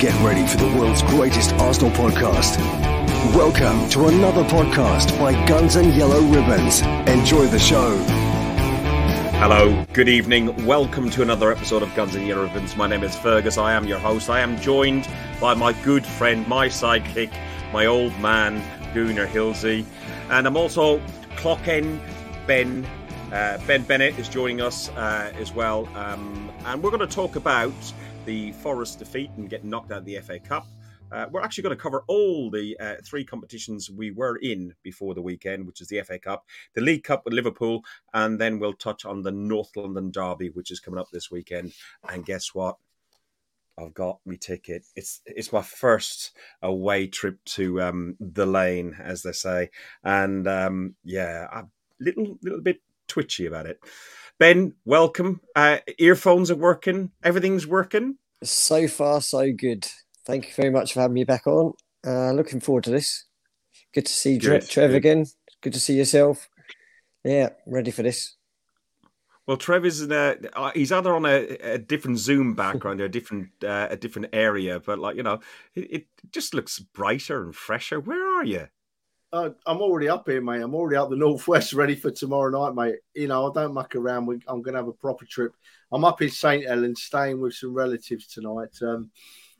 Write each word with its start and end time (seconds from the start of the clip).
Get 0.00 0.18
ready 0.22 0.46
for 0.46 0.56
the 0.56 0.78
world's 0.78 1.02
greatest 1.02 1.52
Arsenal 1.56 1.90
podcast. 1.90 2.56
Welcome 3.36 3.86
to 3.90 4.06
another 4.06 4.44
podcast 4.44 5.10
by 5.18 5.32
Guns 5.46 5.76
and 5.76 5.94
Yellow 5.94 6.22
Ribbons. 6.22 6.80
Enjoy 7.06 7.44
the 7.44 7.58
show. 7.58 7.98
Hello, 9.38 9.84
good 9.92 10.08
evening. 10.08 10.64
Welcome 10.64 11.10
to 11.10 11.20
another 11.20 11.52
episode 11.52 11.82
of 11.82 11.94
Guns 11.94 12.14
and 12.14 12.26
Yellow 12.26 12.44
Ribbons. 12.44 12.78
My 12.78 12.86
name 12.86 13.02
is 13.02 13.14
Fergus. 13.14 13.58
I 13.58 13.74
am 13.74 13.84
your 13.84 13.98
host. 13.98 14.30
I 14.30 14.40
am 14.40 14.58
joined 14.62 15.06
by 15.38 15.52
my 15.52 15.74
good 15.82 16.06
friend, 16.06 16.48
my 16.48 16.68
sidekick, 16.68 17.30
my 17.70 17.84
old 17.84 18.18
man, 18.20 18.64
Gunnar 18.94 19.26
Hilsey. 19.26 19.84
And 20.30 20.46
I'm 20.46 20.56
also 20.56 20.98
clocking 21.36 22.00
Ben. 22.46 22.86
Uh, 23.30 23.58
ben 23.66 23.82
Bennett 23.82 24.18
is 24.18 24.30
joining 24.30 24.62
us 24.62 24.88
uh, 24.96 25.30
as 25.38 25.52
well. 25.52 25.86
Um, 25.94 26.50
and 26.64 26.82
we're 26.82 26.90
going 26.90 27.06
to 27.06 27.14
talk 27.14 27.36
about 27.36 27.74
the 28.24 28.52
Forest 28.52 28.98
defeat 28.98 29.30
and 29.36 29.48
getting 29.48 29.70
knocked 29.70 29.90
out 29.92 29.98
of 29.98 30.04
the 30.04 30.18
FA 30.18 30.38
Cup. 30.38 30.66
Uh, 31.12 31.26
we're 31.30 31.40
actually 31.40 31.62
going 31.62 31.76
to 31.76 31.82
cover 31.82 32.04
all 32.06 32.50
the 32.50 32.76
uh, 32.78 32.94
three 33.04 33.24
competitions 33.24 33.90
we 33.90 34.10
were 34.12 34.36
in 34.36 34.72
before 34.82 35.14
the 35.14 35.22
weekend, 35.22 35.66
which 35.66 35.80
is 35.80 35.88
the 35.88 36.00
FA 36.02 36.18
Cup, 36.18 36.44
the 36.74 36.80
League 36.80 37.02
Cup 37.02 37.24
with 37.24 37.34
Liverpool, 37.34 37.84
and 38.14 38.38
then 38.38 38.58
we'll 38.58 38.72
touch 38.72 39.04
on 39.04 39.22
the 39.22 39.32
North 39.32 39.74
London 39.74 40.10
Derby, 40.10 40.50
which 40.50 40.70
is 40.70 40.78
coming 40.78 41.00
up 41.00 41.08
this 41.10 41.30
weekend. 41.30 41.72
And 42.08 42.24
guess 42.24 42.54
what? 42.54 42.76
I've 43.76 43.94
got 43.94 44.20
my 44.24 44.36
ticket. 44.36 44.84
It's 44.94 45.22
it's 45.24 45.52
my 45.52 45.62
first 45.62 46.32
away 46.62 47.06
trip 47.06 47.42
to 47.46 47.80
um, 47.80 48.16
the 48.20 48.46
lane, 48.46 48.96
as 49.02 49.22
they 49.22 49.32
say, 49.32 49.70
and 50.04 50.46
um, 50.46 50.94
yeah, 51.02 51.46
I'm 51.50 51.70
a 52.00 52.04
little 52.04 52.38
little 52.42 52.60
bit 52.60 52.80
twitchy 53.08 53.46
about 53.46 53.66
it. 53.66 53.80
Ben, 54.40 54.72
welcome. 54.86 55.42
Uh, 55.54 55.80
earphones 55.98 56.50
are 56.50 56.56
working. 56.56 57.10
Everything's 57.22 57.66
working. 57.66 58.16
So 58.42 58.88
far, 58.88 59.20
so 59.20 59.52
good. 59.52 59.86
Thank 60.24 60.46
you 60.46 60.54
very 60.54 60.70
much 60.70 60.94
for 60.94 61.00
having 61.00 61.12
me 61.12 61.24
back 61.24 61.46
on. 61.46 61.74
Uh, 62.06 62.32
looking 62.32 62.58
forward 62.58 62.84
to 62.84 62.90
this. 62.90 63.26
Good 63.92 64.06
to 64.06 64.12
see 64.12 64.38
Good. 64.38 64.66
Trev 64.66 64.94
again. 64.94 65.26
Good 65.60 65.74
to 65.74 65.78
see 65.78 65.92
yourself. 65.92 66.48
Yeah, 67.22 67.50
ready 67.66 67.90
for 67.90 68.02
this. 68.02 68.36
Well, 69.46 69.58
Trev 69.58 69.84
is 69.84 70.00
in 70.00 70.10
a, 70.10 70.36
uh, 70.54 70.70
he's 70.74 70.90
either 70.90 71.14
on 71.14 71.26
a, 71.26 71.46
a 71.74 71.76
different 71.76 72.18
Zoom 72.18 72.54
background 72.54 73.02
or 73.02 73.04
a 73.04 73.10
different 73.10 73.50
uh, 73.62 73.88
a 73.90 73.96
different 73.98 74.28
area, 74.32 74.80
but 74.80 74.98
like 74.98 75.16
you 75.16 75.22
know, 75.22 75.40
it, 75.74 75.92
it, 75.92 76.06
just 76.32 76.54
looks 76.54 76.78
brighter 76.78 77.44
and 77.44 77.54
fresher. 77.54 78.00
Where 78.00 78.38
are 78.38 78.44
you? 78.44 78.68
Uh, 79.32 79.50
I'm 79.66 79.80
already 79.80 80.08
up 80.08 80.28
here, 80.28 80.40
mate. 80.40 80.62
I'm 80.62 80.74
already 80.74 80.96
up 80.96 81.10
the 81.10 81.16
northwest, 81.16 81.72
ready 81.72 81.94
for 81.94 82.10
tomorrow 82.10 82.50
night, 82.50 82.74
mate. 82.74 83.00
You 83.14 83.28
know, 83.28 83.48
I 83.48 83.52
don't 83.54 83.74
muck 83.74 83.94
around. 83.94 84.26
We, 84.26 84.40
I'm 84.46 84.62
going 84.62 84.74
to 84.74 84.80
have 84.80 84.88
a 84.88 84.92
proper 84.92 85.24
trip. 85.24 85.52
I'm 85.92 86.04
up 86.04 86.22
in 86.22 86.30
St 86.30 86.66
Helens, 86.66 87.02
staying 87.02 87.40
with 87.40 87.54
some 87.54 87.72
relatives 87.72 88.26
tonight. 88.26 88.76
Um, 88.82 89.10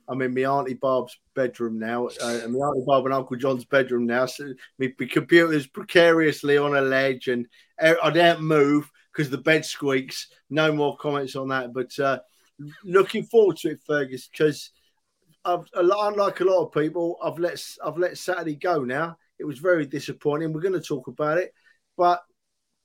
I'm 0.07 0.21
in 0.21 0.33
my 0.33 0.41
auntie 0.41 0.73
Barb's 0.73 1.17
bedroom 1.35 1.79
now, 1.79 2.07
uh, 2.07 2.39
and 2.43 2.53
my 2.53 2.59
auntie 2.59 2.83
Barb 2.85 3.05
and 3.05 3.13
Uncle 3.13 3.37
John's 3.37 3.65
bedroom 3.65 4.05
now. 4.05 4.25
So 4.25 4.53
my, 4.77 4.93
my 4.99 5.05
computer's 5.05 5.67
precariously 5.67 6.57
on 6.57 6.75
a 6.75 6.81
ledge, 6.81 7.27
and 7.27 7.47
I 7.79 8.09
don't 8.09 8.41
move 8.41 8.91
because 9.11 9.29
the 9.29 9.37
bed 9.37 9.63
squeaks. 9.63 10.27
No 10.49 10.73
more 10.73 10.97
comments 10.97 11.35
on 11.35 11.47
that, 11.49 11.73
but 11.73 11.97
uh, 11.97 12.19
looking 12.83 13.23
forward 13.23 13.57
to 13.57 13.71
it, 13.71 13.79
Fergus, 13.85 14.27
because. 14.27 14.71
I've, 15.43 15.65
unlike 15.73 16.39
a 16.39 16.43
lot 16.43 16.67
of 16.67 16.71
people, 16.71 17.17
I've 17.23 17.39
let 17.39 17.59
I've 17.83 17.97
let 17.97 18.15
Saturday 18.15 18.53
go 18.53 18.83
now. 18.83 19.17
It 19.41 19.47
was 19.47 19.59
very 19.59 19.85
disappointing. 19.85 20.53
We're 20.53 20.61
going 20.61 20.79
to 20.79 20.81
talk 20.81 21.07
about 21.07 21.39
it, 21.39 21.53
but 21.97 22.21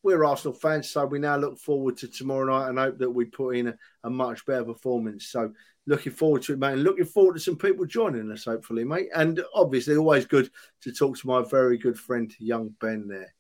we're 0.03 0.25
Arsenal 0.25 0.55
fans, 0.55 0.89
so 0.89 1.05
we 1.05 1.19
now 1.19 1.37
look 1.37 1.59
forward 1.59 1.99
to 1.99 2.09
tomorrow 2.09 2.47
night 2.47 2.71
and 2.71 2.79
hope 2.79 2.99
that 2.99 3.11
we 3.11 3.27
put 3.27 3.57
in 3.57 3.69
a, 3.69 3.75
a 4.05 4.11
much 4.11 4.47
better 4.47 4.65
performance. 4.65 5.27
So 5.27 5.53
looking 5.87 6.13
forward 6.13 6.43
to 6.43 6.55
it, 6.55 6.59
mate, 6.59 6.73
and 6.73 6.83
looking 6.83 7.05
forward 7.05 7.35
to 7.35 7.41
some 7.41 7.57
people 7.57 7.85
joining 7.85 8.31
us, 8.33 8.45
hopefully, 8.45 8.85
mate. 8.85 9.09
And 9.15 9.43
obviously, 9.55 9.97
always 9.97 10.25
good 10.25 10.51
to 10.83 10.93
talk 10.93 11.19
to 11.19 11.27
my 11.27 11.43
very 11.43 11.77
good 11.77 11.99
friend, 11.99 12.33
young 12.39 12.75
Ben. 12.81 13.07
There. 13.07 13.35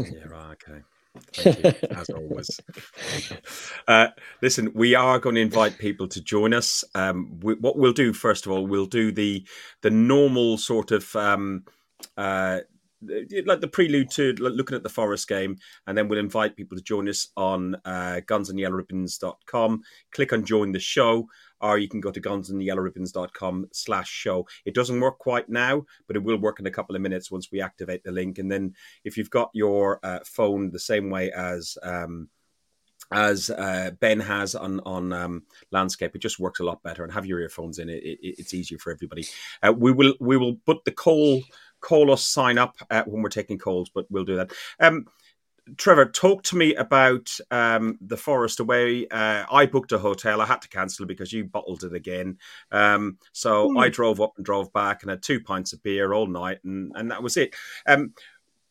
yeah, 0.00 0.24
right, 0.24 0.56
okay. 0.68 0.80
Thank 1.32 1.58
you, 1.64 1.88
as 1.96 2.10
always. 2.10 2.60
Uh, 3.86 4.08
listen, 4.42 4.72
we 4.74 4.94
are 4.94 5.18
going 5.18 5.36
to 5.36 5.40
invite 5.40 5.78
people 5.78 6.08
to 6.08 6.20
join 6.20 6.52
us. 6.52 6.84
Um, 6.94 7.38
we, 7.40 7.54
what 7.54 7.76
we'll 7.76 7.92
do, 7.92 8.12
first 8.12 8.46
of 8.46 8.52
all, 8.52 8.66
we'll 8.66 8.86
do 8.86 9.12
the 9.12 9.46
the 9.82 9.90
normal 9.90 10.58
sort 10.58 10.90
of 10.90 11.14
um, 11.14 11.64
uh, 12.16 12.60
like 13.46 13.60
the 13.60 13.68
prelude 13.68 14.10
to 14.12 14.32
looking 14.34 14.76
at 14.76 14.82
the 14.82 14.88
Forest 14.88 15.28
game, 15.28 15.56
and 15.86 15.96
then 15.96 16.08
we'll 16.08 16.18
invite 16.18 16.56
people 16.56 16.76
to 16.76 16.82
join 16.82 17.08
us 17.08 17.28
on 17.36 17.76
uh, 17.84 18.20
gunsandyellowribbons.com. 18.26 19.82
Click 20.12 20.32
on 20.32 20.44
join 20.44 20.72
the 20.72 20.80
show, 20.80 21.28
or 21.64 21.78
you 21.78 21.88
can 21.88 22.00
go 22.00 22.10
to 22.10 22.20
gunsandyellowribbons.com 22.20 23.68
slash 23.72 24.10
show. 24.10 24.46
It 24.66 24.74
doesn't 24.74 25.00
work 25.00 25.18
quite 25.18 25.48
now, 25.48 25.84
but 26.06 26.16
it 26.16 26.22
will 26.22 26.36
work 26.36 26.60
in 26.60 26.66
a 26.66 26.70
couple 26.70 26.94
of 26.94 27.02
minutes 27.02 27.30
once 27.30 27.50
we 27.50 27.62
activate 27.62 28.04
the 28.04 28.12
link. 28.12 28.38
And 28.38 28.52
then 28.52 28.74
if 29.04 29.16
you've 29.16 29.30
got 29.30 29.50
your 29.54 29.98
uh, 30.02 30.20
phone 30.26 30.70
the 30.70 30.78
same 30.78 31.08
way 31.08 31.32
as 31.32 31.78
um, 31.82 32.28
as 33.10 33.50
uh, 33.50 33.92
Ben 34.00 34.20
has 34.20 34.54
on 34.54 34.80
on 34.80 35.12
um, 35.12 35.42
landscape, 35.70 36.14
it 36.14 36.22
just 36.22 36.38
works 36.38 36.60
a 36.60 36.64
lot 36.64 36.82
better. 36.82 37.02
And 37.02 37.12
have 37.12 37.26
your 37.26 37.40
earphones 37.40 37.78
in; 37.78 37.88
it, 37.88 38.02
it 38.02 38.18
it's 38.22 38.54
easier 38.54 38.78
for 38.78 38.92
everybody. 38.92 39.26
Uh, 39.62 39.72
we 39.72 39.90
will 39.92 40.14
we 40.20 40.36
will 40.36 40.56
put 40.66 40.84
the 40.84 40.92
call 40.92 41.42
call 41.80 42.10
us 42.10 42.24
sign 42.24 42.58
up 42.58 42.76
uh, 42.90 43.04
when 43.04 43.22
we're 43.22 43.28
taking 43.28 43.58
calls, 43.58 43.90
but 43.90 44.06
we'll 44.10 44.24
do 44.24 44.36
that. 44.36 44.52
Um, 44.80 45.06
Trevor, 45.78 46.06
talk 46.06 46.42
to 46.44 46.56
me 46.56 46.74
about 46.74 47.30
um, 47.50 47.98
the 48.00 48.16
Forest 48.16 48.60
away. 48.60 49.08
Uh, 49.08 49.44
I 49.50 49.66
booked 49.66 49.92
a 49.92 49.98
hotel. 49.98 50.40
I 50.40 50.46
had 50.46 50.60
to 50.62 50.68
cancel 50.68 51.04
it 51.04 51.08
because 51.08 51.32
you 51.32 51.44
bottled 51.44 51.84
it 51.84 51.94
again. 51.94 52.38
Um, 52.70 53.18
so 53.32 53.70
mm. 53.70 53.80
I 53.80 53.88
drove 53.88 54.20
up 54.20 54.34
and 54.36 54.44
drove 54.44 54.72
back 54.72 55.02
and 55.02 55.10
had 55.10 55.22
two 55.22 55.40
pints 55.40 55.72
of 55.72 55.82
beer 55.82 56.12
all 56.12 56.26
night, 56.26 56.58
and, 56.64 56.92
and 56.94 57.10
that 57.10 57.22
was 57.22 57.36
it. 57.36 57.54
Um, 57.86 58.12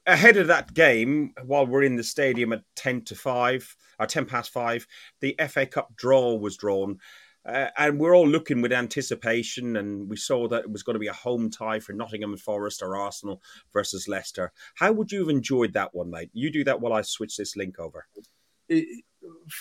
ahead 0.06 0.38
of 0.38 0.48
that 0.48 0.74
game, 0.74 1.34
while 1.46 1.66
we're 1.66 1.84
in 1.84 1.96
the 1.96 2.04
stadium 2.04 2.54
at 2.54 2.64
10 2.76 3.04
to 3.06 3.16
5, 3.16 3.76
or 4.00 4.06
10 4.06 4.26
past 4.26 4.52
5, 4.52 4.86
the 5.22 5.36
FA 5.50 5.66
Cup 5.66 5.96
draw 5.96 6.36
was 6.36 6.58
drawn. 6.58 7.00
Uh, 7.46 7.68
and 7.78 8.00
we're 8.00 8.16
all 8.16 8.28
looking 8.28 8.62
with 8.62 8.72
anticipation, 8.72 9.76
and 9.78 10.10
we 10.10 10.16
saw 10.16 10.48
that 10.48 10.64
it 10.64 10.72
was 10.72 10.84
going 10.84 10.94
to 10.94 11.00
be 11.00 11.08
a 11.08 11.14
home 11.14 11.50
tie 11.50 11.80
for 11.80 11.94
Nottingham 11.94 12.38
Forest 12.38 12.82
or 12.82 12.96
Arsenal 12.96 13.42
versus 13.74 14.08
Leicester. 14.08 14.52
How 14.76 14.92
would 14.94 15.12
you 15.12 15.20
have 15.20 15.30
enjoyed 15.30 15.74
that 15.74 15.94
one, 15.94 16.10
mate? 16.10 16.30
You 16.34 16.50
do 16.52 16.64
that 16.64 16.80
while 16.80 16.94
I 16.94 17.02
switch 17.02 17.36
this 17.36 17.58
link 17.58 17.80
over. 17.80 18.08
It, 18.70 19.04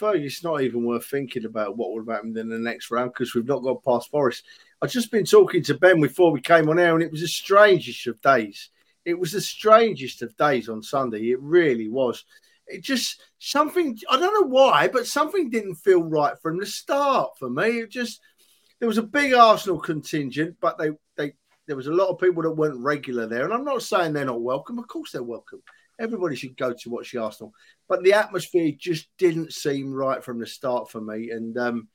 it's 0.00 0.44
not 0.44 0.62
even 0.62 0.84
worth 0.84 1.06
thinking 1.06 1.44
about 1.44 1.76
what 1.76 1.92
would 1.92 2.06
have 2.06 2.16
happened 2.16 2.38
in 2.38 2.48
the 2.48 2.58
next 2.58 2.90
round 2.90 3.12
because 3.12 3.34
we've 3.34 3.46
not 3.46 3.62
got 3.62 3.84
past 3.84 4.10
Forest. 4.10 4.44
I've 4.80 4.90
just 4.90 5.10
been 5.10 5.24
talking 5.24 5.62
to 5.64 5.74
Ben 5.74 6.00
before 6.00 6.30
we 6.30 6.40
came 6.40 6.68
on 6.68 6.78
air, 6.78 6.94
and 6.94 7.02
it 7.02 7.10
was 7.10 7.20
the 7.20 7.28
strangest 7.28 8.06
of 8.06 8.20
days. 8.20 8.70
It 9.04 9.18
was 9.18 9.32
the 9.32 9.40
strangest 9.40 10.22
of 10.22 10.36
days 10.36 10.68
on 10.68 10.82
Sunday. 10.82 11.30
It 11.30 11.40
really 11.40 11.88
was 11.88 12.24
it 12.72 12.82
just 12.82 13.22
something 13.38 13.98
I 14.10 14.18
don't 14.18 14.40
know 14.40 14.48
why, 14.48 14.88
but 14.88 15.06
something 15.06 15.50
didn't 15.50 15.76
feel 15.76 16.02
right 16.02 16.38
from 16.40 16.58
the 16.58 16.66
start 16.66 17.38
for 17.38 17.50
me. 17.50 17.80
It 17.80 17.90
just 17.90 18.20
there 18.80 18.88
was 18.88 18.98
a 18.98 19.02
big 19.02 19.34
Arsenal 19.34 19.78
contingent, 19.78 20.56
but 20.60 20.78
they 20.78 20.90
they 21.16 21.34
there 21.66 21.76
was 21.76 21.86
a 21.86 21.92
lot 21.92 22.08
of 22.08 22.18
people 22.18 22.42
that 22.42 22.50
weren't 22.50 22.82
regular 22.82 23.26
there. 23.26 23.44
And 23.44 23.52
I'm 23.52 23.64
not 23.64 23.82
saying 23.82 24.12
they're 24.12 24.24
not 24.24 24.40
welcome. 24.40 24.78
Of 24.78 24.88
course 24.88 25.12
they're 25.12 25.22
welcome. 25.22 25.62
Everybody 26.00 26.34
should 26.34 26.56
go 26.56 26.72
to 26.72 26.90
watch 26.90 27.12
the 27.12 27.22
Arsenal. 27.22 27.54
But 27.88 28.02
the 28.02 28.14
atmosphere 28.14 28.72
just 28.76 29.08
didn't 29.18 29.52
seem 29.52 29.92
right 29.92 30.24
from 30.24 30.40
the 30.40 30.46
start 30.46 30.90
for 30.90 31.00
me. 31.00 31.30
And 31.30 31.56
um 31.58 31.88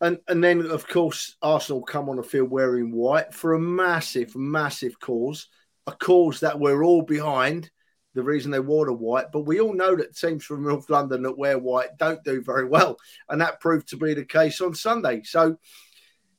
and 0.00 0.18
and 0.28 0.42
then 0.42 0.62
of 0.66 0.88
course 0.88 1.36
Arsenal 1.42 1.82
come 1.82 2.08
on 2.08 2.16
the 2.16 2.22
field 2.22 2.50
wearing 2.50 2.90
white 2.90 3.34
for 3.34 3.54
a 3.54 3.60
massive, 3.60 4.34
massive 4.34 4.98
cause, 4.98 5.48
a 5.86 5.92
cause 5.92 6.40
that 6.40 6.58
we're 6.58 6.82
all 6.82 7.02
behind 7.02 7.70
the 8.14 8.22
reason 8.22 8.50
they 8.50 8.60
wore 8.60 8.86
the 8.86 8.92
white. 8.92 9.32
But 9.32 9.46
we 9.46 9.60
all 9.60 9.74
know 9.74 9.94
that 9.96 10.16
teams 10.16 10.44
from 10.44 10.64
North 10.64 10.88
London 10.90 11.22
that 11.22 11.38
wear 11.38 11.58
white 11.58 11.96
don't 11.98 12.22
do 12.24 12.42
very 12.42 12.64
well, 12.64 12.96
and 13.28 13.40
that 13.40 13.60
proved 13.60 13.88
to 13.88 13.96
be 13.96 14.14
the 14.14 14.24
case 14.24 14.60
on 14.60 14.74
Sunday. 14.74 15.22
So, 15.24 15.56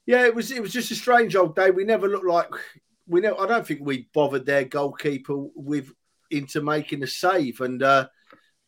yeah, 0.05 0.25
it 0.25 0.35
was 0.35 0.51
it 0.51 0.61
was 0.61 0.73
just 0.73 0.91
a 0.91 0.95
strange 0.95 1.35
old 1.35 1.55
day. 1.55 1.71
We 1.71 1.83
never 1.83 2.07
looked 2.07 2.25
like 2.25 2.49
we 3.07 3.21
know. 3.21 3.37
I 3.37 3.47
don't 3.47 3.65
think 3.65 3.81
we 3.81 4.07
bothered 4.13 4.45
their 4.45 4.65
goalkeeper 4.65 5.35
with 5.55 5.91
into 6.31 6.61
making 6.61 7.03
a 7.03 7.07
save. 7.07 7.61
And 7.61 7.81
uh, 7.81 8.07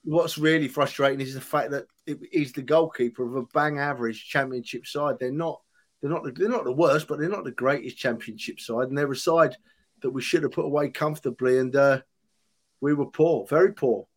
what's 0.03 0.37
really 0.37 0.67
frustrating 0.67 1.21
is 1.21 1.33
the 1.33 1.41
fact 1.41 1.71
that 1.71 1.85
he's 2.31 2.53
the 2.53 2.61
goalkeeper 2.61 3.23
of 3.25 3.35
a 3.35 3.47
bang 3.53 3.79
average 3.79 4.27
championship 4.27 4.85
side. 4.85 5.15
They're 5.19 5.31
not. 5.31 5.61
They're 6.01 6.11
not. 6.11 6.23
The, 6.23 6.31
they're 6.31 6.49
not 6.49 6.63
the 6.63 6.71
worst, 6.71 7.07
but 7.07 7.19
they're 7.19 7.29
not 7.29 7.43
the 7.43 7.51
greatest 7.51 7.97
championship 7.97 8.59
side, 8.59 8.87
and 8.87 8.97
they're 8.97 9.11
a 9.11 9.15
side 9.15 9.55
that 10.01 10.09
we 10.09 10.21
should 10.21 10.43
have 10.43 10.51
put 10.51 10.65
away 10.65 10.89
comfortably. 10.89 11.59
And 11.59 11.75
uh, 11.75 12.01
we 12.81 12.93
were 12.93 13.05
poor, 13.05 13.45
very 13.47 13.73
poor. 13.73 14.07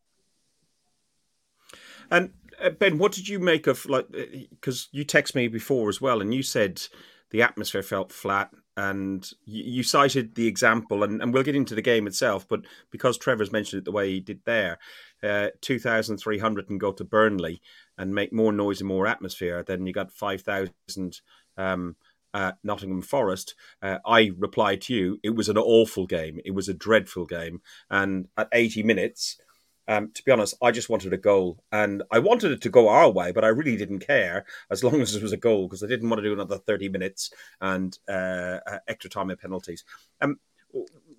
And 2.11 2.32
uh, 2.61 2.70
Ben, 2.70 2.99
what 2.99 3.12
did 3.12 3.28
you 3.28 3.38
make 3.38 3.66
of 3.66 3.87
like? 3.87 4.06
Because 4.50 4.84
uh, 4.84 4.88
you 4.93 5.05
text 5.05 5.34
me 5.34 5.49
before 5.49 5.88
as 5.88 6.00
well, 6.00 6.20
and 6.20 6.34
you 6.34 6.43
said 6.43 6.82
the 7.31 7.43
atmosphere 7.43 7.82
felt 7.82 8.12
flat, 8.12 8.50
and 8.76 9.28
you, 9.44 9.64
you 9.64 9.82
cited 9.82 10.34
the 10.34 10.46
example, 10.46 11.02
and, 11.02 11.22
and, 11.22 11.32
we'll 11.32 11.43
get 11.43 11.56
into 11.56 11.75
the 11.75 11.82
game 11.82 12.06
itself. 12.06 12.46
But 12.49 12.61
because 12.90 13.19
Trevor's 13.19 13.52
mentioned 13.52 13.81
it 13.81 13.84
the 13.84 13.93
way 13.93 14.11
he 14.11 14.20
did 14.20 14.40
there, 14.44 14.78
uh, 15.22 15.49
two 15.60 15.78
thousand 15.78 16.19
three 16.19 16.38
hundred 16.38 16.70
and 16.70 16.81
go 16.81 16.93
to 16.93 17.05
Burnley, 17.05 17.60
and 17.99 18.14
make 18.14 18.32
more 18.32 18.52
noise 18.52 18.81
and 18.81 18.88
more 18.88 19.06
atmosphere, 19.06 19.62
then 19.67 19.87
you 19.87 19.93
got 19.93 20.12
five 20.12 20.43
thousand. 20.43 21.20
Um, 21.56 21.96
uh, 22.34 22.52
Nottingham 22.62 23.00
Forest, 23.00 23.54
uh, 23.81 23.98
I 24.04 24.32
replied 24.36 24.82
to 24.82 24.94
you, 24.94 25.20
it 25.22 25.34
was 25.34 25.48
an 25.48 25.56
awful 25.56 26.06
game. 26.06 26.40
It 26.44 26.50
was 26.50 26.69
a 26.69 26.75
dreadful 26.75 27.25
game. 27.25 27.62
And 27.88 28.28
at 28.36 28.48
80 28.52 28.82
minutes, 28.82 29.38
um, 29.86 30.10
to 30.14 30.22
be 30.25 30.32
honest, 30.32 30.56
I 30.62 30.70
just 30.70 30.88
wanted 30.88 31.12
a 31.12 31.19
goal, 31.19 31.62
and 31.70 32.02
I 32.10 32.19
wanted 32.19 32.52
it 32.52 32.62
to 32.62 32.70
go 32.70 32.88
our 32.88 33.10
way, 33.10 33.32
but 33.32 33.44
I 33.44 33.48
really 33.48 33.76
didn't 33.76 34.00
care 34.00 34.46
as 34.70 34.82
long 34.82 35.00
as 35.00 35.14
it 35.14 35.22
was 35.22 35.32
a 35.32 35.38
goal 35.38 35.69
because 35.69 35.82
I 35.82 35.86
didn't 35.86 36.08
want 36.08 36.19
to 36.20 36.28
do 36.28 36.32
another 36.32 36.56
thirty 36.56 36.88
minutes 36.88 37.31
and 37.60 37.96
uh, 38.08 38.60
uh, 38.66 38.78
extra 38.88 39.10
time 39.10 39.28
and 39.28 39.38
penalties. 39.38 39.84
Um, 40.22 40.38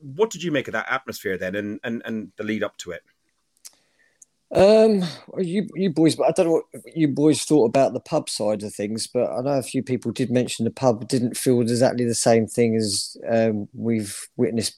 what 0.02 0.32
did 0.32 0.42
you 0.42 0.52
make 0.52 0.68
of 0.68 0.72
that 0.72 0.92
atmosphere 0.92 1.38
then, 1.38 1.56
and 1.56 1.80
and, 1.84 2.02
and 2.06 2.32
the 2.38 2.44
lead 2.44 2.64
up 2.64 2.76
to 2.78 2.92
it? 2.92 3.04
Um, 4.54 5.04
you 5.38 5.68
you 5.76 5.90
boys, 5.90 6.16
but 6.16 6.28
I 6.28 6.32
don't 6.32 6.46
know 6.46 6.62
what 6.72 6.96
you 6.96 7.08
boys 7.08 7.44
thought 7.44 7.66
about 7.66 7.94
the 7.94 8.00
pub 8.00 8.30
side 8.30 8.64
of 8.64 8.74
things, 8.74 9.08
but 9.08 9.30
I 9.32 9.42
know 9.42 9.58
a 9.58 9.64
few 9.64 9.84
people 9.84 10.12
did 10.12 10.32
mention 10.32 10.66
the 10.66 10.72
pub 10.72 11.08
didn't 11.08 11.36
feel 11.36 11.62
exactly 11.62 12.06
the 12.06 12.16
same 12.16 12.48
thing 12.48 12.76
as 12.76 13.18
um, 13.28 13.68
we've 13.74 14.28
witnessed 14.38 14.78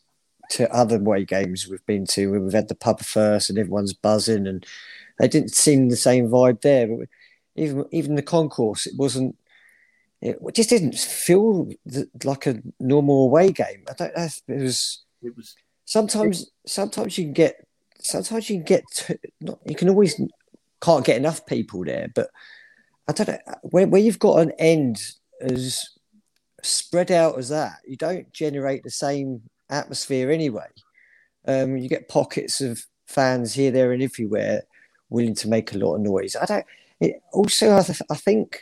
to 0.51 0.71
other 0.73 0.95
away 0.95 1.25
games 1.25 1.67
we've 1.67 1.85
been 1.85 2.05
to 2.05 2.31
where 2.31 2.39
we've 2.39 2.53
had 2.53 2.69
the 2.69 2.75
pub 2.75 3.01
first 3.01 3.49
and 3.49 3.59
everyone's 3.59 3.91
buzzing 3.93 4.47
and 4.47 4.65
they 5.19 5.27
didn't 5.27 5.53
seem 5.53 5.89
the 5.89 5.97
same 5.97 6.29
vibe 6.29 6.61
there. 6.61 6.87
But 6.87 7.07
even 7.55 7.85
even 7.91 8.15
the 8.15 8.21
concourse, 8.21 8.85
it 8.85 8.93
wasn't. 8.95 9.35
It 10.21 10.39
just 10.55 10.69
didn't 10.69 10.95
feel 10.95 11.69
like 12.23 12.47
a 12.47 12.61
normal 12.79 13.25
away 13.25 13.51
game. 13.51 13.83
I 13.89 13.93
don't 13.93 14.17
know. 14.17 14.23
If 14.23 14.41
it 14.47 14.61
was. 14.61 15.03
It 15.21 15.35
was. 15.35 15.55
Sometimes, 15.85 16.51
sometimes 16.65 17.17
you 17.17 17.25
can 17.25 17.33
get. 17.33 17.66
Sometimes 18.07 18.49
you 18.49 18.57
can 18.57 18.65
get. 18.65 18.83
To, 18.95 19.19
not, 19.41 19.59
you 19.65 19.75
can 19.75 19.89
always 19.89 20.19
can't 20.81 21.05
get 21.05 21.17
enough 21.17 21.45
people 21.45 21.83
there, 21.83 22.09
but 22.13 22.29
I 23.07 23.13
don't 23.13 23.27
know 23.29 23.39
where 23.63 23.87
where 23.87 24.01
you've 24.01 24.19
got 24.19 24.39
an 24.39 24.51
end 24.59 25.01
as 25.41 25.89
spread 26.63 27.11
out 27.11 27.37
as 27.37 27.49
that. 27.49 27.77
You 27.85 27.97
don't 27.97 28.31
generate 28.33 28.83
the 28.83 28.91
same 28.91 29.41
atmosphere 29.69 30.31
anyway. 30.31 30.67
Um, 31.47 31.77
you 31.77 31.87
get 31.87 32.09
pockets 32.09 32.61
of 32.61 32.85
fans 33.07 33.53
here, 33.53 33.71
there, 33.71 33.91
and 33.91 34.03
everywhere 34.03 34.63
willing 35.09 35.35
to 35.35 35.47
make 35.47 35.73
a 35.73 35.77
lot 35.77 35.95
of 35.95 36.01
noise. 36.01 36.35
I 36.35 36.45
don't. 36.45 36.65
It, 36.99 37.21
also, 37.31 37.77
I, 37.77 37.81
th- 37.83 38.01
I 38.09 38.15
think 38.15 38.61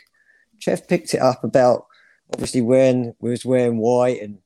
Jeff 0.58 0.86
picked 0.86 1.14
it 1.14 1.20
up 1.20 1.42
about 1.42 1.86
obviously 2.32 2.60
wearing 2.60 3.14
was 3.20 3.44
wearing 3.44 3.78
white, 3.78 4.22
and 4.22 4.38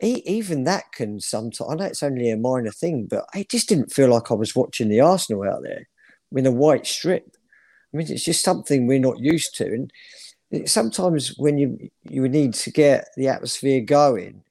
even 0.00 0.64
that 0.64 0.92
can 0.92 1.20
sometimes. 1.20 1.70
I 1.70 1.74
know 1.74 1.84
it's 1.84 2.02
only 2.02 2.30
a 2.30 2.36
minor 2.36 2.70
thing, 2.70 3.06
but 3.06 3.24
I 3.34 3.46
just 3.48 3.68
didn't 3.68 3.92
feel 3.92 4.08
like 4.08 4.30
I 4.30 4.34
was 4.34 4.54
watching 4.54 4.88
the 4.88 5.00
Arsenal 5.00 5.44
out 5.44 5.62
there 5.62 5.88
in 6.32 6.46
a 6.46 6.50
white 6.50 6.86
strip. 6.86 7.36
I 7.92 7.96
mean, 7.96 8.06
it's 8.10 8.24
just 8.24 8.44
something 8.44 8.86
we're 8.86 8.98
not 8.98 9.20
used 9.20 9.56
to, 9.56 9.64
and 9.64 10.68
sometimes 10.68 11.36
when 11.38 11.58
you 11.58 11.90
you 12.02 12.28
need 12.28 12.54
to 12.54 12.70
get 12.70 13.08
the 13.16 13.28
atmosphere 13.28 13.80
going, 13.80 14.42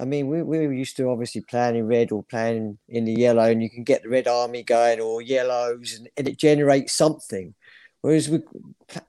I 0.00 0.04
mean, 0.04 0.28
we, 0.28 0.42
we 0.42 0.58
were 0.66 0.72
used 0.72 0.96
to 0.98 1.10
obviously 1.10 1.40
playing 1.40 1.76
in 1.76 1.86
red 1.86 2.12
or 2.12 2.22
playing 2.22 2.78
in 2.88 3.04
the 3.04 3.12
yellow, 3.12 3.44
and 3.50 3.62
you 3.62 3.70
can 3.70 3.82
get 3.82 4.02
the 4.02 4.08
red 4.08 4.28
army 4.28 4.62
going 4.62 5.00
or 5.00 5.20
yellows, 5.20 5.94
and, 5.98 6.08
and 6.16 6.28
it 6.28 6.38
generates 6.38 6.92
something. 6.92 7.54
Whereas 8.00 8.28
we, 8.28 8.40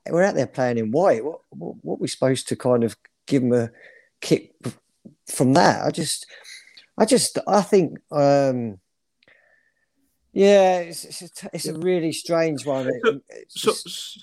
we're 0.09 0.23
out 0.23 0.33
there 0.33 0.47
playing 0.47 0.79
in 0.79 0.91
white. 0.91 1.23
What, 1.23 1.41
what, 1.49 1.75
what 1.83 1.95
are 1.95 2.01
we 2.01 2.07
supposed 2.07 2.47
to 2.47 2.55
kind 2.55 2.83
of 2.83 2.97
give 3.27 3.43
them 3.43 3.53
a 3.53 3.69
kick 4.19 4.55
from 5.27 5.53
that? 5.53 5.85
I 5.85 5.91
just, 5.91 6.25
I 6.97 7.05
just, 7.05 7.37
I 7.47 7.61
think 7.61 7.97
um, 8.11 8.79
yeah, 10.31 10.79
it's, 10.79 11.05
it's, 11.05 11.43
a, 11.43 11.49
it's 11.53 11.67
a 11.67 11.79
really 11.79 12.11
strange 12.11 12.65
one. 12.65 12.89
So, 13.03 13.71
so, 13.71 13.71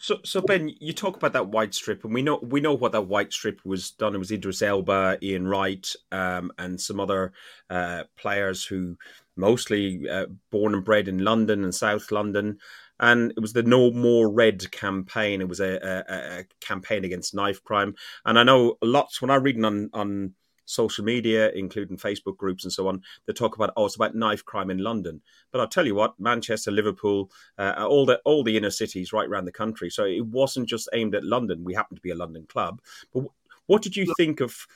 so, 0.00 0.18
so, 0.24 0.40
Ben, 0.40 0.72
you 0.80 0.92
talk 0.92 1.16
about 1.16 1.32
that 1.32 1.48
white 1.48 1.74
strip, 1.74 2.04
and 2.04 2.14
we 2.14 2.22
know 2.22 2.38
we 2.42 2.60
know 2.60 2.74
what 2.74 2.92
that 2.92 3.08
white 3.08 3.32
strip 3.32 3.60
was 3.64 3.90
done. 3.90 4.14
It 4.14 4.18
was 4.18 4.30
Idris 4.30 4.62
Elba, 4.62 5.18
Ian 5.20 5.48
Wright, 5.48 5.92
um, 6.12 6.52
and 6.58 6.80
some 6.80 7.00
other 7.00 7.32
uh, 7.70 8.04
players 8.16 8.64
who 8.64 8.96
mostly 9.36 10.08
uh, 10.08 10.26
born 10.50 10.74
and 10.74 10.84
bred 10.84 11.08
in 11.08 11.24
London 11.24 11.64
and 11.64 11.74
South 11.74 12.10
London. 12.12 12.58
And 12.98 13.32
it 13.32 13.40
was 13.40 13.52
the 13.52 13.62
No 13.62 13.90
More 13.90 14.30
Red 14.30 14.70
campaign. 14.70 15.42
It 15.42 15.48
was 15.48 15.60
a, 15.60 16.04
a, 16.08 16.38
a 16.38 16.44
campaign 16.60 17.04
against 17.04 17.34
knife 17.34 17.62
crime. 17.62 17.94
And 18.24 18.38
I 18.38 18.42
know 18.42 18.78
lots 18.80 19.20
when 19.20 19.30
I'm 19.30 19.42
reading 19.42 19.64
on 19.64 19.90
on 19.92 20.34
social 20.66 21.04
media, 21.04 21.50
including 21.52 21.96
Facebook 21.96 22.36
groups 22.36 22.64
and 22.64 22.72
so 22.72 22.88
on, 22.88 23.00
they 23.26 23.32
talk 23.32 23.56
about 23.56 23.72
oh, 23.76 23.86
it's 23.86 23.96
about 23.96 24.14
knife 24.14 24.44
crime 24.44 24.70
in 24.70 24.78
London. 24.78 25.22
But 25.50 25.60
I'll 25.60 25.68
tell 25.68 25.86
you 25.86 25.94
what, 25.94 26.20
Manchester, 26.20 26.70
Liverpool, 26.70 27.30
uh, 27.56 27.86
all 27.88 28.04
the 28.04 28.20
all 28.24 28.44
the 28.44 28.56
inner 28.56 28.70
cities 28.70 29.12
right 29.12 29.28
around 29.28 29.46
the 29.46 29.52
country. 29.52 29.88
So 29.88 30.04
it 30.04 30.26
wasn't 30.26 30.68
just 30.68 30.88
aimed 30.92 31.14
at 31.14 31.24
London. 31.24 31.64
We 31.64 31.74
happen 31.74 31.96
to 31.96 32.02
be 32.02 32.10
a 32.10 32.16
London 32.16 32.46
club. 32.48 32.82
But 33.14 33.24
what 33.66 33.82
did 33.82 33.96
you 33.96 34.12
think 34.16 34.40
of 34.40 34.66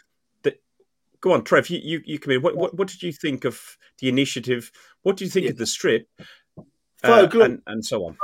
the? 0.43 0.57
Go 1.21 1.33
on, 1.33 1.45
Trev. 1.45 1.69
You 1.69 1.81
you, 1.83 2.03
you 2.05 2.19
come 2.19 2.33
in. 2.33 2.43
What, 2.43 2.57
what, 2.57 2.75
what 2.77 2.89
did 2.89 3.03
you 3.03 3.13
think 3.13 3.45
of 3.45 3.77
the 3.99 4.09
initiative? 4.09 4.73
What 5.03 5.17
do 5.17 5.25
you 5.25 5.31
think 5.31 5.45
yeah. 5.45 5.51
of 5.53 5.59
the 5.59 5.67
strip? 5.67 6.09
Uh, 7.03 7.27
and, 7.33 7.63
and, 7.67 7.83
so 7.83 8.05
on. 8.05 8.17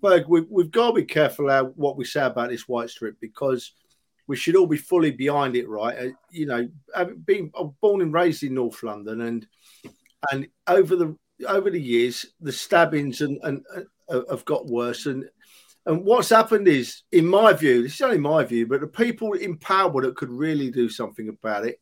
Berg, 0.00 0.24
we've, 0.26 0.46
we've 0.50 0.72
got 0.72 0.88
to 0.88 0.94
be 0.94 1.04
careful 1.04 1.46
what 1.76 1.96
we 1.96 2.04
say 2.04 2.24
about 2.24 2.50
this 2.50 2.66
white 2.66 2.90
strip 2.90 3.20
because 3.20 3.70
we 4.26 4.36
should 4.36 4.56
all 4.56 4.66
be 4.66 4.76
fully 4.76 5.10
behind 5.10 5.56
it, 5.56 5.68
right? 5.68 5.96
Uh, 5.98 6.12
you 6.30 6.46
know, 6.46 6.68
I've 6.94 7.24
been 7.24 7.50
born 7.80 8.02
and 8.02 8.12
raised 8.12 8.42
in 8.42 8.54
North 8.54 8.82
London, 8.82 9.20
and 9.22 9.46
and 10.30 10.48
over 10.66 10.96
the 10.96 11.16
over 11.48 11.70
the 11.70 11.80
years, 11.80 12.26
the 12.40 12.52
stabbings 12.52 13.20
and, 13.20 13.38
and 13.42 13.64
uh, 14.08 14.20
have 14.30 14.44
got 14.44 14.66
worse. 14.66 15.06
And 15.06 15.24
and 15.86 16.04
what's 16.04 16.30
happened 16.30 16.68
is, 16.68 17.02
in 17.10 17.26
my 17.26 17.52
view, 17.52 17.82
this 17.82 17.94
is 17.94 18.00
only 18.00 18.18
my 18.18 18.44
view, 18.44 18.66
but 18.66 18.80
the 18.80 18.86
people 18.86 19.32
in 19.32 19.58
power 19.58 20.02
that 20.02 20.16
could 20.16 20.30
really 20.30 20.70
do 20.70 20.88
something 20.88 21.28
about 21.28 21.66
it 21.66 21.80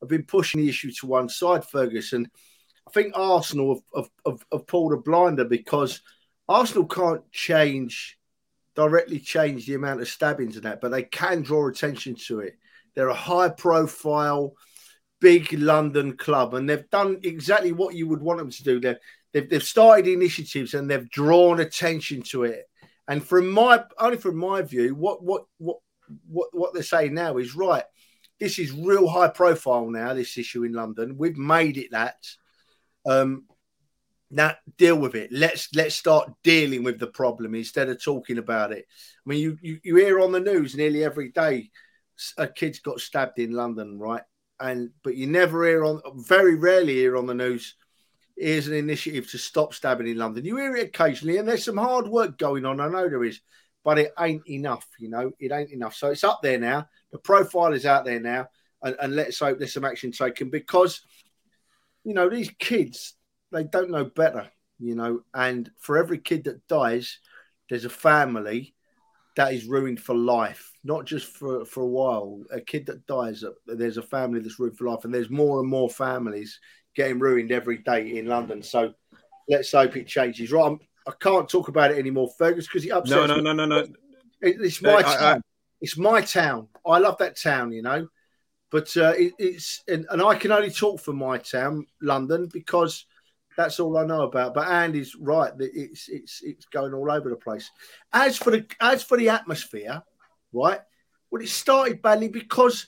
have 0.00 0.08
been 0.08 0.22
pushing 0.22 0.60
the 0.60 0.68
issue 0.68 0.92
to 0.92 1.06
one 1.06 1.28
side, 1.28 1.64
Ferguson. 1.64 2.30
I 2.86 2.90
think 2.92 3.12
Arsenal 3.16 3.74
have, 3.74 4.04
have, 4.04 4.10
have, 4.26 4.46
have 4.52 4.66
pulled 4.66 4.92
a 4.92 4.96
blinder 4.96 5.44
because 5.44 6.00
Arsenal 6.48 6.86
can't 6.86 7.30
change 7.32 8.18
directly 8.74 9.18
change 9.18 9.66
the 9.66 9.74
amount 9.74 10.00
of 10.00 10.08
stabbings 10.08 10.56
and 10.56 10.64
that, 10.64 10.80
but 10.80 10.90
they 10.90 11.02
can 11.02 11.42
draw 11.42 11.68
attention 11.68 12.14
to 12.26 12.40
it. 12.40 12.58
They're 12.94 13.08
a 13.08 13.14
high 13.14 13.48
profile, 13.48 14.54
big 15.20 15.52
London 15.52 16.16
club, 16.16 16.54
and 16.54 16.68
they've 16.68 16.88
done 16.90 17.20
exactly 17.22 17.72
what 17.72 17.94
you 17.94 18.08
would 18.08 18.22
want 18.22 18.38
them 18.38 18.50
to 18.50 18.64
do. 18.64 18.80
They've, 18.80 18.96
they've, 19.32 19.48
they've 19.48 19.62
started 19.62 20.06
initiatives 20.06 20.74
and 20.74 20.90
they've 20.90 21.08
drawn 21.10 21.60
attention 21.60 22.22
to 22.30 22.44
it. 22.44 22.64
And 23.08 23.24
from 23.24 23.50
my 23.50 23.82
only 23.98 24.18
from 24.18 24.36
my 24.36 24.62
view, 24.62 24.94
what 24.94 25.22
what 25.22 25.44
what 25.58 25.78
what 26.28 26.48
what 26.52 26.74
they're 26.74 26.82
saying 26.82 27.14
now 27.14 27.38
is 27.38 27.56
right. 27.56 27.84
This 28.38 28.58
is 28.58 28.72
real 28.72 29.08
high 29.08 29.28
profile 29.28 29.90
now. 29.90 30.14
This 30.14 30.38
issue 30.38 30.64
in 30.64 30.72
London, 30.72 31.16
we've 31.18 31.36
made 31.36 31.76
it 31.76 31.90
that. 31.90 32.16
Um, 33.04 33.46
now 34.30 34.54
deal 34.78 34.96
with 34.96 35.14
it. 35.14 35.30
Let's 35.32 35.68
let's 35.74 35.94
start 35.94 36.30
dealing 36.44 36.84
with 36.84 36.98
the 36.98 37.08
problem 37.08 37.54
instead 37.54 37.88
of 37.88 38.02
talking 38.02 38.38
about 38.38 38.72
it. 38.72 38.86
I 38.88 39.28
mean, 39.28 39.40
you 39.40 39.58
you, 39.60 39.80
you 39.82 39.96
hear 39.96 40.20
on 40.20 40.32
the 40.32 40.40
news 40.40 40.76
nearly 40.76 41.04
every 41.04 41.30
day 41.30 41.70
a 42.36 42.46
kid's 42.46 42.80
got 42.80 43.00
stabbed 43.00 43.38
in 43.38 43.52
London, 43.52 43.98
right? 43.98 44.22
And 44.58 44.90
but 45.02 45.16
you 45.16 45.26
never 45.26 45.66
hear 45.66 45.84
on 45.84 46.00
very 46.16 46.54
rarely 46.54 46.94
hear 46.94 47.16
on 47.16 47.26
the 47.26 47.34
news. 47.34 47.74
Here's 48.36 48.68
an 48.68 48.74
initiative 48.74 49.30
to 49.30 49.38
stop 49.38 49.74
stabbing 49.74 50.06
in 50.06 50.16
London. 50.16 50.44
You 50.44 50.56
hear 50.56 50.76
it 50.76 50.88
occasionally, 50.88 51.38
and 51.38 51.48
there's 51.48 51.64
some 51.64 51.76
hard 51.76 52.06
work 52.06 52.38
going 52.38 52.64
on. 52.64 52.80
I 52.80 52.88
know 52.88 53.08
there 53.08 53.24
is, 53.24 53.40
but 53.84 53.98
it 53.98 54.12
ain't 54.18 54.48
enough. 54.48 54.86
You 54.98 55.10
know, 55.10 55.32
it 55.38 55.52
ain't 55.52 55.72
enough. 55.72 55.94
So 55.94 56.10
it's 56.10 56.24
up 56.24 56.40
there 56.42 56.58
now. 56.58 56.88
The 57.12 57.18
profile 57.18 57.72
is 57.72 57.86
out 57.86 58.04
there 58.04 58.20
now, 58.20 58.48
and, 58.82 58.96
and 59.00 59.16
let's 59.16 59.38
hope 59.40 59.58
there's 59.58 59.74
some 59.74 59.84
action 59.84 60.12
taken 60.12 60.50
because 60.50 61.02
you 62.04 62.14
know 62.14 62.28
these 62.28 62.50
kids 62.58 63.14
they 63.52 63.64
don't 63.64 63.90
know 63.90 64.04
better, 64.04 64.48
you 64.78 64.94
know. 64.94 65.22
And 65.34 65.70
for 65.78 65.98
every 65.98 66.18
kid 66.18 66.44
that 66.44 66.66
dies, 66.68 67.18
there's 67.68 67.84
a 67.84 67.90
family 67.90 68.74
that 69.36 69.52
is 69.54 69.66
ruined 69.66 70.00
for 70.00 70.14
life, 70.14 70.72
not 70.82 71.04
just 71.04 71.26
for 71.26 71.64
for 71.64 71.82
a 71.82 71.86
while. 71.86 72.42
A 72.52 72.60
kid 72.60 72.86
that 72.86 73.06
dies, 73.06 73.44
there's 73.66 73.96
a 73.96 74.02
family 74.02 74.40
that's 74.40 74.58
ruined 74.58 74.76
for 74.76 74.88
life, 74.88 75.04
and 75.04 75.14
there's 75.14 75.30
more 75.30 75.60
and 75.60 75.68
more 75.68 75.88
families 75.88 76.58
getting 76.96 77.18
ruined 77.18 77.52
every 77.52 77.78
day 77.78 78.18
in 78.18 78.26
London. 78.26 78.62
So 78.62 78.92
let's 79.48 79.72
hope 79.72 79.96
it 79.96 80.06
changes. 80.06 80.50
Right, 80.50 80.66
I'm, 80.66 80.80
I 81.06 81.12
can 81.18 81.32
not 81.32 81.48
talk 81.48 81.68
about 81.68 81.92
it 81.92 81.98
anymore, 81.98 82.28
Fergus, 82.36 82.66
because 82.66 82.84
it 82.84 82.90
upsets. 82.90 83.16
No, 83.16 83.26
no, 83.26 83.36
me. 83.36 83.42
no, 83.42 83.52
no, 83.52 83.66
no. 83.66 83.78
It, 84.40 84.56
it's 84.60 84.82
my 84.82 85.02
town. 85.02 85.16
I, 85.20 85.32
I... 85.34 85.40
It's 85.80 85.96
my 85.96 86.20
town. 86.20 86.68
I 86.84 86.98
love 86.98 87.16
that 87.18 87.36
town, 87.36 87.72
you 87.72 87.82
know. 87.82 88.08
But 88.70 88.96
uh, 88.96 89.14
it, 89.16 89.32
it's 89.38 89.82
and, 89.88 90.06
and 90.10 90.22
I 90.22 90.34
can 90.34 90.52
only 90.52 90.70
talk 90.70 91.00
for 91.00 91.12
my 91.12 91.38
town, 91.38 91.86
London, 92.02 92.48
because 92.52 93.06
that's 93.56 93.80
all 93.80 93.96
I 93.98 94.04
know 94.04 94.22
about. 94.22 94.54
But 94.54 94.68
Andy's 94.68 95.14
right 95.16 95.56
that 95.56 95.70
it's 95.74 96.08
it's 96.08 96.42
it's 96.42 96.64
going 96.66 96.94
all 96.94 97.10
over 97.10 97.28
the 97.28 97.36
place. 97.36 97.70
As 98.12 98.36
for 98.36 98.50
the 98.50 98.66
as 98.80 99.02
for 99.02 99.16
the 99.16 99.28
atmosphere, 99.28 100.02
right? 100.52 100.80
Well, 101.30 101.42
it 101.42 101.48
started 101.48 102.02
badly 102.02 102.28
because 102.28 102.86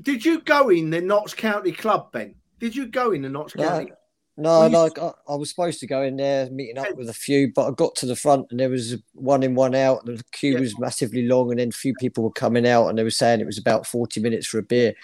did 0.00 0.24
you 0.24 0.40
go 0.40 0.70
in 0.70 0.90
the 0.90 1.00
Notts 1.00 1.34
County 1.34 1.72
Club, 1.72 2.12
Ben? 2.12 2.34
Did 2.58 2.74
you 2.74 2.86
go 2.86 3.12
in 3.12 3.22
the 3.22 3.28
Notts 3.28 3.54
yeah, 3.56 3.68
County? 3.68 3.92
No, 4.36 4.66
no, 4.66 4.90
I, 5.00 5.32
I, 5.32 5.36
was 5.36 5.50
supposed 5.50 5.78
to 5.78 5.86
go 5.86 6.02
in 6.02 6.16
there, 6.16 6.50
meeting 6.50 6.76
up 6.76 6.96
with 6.96 7.08
a 7.08 7.14
few, 7.14 7.52
but 7.54 7.68
I 7.68 7.70
got 7.70 7.94
to 7.96 8.06
the 8.06 8.16
front 8.16 8.48
and 8.50 8.58
there 8.58 8.68
was 8.68 8.96
one 9.12 9.44
in, 9.44 9.54
one 9.54 9.76
out. 9.76 10.04
The 10.04 10.20
queue 10.32 10.54
yeah. 10.54 10.60
was 10.60 10.76
massively 10.76 11.28
long, 11.28 11.50
and 11.50 11.60
then 11.60 11.68
a 11.68 11.72
few 11.72 11.94
people 11.94 12.24
were 12.24 12.32
coming 12.32 12.66
out, 12.66 12.88
and 12.88 12.98
they 12.98 13.04
were 13.04 13.10
saying 13.10 13.40
it 13.40 13.46
was 13.46 13.58
about 13.58 13.86
forty 13.86 14.20
minutes 14.20 14.48
for 14.48 14.58
a 14.58 14.62
beer. 14.62 14.94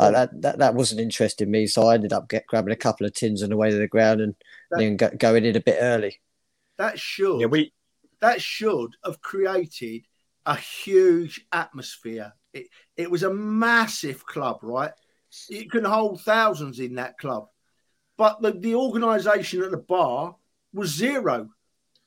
Uh, 0.00 0.10
that, 0.10 0.42
that 0.42 0.58
that 0.58 0.74
wasn't 0.74 1.00
interesting 1.00 1.50
me, 1.50 1.66
so 1.66 1.88
I 1.88 1.94
ended 1.94 2.12
up 2.12 2.28
get, 2.28 2.46
grabbing 2.46 2.72
a 2.72 2.76
couple 2.76 3.06
of 3.06 3.14
tins 3.14 3.42
on 3.42 3.50
the 3.50 3.56
way 3.56 3.70
to 3.70 3.76
the 3.76 3.88
ground 3.88 4.20
and 4.20 4.34
that, 4.70 4.78
then 4.78 4.96
go, 4.96 5.10
going 5.10 5.44
in 5.44 5.56
a 5.56 5.60
bit 5.60 5.78
early. 5.80 6.20
That 6.78 6.98
should 6.98 7.40
yeah, 7.40 7.46
we 7.46 7.72
that 8.20 8.40
should 8.40 8.96
have 9.04 9.20
created 9.20 10.02
a 10.46 10.56
huge 10.56 11.46
atmosphere. 11.52 12.32
It 12.52 12.68
it 12.96 13.10
was 13.10 13.22
a 13.22 13.32
massive 13.32 14.24
club, 14.26 14.58
right? 14.62 14.92
It 15.48 15.70
can 15.70 15.84
hold 15.84 16.22
thousands 16.22 16.80
in 16.80 16.96
that 16.96 17.18
club 17.18 17.48
but 18.20 18.42
the, 18.42 18.52
the 18.52 18.74
organisation 18.74 19.62
at 19.62 19.70
the 19.70 19.78
bar 19.78 20.36
was 20.74 20.94
zero. 20.94 21.48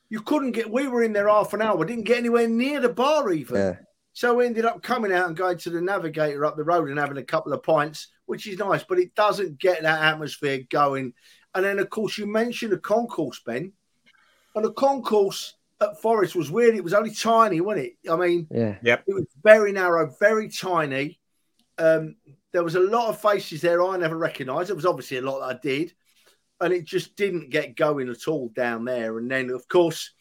You 0.10 0.22
couldn't 0.22 0.52
get. 0.52 0.70
We 0.70 0.88
were 0.88 1.02
in 1.02 1.12
there 1.12 1.28
half 1.28 1.54
an 1.54 1.62
hour. 1.64 1.84
Didn't 1.84 2.04
get 2.04 2.20
anywhere 2.20 2.48
near 2.48 2.80
the 2.80 2.90
bar 2.90 3.34
even. 3.34 3.56
Yeah. 3.56 3.76
So 4.14 4.36
we 4.36 4.46
ended 4.46 4.66
up 4.66 4.82
coming 4.84 5.12
out 5.12 5.28
and 5.28 5.36
going 5.36 5.58
to 5.60 5.70
the 5.70 5.82
Navigator 5.82 6.46
up 6.46 6.56
the 6.56 6.64
road 6.64 6.90
and 6.90 7.00
having 7.00 7.18
a 7.18 7.24
couple 7.24 7.52
of 7.52 7.64
pints, 7.64 8.10
which 8.26 8.48
is 8.48 8.60
nice, 8.60 8.84
but 8.84 9.00
it 9.00 9.16
doesn't 9.16 9.60
get 9.60 9.82
that 9.82 10.04
atmosphere 10.04 10.62
going. 10.70 11.14
And 11.56 11.66
then, 11.66 11.80
of 11.80 11.90
course, 11.90 12.18
you 12.18 12.26
mentioned 12.26 12.72
the 12.72 12.78
concourse, 12.78 13.42
Ben, 13.46 13.72
and 14.56 14.66
the 14.66 14.74
concourse 14.74 15.56
at 15.82 16.00
Forest 16.02 16.36
was 16.36 16.52
weird. 16.52 16.76
It 16.76 16.84
was 16.84 16.94
only 16.94 17.12
tiny, 17.12 17.60
wasn't 17.60 17.88
it? 17.88 18.12
I 18.12 18.16
mean, 18.16 18.48
yeah, 18.52 18.78
yep. 18.84 19.04
it 19.08 19.14
was 19.14 19.26
very 19.44 19.72
narrow, 19.72 20.14
very 20.20 20.48
tiny. 20.48 21.20
Um, 21.78 22.16
there 22.52 22.64
was 22.64 22.76
a 22.76 22.80
lot 22.80 23.10
of 23.10 23.20
faces 23.20 23.62
there 23.62 23.84
I 23.84 23.98
never 23.98 24.18
recognised. 24.18 24.70
There 24.70 24.76
was 24.76 24.86
obviously 24.86 25.18
a 25.18 25.22
lot 25.22 25.40
that 25.40 25.56
I 25.56 25.60
did 25.60 25.94
and 26.64 26.74
it 26.74 26.86
just 26.86 27.16
didn't 27.16 27.50
get 27.50 27.76
going 27.76 28.10
at 28.10 28.28
all 28.28 28.50
down 28.50 28.86
there. 28.86 29.18
And 29.18 29.30
then, 29.30 29.50
of 29.50 29.68
course, 29.68 30.12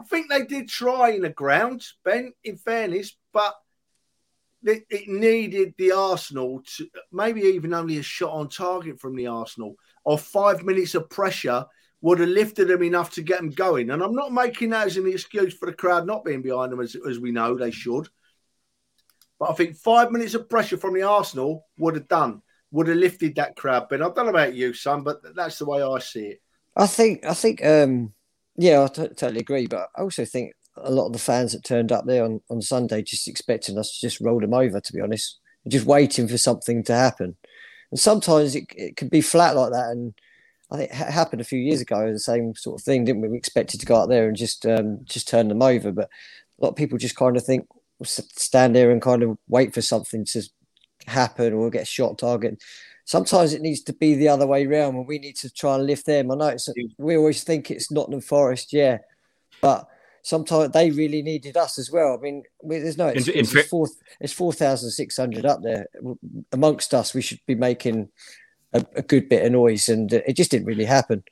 I 0.00 0.04
think 0.04 0.28
they 0.28 0.44
did 0.44 0.68
try 0.68 1.10
in 1.10 1.22
the 1.22 1.30
ground, 1.30 1.82
Ben, 2.04 2.32
in 2.44 2.56
fairness, 2.56 3.16
but 3.32 3.54
it, 4.62 4.84
it, 4.90 5.08
needed 5.08 5.74
the 5.78 5.92
Arsenal 5.92 6.62
to 6.76 6.88
maybe 7.12 7.42
even 7.42 7.72
only 7.72 7.98
a 7.98 8.02
shot 8.02 8.32
on 8.32 8.48
target 8.48 9.00
from 9.00 9.16
the 9.16 9.26
Arsenal 9.26 9.76
or 10.04 10.18
five 10.18 10.64
minutes 10.64 10.94
of 10.94 11.08
pressure 11.08 11.64
would 12.00 12.20
have 12.20 12.28
lifted 12.28 12.68
them 12.68 12.82
enough 12.82 13.12
to 13.12 13.22
get 13.22 13.38
them 13.38 13.50
going. 13.50 13.90
And 13.90 14.02
I'm 14.02 14.14
not 14.14 14.32
making 14.32 14.70
that 14.70 14.86
as 14.86 14.96
an 14.96 15.06
excuse 15.06 15.54
for 15.54 15.66
the 15.66 15.72
crowd 15.72 16.06
not 16.06 16.24
being 16.24 16.42
behind 16.42 16.72
them, 16.72 16.80
as, 16.80 16.96
as 17.08 17.18
we 17.18 17.32
know 17.32 17.56
they 17.56 17.70
should. 17.70 18.08
But 19.38 19.50
I 19.50 19.54
think 19.54 19.76
five 19.76 20.10
minutes 20.10 20.34
of 20.34 20.48
pressure 20.48 20.76
from 20.76 20.94
the 20.94 21.02
Arsenal 21.02 21.66
would 21.78 21.94
have 21.94 22.08
done 22.08 22.42
would 22.70 22.88
have 22.88 22.96
lifted 22.96 23.36
that 23.36 23.56
crowd. 23.56 23.88
Ben, 23.88 24.02
I 24.02 24.06
don't 24.06 24.16
know 24.16 24.28
about 24.28 24.54
you, 24.54 24.72
son, 24.72 25.02
but 25.02 25.18
that's 25.34 25.58
the 25.58 25.66
way 25.66 25.82
I 25.82 25.98
see 25.98 26.26
it. 26.26 26.42
I 26.76 26.86
think, 26.86 27.24
I 27.24 27.32
think, 27.32 27.64
um, 27.64 28.12
yeah, 28.56 28.82
I 28.82 28.88
t- 28.88 29.08
totally 29.08 29.40
agree. 29.40 29.66
But 29.66 29.88
I 29.96 30.02
also 30.02 30.24
think 30.24 30.52
a 30.76 30.90
lot 30.90 31.06
of 31.06 31.12
the 31.12 31.18
fans 31.18 31.52
that 31.52 31.64
turned 31.64 31.92
up 31.92 32.06
there 32.06 32.24
on, 32.24 32.40
on 32.50 32.60
Sunday 32.60 33.02
just 33.02 33.28
expecting 33.28 33.78
us 33.78 33.92
to 33.92 34.06
just 34.06 34.20
roll 34.20 34.40
them 34.40 34.54
over, 34.54 34.80
to 34.80 34.92
be 34.92 35.00
honest, 35.00 35.38
just 35.68 35.86
waiting 35.86 36.28
for 36.28 36.38
something 36.38 36.82
to 36.84 36.94
happen. 36.94 37.36
And 37.90 38.00
sometimes 38.00 38.54
it, 38.54 38.64
it 38.74 38.96
could 38.96 39.10
be 39.10 39.20
flat 39.20 39.56
like 39.56 39.72
that. 39.72 39.90
And 39.90 40.14
I 40.70 40.76
think 40.76 40.90
it 40.90 40.96
happened 40.96 41.40
a 41.40 41.44
few 41.44 41.58
years 41.58 41.80
ago, 41.80 42.12
the 42.12 42.18
same 42.18 42.54
sort 42.56 42.80
of 42.80 42.84
thing, 42.84 43.04
didn't 43.04 43.22
we? 43.22 43.28
We 43.28 43.36
expected 43.36 43.80
to 43.80 43.86
go 43.86 43.96
out 43.96 44.08
there 44.08 44.28
and 44.28 44.36
just 44.36 44.66
um, 44.66 45.00
just 45.04 45.28
turn 45.28 45.48
them 45.48 45.62
over. 45.62 45.92
But 45.92 46.08
a 46.58 46.64
lot 46.64 46.70
of 46.70 46.76
people 46.76 46.98
just 46.98 47.16
kind 47.16 47.36
of 47.36 47.44
think, 47.44 47.66
stand 48.02 48.76
there 48.76 48.90
and 48.90 49.00
kind 49.00 49.22
of 49.22 49.38
wait 49.48 49.72
for 49.72 49.80
something 49.80 50.24
to 50.26 50.42
happen 51.06 51.52
or 51.52 51.70
get 51.70 51.86
shot 51.86 52.18
target. 52.18 52.62
Sometimes 53.06 53.54
it 53.54 53.62
needs 53.62 53.82
to 53.82 53.92
be 53.92 54.14
the 54.14 54.28
other 54.28 54.48
way 54.48 54.66
around 54.66 54.96
when 54.96 55.06
we 55.06 55.20
need 55.20 55.36
to 55.36 55.48
try 55.48 55.76
and 55.76 55.86
lift 55.86 56.06
them. 56.06 56.30
I 56.32 56.34
know 56.34 56.48
it's, 56.48 56.68
we 56.98 57.16
always 57.16 57.44
think 57.44 57.70
it's 57.70 57.90
Nottingham 57.90 58.20
Forest, 58.20 58.72
yeah, 58.72 58.98
but 59.60 59.86
sometimes 60.22 60.72
they 60.72 60.90
really 60.90 61.22
needed 61.22 61.56
us 61.56 61.78
as 61.78 61.88
well. 61.88 62.18
I 62.18 62.20
mean, 62.20 62.42
there's 62.64 62.98
no 62.98 63.06
it's, 63.06 63.28
it's 63.28 63.68
four 63.68 63.88
it's 64.20 64.32
four 64.32 64.52
thousand 64.52 64.90
six 64.90 65.16
hundred 65.16 65.46
up 65.46 65.62
there 65.62 65.86
amongst 66.50 66.92
us. 66.94 67.14
We 67.14 67.22
should 67.22 67.38
be 67.46 67.54
making 67.54 68.08
a, 68.72 68.84
a, 68.96 69.02
good 69.02 69.28
bit 69.28 69.46
of 69.46 69.52
noise, 69.52 69.88
and 69.88 70.12
it 70.12 70.34
just 70.34 70.50
didn't 70.50 70.66
really 70.66 70.84
happen. 70.84 71.22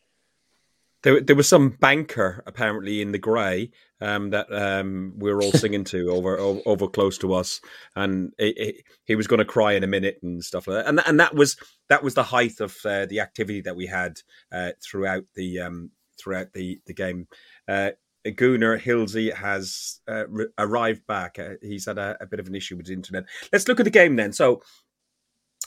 There, 1.04 1.20
there 1.20 1.37
was 1.37 1.49
some 1.49 1.68
banker 1.68 2.42
apparently 2.46 3.02
in 3.02 3.12
the 3.12 3.18
grey 3.18 3.70
um, 4.00 4.30
that 4.30 4.50
um, 4.50 5.12
we 5.16 5.32
were 5.32 5.42
all 5.42 5.52
singing 5.52 5.84
to 5.84 6.11
over, 6.11 6.38
over, 6.38 6.61
over 6.64 6.88
close 6.88 7.18
to 7.18 7.34
us, 7.34 7.61
and 7.94 8.32
it, 8.38 8.58
it, 8.58 8.76
he 9.04 9.14
was 9.14 9.26
going 9.26 9.38
to 9.38 9.44
cry 9.44 9.75
in 9.75 9.84
a 9.84 9.87
minute 9.87 10.18
and 10.23 10.42
stuff 10.42 10.66
like 10.66 10.78
that. 10.78 10.88
And 10.88 11.00
and 11.06 11.20
that 11.20 11.34
was 11.34 11.56
that 11.90 12.02
was 12.02 12.14
the 12.14 12.23
height 12.23 12.61
of 12.61 12.76
uh, 12.84 13.06
the 13.06 13.20
activity 13.20 13.61
that 13.61 13.76
we 13.76 13.87
had 13.87 14.20
uh, 14.50 14.70
throughout 14.82 15.25
the 15.34 15.61
um, 15.61 15.90
throughout 16.18 16.52
the 16.54 16.80
the 16.87 16.94
game. 16.94 17.28
Uh, 17.68 17.90
Gunnar 18.37 18.78
Hilsey 18.78 19.34
has 19.34 20.00
uh, 20.08 20.26
re- 20.28 20.46
arrived 20.56 21.06
back. 21.06 21.38
Uh, 21.38 21.54
he's 21.61 21.84
had 21.84 21.99
a, 21.99 22.16
a, 22.23 22.26
bit 22.26 22.40
of 22.40 22.46
an 22.46 22.54
issue 22.54 22.75
with 22.75 22.87
the 22.87 22.94
internet. 22.94 23.25
Let's 23.52 23.68
look 23.68 23.80
at 23.80 23.84
the 23.84 23.90
game 23.90 24.16
then. 24.16 24.32
So, 24.32 24.62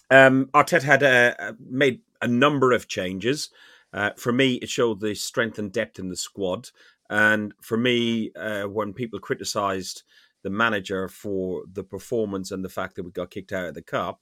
um, 0.10 0.50
Arteta 0.56 0.82
had 0.82 1.04
uh, 1.04 1.54
made 1.60 2.02
a 2.20 2.28
number 2.28 2.72
of 2.72 2.88
changes. 2.88 3.52
Uh, 3.94 4.12
for 4.18 4.32
me, 4.32 4.56
it 4.56 4.70
showed 4.70 5.00
the 5.00 5.16
strength 5.16 5.60
and 5.60 5.72
depth 5.72 6.00
in 6.00 6.10
the 6.10 6.16
squad. 6.16 6.70
And 7.10 7.54
for 7.62 7.78
me, 7.78 8.32
uh, 8.36 8.64
when 8.64 8.94
people 8.94 9.20
criticised 9.20 10.04
the 10.44 10.50
manager 10.50 11.08
for 11.08 11.64
the 11.72 11.84
performance 11.84 12.52
and 12.52 12.64
the 12.64 12.70
fact 12.70 12.96
that 12.96 13.04
we 13.04 13.12
got 13.12 13.32
kicked 13.32 13.54
out 13.54 13.70
of 13.70 13.74
the 13.74 13.82
cup, 13.82 14.22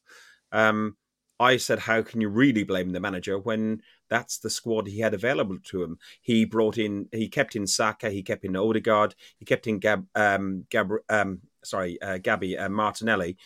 um, 0.52 0.96
I 1.40 1.58
said, 1.58 1.80
how 1.80 2.02
can 2.02 2.22
you 2.22 2.30
really 2.30 2.64
blame 2.64 2.92
the 2.92 3.00
manager 3.00 3.38
when 3.38 3.82
that's 4.10 4.38
the 4.38 4.50
squad 4.50 4.88
he 4.88 5.00
had 5.00 5.14
available 5.14 5.58
to 5.66 5.84
him? 5.84 5.98
He 6.22 6.46
brought 6.46 6.78
in, 6.78 7.10
he 7.12 7.28
kept 7.28 7.56
in 7.56 7.68
Saka, 7.68 8.10
he 8.10 8.24
kept 8.24 8.46
in 8.46 8.56
Odegaard, 8.56 9.16
he 9.38 9.46
kept 9.46 9.68
in 9.68 9.80
Gab, 9.80 10.06
um, 10.16 10.66
Gab, 10.70 10.92
um, 11.10 11.42
sorry, 11.64 12.02
uh, 12.02 12.20
Gabby 12.20 12.58
uh, 12.58 12.70
Martinelli. 12.70 13.38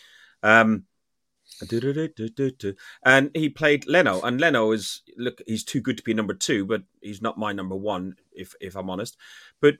Um, 0.44 0.84
and 3.04 3.32
he 3.34 3.50
played 3.50 3.88
Leno, 3.88 4.22
and 4.22 4.40
Leno 4.40 4.72
is 4.72 5.02
look. 5.18 5.42
He's 5.48 5.64
too 5.64 5.82
good 5.82 5.98
to 5.98 6.04
be 6.04 6.14
number 6.14 6.34
two, 6.34 6.66
but 6.66 6.84
he's 7.02 7.22
not 7.22 7.38
my 7.38 7.52
number 7.52 7.76
one, 7.76 8.16
if 8.32 8.56
if 8.62 8.76
I'm 8.76 8.90
honest. 8.90 9.18
But 9.62 9.76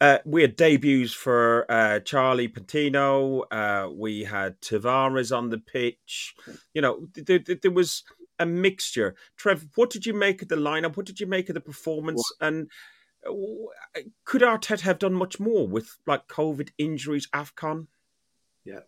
uh, 0.00 0.18
we 0.24 0.42
had 0.42 0.56
debuts 0.56 1.12
for 1.12 1.70
uh, 1.70 2.00
Charlie 2.00 2.48
Patino. 2.48 3.42
Uh, 3.42 3.88
we 3.94 4.24
had 4.24 4.60
Tavares 4.60 5.36
on 5.36 5.50
the 5.50 5.58
pitch. 5.58 6.34
You 6.74 6.82
know, 6.82 7.06
th- 7.14 7.44
th- 7.44 7.60
there 7.60 7.70
was 7.70 8.02
a 8.40 8.44
mixture. 8.44 9.14
Trev, 9.36 9.66
what 9.76 9.90
did 9.90 10.04
you 10.04 10.12
make 10.12 10.42
of 10.42 10.48
the 10.48 10.56
lineup? 10.56 10.96
What 10.96 11.06
did 11.06 11.20
you 11.20 11.28
make 11.28 11.48
of 11.48 11.54
the 11.54 11.60
performance? 11.60 12.22
What? 12.38 12.48
And 12.48 12.70
uh, 13.24 14.00
could 14.24 14.42
Arteta 14.42 14.80
have 14.80 14.98
done 14.98 15.14
much 15.14 15.38
more 15.38 15.68
with 15.68 15.96
like 16.04 16.26
COVID 16.26 16.70
injuries, 16.78 17.28
Afcon? 17.32 17.86
Yeah, 18.64 18.80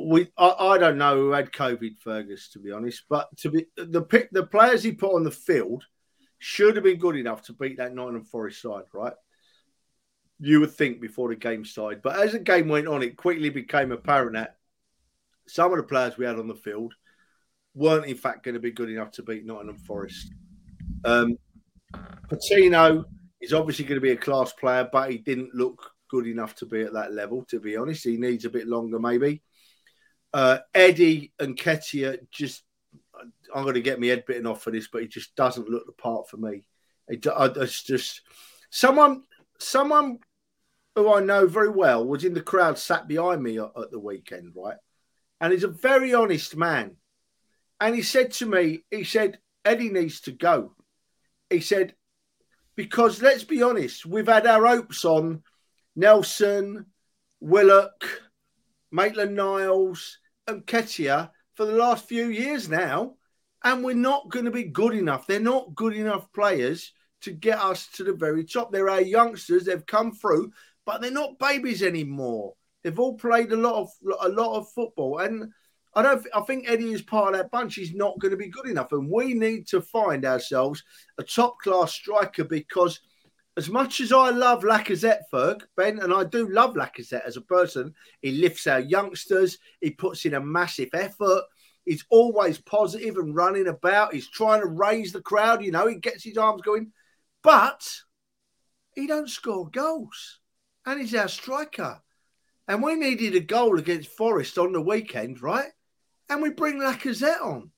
we 0.00 0.28
I, 0.36 0.48
I, 0.48 0.78
don't 0.78 0.98
know 0.98 1.16
who 1.16 1.30
had 1.32 1.52
COVID, 1.52 1.98
Fergus, 1.98 2.48
to 2.50 2.58
be 2.58 2.72
honest. 2.72 3.04
But 3.08 3.36
to 3.38 3.50
be 3.50 3.66
the 3.76 4.02
pick, 4.02 4.30
the 4.30 4.46
players 4.46 4.82
he 4.82 4.92
put 4.92 5.14
on 5.14 5.24
the 5.24 5.30
field 5.30 5.84
should 6.38 6.76
have 6.76 6.84
been 6.84 6.98
good 6.98 7.16
enough 7.16 7.42
to 7.42 7.52
beat 7.52 7.78
that 7.78 7.94
Nottingham 7.94 8.24
Forest 8.24 8.62
side, 8.62 8.84
right? 8.92 9.12
You 10.40 10.60
would 10.60 10.72
think 10.72 11.00
before 11.00 11.28
the 11.28 11.36
game 11.36 11.64
started, 11.64 12.02
but 12.02 12.18
as 12.18 12.32
the 12.32 12.38
game 12.38 12.68
went 12.68 12.88
on, 12.88 13.02
it 13.02 13.16
quickly 13.16 13.50
became 13.50 13.92
apparent 13.92 14.34
that 14.34 14.56
some 15.46 15.70
of 15.70 15.76
the 15.76 15.84
players 15.84 16.16
we 16.16 16.24
had 16.24 16.38
on 16.38 16.48
the 16.48 16.54
field 16.54 16.94
weren't 17.74 18.06
in 18.06 18.16
fact 18.16 18.44
going 18.44 18.54
to 18.54 18.60
be 18.60 18.70
good 18.70 18.88
enough 18.88 19.10
to 19.12 19.22
beat 19.22 19.44
Nottingham 19.44 19.78
Forest. 19.78 20.32
Um, 21.04 21.38
Patino 22.28 23.04
is 23.40 23.52
obviously 23.52 23.84
going 23.84 23.96
to 23.96 24.02
be 24.02 24.12
a 24.12 24.16
class 24.16 24.52
player, 24.52 24.88
but 24.90 25.10
he 25.10 25.18
didn't 25.18 25.54
look 25.54 25.92
good 26.08 26.26
enough 26.26 26.54
to 26.56 26.66
be 26.66 26.82
at 26.82 26.92
that 26.94 27.12
level. 27.12 27.44
To 27.46 27.60
be 27.60 27.76
honest, 27.76 28.04
he 28.04 28.16
needs 28.16 28.44
a 28.44 28.50
bit 28.50 28.66
longer, 28.66 28.98
maybe. 28.98 29.42
Uh, 30.34 30.58
Eddie 30.74 31.32
Nketiah 31.40 32.18
just, 32.32 32.64
I'm 33.54 33.62
going 33.62 33.74
to 33.74 33.80
get 33.80 34.00
my 34.00 34.08
head 34.08 34.24
bitten 34.26 34.48
off 34.48 34.62
for 34.62 34.72
this, 34.72 34.88
but 34.88 35.02
he 35.02 35.06
just 35.06 35.36
doesn't 35.36 35.68
look 35.68 35.86
the 35.86 35.92
part 35.92 36.28
for 36.28 36.38
me. 36.38 36.66
It, 37.06 37.24
I, 37.28 37.46
it's 37.54 37.84
just 37.84 38.22
someone, 38.68 39.22
someone 39.60 40.18
who 40.96 41.14
I 41.14 41.20
know 41.20 41.46
very 41.46 41.68
well 41.68 42.04
was 42.04 42.24
in 42.24 42.34
the 42.34 42.40
crowd, 42.40 42.78
sat 42.78 43.06
behind 43.06 43.44
me 43.44 43.60
at, 43.60 43.70
at 43.80 43.92
the 43.92 44.00
weekend, 44.00 44.54
right? 44.56 44.76
And 45.40 45.52
he's 45.52 45.62
a 45.62 45.68
very 45.68 46.14
honest 46.14 46.56
man. 46.56 46.96
And 47.80 47.94
he 47.94 48.02
said 48.02 48.32
to 48.32 48.46
me, 48.46 48.80
he 48.90 49.04
said, 49.04 49.38
Eddie 49.64 49.90
needs 49.90 50.20
to 50.22 50.32
go. 50.32 50.74
He 51.48 51.60
said, 51.60 51.94
because 52.74 53.22
let's 53.22 53.44
be 53.44 53.62
honest, 53.62 54.04
we've 54.04 54.26
had 54.26 54.48
our 54.48 54.66
hopes 54.66 55.04
on 55.04 55.44
Nelson, 55.94 56.86
Willock, 57.38 58.04
Maitland 58.90 59.36
Niles, 59.36 60.18
Nketiah 60.48 61.30
for 61.54 61.66
the 61.66 61.72
last 61.72 62.06
few 62.06 62.26
years 62.26 62.68
now, 62.68 63.14
and 63.62 63.82
we're 63.82 63.94
not 63.94 64.30
going 64.30 64.44
to 64.44 64.50
be 64.50 64.64
good 64.64 64.94
enough. 64.94 65.26
They're 65.26 65.40
not 65.40 65.74
good 65.74 65.94
enough 65.94 66.32
players 66.32 66.92
to 67.22 67.32
get 67.32 67.58
us 67.58 67.86
to 67.94 68.04
the 68.04 68.12
very 68.12 68.44
top. 68.44 68.70
They're 68.70 68.90
our 68.90 69.00
youngsters. 69.00 69.64
They've 69.64 69.86
come 69.86 70.12
through, 70.12 70.52
but 70.84 71.00
they're 71.00 71.10
not 71.10 71.38
babies 71.38 71.82
anymore. 71.82 72.54
They've 72.82 72.98
all 72.98 73.16
played 73.16 73.52
a 73.52 73.56
lot 73.56 73.80
of 73.82 73.88
a 74.20 74.28
lot 74.28 74.56
of 74.56 74.70
football, 74.72 75.18
and 75.18 75.50
I 75.94 76.02
don't. 76.02 76.26
I 76.34 76.40
think 76.42 76.68
Eddie 76.68 76.92
is 76.92 77.02
part 77.02 77.34
of 77.34 77.40
that 77.40 77.50
bunch. 77.50 77.76
He's 77.76 77.94
not 77.94 78.18
going 78.18 78.32
to 78.32 78.36
be 78.36 78.48
good 78.48 78.66
enough, 78.66 78.92
and 78.92 79.10
we 79.10 79.32
need 79.32 79.66
to 79.68 79.80
find 79.80 80.24
ourselves 80.24 80.82
a 81.18 81.22
top 81.22 81.58
class 81.60 81.92
striker 81.92 82.44
because. 82.44 83.00
As 83.56 83.70
much 83.70 84.00
as 84.00 84.12
I 84.12 84.30
love 84.30 84.64
Lacazette, 84.64 85.22
Ferg, 85.32 85.62
Ben, 85.76 86.00
and 86.00 86.12
I 86.12 86.24
do 86.24 86.48
love 86.48 86.74
Lacazette 86.74 87.24
as 87.24 87.36
a 87.36 87.40
person, 87.40 87.94
he 88.20 88.32
lifts 88.32 88.66
our 88.66 88.80
youngsters. 88.80 89.58
He 89.80 89.90
puts 89.90 90.24
in 90.24 90.34
a 90.34 90.40
massive 90.40 90.88
effort. 90.92 91.42
He's 91.84 92.04
always 92.10 92.58
positive 92.58 93.16
and 93.16 93.34
running 93.34 93.68
about. 93.68 94.12
He's 94.12 94.28
trying 94.28 94.60
to 94.62 94.66
raise 94.66 95.12
the 95.12 95.20
crowd. 95.20 95.62
You 95.62 95.70
know, 95.70 95.86
he 95.86 95.96
gets 95.96 96.24
his 96.24 96.36
arms 96.36 96.62
going, 96.62 96.92
but 97.42 97.88
he 98.94 99.06
don't 99.06 99.30
score 99.30 99.68
goals, 99.68 100.40
and 100.84 101.00
he's 101.00 101.14
our 101.14 101.28
striker. 101.28 102.00
And 102.66 102.82
we 102.82 102.96
needed 102.96 103.36
a 103.36 103.40
goal 103.40 103.78
against 103.78 104.16
Forest 104.16 104.58
on 104.58 104.72
the 104.72 104.80
weekend, 104.80 105.42
right? 105.42 105.70
And 106.28 106.42
we 106.42 106.50
bring 106.50 106.80
Lacazette 106.80 107.42
on. 107.42 107.70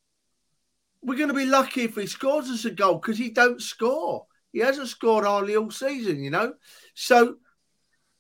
We're 1.02 1.18
going 1.18 1.28
to 1.28 1.35
be 1.35 1.47
lucky 1.47 1.83
if 1.83 1.97
he 1.97 2.06
scores 2.06 2.49
us 2.49 2.64
a 2.64 2.71
goal 2.71 2.95
because 2.95 3.18
he 3.18 3.30
don't 3.30 3.61
score. 3.61 4.26
He 4.57 4.63
hasn't 4.63 4.89
scored 4.89 5.27
hardly 5.27 5.55
all 5.55 5.71
season, 5.71 6.25
you 6.25 6.31
know. 6.31 6.55
So 6.95 7.37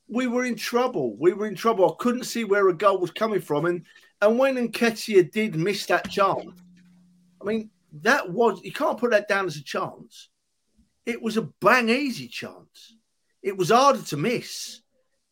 we 0.06 0.26
were 0.26 0.44
in 0.44 0.54
trouble. 0.54 1.16
We 1.16 1.32
were 1.32 1.46
in 1.46 1.54
trouble. 1.54 1.90
I 1.90 1.94
couldn't 1.98 2.24
see 2.24 2.44
where 2.44 2.68
a 2.68 2.76
goal 2.76 2.98
was 2.98 3.10
coming 3.10 3.40
from, 3.40 3.64
and 3.64 3.86
and 4.20 4.38
when 4.38 4.56
Nketiah 4.56 5.32
did 5.32 5.56
miss 5.56 5.86
that 5.86 6.10
chance, 6.10 6.60
I 7.40 7.44
mean 7.46 7.70
that 8.02 8.30
was 8.30 8.60
you 8.62 8.72
can't 8.72 8.98
put 8.98 9.12
that 9.12 9.28
down 9.28 9.46
as 9.46 9.56
a 9.56 9.64
chance. 9.64 10.28
It 11.06 11.22
was 11.22 11.38
a 11.38 11.48
bang 11.62 11.88
easy 11.88 12.28
chance. 12.28 12.96
It 13.42 13.56
was 13.56 13.70
harder 13.70 14.02
to 14.02 14.18
miss 14.18 14.82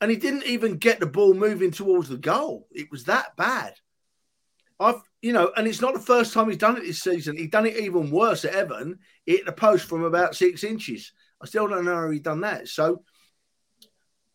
and 0.00 0.10
he 0.10 0.16
didn't 0.16 0.46
even 0.46 0.78
get 0.78 1.00
the 1.00 1.06
ball 1.06 1.34
moving 1.34 1.70
towards 1.70 2.08
the 2.08 2.16
goal. 2.16 2.66
It 2.70 2.90
was 2.90 3.04
that 3.04 3.36
bad. 3.36 3.74
I've, 4.80 5.02
you 5.24 5.32
know, 5.32 5.50
and 5.56 5.66
it's 5.66 5.80
not 5.80 5.94
the 5.94 6.00
first 6.00 6.34
time 6.34 6.50
he's 6.50 6.58
done 6.58 6.76
it 6.76 6.82
this 6.82 7.00
season. 7.00 7.34
He 7.34 7.46
done 7.46 7.64
it 7.64 7.78
even 7.78 8.10
worse 8.10 8.44
at 8.44 8.52
Everton. 8.52 8.98
He 9.24 9.32
hit 9.32 9.46
the 9.46 9.52
post 9.52 9.88
from 9.88 10.04
about 10.04 10.36
six 10.36 10.62
inches. 10.62 11.14
I 11.40 11.46
still 11.46 11.66
don't 11.66 11.86
know 11.86 11.96
how 11.96 12.10
he 12.10 12.18
done 12.18 12.42
that. 12.42 12.68
So 12.68 13.04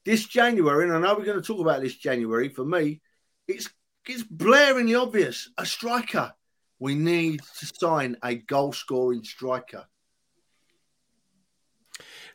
this 0.03 0.25
January, 0.25 0.85
and 0.85 0.93
I 0.93 0.99
know 0.99 1.13
we're 1.15 1.25
going 1.25 1.39
to 1.39 1.45
talk 1.45 1.59
about 1.59 1.81
this 1.81 1.95
January. 1.95 2.49
For 2.49 2.65
me, 2.65 3.01
it's 3.47 3.69
it's 4.07 4.23
blaringly 4.23 4.99
obvious. 4.99 5.51
A 5.59 5.65
striker. 5.65 6.33
We 6.79 6.95
need 6.95 7.41
to 7.59 7.71
sign 7.79 8.17
a 8.23 8.33
goal 8.33 8.73
scoring 8.73 9.23
striker. 9.23 9.85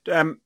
Um, 0.08 0.40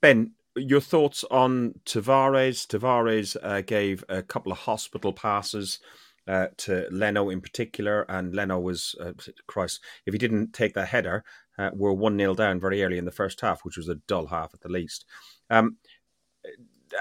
Ben, 0.00 0.32
your 0.56 0.80
thoughts 0.80 1.22
on 1.30 1.74
Tavares? 1.84 2.66
Tavares 2.66 3.36
uh, 3.40 3.60
gave 3.60 4.02
a 4.08 4.20
couple 4.20 4.50
of 4.50 4.58
hospital 4.58 5.12
passes 5.12 5.78
uh, 6.26 6.48
to 6.58 6.86
Leno 6.90 7.30
in 7.30 7.40
particular, 7.40 8.02
and 8.08 8.34
Leno 8.34 8.58
was, 8.58 8.94
uh, 9.00 9.12
Christ, 9.46 9.80
if 10.06 10.12
he 10.12 10.18
didn't 10.18 10.52
take 10.52 10.74
that 10.74 10.88
header, 10.88 11.24
uh, 11.58 11.70
we're 11.72 11.92
1 11.92 12.18
0 12.18 12.34
down 12.34 12.60
very 12.60 12.82
early 12.82 12.98
in 12.98 13.04
the 13.04 13.12
first 13.12 13.40
half, 13.40 13.64
which 13.64 13.76
was 13.76 13.88
a 13.88 13.94
dull 14.06 14.26
half 14.26 14.52
at 14.52 14.60
the 14.60 14.68
least. 14.68 15.04
Um, 15.50 15.76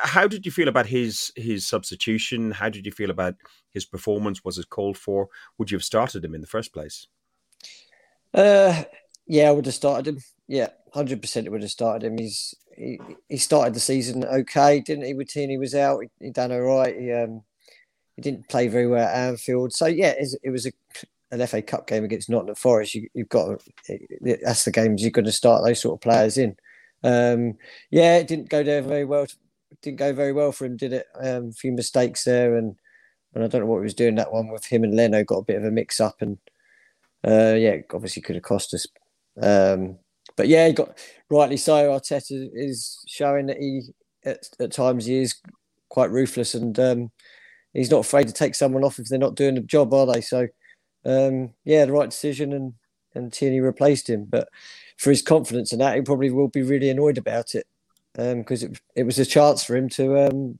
how 0.02 0.28
did 0.28 0.46
you 0.46 0.52
feel 0.52 0.68
about 0.68 0.88
his 0.88 1.32
his 1.36 1.68
substitution? 1.68 2.52
How 2.52 2.70
did 2.70 2.86
you 2.86 2.92
feel 2.92 3.12
about 3.12 3.36
his 3.72 3.86
performance? 3.86 4.44
Was 4.44 4.58
it 4.58 4.70
called 4.70 4.98
for? 4.98 5.28
Would 5.58 5.72
you 5.72 5.78
have 5.78 5.84
started 5.84 6.24
him 6.26 6.34
in 6.34 6.42
the 6.42 6.48
first 6.48 6.74
place? 6.74 7.08
Uh, 8.34 8.84
yeah, 9.28 9.50
I 9.50 9.52
would 9.52 9.66
have 9.66 9.76
started 9.76 10.08
him. 10.08 10.22
Yeah, 10.48 10.70
hundred 10.94 11.22
percent, 11.22 11.50
would 11.50 11.62
have 11.62 11.72
started 11.72 12.08
him. 12.08 12.18
He's 12.18 12.56
he, 12.76 13.00
he 13.30 13.38
started 13.38 13.74
the 13.74 13.80
season 13.80 14.26
okay, 14.26 14.82
didn't 14.82 15.06
he? 15.06 15.14
With 15.14 15.30
Tierney 15.30 15.58
was 15.58 15.76
out, 15.76 16.02
he, 16.02 16.26
he 16.26 16.32
done 16.32 16.52
all 16.52 16.62
right. 16.62 17.00
He 17.00 17.12
um 17.12 17.44
he 18.16 18.22
didn't 18.22 18.48
play 18.50 18.68
very 18.68 18.88
well 18.88 19.08
at 19.08 19.16
Anfield, 19.16 19.74
so 19.74 19.86
yeah, 19.86 20.14
it 20.44 20.50
was 20.50 20.66
a 20.66 20.72
an 21.32 21.46
FA 21.48 21.62
Cup 21.62 21.88
game 21.88 22.04
against 22.04 22.30
Nottingham 22.30 22.56
Forest. 22.56 22.96
You, 22.96 23.10
have 23.18 23.30
got 23.30 23.62
that's 24.22 24.66
the 24.66 24.72
games 24.72 25.02
you're 25.02 25.12
going 25.12 25.26
to 25.26 25.32
start 25.32 25.64
those 25.64 25.82
sort 25.82 25.98
of 25.98 26.02
players 26.02 26.38
in. 26.38 26.56
Um, 27.04 27.58
yeah, 27.92 28.18
it 28.18 28.28
didn't 28.28 28.50
go 28.50 28.64
there 28.64 28.82
very 28.82 29.06
well. 29.06 29.28
Didn't 29.82 30.00
go 30.00 30.14
very 30.14 30.32
well 30.32 30.52
for 30.52 30.66
him, 30.66 30.78
did 30.78 30.94
it? 30.94 31.08
Um, 31.20 31.50
a 31.50 31.54
few 31.54 31.72
mistakes 31.72 32.24
there, 32.24 32.56
and 32.56 32.76
and 33.34 33.44
I 33.44 33.48
don't 33.48 33.62
know 33.62 33.68
what 33.68 33.80
he 33.80 33.84
was 33.84 33.94
doing 33.94 34.16
that 34.16 34.32
one 34.32 34.50
with 34.50 34.66
him 34.66 34.84
and 34.84 34.96
Leno. 34.96 35.24
Got 35.24 35.40
a 35.40 35.46
bit 35.46 35.58
of 35.58 35.66
a 35.66 35.72
mix 35.72 36.00
up, 36.00 36.22
and 36.22 36.38
uh, 37.28 37.56
yeah, 37.56 37.78
obviously 37.94 38.22
could 38.22 38.36
have 38.36 38.44
cost 38.44 38.74
us. 38.74 38.88
Um, 39.42 39.98
but 40.38 40.48
yeah, 40.48 40.68
he 40.68 40.74
got 40.74 40.98
rightly 41.30 41.58
so. 41.58 41.90
Arteta 41.90 42.50
is 42.54 43.04
showing 43.08 43.48
that 43.48 43.58
he 43.58 43.82
at, 44.24 44.50
at 44.60 44.72
times 44.72 45.06
he 45.06 45.18
is 45.18 45.36
quite 45.90 46.12
ruthless, 46.12 46.56
and 46.56 46.80
um, 46.80 47.12
he's 47.76 47.92
not 47.92 48.06
afraid 48.06 48.28
to 48.28 48.34
take 48.34 48.56
someone 48.56 48.84
off 48.84 49.00
if 49.00 49.08
they're 49.08 49.20
not 49.20 49.36
doing 49.36 49.56
the 49.56 49.62
job, 49.62 49.94
are 49.94 50.12
they? 50.12 50.22
So 50.22 50.48
um, 51.06 51.54
yeah, 51.64 51.86
the 51.86 51.94
right 51.94 52.10
decision, 52.10 52.54
and 52.54 52.74
and 53.14 53.32
Tierney 53.32 53.60
replaced 53.60 54.10
him. 54.10 54.26
But 54.26 54.50
for 54.98 55.10
his 55.10 55.22
confidence 55.22 55.72
in 55.72 55.80
that, 55.80 55.96
he 55.96 56.02
probably 56.02 56.32
will 56.32 56.48
be 56.48 56.64
really 56.64 56.90
annoyed 56.90 57.18
about 57.18 57.56
it 57.56 57.68
because 58.14 58.64
um, 58.64 58.72
it 58.72 58.82
it 58.96 59.04
was 59.04 59.20
a 59.20 59.26
chance 59.26 59.64
for 59.64 59.76
him 59.76 59.90
to 59.90 60.28
um, 60.28 60.60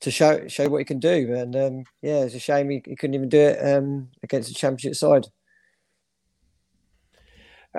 to 0.00 0.10
show 0.10 0.46
show 0.48 0.68
what 0.68 0.78
he 0.78 0.84
can 0.84 0.98
do. 0.98 1.34
And 1.34 1.56
um, 1.56 1.84
yeah, 2.02 2.24
it's 2.24 2.34
a 2.34 2.38
shame 2.40 2.70
he, 2.70 2.82
he 2.84 2.96
couldn't 2.96 3.14
even 3.14 3.28
do 3.28 3.40
it 3.40 3.58
um, 3.64 4.08
against 4.22 4.48
the 4.48 4.54
championship 4.54 4.94
side. 4.94 5.26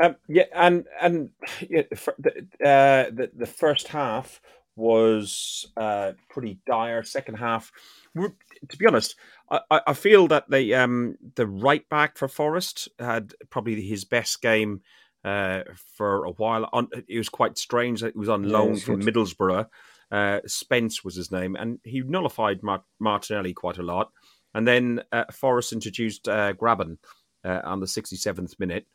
Um, 0.01 0.15
yeah, 0.27 0.45
and 0.53 0.85
and 1.01 1.29
yeah, 1.67 1.83
the, 2.19 2.45
uh, 2.63 3.11
the 3.11 3.31
the 3.35 3.47
first 3.47 3.87
half 3.87 4.41
was 4.79 5.71
uh, 5.77 6.13
pretty 6.29 6.59
dire. 6.65 7.03
Second 7.03 7.35
half, 7.35 7.71
to 8.15 8.77
be 8.77 8.87
honest, 8.87 9.15
I, 9.51 9.81
I 9.87 9.93
feel 9.93 10.27
that 10.29 10.49
the 10.49 10.73
um, 10.75 11.17
the 11.35 11.45
right 11.45 11.87
back 11.89 12.17
for 12.17 12.27
Forest 12.27 12.89
had 12.97 13.33
probably 13.49 13.81
his 13.81 14.05
best 14.05 14.41
game 14.41 14.81
uh, 15.23 15.61
for 15.97 16.25
a 16.25 16.31
while. 16.31 16.69
On 16.73 16.87
it 17.07 17.17
was 17.17 17.29
quite 17.29 17.57
strange. 17.57 18.01
That 18.01 18.09
it 18.09 18.15
was 18.15 18.29
on 18.29 18.43
yeah, 18.43 18.57
loan 18.57 18.77
from 18.77 18.99
good. 18.99 19.13
Middlesbrough. 19.13 19.67
Uh, 20.11 20.39
Spence 20.47 21.03
was 21.03 21.15
his 21.15 21.31
name, 21.31 21.55
and 21.55 21.79
he 21.83 22.01
nullified 22.01 22.61
Martinelli 22.99 23.53
quite 23.53 23.77
a 23.77 23.83
lot. 23.83 24.11
And 24.55 24.67
then 24.67 25.03
uh, 25.11 25.25
Forest 25.31 25.73
introduced 25.73 26.27
uh, 26.27 26.53
Grabban 26.53 26.97
uh, 27.45 27.61
on 27.63 27.79
the 27.79 27.85
67th 27.85 28.59
minute 28.59 28.87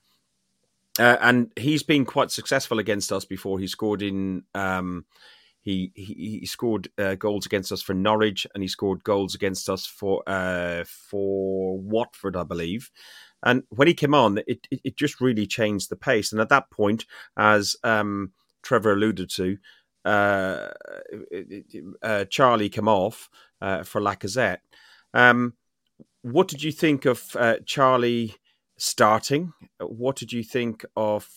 uh, 0.99 1.17
and 1.21 1.51
he's 1.57 1.83
been 1.83 2.05
quite 2.05 2.31
successful 2.31 2.79
against 2.79 3.13
us 3.13 3.25
before. 3.25 3.59
He 3.59 3.67
scored 3.67 4.03
in. 4.03 4.45
Um, 4.55 5.07
he, 5.65 5.91
he, 5.95 6.39
he 6.41 6.47
scored 6.47 6.89
uh, 6.99 7.15
goals 7.15 7.47
against 7.47 7.73
us 7.73 7.83
for 7.83 7.95
Norwich, 7.95 8.47
and 8.55 8.63
he 8.63 8.69
scored 8.69 9.03
goals 9.03 9.35
against 9.35 9.69
us 9.69 9.87
for 9.87 10.23
uh, 10.27 10.85
for 10.87 11.79
Watford, 11.79 12.37
I 12.37 12.45
believe. 12.45 12.91
And 13.43 13.65
when 13.71 13.89
he 13.89 13.95
came 13.95 14.15
on, 14.15 14.39
it, 14.47 14.67
it, 14.71 14.81
it 14.85 14.97
just 14.97 15.21
really 15.21 15.47
changed 15.47 15.91
the 15.91 15.97
pace. 15.97 16.33
And 16.33 16.41
at 16.41 16.49
that 16.49 16.71
point, 16.71 17.05
as 17.37 17.77
um, 17.83 18.33
Trevor 18.63 18.93
alluded 18.93 19.29
to, 19.31 19.59
uh, 20.05 20.69
uh 22.03 22.25
Charlie 22.27 22.69
came 22.69 22.89
off 22.89 23.29
uh, 23.61 23.83
for 23.83 24.01
Lacazette. 24.01 24.61
Um, 25.13 25.55
what 26.23 26.49
did 26.49 26.63
you 26.63 26.73
think 26.73 27.05
of 27.05 27.37
uh, 27.37 27.57
Charlie? 27.67 28.37
starting. 28.77 29.53
What 29.81 30.17
did 30.17 30.33
you 30.33 30.43
think 30.43 30.85
of 30.97 31.29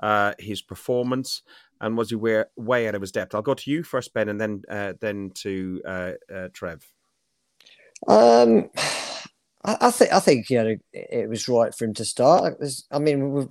uh, 0.00 0.34
his 0.38 0.62
performance? 0.62 1.42
And 1.80 1.96
was 1.96 2.10
he 2.10 2.16
way, 2.16 2.44
way 2.56 2.86
out 2.88 2.94
of 2.94 3.00
his 3.00 3.12
depth? 3.12 3.34
I'll 3.34 3.42
go 3.42 3.54
to 3.54 3.70
you 3.70 3.82
first, 3.82 4.12
Ben, 4.12 4.28
and 4.28 4.40
then 4.40 4.62
uh, 4.68 4.92
then 5.00 5.30
to 5.36 5.80
uh, 5.86 6.12
uh 6.32 6.48
Trev. 6.52 6.86
Um, 8.06 8.70
I, 9.64 9.76
I 9.80 9.90
think 9.90 10.12
I 10.12 10.20
think 10.20 10.50
you 10.50 10.62
know 10.62 10.76
it 10.92 11.28
was 11.28 11.48
right 11.48 11.74
for 11.74 11.84
him 11.84 11.94
to 11.94 12.04
start. 12.04 12.54
I 12.90 12.98
mean, 12.98 13.32
with 13.32 13.48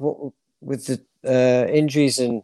with 0.61 0.85
the 0.85 1.01
uh, 1.25 1.71
injuries 1.71 2.19
and 2.19 2.43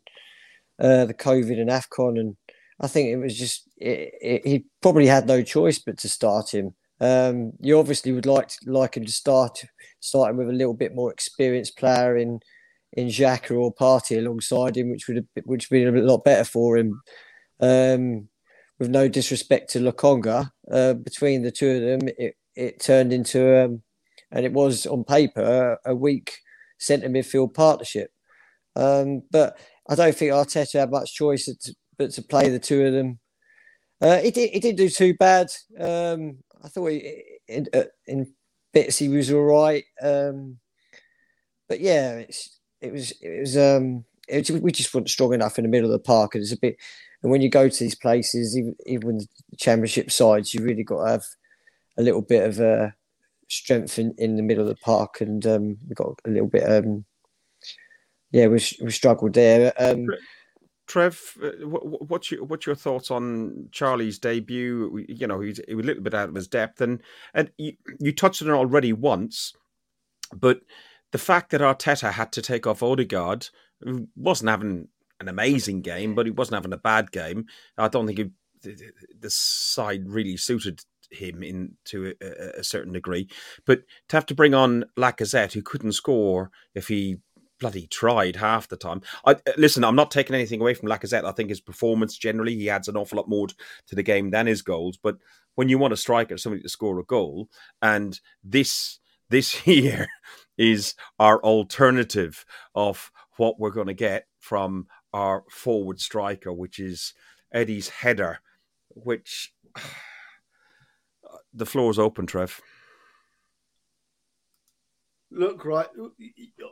uh, 0.79 1.05
the 1.05 1.13
COVID 1.13 1.59
and 1.59 1.69
Afcon, 1.69 2.19
and 2.19 2.35
I 2.79 2.87
think 2.87 3.09
it 3.09 3.17
was 3.17 3.37
just 3.37 3.67
it, 3.77 4.13
it, 4.21 4.47
he 4.47 4.65
probably 4.81 5.07
had 5.07 5.27
no 5.27 5.41
choice 5.41 5.79
but 5.79 5.97
to 5.99 6.09
start 6.09 6.53
him. 6.53 6.75
Um, 7.01 7.53
you 7.59 7.77
obviously 7.77 8.13
would 8.13 8.25
like 8.25 8.47
to, 8.49 8.57
like 8.67 8.95
him 8.95 9.05
to 9.05 9.11
start 9.11 9.65
starting 9.99 10.37
with 10.37 10.49
a 10.49 10.53
little 10.53 10.73
bit 10.73 10.95
more 10.95 11.11
experienced 11.11 11.77
player 11.77 12.15
in 12.15 12.39
in 12.95 13.07
Xhaka 13.07 13.59
or 13.59 13.73
Partey 13.73 14.17
alongside 14.17 14.77
him, 14.77 14.89
which 14.89 15.07
would 15.07 15.17
have 15.17 15.25
which 15.45 15.69
would 15.69 15.83
been 15.83 15.97
a 15.97 16.01
lot 16.01 16.23
better 16.23 16.43
for 16.43 16.77
him. 16.77 17.01
Um, 17.59 18.29
with 18.79 18.89
no 18.89 19.07
disrespect 19.07 19.69
to 19.71 19.79
Lokonga, 19.79 20.51
uh, 20.69 20.93
between 20.95 21.43
the 21.43 21.51
two 21.51 21.69
of 21.69 21.81
them, 21.81 22.09
it, 22.17 22.35
it 22.55 22.81
turned 22.81 23.13
into 23.13 23.63
um, 23.63 23.81
and 24.31 24.45
it 24.45 24.51
was 24.51 24.85
on 24.85 25.03
paper 25.03 25.77
a, 25.85 25.95
weak 25.95 26.37
centre 26.77 27.07
midfield 27.07 27.53
partnership. 27.53 28.11
Um, 28.75 29.23
but 29.31 29.57
I 29.87 29.95
don't 29.95 30.15
think 30.15 30.31
Arteta 30.31 30.79
had 30.79 30.91
much 30.91 31.13
choice 31.13 31.45
to, 31.45 31.75
but 31.97 32.11
to 32.11 32.21
play 32.21 32.49
the 32.49 32.59
two 32.59 32.85
of 32.85 32.93
them. 32.93 33.19
Uh, 34.01 34.19
it, 34.21 34.33
did, 34.33 34.49
it 34.53 34.61
didn't 34.61 34.77
do 34.77 34.89
too 34.89 35.13
bad. 35.13 35.47
Um, 35.79 36.39
I 36.61 36.67
thought 36.67 36.87
he, 36.87 37.23
in, 37.47 37.67
in 38.07 38.33
bits 38.73 38.97
he 38.97 39.07
was 39.07 39.31
all 39.31 39.43
right. 39.43 39.85
Um, 40.01 40.57
but 41.69 41.79
yeah, 41.79 42.15
it's 42.15 42.59
it 42.85 42.93
was 42.93 43.11
it 43.21 43.39
was 43.39 43.57
um 43.57 44.05
it, 44.27 44.49
we 44.49 44.71
just 44.71 44.93
weren't 44.93 45.09
strong 45.09 45.33
enough 45.33 45.57
in 45.57 45.63
the 45.63 45.69
middle 45.69 45.91
of 45.91 45.93
the 45.93 45.99
park, 45.99 46.35
and 46.35 46.41
it's 46.41 46.51
a 46.51 46.57
bit. 46.57 46.77
And 47.21 47.31
when 47.31 47.41
you 47.41 47.49
go 47.49 47.69
to 47.69 47.83
these 47.83 47.95
places, 47.95 48.57
even 48.57 48.75
even 48.85 49.17
the 49.17 49.57
championship 49.57 50.11
sides, 50.11 50.53
you 50.53 50.63
really 50.63 50.83
got 50.83 51.03
to 51.03 51.11
have 51.11 51.25
a 51.97 52.03
little 52.03 52.21
bit 52.21 52.43
of 52.47 52.59
a 52.59 52.93
strength 53.47 53.99
in, 53.99 54.13
in 54.17 54.35
the 54.35 54.43
middle 54.43 54.63
of 54.63 54.69
the 54.69 54.75
park, 54.75 55.21
and 55.21 55.45
um, 55.45 55.77
we 55.87 55.95
got 55.95 56.19
a 56.25 56.29
little 56.29 56.47
bit. 56.47 56.69
Um, 56.69 57.05
yeah, 58.31 58.47
we 58.47 58.59
we 58.81 58.91
struggled 58.91 59.33
there. 59.33 59.73
Um, 59.77 60.07
Trev, 60.87 61.19
uh, 61.43 61.49
what's 61.67 62.31
your 62.31 62.43
what's 62.43 62.65
your 62.65 62.75
thoughts 62.75 63.09
on 63.09 63.69
Charlie's 63.71 64.19
debut? 64.19 65.05
You 65.07 65.27
know, 65.27 65.39
he's 65.39 65.59
he 65.67 65.75
was 65.75 65.85
a 65.85 65.87
little 65.87 66.03
bit 66.03 66.13
out 66.13 66.29
of 66.29 66.35
his 66.35 66.47
depth, 66.47 66.81
and 66.81 67.01
and 67.33 67.49
you, 67.57 67.73
you 67.99 68.11
touched 68.11 68.41
on 68.41 68.49
it 68.49 68.51
already 68.51 68.93
once, 68.93 69.53
but 70.33 70.61
the 71.15 71.19
fact 71.19 71.51
that 71.51 71.61
Arteta 71.61 72.11
had 72.11 72.33
to 72.33 72.41
take 72.41 72.67
off 72.67 72.83
Odegaard 72.83 73.47
who 73.79 74.09
wasn't 74.17 74.49
having 74.49 74.89
an 75.21 75.29
amazing 75.29 75.81
game, 75.81 76.13
but 76.13 76.25
he 76.25 76.31
wasn't 76.33 76.55
having 76.55 76.73
a 76.73 76.77
bad 76.77 77.09
game. 77.09 77.45
I 77.77 77.87
don't 77.87 78.05
think 78.05 78.33
the 78.61 79.29
side 79.29 80.09
really 80.09 80.35
suited 80.35 80.81
him 81.09 81.41
in 81.41 81.77
to 81.85 82.15
a, 82.21 82.59
a, 82.59 82.63
certain 82.65 82.91
degree. 82.91 83.29
But 83.65 83.83
to 84.09 84.17
have 84.17 84.25
to 84.25 84.35
bring 84.35 84.53
on 84.53 84.83
Lacazette, 84.97 85.53
who 85.53 85.61
couldn't 85.61 85.93
score 85.93 86.51
if 86.73 86.89
he 86.89 87.19
bloody 87.61 87.87
tried 87.87 88.35
half 88.35 88.67
the 88.67 88.75
time. 88.75 89.01
I 89.23 89.35
uh, 89.35 89.53
listen. 89.55 89.85
I'm 89.85 89.95
not 89.95 90.11
taking 90.11 90.35
anything 90.35 90.59
away 90.59 90.73
from 90.73 90.89
Lacazette. 90.89 91.23
I 91.23 91.31
think 91.31 91.47
his 91.47 91.61
performance 91.61 92.17
generally, 92.17 92.55
he 92.55 92.69
adds 92.69 92.89
an 92.89 92.97
awful 92.97 93.15
lot 93.15 93.29
more 93.29 93.47
to 93.47 93.95
the 93.95 94.03
game 94.03 94.31
than 94.31 94.47
his 94.47 94.61
goals. 94.61 94.97
But 95.01 95.15
when 95.53 95.69
you 95.69 95.77
want 95.77 95.93
a 95.93 95.97
striker, 95.97 96.37
somebody 96.37 96.61
to 96.61 96.67
score 96.67 96.99
a 96.99 97.05
goal, 97.05 97.47
and 97.81 98.19
this 98.43 98.99
this 99.29 99.53
here 99.69 100.07
is 100.57 100.95
our 101.19 101.41
alternative 101.41 102.45
of 102.73 103.11
what 103.37 103.59
we're 103.59 103.71
going 103.71 103.87
to 103.87 103.93
get 103.93 104.27
from 104.39 104.87
our 105.13 105.43
forward 105.49 105.99
striker, 105.99 106.51
which 106.53 106.79
is 106.79 107.13
Eddie's 107.53 107.89
header, 107.89 108.39
which 108.89 109.53
the 111.53 111.65
floor 111.65 111.91
is 111.91 111.99
open, 111.99 112.25
Trev. 112.25 112.61
Look, 115.31 115.65
right, 115.65 115.87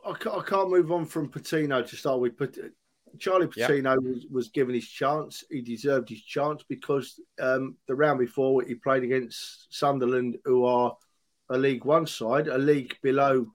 I 0.05 0.41
can't 0.45 0.69
move 0.69 0.91
on 0.91 1.05
from 1.05 1.29
Patino 1.29 1.81
to 1.81 1.95
start 1.95 2.19
with. 2.21 2.37
But 2.37 2.57
Charlie 3.19 3.47
Patino 3.47 3.91
yep. 3.91 3.99
was, 3.99 4.25
was 4.31 4.49
given 4.49 4.75
his 4.75 4.87
chance. 4.87 5.43
He 5.49 5.61
deserved 5.61 6.09
his 6.09 6.21
chance 6.23 6.63
because 6.67 7.19
um, 7.39 7.75
the 7.87 7.95
round 7.95 8.19
before 8.19 8.63
he 8.63 8.75
played 8.75 9.03
against 9.03 9.73
Sunderland, 9.73 10.37
who 10.45 10.65
are 10.65 10.95
a 11.49 11.57
League 11.57 11.85
One 11.85 12.07
side, 12.07 12.47
a 12.47 12.57
league 12.57 12.95
below 13.01 13.47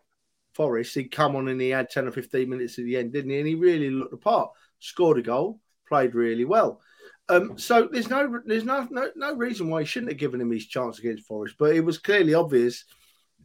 Forest. 0.59 0.97
He'd 0.97 1.13
come 1.13 1.37
on 1.37 1.47
and 1.47 1.61
he 1.61 1.69
had 1.69 1.89
10 1.89 2.09
or 2.09 2.11
15 2.11 2.51
minutes 2.51 2.81
at 2.81 2.85
the 2.85 2.97
end, 2.97 3.13
didn't 3.13 3.31
he? 3.31 3.39
And 3.39 3.47
he 3.47 3.55
really 3.55 3.91
looked 3.91 4.11
the 4.11 4.17
part, 4.17 4.51
scored 4.81 5.19
a 5.19 5.23
goal, 5.23 5.61
played 5.89 6.17
really 6.17 6.45
well. 6.45 6.81
Um, 7.29 7.57
so 7.57 7.89
there's 7.93 8.11
no 8.11 8.41
there's 8.45 8.65
no, 8.65 8.89
no 8.91 9.11
no 9.15 9.37
reason 9.37 9.69
why 9.71 9.83
he 9.83 9.87
shouldn't 9.87 10.11
have 10.11 10.19
given 10.19 10.41
him 10.41 10.51
his 10.51 10.67
chance 10.67 10.99
against 10.99 11.27
Forest, 11.27 11.55
but 11.61 11.77
it 11.77 11.85
was 11.85 11.99
clearly 11.99 12.35
obvious 12.35 12.85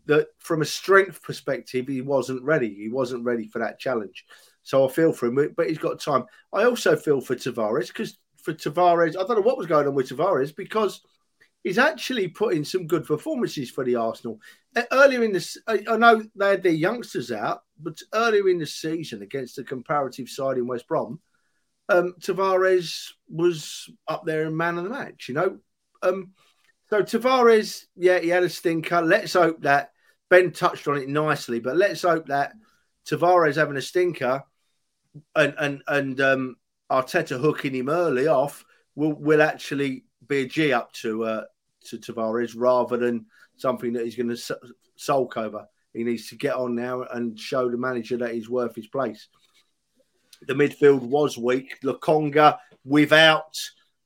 that 0.08 0.30
from 0.40 0.64
a 0.64 0.66
strength 0.66 1.22
perspective, 1.22 1.88
he 1.88 2.02
wasn't 2.02 2.42
ready. 2.42 2.74
He 2.74 2.90
wasn't 2.90 3.26
ready 3.26 3.48
for 3.48 3.60
that 3.60 3.80
challenge. 3.80 4.26
So 4.64 4.88
I 4.88 4.92
feel 4.92 5.14
for 5.14 5.28
him, 5.28 5.54
but 5.56 5.68
he's 5.68 5.78
got 5.78 6.00
time. 6.00 6.26
I 6.52 6.64
also 6.64 6.96
feel 6.96 7.22
for 7.22 7.36
Tavares 7.36 7.88
because 7.88 8.18
for 8.42 8.54
Tavares, 8.54 9.16
I 9.16 9.24
don't 9.28 9.36
know 9.36 9.42
what 9.42 9.58
was 9.58 9.68
going 9.68 9.88
on 9.88 9.94
with 9.94 10.10
Tavares 10.10 10.56
because 10.56 11.02
he's 11.64 11.78
actually 11.78 12.28
put 12.30 12.56
in 12.56 12.66
some 12.66 12.88
good 12.88 13.06
performances 13.06 13.70
for 13.70 13.84
the 13.84 13.98
Arsenal. 13.98 14.40
Earlier 14.92 15.24
in 15.24 15.34
this, 15.34 15.58
I 15.68 15.98
know 15.98 16.24
they 16.36 16.50
had 16.50 16.64
their 16.64 16.72
youngsters 16.72 17.32
out, 17.32 17.62
but 17.80 18.00
earlier 18.14 18.50
in 18.50 18.60
the 18.60 18.66
season 18.66 19.22
against 19.22 19.56
the 19.56 19.64
comparative 19.64 20.30
side 20.30 20.58
in 20.58 20.68
West 20.68 20.88
Brom, 20.88 21.20
um, 21.90 22.16
Tavares 22.20 23.10
was 23.30 23.90
up 24.08 24.26
there 24.26 24.46
in 24.46 24.58
man 24.58 24.78
of 24.78 24.86
the 24.86 24.90
match. 24.90 25.28
You 25.28 25.36
know, 25.36 25.58
um, 26.02 26.32
so 26.90 27.04
Tavares, 27.04 27.86
yeah, 27.96 28.20
he 28.20 28.30
had 28.30 28.44
a 28.44 28.50
stinker. 28.50 29.02
Let's 29.02 29.34
hope 29.34 29.62
that 29.62 29.92
Ben 30.30 30.52
touched 30.52 30.88
on 30.88 30.98
it 30.98 31.10
nicely, 31.10 31.60
but 31.60 31.78
let's 31.78 32.02
hope 32.02 32.28
that 32.28 32.54
Tavares 33.06 33.56
having 33.56 33.78
a 33.78 33.82
stinker 33.82 34.44
and 35.36 35.54
and 35.58 35.84
and 35.88 36.22
um, 36.22 36.56
Arteta 36.92 37.40
hooking 37.40 37.76
him 37.76 37.90
early 37.90 38.28
off 38.28 38.66
will 38.96 39.14
will 39.14 39.42
actually 39.42 40.06
be 40.28 40.42
a 40.42 40.46
G 40.46 40.74
up 40.74 40.92
to 40.94 41.24
uh, 41.24 41.44
to 41.86 41.98
Tavares 41.98 42.54
rather 42.56 42.98
than 42.98 43.26
something 43.58 43.94
that 43.94 44.06
he's 44.06 44.16
going 44.16 44.36
to 44.36 44.58
sulk 44.96 45.38
over. 45.38 45.68
He 45.94 46.04
needs 46.04 46.28
to 46.30 46.36
get 46.36 46.56
on 46.56 46.76
now 46.76 47.04
and 47.04 47.40
show 47.40 47.70
the 47.70 47.78
manager 47.78 48.18
that 48.18 48.34
he's 48.34 48.50
worth 48.50 48.76
his 48.76 48.88
place. 48.88 49.28
The 50.48 50.54
midfield 50.54 51.02
was 51.02 51.38
weak. 51.38 51.80
Lokonga 51.84 52.58
without, 52.84 53.60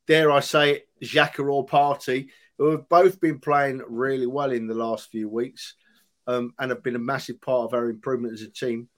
dare 0.05 0.31
I 0.31 0.41
say 0.41 0.83
it, 1.01 1.39
or 1.39 1.65
Partey, 1.65 2.27
who 2.57 2.71
have 2.71 2.89
both 2.89 3.19
been 3.21 3.39
playing 3.39 3.81
really 3.87 4.27
well 4.27 4.51
in 4.51 4.67
the 4.67 4.73
last 4.73 5.09
few 5.11 5.29
weeks 5.29 5.75
um, 6.27 6.53
and 6.59 6.71
have 6.71 6.83
been 6.83 6.95
a 6.95 6.99
massive 6.99 7.39
part 7.41 7.65
of 7.65 7.73
our 7.73 7.89
improvement 7.89 8.33
as 8.33 8.41
a 8.41 8.49
team. 8.49 8.89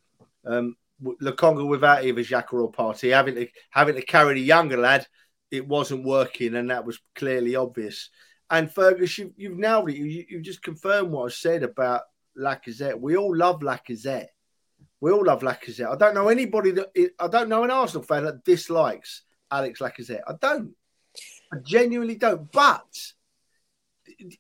Um, 0.46 0.76
without 1.02 2.04
either 2.04 2.22
Xhaka 2.22 2.54
or 2.54 2.72
Partey, 2.72 3.14
having 3.14 3.36
to 3.36 3.48
having 3.70 3.96
to 3.96 4.02
carry 4.02 4.34
the 4.34 4.42
younger 4.42 4.78
lad, 4.78 5.08
it 5.52 5.68
wasn't 5.68 6.06
working, 6.06 6.56
and 6.56 6.70
that 6.72 6.86
was 6.86 7.00
clearly 7.16 7.56
obvious. 7.56 8.10
And 8.50 8.72
Fergus, 8.72 9.18
you, 9.18 9.34
have 9.44 9.58
nailed 9.58 9.90
it. 9.90 9.98
You, 9.98 10.38
have 10.38 10.42
just 10.42 10.64
confirmed 10.64 11.12
what 11.12 11.26
I 11.26 11.30
said 11.30 11.64
about 11.64 12.02
Lacazette. 12.38 13.00
We 13.00 13.16
all 13.16 13.36
love 13.36 13.60
Lacazette. 13.60 14.28
We 15.02 15.12
all 15.12 15.26
love 15.26 15.42
Lacazette. 15.42 15.92
I 15.92 15.96
don't 15.96 16.16
know 16.16 16.30
anybody 16.30 16.72
that 16.72 16.90
I 17.20 17.28
don't 17.28 17.50
know 17.50 17.64
an 17.64 17.72
Arsenal 17.72 18.04
fan 18.04 18.26
that 18.26 18.44
dislikes 18.44 19.24
Alex 19.52 19.80
Lacazette. 19.80 20.22
I 20.28 20.34
don't. 20.42 20.72
I 21.54 21.58
genuinely 21.64 22.16
don't. 22.16 22.52
But 22.52 22.96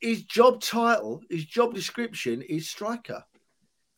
his 0.01 0.23
job 0.23 0.61
title, 0.61 1.21
his 1.29 1.45
job 1.45 1.73
description 1.73 2.41
is 2.41 2.69
striker, 2.69 3.23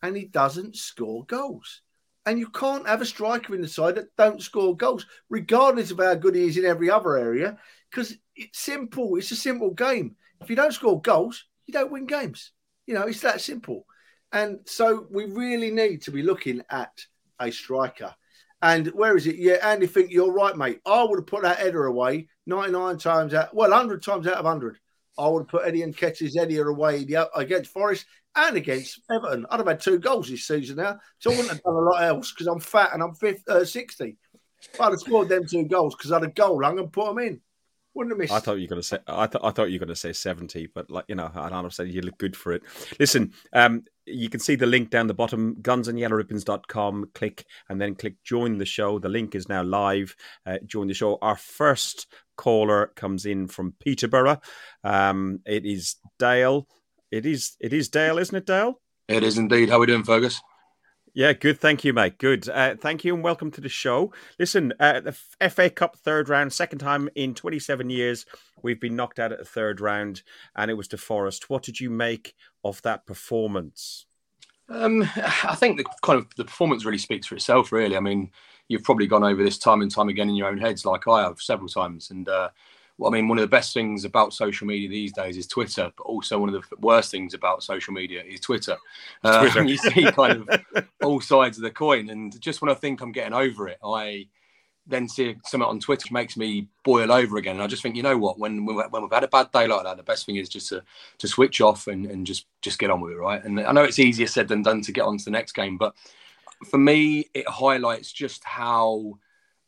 and 0.02 0.16
he 0.16 0.26
doesn't 0.26 0.76
score 0.76 1.26
goals. 1.26 1.82
And 2.26 2.38
you 2.38 2.50
can't 2.50 2.88
have 2.88 3.02
a 3.02 3.06
striker 3.06 3.56
in 3.56 3.62
the 3.62 3.68
side 3.68 3.96
that 3.96 4.16
don't 4.16 4.42
score 4.42 4.78
goals, 4.78 5.08
regardless 5.30 5.90
of 5.90 5.98
how 5.98 6.14
good 6.14 6.36
he 6.36 6.46
is 6.46 6.58
in 6.58 6.66
every 6.66 6.90
other 6.90 7.18
area, 7.18 7.58
because 7.90 8.16
it's 8.42 8.60
simple. 8.60 9.16
It's 9.18 9.32
a 9.32 9.36
simple 9.36 9.72
game. 9.72 10.16
If 10.42 10.50
you 10.50 10.56
don't 10.56 10.74
score 10.74 11.02
goals, 11.02 11.46
you 11.66 11.74
don't 11.74 11.92
win 11.92 12.06
games. 12.06 12.52
You 12.88 12.96
know, 12.96 13.04
it's 13.04 13.22
that 13.22 13.42
simple. 13.42 13.86
And 14.32 14.60
so 14.66 15.08
we 15.10 15.26
really 15.26 15.72
need 15.72 16.02
to 16.04 16.12
be 16.12 16.24
looking 16.24 16.62
at 16.70 16.92
a 17.40 17.52
striker. 17.52 18.16
And 18.62 18.88
where 18.88 19.18
is 19.18 19.28
it? 19.28 19.38
Yeah, 19.38 19.58
Andy, 19.64 19.88
think 19.88 20.12
you're 20.12 20.32
right, 20.32 20.56
mate. 20.56 20.82
I 20.86 21.04
would 21.04 21.20
have 21.20 21.28
put 21.28 21.42
that 21.44 21.60
header 21.60 21.86
away 21.86 22.28
99 22.46 22.98
times 22.98 23.34
out, 23.34 23.54
well, 23.54 23.70
100 23.70 24.04
times 24.04 24.28
out 24.28 24.36
of 24.36 24.46
100. 24.46 24.78
I 25.18 25.28
would 25.28 25.42
have 25.42 25.48
put 25.48 25.66
Eddie 25.66 25.82
Nketiah's 25.82 26.36
header 26.36 26.70
away 26.70 27.06
against 27.36 27.72
Forest 27.72 28.06
and 28.36 28.56
against 28.56 29.02
Everton. 29.12 29.46
I'd 29.50 29.60
have 29.60 29.68
had 29.68 29.80
two 29.80 30.00
goals 30.00 30.30
this 30.30 30.48
season 30.48 30.78
now, 30.78 31.00
so 31.20 31.32
I 31.32 31.36
wouldn't 31.36 31.54
have 31.54 31.64
done 31.64 31.74
a 31.74 31.80
lot 31.80 32.04
else 32.04 32.32
because 32.32 32.48
I'm 32.48 32.60
fat 32.60 32.92
and 32.94 33.04
I'm 33.04 33.16
50, 33.16 33.44
uh, 33.50 33.66
60. 33.66 34.18
I'd 34.80 34.90
have 34.92 35.00
scored 35.00 35.30
them 35.30 35.46
two 35.46 35.66
goals 35.66 35.96
because 35.96 36.12
I 36.12 36.16
had 36.20 36.30
a 36.30 36.32
goal 36.32 36.62
lung 36.62 36.80
and 36.80 36.94
put 36.94 37.08
them 37.08 37.20
in. 37.20 37.42
Wouldn't 37.94 38.14
have 38.14 38.20
missed. 38.20 38.34
I 38.34 38.40
thought 38.40 38.54
you 38.54 38.64
were 38.64 38.70
going 38.70 38.82
to 38.82 38.88
say. 38.88 39.00
I, 39.08 39.28
th- 39.28 39.44
I 39.44 39.52
thought 39.52 39.70
you 39.70 39.76
were 39.76 39.86
going 39.86 39.96
to 39.96 40.00
say 40.00 40.14
seventy, 40.14 40.68
but 40.68 40.90
like 40.90 41.06
you 41.10 41.16
know, 41.16 41.30
I'd 41.34 41.52
have 41.52 41.74
said 41.74 41.90
you 41.90 42.02
look 42.02 42.18
good 42.18 42.38
for 42.38 42.54
it. 42.54 42.64
Listen, 43.00 43.34
um, 43.52 43.84
you 44.06 44.30
can 44.30 44.40
see 44.40 44.56
the 44.56 44.66
link 44.66 44.90
down 44.90 45.08
the 45.08 45.14
bottom, 45.14 45.56
gunsandyellowribbons.com. 45.62 47.12
Click 47.14 47.46
and 47.68 47.82
then 47.82 47.96
click 47.96 48.16
join 48.24 48.58
the 48.58 48.66
show. 48.66 48.98
The 48.98 49.10
link 49.10 49.36
is 49.36 49.50
now 49.50 49.64
live. 49.64 50.16
Uh, 50.46 50.60
join 50.66 50.88
the 50.88 50.94
show. 50.94 51.18
Our 51.22 51.36
first 51.36 52.08
caller 52.38 52.92
comes 52.96 53.26
in 53.26 53.48
from 53.48 53.74
Peterborough. 53.80 54.40
Um, 54.86 55.42
it 55.46 55.66
is 55.66 55.98
Dale. 56.18 56.68
It 57.12 57.26
is 57.26 57.58
it 57.60 57.74
is 57.74 57.90
Dale, 57.90 58.20
isn't 58.20 58.36
it, 58.36 58.46
Dale? 58.46 58.80
It 59.10 59.24
is 59.24 59.38
indeed. 59.38 59.70
How 59.70 59.76
are 59.76 59.80
we 59.80 59.88
doing, 59.88 60.04
Fergus? 60.04 60.42
Yeah, 61.14 61.34
good. 61.34 61.60
Thank 61.60 61.84
you, 61.84 61.92
mate. 61.92 62.18
Good. 62.20 62.48
Uh, 62.48 62.76
thank 62.76 63.04
you 63.04 63.14
and 63.14 63.24
welcome 63.24 63.52
to 63.52 63.62
the 63.62 63.68
show. 63.68 64.14
Listen, 64.40 64.72
uh, 64.80 65.02
the 65.02 65.50
FA 65.50 65.70
Cup 65.70 65.98
third 65.98 66.30
round, 66.30 66.54
second 66.54 66.80
time 66.80 67.10
in 67.16 67.34
27 67.34 67.90
years, 67.90 68.26
we've 68.64 68.80
been 68.80 68.96
knocked 68.96 69.20
out 69.20 69.34
at 69.34 69.40
the 69.40 69.46
third 69.46 69.82
round, 69.82 70.22
and 70.56 70.72
it 70.72 70.76
was 70.76 70.88
to 70.90 70.98
Forest. 70.98 71.50
What 71.50 71.64
did 71.64 71.82
you 71.82 71.90
make 71.90 72.34
of 72.64 72.82
that 72.84 73.06
performance? 73.06 74.06
Um, 74.70 75.02
I 75.44 75.56
think 75.56 75.78
the 75.78 75.86
kind 76.02 76.18
of 76.18 76.34
the 76.38 76.46
performance 76.46 76.86
really 76.86 76.98
speaks 76.98 77.28
for 77.28 77.36
itself. 77.36 77.74
Really, 77.74 77.98
I 77.98 78.00
mean, 78.00 78.32
you've 78.70 78.84
probably 78.84 79.08
gone 79.08 79.26
over 79.26 79.44
this 79.44 79.58
time 79.58 79.82
and 79.82 79.92
time 79.92 80.08
again 80.08 80.30
in 80.30 80.36
your 80.36 80.48
own 80.48 80.60
heads, 80.60 80.86
like 80.86 81.10
I 81.10 81.24
have 81.24 81.42
several 81.42 81.68
times, 81.68 82.12
and 82.12 82.30
uh, 82.30 82.50
well, 82.98 83.12
I 83.12 83.16
mean, 83.16 83.28
one 83.28 83.38
of 83.38 83.42
the 83.42 83.48
best 83.48 83.74
things 83.74 84.06
about 84.06 84.34
social 84.34 84.68
media 84.68 84.90
these 84.90 85.14
days 85.14 85.38
is 85.38 85.48
Twitter, 85.48 85.92
but 85.96 86.04
also 86.04 86.40
one 86.40 86.54
of 86.54 86.62
the 86.62 86.76
worst 86.78 87.12
things 87.12 87.34
about 87.34 87.64
social 87.64 87.94
media 87.94 88.24
is 88.24 88.40
Twitter. 88.40 88.78
Uh, 89.24 89.42
Twitter. 89.42 89.64
you 89.68 89.78
see 89.78 90.12
kind 90.12 90.48
of 90.48 90.88
all 91.04 91.20
sides 91.22 91.58
of 91.58 91.64
the 91.64 91.72
coin. 91.72 92.10
And 92.10 92.40
just 92.40 92.62
when 92.62 92.70
I 92.70 92.76
think 92.76 93.02
I'm 93.02 93.12
getting 93.12 93.34
over 93.34 93.68
it, 93.68 93.80
I 93.84 94.28
then 94.88 95.08
see 95.08 95.36
something 95.46 95.68
on 95.68 95.80
Twitter 95.80 96.04
which 96.06 96.12
makes 96.12 96.38
me 96.38 96.68
boil 96.84 97.12
over 97.12 97.38
again. 97.38 97.56
And 97.56 97.64
I 97.64 97.68
just 97.68 97.84
think, 97.84 97.96
you 97.96 98.04
know 98.04 98.18
what, 98.18 98.40
when 98.40 98.66
when 98.66 99.02
we've 99.02 99.12
had 99.12 99.24
a 99.24 99.28
bad 99.28 99.52
day 99.52 99.68
like 99.68 99.84
that, 99.84 99.98
the 99.98 100.04
best 100.04 100.26
thing 100.26 100.38
is 100.38 100.50
just 100.50 100.70
to 100.70 100.84
to 101.20 101.28
switch 101.28 101.62
off 101.62 101.88
and, 101.88 102.06
and 102.06 102.26
just 102.26 102.46
just 102.62 102.80
get 102.80 102.90
on 102.90 103.02
with 103.02 103.14
it, 103.14 103.18
right? 103.18 103.44
And 103.44 103.60
I 103.60 103.72
know 103.72 103.84
it's 103.84 104.00
easier 104.00 104.28
said 104.28 104.48
than 104.48 104.64
done 104.64 104.82
to 104.82 104.92
get 104.92 105.06
on 105.06 105.18
to 105.18 105.26
the 105.26 105.32
next 105.32 105.54
game, 105.54 105.78
but 105.78 105.96
for 106.70 106.78
me, 106.78 107.30
it 107.34 107.48
highlights 107.48 108.12
just 108.12 108.44
how 108.44 109.18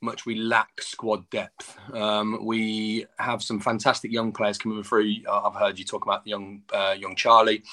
much 0.03 0.25
we 0.25 0.35
lack 0.35 0.81
squad 0.81 1.29
depth. 1.29 1.77
Um, 1.93 2.45
we 2.45 3.05
have 3.17 3.41
some 3.41 3.59
fantastic 3.59 4.11
young 4.11 4.31
players 4.31 4.57
coming 4.57 4.83
through. 4.83 5.15
I've 5.31 5.55
heard 5.55 5.79
you 5.79 5.85
talk 5.85 6.03
about 6.03 6.27
young 6.27 6.61
uh, 6.71 6.95
young 6.97 7.15
Charlie. 7.15 7.63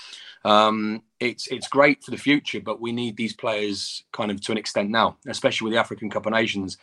Um, 0.45 1.03
it's 1.19 1.49
it's 1.49 1.69
great 1.69 2.03
for 2.03 2.13
the 2.13 2.17
future, 2.17 2.61
but 2.61 2.81
we 2.81 2.93
need 2.93 3.17
these 3.17 3.35
players 3.35 4.05
kind 4.13 4.31
of 4.31 4.41
to 4.43 4.53
an 4.53 4.59
extent 4.59 4.91
now, 4.91 5.19
especially 5.27 5.67
with 5.67 5.75
the 5.75 5.81
African 5.81 6.09
Cup 6.09 6.27
of 6.27 6.33
Nations. 6.33 6.79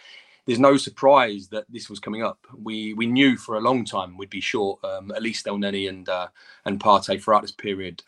There's 0.45 0.59
no 0.59 0.77
surprise 0.77 1.49
that 1.49 1.65
this 1.69 1.89
was 1.89 1.99
coming 1.99 2.23
up. 2.23 2.45
We 2.61 2.93
we 2.93 3.07
knew 3.07 3.37
for 3.37 3.55
a 3.55 3.61
long 3.61 3.83
time 3.85 4.17
we'd 4.17 4.29
be 4.29 4.41
short 4.41 4.83
um, 4.83 5.11
at 5.11 5.23
least 5.23 5.47
El 5.47 5.57
Elneny 5.57 5.89
and 5.89 6.07
uh, 6.07 6.27
and 6.65 6.79
Partey 6.79 7.21
throughout 7.21 7.41
this 7.41 7.51
period. 7.51 8.03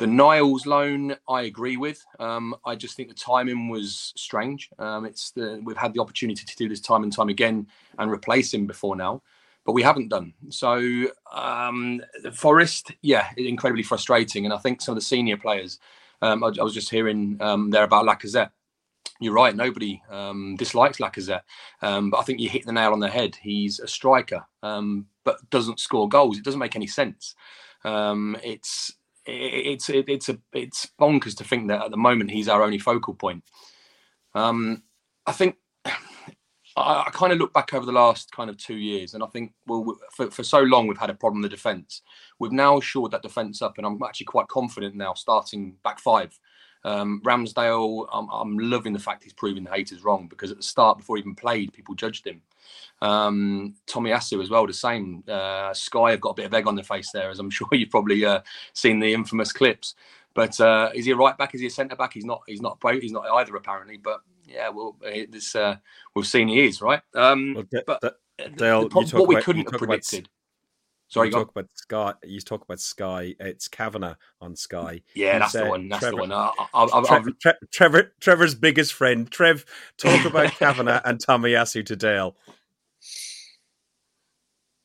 Um, 0.00 0.06
the 0.06 0.12
Niles 0.12 0.66
loan, 0.66 1.16
I 1.28 1.42
agree 1.42 1.76
with. 1.76 2.04
Um, 2.18 2.54
I 2.64 2.74
just 2.76 2.96
think 2.96 3.08
the 3.08 3.14
timing 3.14 3.68
was 3.68 4.12
strange. 4.16 4.70
Um, 4.78 5.04
it's 5.04 5.30
the 5.32 5.60
we've 5.64 5.76
had 5.76 5.94
the 5.94 6.00
opportunity 6.00 6.44
to 6.44 6.56
do 6.56 6.68
this 6.68 6.80
time 6.80 7.02
and 7.02 7.12
time 7.12 7.28
again 7.28 7.66
and 7.98 8.10
replace 8.10 8.52
him 8.52 8.66
before 8.66 8.96
now, 8.96 9.22
but 9.64 9.72
we 9.72 9.82
haven't 9.82 10.08
done. 10.08 10.32
So 10.50 11.06
um, 11.32 12.02
Forest, 12.32 12.92
yeah, 13.02 13.28
incredibly 13.36 13.82
frustrating. 13.82 14.44
And 14.44 14.54
I 14.54 14.58
think 14.58 14.80
some 14.80 14.92
of 14.92 14.96
the 14.96 15.02
senior 15.04 15.36
players, 15.36 15.78
um, 16.22 16.42
I, 16.44 16.48
I, 16.48 16.62
was 16.62 16.74
just 16.74 16.90
hearing 16.90 17.36
um, 17.40 17.70
there 17.70 17.84
about 17.84 18.06
Lacazette. 18.06 18.50
You're 19.20 19.34
right. 19.34 19.54
Nobody 19.54 20.00
um, 20.10 20.54
dislikes 20.56 20.98
Lacazette, 20.98 21.42
but 21.80 22.18
I 22.18 22.22
think 22.22 22.38
you 22.38 22.48
hit 22.48 22.64
the 22.66 22.72
nail 22.72 22.92
on 22.92 23.00
the 23.00 23.08
head. 23.08 23.34
He's 23.34 23.80
a 23.80 23.88
striker, 23.88 24.44
but 24.62 25.50
doesn't 25.50 25.80
score 25.80 26.08
goals. 26.08 26.38
It 26.38 26.44
doesn't 26.44 26.60
make 26.60 26.76
any 26.76 26.86
sense. 26.86 27.34
it's 27.84 28.92
it's 29.28 29.90
it, 29.90 30.08
it's 30.08 30.28
a 30.28 30.38
it's 30.52 30.88
bonkers 31.00 31.36
to 31.36 31.44
think 31.44 31.68
that 31.68 31.84
at 31.84 31.90
the 31.90 31.96
moment 31.96 32.30
he's 32.30 32.48
our 32.48 32.62
only 32.62 32.78
focal 32.78 33.14
point. 33.14 33.44
Um, 34.34 34.82
I 35.26 35.32
think 35.32 35.56
I, 36.76 37.04
I 37.06 37.10
kind 37.12 37.32
of 37.32 37.38
look 37.38 37.52
back 37.52 37.74
over 37.74 37.84
the 37.84 37.92
last 37.92 38.32
kind 38.32 38.48
of 38.48 38.56
two 38.56 38.76
years, 38.76 39.14
and 39.14 39.22
I 39.22 39.26
think 39.26 39.52
well, 39.66 39.98
for, 40.14 40.30
for 40.30 40.42
so 40.42 40.60
long 40.60 40.86
we've 40.86 40.98
had 40.98 41.10
a 41.10 41.14
problem 41.14 41.42
the 41.42 41.48
defence. 41.48 42.02
We've 42.38 42.52
now 42.52 42.80
shored 42.80 43.10
that 43.12 43.22
defence 43.22 43.60
up, 43.60 43.74
and 43.76 43.86
I'm 43.86 44.02
actually 44.02 44.26
quite 44.26 44.48
confident 44.48 44.94
now 44.94 45.14
starting 45.14 45.76
back 45.84 46.00
five. 46.00 46.38
Um, 46.84 47.20
Ramsdale, 47.24 48.06
I'm, 48.12 48.28
I'm 48.30 48.58
loving 48.58 48.92
the 48.92 48.98
fact 48.98 49.24
he's 49.24 49.32
proving 49.32 49.64
the 49.64 49.70
haters 49.70 50.04
wrong 50.04 50.26
because 50.28 50.50
at 50.50 50.56
the 50.56 50.62
start, 50.62 50.98
before 50.98 51.16
he 51.16 51.20
even 51.20 51.34
played, 51.34 51.72
people 51.72 51.94
judged 51.94 52.26
him. 52.26 52.42
Um, 53.00 53.74
Tomiyasu 53.86 54.42
as 54.42 54.50
well, 54.50 54.66
the 54.66 54.72
same. 54.72 55.22
Uh, 55.28 55.72
Sky 55.74 56.10
have 56.12 56.20
got 56.20 56.30
a 56.30 56.34
bit 56.34 56.46
of 56.46 56.54
egg 56.54 56.66
on 56.66 56.74
their 56.74 56.84
face 56.84 57.10
there, 57.12 57.30
as 57.30 57.38
I'm 57.38 57.50
sure 57.50 57.68
you've 57.72 57.90
probably 57.90 58.24
uh, 58.24 58.40
seen 58.72 59.00
the 59.00 59.12
infamous 59.12 59.52
clips. 59.52 59.94
But 60.34 60.60
uh, 60.60 60.90
is 60.94 61.04
he 61.04 61.12
a 61.12 61.16
right 61.16 61.36
back? 61.36 61.54
Is 61.54 61.60
he 61.60 61.66
a 61.66 61.70
centre 61.70 61.96
back? 61.96 62.12
He's 62.12 62.24
not. 62.24 62.42
He's 62.46 62.60
not. 62.60 62.78
He's 62.82 63.12
not 63.12 63.26
either 63.26 63.56
apparently. 63.56 63.96
But 63.96 64.20
yeah, 64.46 64.68
well, 64.68 64.96
this 65.02 65.56
uh, 65.56 65.76
we've 66.14 66.26
seen 66.26 66.48
he 66.48 66.66
is 66.66 66.80
right. 66.80 67.00
Um, 67.14 67.54
well, 67.54 67.82
but 67.86 68.20
Dale, 68.56 68.88
the, 68.88 69.16
what 69.16 69.26
we 69.26 69.40
couldn't 69.42 69.70
have 69.70 69.78
predicted. 69.78 70.28
About... 71.08 71.12
Sorry, 71.12 71.28
you 71.28 71.32
talk 71.32 71.50
about 71.50 71.68
Sky. 71.74 72.12
You 72.24 72.40
talk 72.40 72.62
about 72.62 72.80
Sky. 72.80 73.34
It's 73.40 73.68
Kavanagh 73.68 74.14
on 74.40 74.54
Sky. 74.56 75.02
Yeah, 75.14 75.38
that's 75.38 75.52
the 75.52 75.66
one. 75.66 75.88
That's 75.88 76.00
Trevor, 76.00 76.16
the 76.16 76.22
one. 76.22 76.32
I, 76.32 76.52
I, 76.74 77.22
Tre- 77.40 77.52
Trevor, 77.72 78.12
Trevor's 78.20 78.54
biggest 78.54 78.92
friend. 78.92 79.30
Trev, 79.30 79.64
talk 79.96 80.24
about 80.26 80.50
Kavanagh 80.52 81.00
and 81.04 81.18
Tomiyasu 81.18 81.84
to 81.86 81.96
Dale. 81.96 82.36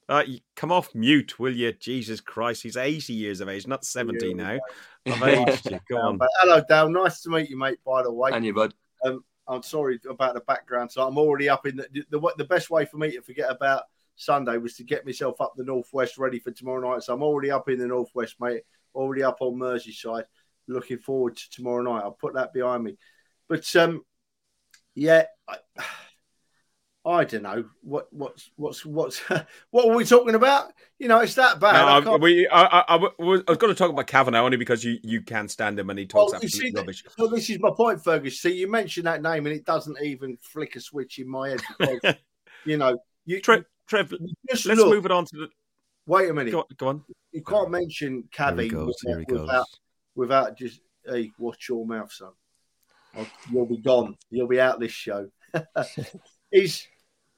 Uh, 0.09 0.23
come 0.55 0.71
off 0.71 0.93
mute, 0.93 1.39
will 1.39 1.55
you? 1.55 1.71
Jesus 1.73 2.21
Christ, 2.21 2.63
he's 2.63 2.77
80 2.77 3.13
years 3.13 3.39
of 3.39 3.49
age, 3.49 3.67
not 3.67 3.86
70 3.86 4.27
yeah, 4.27 4.33
now. 4.33 4.59
I've 5.05 5.23
aged 5.23 5.71
you. 5.71 5.79
Go 5.89 5.97
on. 5.97 6.19
Hello, 6.41 6.62
Dale. 6.67 6.89
Nice 6.89 7.21
to 7.21 7.29
meet 7.29 7.49
you, 7.49 7.57
mate, 7.57 7.79
by 7.86 8.03
the 8.03 8.12
way. 8.12 8.31
And 8.33 8.45
you, 8.45 8.53
bud. 8.53 8.73
Um, 9.05 9.23
I'm 9.47 9.63
sorry 9.63 9.99
about 10.09 10.36
the 10.36 10.41
background. 10.41 10.91
So 10.91 11.05
I'm 11.05 11.17
already 11.17 11.49
up 11.49 11.65
in 11.65 11.77
the, 11.77 12.05
the, 12.09 12.33
the 12.38 12.45
best 12.45 12.69
way 12.69 12.86
for 12.86 12.97
me 12.97 13.12
to 13.12 13.21
forget 13.21 13.49
about 13.49 13.83
Sunday 14.15 14.58
was 14.58 14.76
to 14.76 14.84
get 14.84 15.06
myself 15.06 15.41
up 15.41 15.54
the 15.56 15.63
northwest 15.63 16.17
ready 16.17 16.39
for 16.39 16.52
tomorrow 16.52 16.91
night. 16.91 17.04
So 17.04 17.13
I'm 17.13 17.23
already 17.23 17.52
up 17.52 17.69
in 17.69 17.80
the 17.80 17.88
northwest, 17.88 18.36
mate. 18.39 18.63
Already 18.93 19.23
up 19.23 19.38
on 19.41 19.56
Merseyside. 19.56 20.26
Looking 20.67 20.99
forward 20.99 21.36
to 21.38 21.49
tomorrow 21.49 21.82
night. 21.82 22.04
I'll 22.04 22.12
put 22.12 22.36
that 22.36 22.54
behind 22.54 22.84
me. 22.84 22.97
But 23.49 23.76
um, 23.76 24.04
yeah, 24.95 25.26
I, 25.47 25.58
I 27.06 27.26
don't 27.26 27.43
know 27.43 27.65
what 27.82 28.08
what's 28.13 28.49
what's 28.56 28.86
what's 28.86 29.19
what 29.71 29.89
are 29.89 29.95
we 29.95 30.06
talking 30.06 30.36
about? 30.36 30.71
You 30.99 31.10
know, 31.10 31.19
it's 31.19 31.36
that 31.36 31.60
bad. 31.60 32.06
No, 32.06 32.13
I 32.13 32.15
we 32.15 32.47
I, 32.47 32.63
I, 32.63 32.95
I, 32.95 33.10
was 33.19 33.41
going 33.43 33.73
to 33.73 33.76
talk 33.76 33.89
about 33.89 34.08
Kavanagh 34.08 34.39
only 34.39 34.56
because 34.56 34.86
you, 34.86 34.99
you 35.04 35.21
can't 35.21 35.52
stand 35.52 35.78
him 35.78 35.89
and 35.89 35.99
he 35.99 36.06
talks 36.06 36.32
well, 36.32 36.41
absolute 36.41 36.71
see, 36.71 36.73
rubbish. 36.73 37.04
Well, 37.17 37.28
this 37.28 37.49
is 37.49 37.60
my 37.60 37.71
point, 37.76 38.02
Fergus. 38.02 38.39
See, 38.39 38.54
you 38.54 38.71
mentioned 38.71 39.06
that 39.08 39.21
name 39.21 39.45
and 39.45 39.54
it 39.54 39.65
doesn't 39.65 39.97
even 40.02 40.38
flick 40.41 40.78
a 40.78 40.80
switch 40.80 41.19
in 41.19 41.28
my 41.28 41.49
head 41.49 41.62
because 41.78 42.15
you 42.65 42.78
know 42.78 42.97
you. 43.26 43.41
Trev, 43.41 43.65
Trev 43.93 44.13
let's 44.49 44.65
look, 44.65 44.89
move 44.89 45.06
it 45.06 45.12
on 45.12 45.25
to 45.25 45.38
the. 45.38 45.47
Wait 46.08 46.29
a 46.29 46.34
minute. 46.34 46.51
Go, 46.51 46.65
go 46.77 46.88
on. 46.88 47.03
You 47.32 47.43
can't 47.43 47.69
mention 47.69 48.23
Cavi 48.36 48.71
without, 48.71 49.29
without, 49.29 49.65
without 50.15 50.58
just 50.58 50.82
hey, 51.06 51.32
watch 51.38 51.69
your 51.69 51.86
mouth, 51.86 52.12
son. 52.12 52.32
You'll 53.51 53.67
be 53.67 53.77
gone. 53.77 54.15
You'll 54.32 54.47
be 54.47 54.60
out 54.60 54.79
this 54.79 54.91
show. 54.91 55.29
he's 56.51 56.88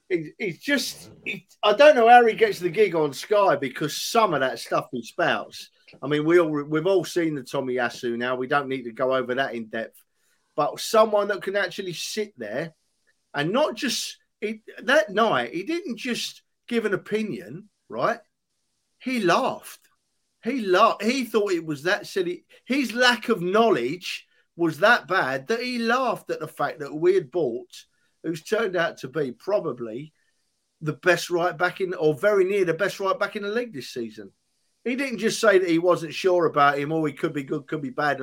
he's 0.08 0.60
just 0.60 1.12
he, 1.26 1.46
I 1.62 1.74
don't 1.74 1.96
know 1.96 2.08
how 2.08 2.26
he 2.26 2.34
gets 2.34 2.60
the 2.60 2.70
gig 2.70 2.96
on 2.96 3.12
Sky 3.12 3.58
because 3.58 4.02
some 4.02 4.34
of 4.34 4.40
that 4.40 4.60
stuff 4.60 4.88
he 4.92 5.04
spouts. 5.04 5.70
I 6.02 6.08
mean, 6.08 6.24
we 6.24 6.40
all 6.40 6.50
we've 6.50 6.88
all 6.88 7.04
seen 7.04 7.36
the 7.36 7.42
Tomiyasu 7.42 8.18
now. 8.18 8.36
We 8.36 8.48
don't 8.48 8.70
need 8.70 8.84
to 8.84 8.94
go 8.94 9.14
over 9.14 9.36
that 9.36 9.56
in 9.56 9.66
depth, 9.66 10.02
but 10.56 10.80
someone 10.80 11.28
that 11.28 11.42
can 11.42 11.58
actually 11.58 11.94
sit 11.94 12.34
there 12.38 12.74
and 13.34 13.52
not 13.52 13.76
just 13.76 14.18
he, 14.42 14.62
that 14.84 15.10
night. 15.10 15.54
He 15.54 15.64
didn't 15.64 15.98
just 15.98 16.42
give 16.68 16.86
an 16.86 16.94
opinion, 16.94 17.70
right? 17.90 18.20
He 19.00 19.20
laughed. 19.20 19.80
He 20.44 20.62
laughed. 20.62 21.04
He 21.04 21.26
thought 21.26 21.52
it 21.52 21.66
was 21.66 21.84
that 21.84 22.08
silly. 22.08 22.46
His 22.66 22.94
lack 22.94 23.30
of 23.30 23.42
knowledge 23.42 24.28
was 24.56 24.80
that 24.80 25.08
bad 25.08 25.48
that 25.48 25.62
he 25.62 25.80
laughed 25.80 26.30
at 26.30 26.40
the 26.40 26.48
fact 26.48 26.80
that 26.80 26.94
we 26.94 27.14
had 27.14 27.32
bought 27.32 27.74
who's 28.24 28.44
turned 28.44 28.76
out 28.76 28.98
to 28.98 29.08
be 29.08 29.32
probably 29.32 30.12
the 30.82 30.94
best 30.94 31.30
right 31.30 31.58
back 31.58 31.80
in, 31.80 31.94
or 31.94 32.14
very 32.14 32.44
near 32.44 32.66
the 32.66 32.74
best 32.74 33.00
right 33.00 33.18
back 33.18 33.36
in 33.36 33.44
the 33.44 33.50
league 33.50 33.74
this 33.74 33.94
season. 33.94 34.32
He 34.84 34.96
didn't 34.96 35.20
just 35.20 35.40
say 35.40 35.58
that 35.58 35.70
he 35.70 35.80
wasn't 35.80 36.14
sure 36.14 36.46
about 36.46 36.78
him, 36.78 36.92
or 36.92 37.08
he 37.08 37.14
could 37.14 37.34
be 37.34 37.44
good, 37.44 37.68
could 37.68 37.82
be 37.82 37.92
bad. 37.92 38.22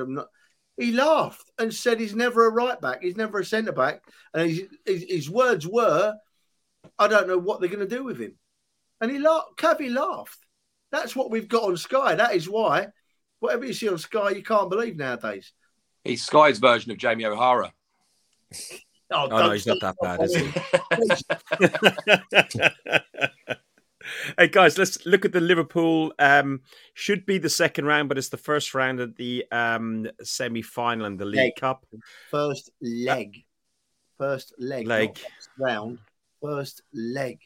He 0.77 0.91
laughed 0.91 1.51
and 1.57 1.73
said 1.73 1.99
he's 1.99 2.15
never 2.15 2.45
a 2.45 2.51
right 2.51 2.79
back, 2.79 3.01
he's 3.01 3.17
never 3.17 3.39
a 3.39 3.45
centre 3.45 3.71
back, 3.71 4.01
and 4.33 4.49
his, 4.49 4.63
his, 4.85 5.05
his, 5.07 5.29
words 5.29 5.67
were, 5.67 6.15
"I 6.99 7.07
don't 7.07 7.27
know 7.27 7.37
what 7.37 7.59
they're 7.59 7.69
going 7.69 7.87
to 7.87 7.95
do 7.95 8.03
with 8.03 8.19
him." 8.19 8.35
And 9.01 9.11
he 9.11 9.19
laughed. 9.19 9.57
Cavi 9.57 9.93
laughed. 9.93 10.39
That's 10.91 11.15
what 11.15 11.31
we've 11.31 11.47
got 11.47 11.63
on 11.63 11.77
Sky. 11.77 12.15
That 12.15 12.35
is 12.35 12.47
why 12.47 12.87
whatever 13.43 13.65
you 13.65 13.73
see 13.73 13.89
on 13.89 13.97
Sky, 13.97 14.29
you 14.29 14.41
can't 14.41 14.69
believe 14.69 14.95
nowadays. 14.95 15.51
He's 16.05 16.25
Sky's 16.25 16.59
version 16.59 16.91
of 16.93 16.97
Jamie 16.97 17.25
O'Hara. 17.25 17.73
Oh, 19.11 19.27
oh 19.29 19.37
no, 19.37 19.51
he's 19.51 19.67
not 19.67 19.81
that 19.81 19.95
bad, 20.01 20.23
is 20.23 20.33
he? 20.33 20.49
hey 24.37 24.47
guys, 24.47 24.77
let's 24.77 25.05
look 25.05 25.25
at 25.25 25.33
the 25.33 25.41
Liverpool. 25.41 26.13
Um, 26.19 26.61
should 26.93 27.25
be 27.25 27.37
the 27.37 27.49
second 27.49 27.85
round, 27.85 28.07
but 28.07 28.17
it's 28.17 28.29
the 28.29 28.37
first 28.37 28.73
round 28.73 29.01
of 29.01 29.15
the 29.17 29.45
um, 29.51 30.09
semi-final 30.23 31.05
in 31.05 31.17
the 31.17 31.25
League 31.25 31.37
leg. 31.37 31.55
Cup. 31.57 31.85
First 32.31 32.71
leg, 32.81 33.43
first 34.17 34.53
leg, 34.57 34.87
leg 34.87 35.19
round, 35.59 35.99
first 36.43 36.81
leg. 36.93 37.39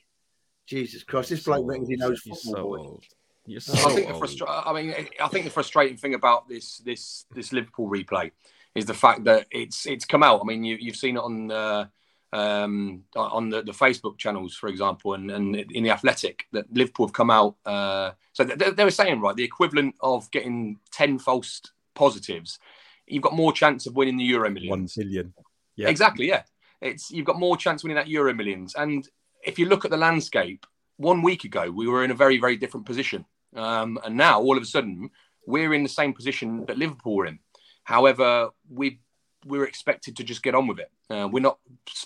Jesus 0.66 1.04
Christ, 1.04 1.30
this 1.30 1.44
bloke 1.44 1.70
thinks 1.70 1.90
he 1.90 1.96
knows 1.96 2.20
football. 2.22 3.00
So 3.02 3.60
so 3.60 3.90
I 3.90 3.94
think 3.94 4.08
the 4.08 4.14
frustra- 4.14 4.68
I 4.68 4.74
mean, 4.74 4.94
I 5.22 5.28
think 5.30 5.46
the 5.46 5.52
frustrating 5.52 5.98
thing 5.98 6.14
about 6.14 6.50
this 6.50 6.80
this 6.80 7.26
this 7.34 7.54
Liverpool 7.54 7.90
replay 7.90 8.32
is 8.76 8.86
the 8.86 8.94
fact 8.94 9.24
that 9.24 9.48
it's 9.52 9.86
it's 9.86 10.04
come 10.04 10.24
out. 10.24 10.42
I 10.42 10.44
mean, 10.44 10.64
you, 10.66 10.76
you've 10.78 10.98
seen 10.98 11.16
it 11.16 11.22
on 11.22 11.52
uh, 11.52 11.86
um, 12.34 13.04
on 13.16 13.50
the, 13.50 13.62
the, 13.62 13.72
Facebook 13.72 14.18
channels, 14.18 14.56
for 14.56 14.68
example, 14.68 15.14
and, 15.14 15.32
and 15.32 15.56
in 15.56 15.84
the 15.84 15.92
Athletic 15.92 16.46
that 16.52 16.66
Liverpool 16.74 17.08
have 17.08 17.14
come 17.14 17.32
out. 17.32 17.56
Uh, 17.66 18.12
so 18.34 18.44
they, 18.44 18.72
they, 18.72 18.84
were 18.84 18.92
saying 18.92 19.22
right, 19.22 19.36
the 19.36 19.46
equivalent 19.46 19.96
of 20.02 20.30
getting 20.32 20.80
ten 20.92 21.18
false 21.20 21.62
positives, 21.96 22.60
you've 23.08 23.24
got 23.24 23.34
more 23.34 23.54
chance 23.54 23.88
of 23.88 23.96
winning 23.96 24.18
the 24.18 24.26
Euro 24.26 24.50
Millions. 24.50 24.98
One 24.98 25.06
billion. 25.06 25.34
Yeah, 25.78 25.88
exactly. 25.88 26.28
Yeah, 26.28 26.44
it's 26.82 27.12
you've 27.12 27.26
got 27.26 27.40
more 27.40 27.58
chance 27.58 27.84
winning 27.84 27.96
that 27.96 28.08
Euro 28.08 28.34
Millions. 28.34 28.76
And 28.76 29.08
if 29.46 29.58
you 29.60 29.68
look 29.68 29.86
at 29.86 29.92
the 29.92 29.98
landscape, 29.98 30.66
one 30.98 31.22
week 31.22 31.44
ago 31.44 31.70
we 31.70 31.88
were 31.88 32.04
in 32.04 32.12
a 32.12 32.16
very 32.16 32.40
very 32.40 32.58
different 32.58 32.86
position, 32.86 33.26
um, 33.56 34.00
and 34.04 34.16
now 34.16 34.40
all 34.42 34.58
of 34.58 34.64
a 34.64 34.68
sudden 34.68 35.10
we're 35.46 35.74
in 35.74 35.84
the 35.84 35.90
same 35.90 36.14
position 36.14 36.66
that 36.66 36.78
Liverpool 36.78 37.16
were 37.16 37.26
in. 37.26 37.40
However, 37.84 38.50
we 38.70 39.00
we're 39.46 39.66
expected 39.66 40.18
to 40.18 40.24
just 40.24 40.44
get 40.44 40.56
on 40.56 40.68
with 40.68 40.80
it. 40.80 40.92
Uh, 41.10 41.28
we're 41.32 41.40
not 41.40 41.60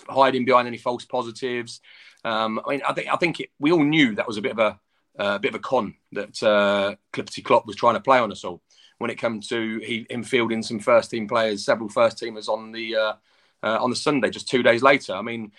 hiding 0.08 0.44
behind 0.44 0.68
any 0.68 0.78
false 0.78 1.04
positives. 1.04 1.80
Um, 2.24 2.60
I 2.64 2.70
mean, 2.70 2.82
I 2.86 2.92
think 2.92 3.08
I 3.08 3.16
think 3.16 3.40
it, 3.40 3.50
we 3.58 3.72
all 3.72 3.82
knew 3.82 4.14
that 4.14 4.28
was 4.28 4.36
a 4.36 4.42
bit 4.42 4.52
of 4.52 4.58
a 4.58 4.80
uh, 5.18 5.38
bit 5.38 5.50
of 5.50 5.56
a 5.56 5.58
con 5.58 5.94
that 6.12 6.42
uh, 6.42 6.94
Clipperty 7.12 7.44
Klopp 7.44 7.66
was 7.66 7.76
trying 7.76 7.94
to 7.94 8.00
play 8.00 8.18
on 8.18 8.32
us 8.32 8.44
all 8.44 8.62
when 8.98 9.10
it 9.10 9.18
comes 9.18 9.48
to 9.48 9.78
he, 9.78 10.06
him 10.08 10.22
fielding 10.22 10.62
some 10.62 10.78
first 10.78 11.10
team 11.10 11.26
players, 11.26 11.64
several 11.64 11.88
first 11.88 12.18
teamers 12.18 12.48
on 12.48 12.70
the 12.70 12.94
uh, 12.94 13.12
uh, 13.62 13.78
on 13.80 13.90
the 13.90 13.96
Sunday, 13.96 14.30
just 14.30 14.48
two 14.48 14.62
days 14.62 14.82
later. 14.82 15.14
I 15.14 15.22
mean, 15.22 15.52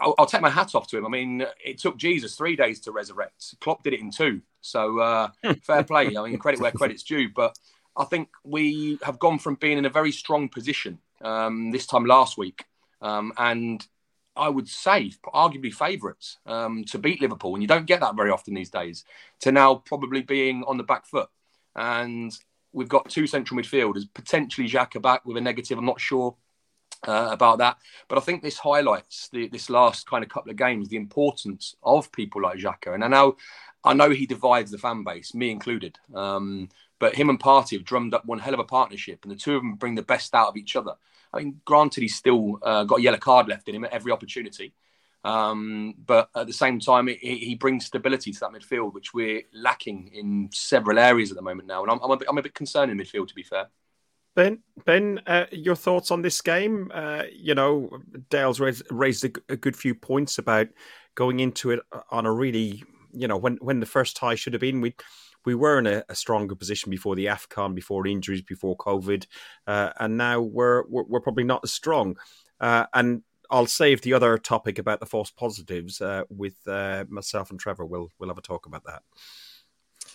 I'll, 0.00 0.14
I'll, 0.18 0.26
take 0.26 0.40
my 0.40 0.50
hat 0.50 0.74
off 0.74 0.86
to 0.88 0.98
him. 0.98 1.06
I 1.06 1.08
mean, 1.08 1.44
it 1.64 1.78
took 1.78 1.96
Jesus 1.96 2.36
three 2.36 2.56
days 2.56 2.80
to 2.80 2.92
resurrect. 2.92 3.54
Klopp 3.60 3.82
did 3.82 3.94
it 3.94 4.00
in 4.00 4.10
two. 4.10 4.40
So 4.60 5.00
uh, 5.00 5.30
fair 5.62 5.84
play. 5.84 6.16
I 6.16 6.28
mean, 6.28 6.38
credit 6.38 6.60
where 6.60 6.72
credit's 6.72 7.02
due. 7.02 7.28
But 7.28 7.58
I 7.96 8.04
think 8.04 8.28
we 8.44 8.98
have 9.02 9.18
gone 9.18 9.38
from 9.38 9.56
being 9.56 9.78
in 9.78 9.84
a 9.84 9.90
very 9.90 10.12
strong 10.12 10.48
position 10.48 10.98
um, 11.20 11.70
this 11.70 11.86
time 11.86 12.06
last 12.06 12.38
week, 12.38 12.64
um, 13.00 13.32
and 13.36 13.86
I 14.34 14.48
would 14.48 14.68
say 14.68 15.12
arguably 15.26 15.72
favourites 15.72 16.38
um, 16.46 16.84
to 16.84 16.98
beat 16.98 17.20
Liverpool, 17.20 17.54
and 17.54 17.62
you 17.62 17.68
don't 17.68 17.86
get 17.86 18.00
that 18.00 18.16
very 18.16 18.30
often 18.30 18.54
these 18.54 18.70
days. 18.70 19.04
To 19.40 19.52
now 19.52 19.76
probably 19.76 20.22
being 20.22 20.64
on 20.66 20.78
the 20.78 20.84
back 20.84 21.06
foot, 21.06 21.28
and 21.76 22.32
we've 22.72 22.88
got 22.88 23.10
two 23.10 23.26
central 23.26 23.60
midfielders, 23.60 24.04
potentially 24.14 24.68
Xhaka 24.68 25.02
back 25.02 25.24
with 25.26 25.36
a 25.36 25.40
negative. 25.40 25.78
I'm 25.78 25.84
not 25.84 26.00
sure 26.00 26.34
uh, 27.06 27.28
about 27.30 27.58
that. 27.58 27.78
But 28.08 28.18
I 28.18 28.20
think 28.20 28.42
this 28.42 28.58
highlights 28.58 29.28
the, 29.28 29.48
this 29.48 29.70
last 29.70 30.06
kind 30.06 30.22
of 30.22 30.30
couple 30.30 30.50
of 30.50 30.56
games 30.56 30.88
the 30.88 30.96
importance 30.96 31.76
of 31.82 32.12
people 32.12 32.42
like 32.42 32.58
Xhaka. 32.58 32.94
And 32.94 33.04
I 33.04 33.08
know, 33.08 33.36
I 33.84 33.94
know 33.94 34.10
he 34.10 34.26
divides 34.26 34.70
the 34.70 34.78
fan 34.78 35.04
base, 35.04 35.34
me 35.34 35.50
included. 35.50 35.98
Um, 36.14 36.68
but 36.98 37.16
him 37.16 37.30
and 37.30 37.40
Partey 37.40 37.72
have 37.72 37.84
drummed 37.84 38.14
up 38.14 38.24
one 38.26 38.38
hell 38.38 38.54
of 38.54 38.60
a 38.60 38.64
partnership, 38.64 39.20
and 39.24 39.32
the 39.32 39.36
two 39.36 39.56
of 39.56 39.62
them 39.62 39.74
bring 39.74 39.96
the 39.96 40.02
best 40.02 40.34
out 40.34 40.48
of 40.48 40.56
each 40.56 40.76
other. 40.76 40.94
I 41.32 41.38
mean, 41.38 41.60
granted, 41.64 42.02
he's 42.02 42.14
still 42.14 42.58
uh, 42.62 42.84
got 42.84 43.00
a 43.00 43.02
yellow 43.02 43.18
card 43.18 43.48
left 43.48 43.68
in 43.68 43.74
him 43.74 43.84
at 43.84 43.92
every 43.92 44.12
opportunity. 44.12 44.74
Um, 45.24 45.94
but 46.04 46.30
at 46.34 46.46
the 46.46 46.52
same 46.52 46.80
time, 46.80 47.06
he 47.08 47.54
brings 47.54 47.86
stability 47.86 48.32
to 48.32 48.40
that 48.40 48.52
midfield, 48.52 48.92
which 48.92 49.14
we're 49.14 49.42
lacking 49.52 50.10
in 50.12 50.50
several 50.52 50.98
areas 50.98 51.30
at 51.30 51.36
the 51.36 51.42
moment 51.42 51.68
now. 51.68 51.82
And 51.82 51.90
I'm, 51.92 52.00
I'm, 52.02 52.10
a, 52.10 52.16
bit, 52.16 52.28
I'm 52.28 52.38
a 52.38 52.42
bit 52.42 52.54
concerned 52.54 52.90
in 52.90 52.98
midfield, 52.98 53.28
to 53.28 53.34
be 53.34 53.42
fair. 53.42 53.68
Ben, 54.34 54.60
Ben, 54.86 55.20
uh, 55.26 55.46
your 55.52 55.76
thoughts 55.76 56.10
on 56.10 56.22
this 56.22 56.40
game? 56.40 56.90
Uh, 56.94 57.24
you 57.32 57.54
know, 57.54 57.90
Dale's 58.30 58.60
raised, 58.60 58.82
raised 58.90 59.24
a, 59.24 59.30
a, 59.50 59.56
good 59.56 59.76
few 59.76 59.94
points 59.94 60.38
about 60.38 60.68
going 61.14 61.40
into 61.40 61.70
it 61.70 61.80
on 62.10 62.24
a 62.24 62.32
really, 62.32 62.82
you 63.12 63.28
know, 63.28 63.36
when 63.36 63.56
when 63.56 63.80
the 63.80 63.86
first 63.86 64.16
tie 64.16 64.34
should 64.34 64.54
have 64.54 64.60
been. 64.60 64.80
We 64.80 64.94
we 65.44 65.54
were 65.54 65.78
in 65.78 65.86
a, 65.86 66.02
a 66.08 66.14
stronger 66.14 66.54
position 66.54 66.90
before 66.90 67.14
the 67.14 67.26
Afcon, 67.26 67.74
before 67.74 68.06
injuries, 68.06 68.42
before 68.42 68.76
COVID, 68.76 69.26
uh, 69.66 69.90
and 70.00 70.16
now 70.16 70.40
we're, 70.40 70.84
we're, 70.88 71.04
we're 71.04 71.20
probably 71.20 71.44
not 71.44 71.60
as 71.64 71.72
strong. 71.72 72.16
Uh, 72.60 72.86
and 72.94 73.22
I'll 73.50 73.66
save 73.66 74.00
the 74.00 74.14
other 74.14 74.38
topic 74.38 74.78
about 74.78 75.00
the 75.00 75.06
false 75.06 75.30
positives 75.30 76.00
uh, 76.00 76.22
with 76.30 76.56
uh, 76.66 77.04
myself 77.08 77.50
and 77.50 77.60
Trevor. 77.60 77.84
We'll 77.84 78.08
we'll 78.18 78.30
have 78.30 78.38
a 78.38 78.42
talk 78.42 78.64
about 78.66 78.84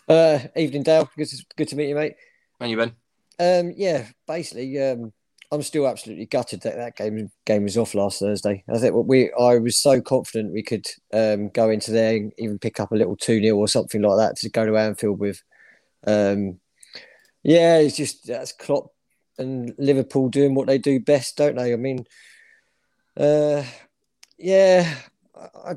that. 0.09 0.51
evening, 0.55 0.83
Dale. 0.83 1.07
Good 1.15 1.27
to, 1.27 1.45
good 1.55 1.67
to 1.67 1.75
meet 1.75 1.89
you, 1.89 1.95
mate. 1.95 2.15
And 2.59 2.71
you, 2.71 2.77
Ben. 2.77 3.06
Um, 3.39 3.73
yeah, 3.75 4.07
basically, 4.27 4.81
um, 4.81 5.13
I'm 5.51 5.61
still 5.61 5.87
absolutely 5.87 6.25
gutted 6.25 6.61
that 6.61 6.75
that 6.75 6.95
game 6.97 7.31
game 7.45 7.63
was 7.63 7.77
off 7.77 7.95
last 7.95 8.19
Thursday. 8.19 8.63
I 8.69 8.77
think 8.79 8.95
we 8.95 9.31
I 9.33 9.57
was 9.57 9.77
so 9.77 10.01
confident 10.01 10.53
we 10.53 10.63
could 10.63 10.87
um, 11.13 11.49
go 11.49 11.69
into 11.69 11.91
there 11.91 12.15
and 12.15 12.33
even 12.37 12.59
pick 12.59 12.79
up 12.79 12.91
a 12.91 12.95
little 12.95 13.15
two 13.15 13.41
0 13.41 13.55
or 13.57 13.67
something 13.67 14.01
like 14.01 14.17
that 14.17 14.37
to 14.37 14.49
go 14.49 14.65
to 14.65 14.77
Anfield 14.77 15.19
with. 15.19 15.41
Um, 16.05 16.59
yeah, 17.43 17.77
it's 17.77 17.95
just 17.95 18.27
that's 18.27 18.51
Klopp 18.51 18.91
and 19.37 19.73
Liverpool 19.77 20.29
doing 20.29 20.53
what 20.53 20.67
they 20.67 20.79
do 20.79 20.99
best, 20.99 21.37
don't 21.37 21.55
they? 21.55 21.71
I 21.73 21.77
mean, 21.77 22.05
uh, 23.15 23.63
yeah, 24.37 24.95
I, 25.35 25.75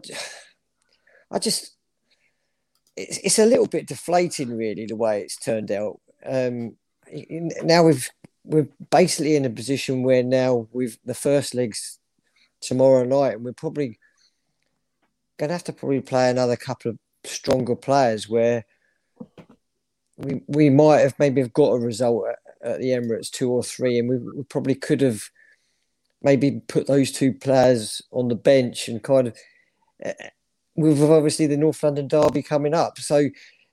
I 1.31 1.38
just 1.38 1.77
it's 2.96 3.18
it's 3.18 3.38
a 3.38 3.46
little 3.46 3.66
bit 3.66 3.87
deflating, 3.87 4.57
really, 4.57 4.87
the 4.87 4.96
way 4.96 5.20
it's 5.23 5.37
turned 5.37 5.70
out. 5.70 6.01
Um, 6.25 6.77
now 7.62 7.85
we've 7.85 8.11
we're 8.44 8.68
basically 8.90 9.37
in 9.37 9.44
a 9.44 9.51
position 9.51 10.03
where 10.03 10.23
now 10.23 10.66
we've 10.73 10.99
the 11.05 11.14
first 11.14 11.55
legs 11.55 11.99
tomorrow 12.61 13.05
night, 13.05 13.35
and 13.35 13.44
we're 13.44 13.53
probably 13.53 13.99
to 15.49 15.55
have 15.55 15.64
to 15.64 15.73
probably 15.73 16.01
play 16.01 16.29
another 16.31 16.57
couple 16.57 16.90
of 16.90 16.99
stronger 17.25 17.77
players 17.77 18.29
where 18.29 18.64
we 20.18 20.42
we 20.46 20.70
might 20.70 21.01
have 21.01 21.14
maybe 21.18 21.40
have 21.40 21.53
got 21.53 21.73
a 21.73 21.79
result 21.79 22.27
at, 22.29 22.73
at 22.73 22.81
the 22.81 22.88
Emirates 22.88 23.31
two 23.31 23.51
or 23.51 23.62
three, 23.62 23.99
and 23.99 24.09
we, 24.09 24.18
we, 24.18 24.42
probably 24.44 24.75
could 24.75 25.01
have 25.01 25.23
maybe 26.23 26.61
put 26.68 26.87
those 26.87 27.11
two 27.11 27.33
players 27.33 28.03
on 28.11 28.29
the 28.29 28.35
bench 28.35 28.88
and 28.88 29.03
kind 29.03 29.29
of 29.29 29.37
uh, 30.05 30.12
with 30.77 31.03
obviously 31.03 31.46
the 31.46 31.57
North 31.57 31.83
London 31.83 32.09
derby 32.09 32.42
coming 32.42 32.75
up, 32.75 32.99
so 32.99 33.29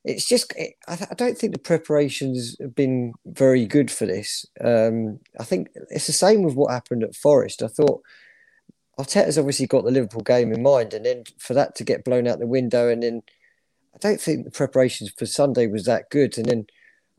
it's 0.08 0.26
just 0.26 0.54
I, 0.88 0.98
I, 1.12 1.14
don't 1.16 1.38
think 1.38 1.54
the 1.54 1.60
preparations 1.60 2.56
have 2.62 2.74
been 2.74 3.14
very 3.26 3.66
good 3.66 3.92
for 3.92 4.06
this. 4.06 4.46
Um, 4.64 5.20
I 5.40 5.44
think 5.44 5.70
it's 5.90 6.08
the 6.08 6.14
same 6.14 6.44
with 6.44 6.56
what 6.56 6.72
happened 6.72 7.04
at 7.04 7.16
Forest. 7.16 7.62
I 7.62 7.68
thought 7.68 8.02
Arteta's 8.98 9.38
obviously 9.38 9.68
got 9.68 9.84
the 9.84 9.92
Liverpool 9.92 10.22
game 10.22 10.54
in 10.54 10.64
mind, 10.64 10.94
and 10.94 11.06
then 11.06 11.24
for 11.38 11.54
that 11.54 11.76
to 11.76 11.84
get 11.84 12.06
blown 12.06 12.28
out 12.28 12.40
the 12.40 12.48
window, 12.48 12.90
and 12.90 13.04
then 13.04 13.22
I 13.94 13.98
don't 14.00 14.22
think 14.22 14.46
the 14.46 14.52
preparations 14.52 15.12
for 15.18 15.26
Sunday 15.26 15.68
was 15.68 15.86
that 15.86 16.10
good. 16.10 16.38
And 16.38 16.46
then 16.48 16.68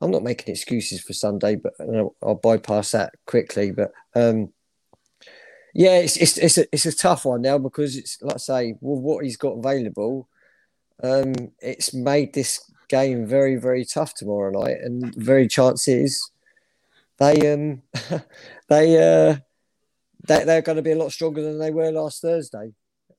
I'm 0.00 0.10
not 0.10 0.22
making 0.22 0.52
excuses 0.52 1.02
for 1.02 1.12
Sunday, 1.12 1.56
but 1.56 1.74
I'll, 1.80 2.14
I'll 2.22 2.34
bypass 2.36 2.92
that 2.92 3.12
quickly. 3.26 3.70
But 3.70 3.92
um, 4.14 4.52
yeah, 5.74 5.98
it's 5.98 6.16
it's 6.16 6.38
it's 6.38 6.58
a, 6.58 6.66
it's 6.72 6.86
a 6.86 6.96
tough 6.96 7.26
one 7.26 7.42
now 7.42 7.58
because 7.58 7.96
it's 7.96 8.20
like 8.22 8.36
I 8.36 8.38
say, 8.38 8.74
well, 8.80 9.00
what 9.00 9.24
he's 9.24 9.36
got 9.36 9.58
available. 9.58 10.28
Um, 11.02 11.32
it's 11.60 11.94
made 11.94 12.34
this 12.34 12.60
game 12.88 13.26
very, 13.26 13.56
very 13.56 13.84
tough 13.84 14.14
tomorrow 14.14 14.50
night, 14.50 14.78
and 14.82 15.14
very 15.14 15.46
chances 15.46 16.30
they 17.18 17.52
um 17.52 17.82
they 18.68 18.96
uh 18.96 19.36
they 20.26 20.44
they're 20.44 20.62
going 20.62 20.76
to 20.76 20.82
be 20.82 20.92
a 20.92 20.96
lot 20.98 21.12
stronger 21.12 21.42
than 21.42 21.58
they 21.58 21.70
were 21.70 21.90
last 21.90 22.22
Thursday. 22.22 22.72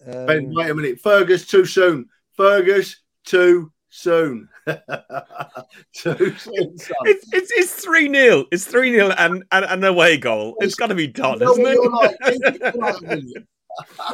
Um, 0.06 0.26
ben, 0.26 0.54
wait 0.54 0.70
a 0.70 0.74
minute, 0.76 1.00
Fergus 1.02 1.46
too 1.46 1.66
soon. 1.66 2.08
Fergus 2.36 3.02
too 3.26 3.72
soon. 3.90 4.48
too 5.94 6.36
soon. 6.38 6.76
It's 7.04 7.34
it's 7.34 7.52
it's 7.52 7.74
three 7.74 8.12
0 8.12 8.46
It's 8.52 8.66
three 8.66 8.94
0 8.94 9.10
and, 9.18 9.44
and 9.52 9.66
an 9.66 9.84
away 9.84 10.18
goal. 10.18 10.56
It's 10.60 10.76
got 10.76 10.88
to 10.88 10.96
be 10.96 11.08
done, 11.08 11.42
isn't 11.42 11.66
it? 11.66 13.44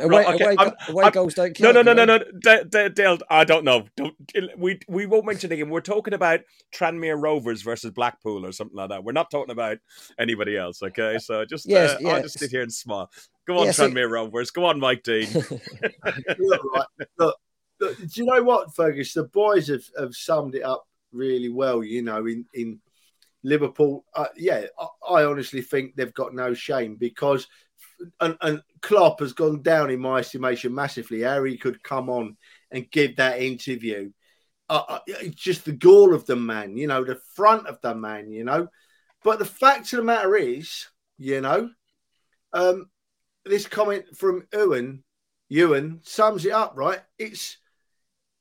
away, 0.02 0.26
okay, 0.26 0.56
away, 0.56 0.72
away 0.90 1.12
goals 1.12 1.34
don't 1.34 1.56
count. 1.56 1.74
No, 1.74 1.82
no, 1.82 1.94
no, 1.94 2.06
no, 2.06 2.20
no. 2.44 2.90
Dale, 2.90 3.18
I 3.30 3.44
don't 3.44 3.64
know. 3.64 3.86
Don't, 3.96 4.16
we 4.58 4.80
we 4.88 5.06
won't 5.06 5.26
mention 5.26 5.52
again. 5.52 5.70
We're 5.70 5.82
talking 5.82 6.14
about 6.14 6.42
Tranmere 6.74 7.22
Rovers 7.22 7.62
versus 7.62 7.92
Blackpool 7.92 8.46
or 8.46 8.52
something 8.52 8.76
like 8.76 8.90
that. 8.90 9.04
We're 9.04 9.14
not 9.14 9.32
talking 9.32 9.52
about 9.52 9.78
anybody 10.20 10.58
else. 10.58 10.82
Okay, 10.84 11.18
so 11.20 11.46
just 11.46 11.68
yes, 11.68 11.92
uh, 11.92 11.98
yes. 12.02 12.14
I'll 12.14 12.22
just 12.22 12.40
sit 12.40 12.52
here 12.52 12.62
and 12.62 12.74
smile. 12.74 13.10
Go 13.48 13.60
on, 13.60 13.66
yes, 13.66 13.80
Tranmere 13.80 14.06
it... 14.06 14.08
Rovers. 14.08 14.52
Go 14.52 14.66
on, 14.66 14.80
Mike 14.80 15.04
Dean. 15.04 15.28
look, 15.34 16.62
right. 16.74 17.08
look, 17.18 17.38
look, 17.80 17.98
do 17.98 18.08
you 18.14 18.26
know 18.26 18.44
what, 18.44 18.76
Fergus? 18.76 19.14
The 19.14 19.24
boys 19.24 19.68
have, 19.68 19.84
have 19.98 20.16
summed 20.16 20.56
it 20.56 20.64
up 20.64 20.88
really 21.12 21.50
well. 21.50 21.84
You 21.84 22.02
know, 22.02 22.26
in 22.26 22.46
in 22.54 22.80
Liverpool, 23.44 24.06
uh, 24.16 24.28
yeah, 24.36 24.66
I, 24.80 25.22
I 25.22 25.26
honestly 25.26 25.62
think 25.62 25.96
they've 25.96 26.14
got 26.14 26.34
no 26.34 26.54
shame 26.54 26.96
because 26.96 27.48
and, 28.20 28.38
and 28.42 28.62
Klopp 28.82 29.20
has 29.20 29.34
gone 29.34 29.62
down 29.62 29.90
in 29.90 30.00
my 30.00 30.20
estimation 30.20 30.74
massively. 30.74 31.22
Harry 31.22 31.58
could 31.58 31.82
come 31.84 32.10
on 32.10 32.38
and 32.72 32.90
give 32.92 33.18
that 33.18 33.42
interview. 33.42 34.12
Uh, 34.70 34.84
uh, 34.88 35.00
it's 35.08 35.36
just 35.36 35.66
the 35.66 35.72
gall 35.72 36.14
of 36.14 36.26
the 36.26 36.36
man, 36.36 36.76
you 36.76 36.88
know, 36.88 37.04
the 37.04 37.20
front 37.36 37.68
of 37.68 37.80
the 37.82 37.94
man, 37.94 38.32
you 38.32 38.44
know. 38.44 38.68
But 39.24 39.40
the 39.40 39.46
fact 39.46 39.92
of 39.94 39.98
the 39.98 40.04
matter 40.04 40.36
is, 40.36 40.88
you 41.18 41.42
know, 41.42 41.70
um, 42.54 42.90
this 43.46 43.68
comment 43.68 44.06
from 44.16 44.48
Ewan, 44.54 45.04
Ewan 45.50 46.02
sums 46.04 46.46
it 46.46 46.52
up, 46.52 46.74
right? 46.76 47.00
It's 47.18 47.58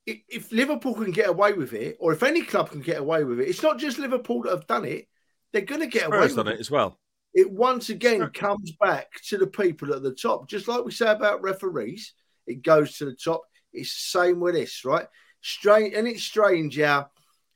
if 0.07 0.53
Liverpool 0.53 0.95
can 0.95 1.13
get 1.13 1.31
away 1.31 1.55
with 1.55 1.73
it, 1.73 1.97
or 1.99 2.13
if 2.13 2.23
any 2.23 2.43
club 2.43 2.71
can 2.71 2.81
get 2.81 2.99
away 2.99 3.25
with 3.25 3.41
it, 3.41 3.49
it's 3.49 3.63
not 3.63 3.79
just 3.79 3.99
Liverpool 3.99 4.43
that 4.43 4.51
have 4.51 4.67
done 4.67 4.85
it. 4.85 5.09
They're 5.53 5.63
going 5.63 5.81
to 5.81 5.87
get 5.87 6.03
Spurs 6.03 6.13
away 6.13 6.27
with 6.27 6.37
done 6.37 6.49
it 6.49 6.61
as 6.61 6.71
well 6.71 6.99
it 7.35 7.51
once 7.51 7.91
again 7.91 8.29
comes 8.31 8.73
back 8.81 9.09
to 9.29 9.37
the 9.37 9.47
people 9.47 9.93
at 9.93 10.03
the 10.03 10.15
top. 10.15 10.49
Just 10.49 10.69
like 10.69 10.85
we 10.85 10.93
say 10.93 11.11
about 11.11 11.43
referees, 11.43 12.15
it 12.47 12.63
goes 12.63 12.99
to 12.99 13.05
the 13.05 13.17
top. 13.17 13.43
It's 13.73 13.93
the 13.93 14.19
same 14.19 14.41
with 14.41 14.55
this, 14.55 14.85
right? 14.85 15.07
Strange, 15.41 15.95
and 15.95 16.07
it's 16.07 16.23
strange 16.23 16.79
how 16.79 17.09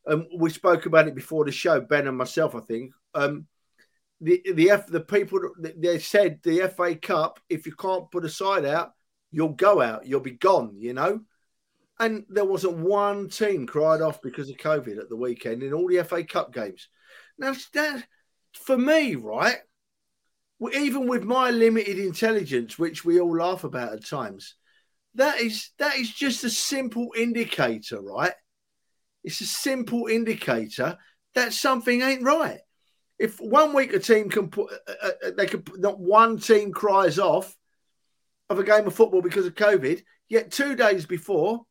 um, 0.07 0.27
we 0.37 0.51
spoke 0.51 0.87
about 0.87 1.07
it 1.07 1.15
before 1.15 1.45
the 1.45 1.53
show, 1.53 1.81
Ben 1.81 2.09
and 2.09 2.17
myself, 2.17 2.55
I 2.55 2.61
think. 2.61 2.93
Um, 3.15 3.47
the 4.21 4.43
the 4.55 4.71
F, 4.71 4.87
the 4.89 5.01
people 5.01 5.41
they 5.59 6.01
said 6.01 6.41
the 6.43 6.69
FA 6.77 6.97
Cup, 6.97 7.39
if 7.49 7.67
you 7.67 7.75
can't 7.75 8.11
put 8.11 8.25
a 8.25 8.29
side 8.29 8.65
out, 8.65 8.93
you'll 9.31 9.51
go 9.51 9.81
out, 9.81 10.07
you'll 10.07 10.21
be 10.21 10.33
gone, 10.33 10.75
you 10.77 10.93
know. 10.93 11.21
And 12.01 12.25
there 12.29 12.45
wasn't 12.45 12.79
one 12.79 13.29
team 13.29 13.67
cried 13.67 14.01
off 14.01 14.23
because 14.23 14.51
of 14.51 14.57
COVID 14.57 14.99
at 14.99 15.09
the 15.09 15.17
weekend 15.17 15.63
in 15.63 15.73
all 15.73 15.89
the 15.89 16.03
FA 16.05 16.25
Cup 16.25 16.53
games. 16.53 16.89
Now, 17.39 17.55
that, 17.75 18.05
for 18.53 18.79
me, 18.79 19.17
right, 19.17 19.59
even 20.73 21.07
with 21.07 21.25
my 21.25 21.51
limited 21.51 21.99
intelligence, 21.99 22.79
which 22.79 23.05
we 23.05 23.21
all 23.21 23.37
laugh 23.37 23.65
about 23.65 23.93
at 23.93 24.05
times, 24.05 24.55
that 25.15 25.41
is 25.41 25.71
that 25.79 25.97
is 25.97 26.13
just 26.13 26.45
a 26.45 26.51
simple 26.51 27.13
indicator, 27.17 28.01
right? 28.01 28.35
It's 29.25 29.41
a 29.41 29.47
simple 29.47 30.07
indicator 30.07 30.99
that 31.35 31.53
something 31.53 32.03
ain't 32.03 32.23
right. 32.23 32.61
If 33.19 33.41
one 33.41 33.75
week 33.75 33.93
a 33.93 33.99
team 33.99 34.31
can 34.31 34.49
put, 34.49 34.73
uh, 34.73 34.93
uh, 35.03 35.11
uh 35.27 35.31
they 35.37 35.47
could 35.47 35.69
not 35.79 35.99
one 35.99 36.39
team 36.39 36.73
cries 36.73 37.19
off, 37.19 37.57
of 38.51 38.59
a 38.59 38.65
game 38.65 38.87
of 38.87 38.95
football 38.95 39.23
because 39.23 39.47
of 39.47 39.55
COVID. 39.55 40.03
Yet 40.29 40.51
two 40.51 40.75
days 40.75 41.07
before, 41.07 41.63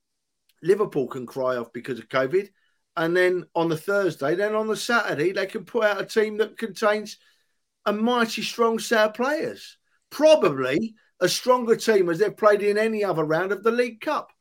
Liverpool 0.64 1.08
can 1.08 1.26
cry 1.26 1.58
off 1.58 1.72
because 1.74 2.00
of 2.00 2.10
COVID. 2.10 2.50
And 2.96 3.16
then 3.16 3.46
on 3.54 3.70
the 3.70 3.78
Thursday, 3.78 4.36
then 4.36 4.56
on 4.56 4.68
the 4.68 4.76
Saturday, 4.76 5.32
they 5.32 5.46
can 5.46 5.66
put 5.66 5.84
out 5.84 6.02
a 6.02 6.06
team 6.06 6.38
that 6.38 6.58
contains 6.58 7.18
a 7.88 7.94
mighty 7.94 8.44
strong 8.44 8.78
set 8.78 9.06
of 9.06 9.14
players. 9.16 9.78
Probably 10.12 10.94
a 11.20 11.28
stronger 11.28 11.76
team 11.76 12.10
as 12.10 12.20
they've 12.20 12.36
played 12.36 12.62
in 12.62 12.78
any 12.78 13.04
other 13.04 13.24
round 13.24 13.52
of 13.52 13.64
the 13.64 13.72
League 13.72 14.02
Cup. 14.02 14.32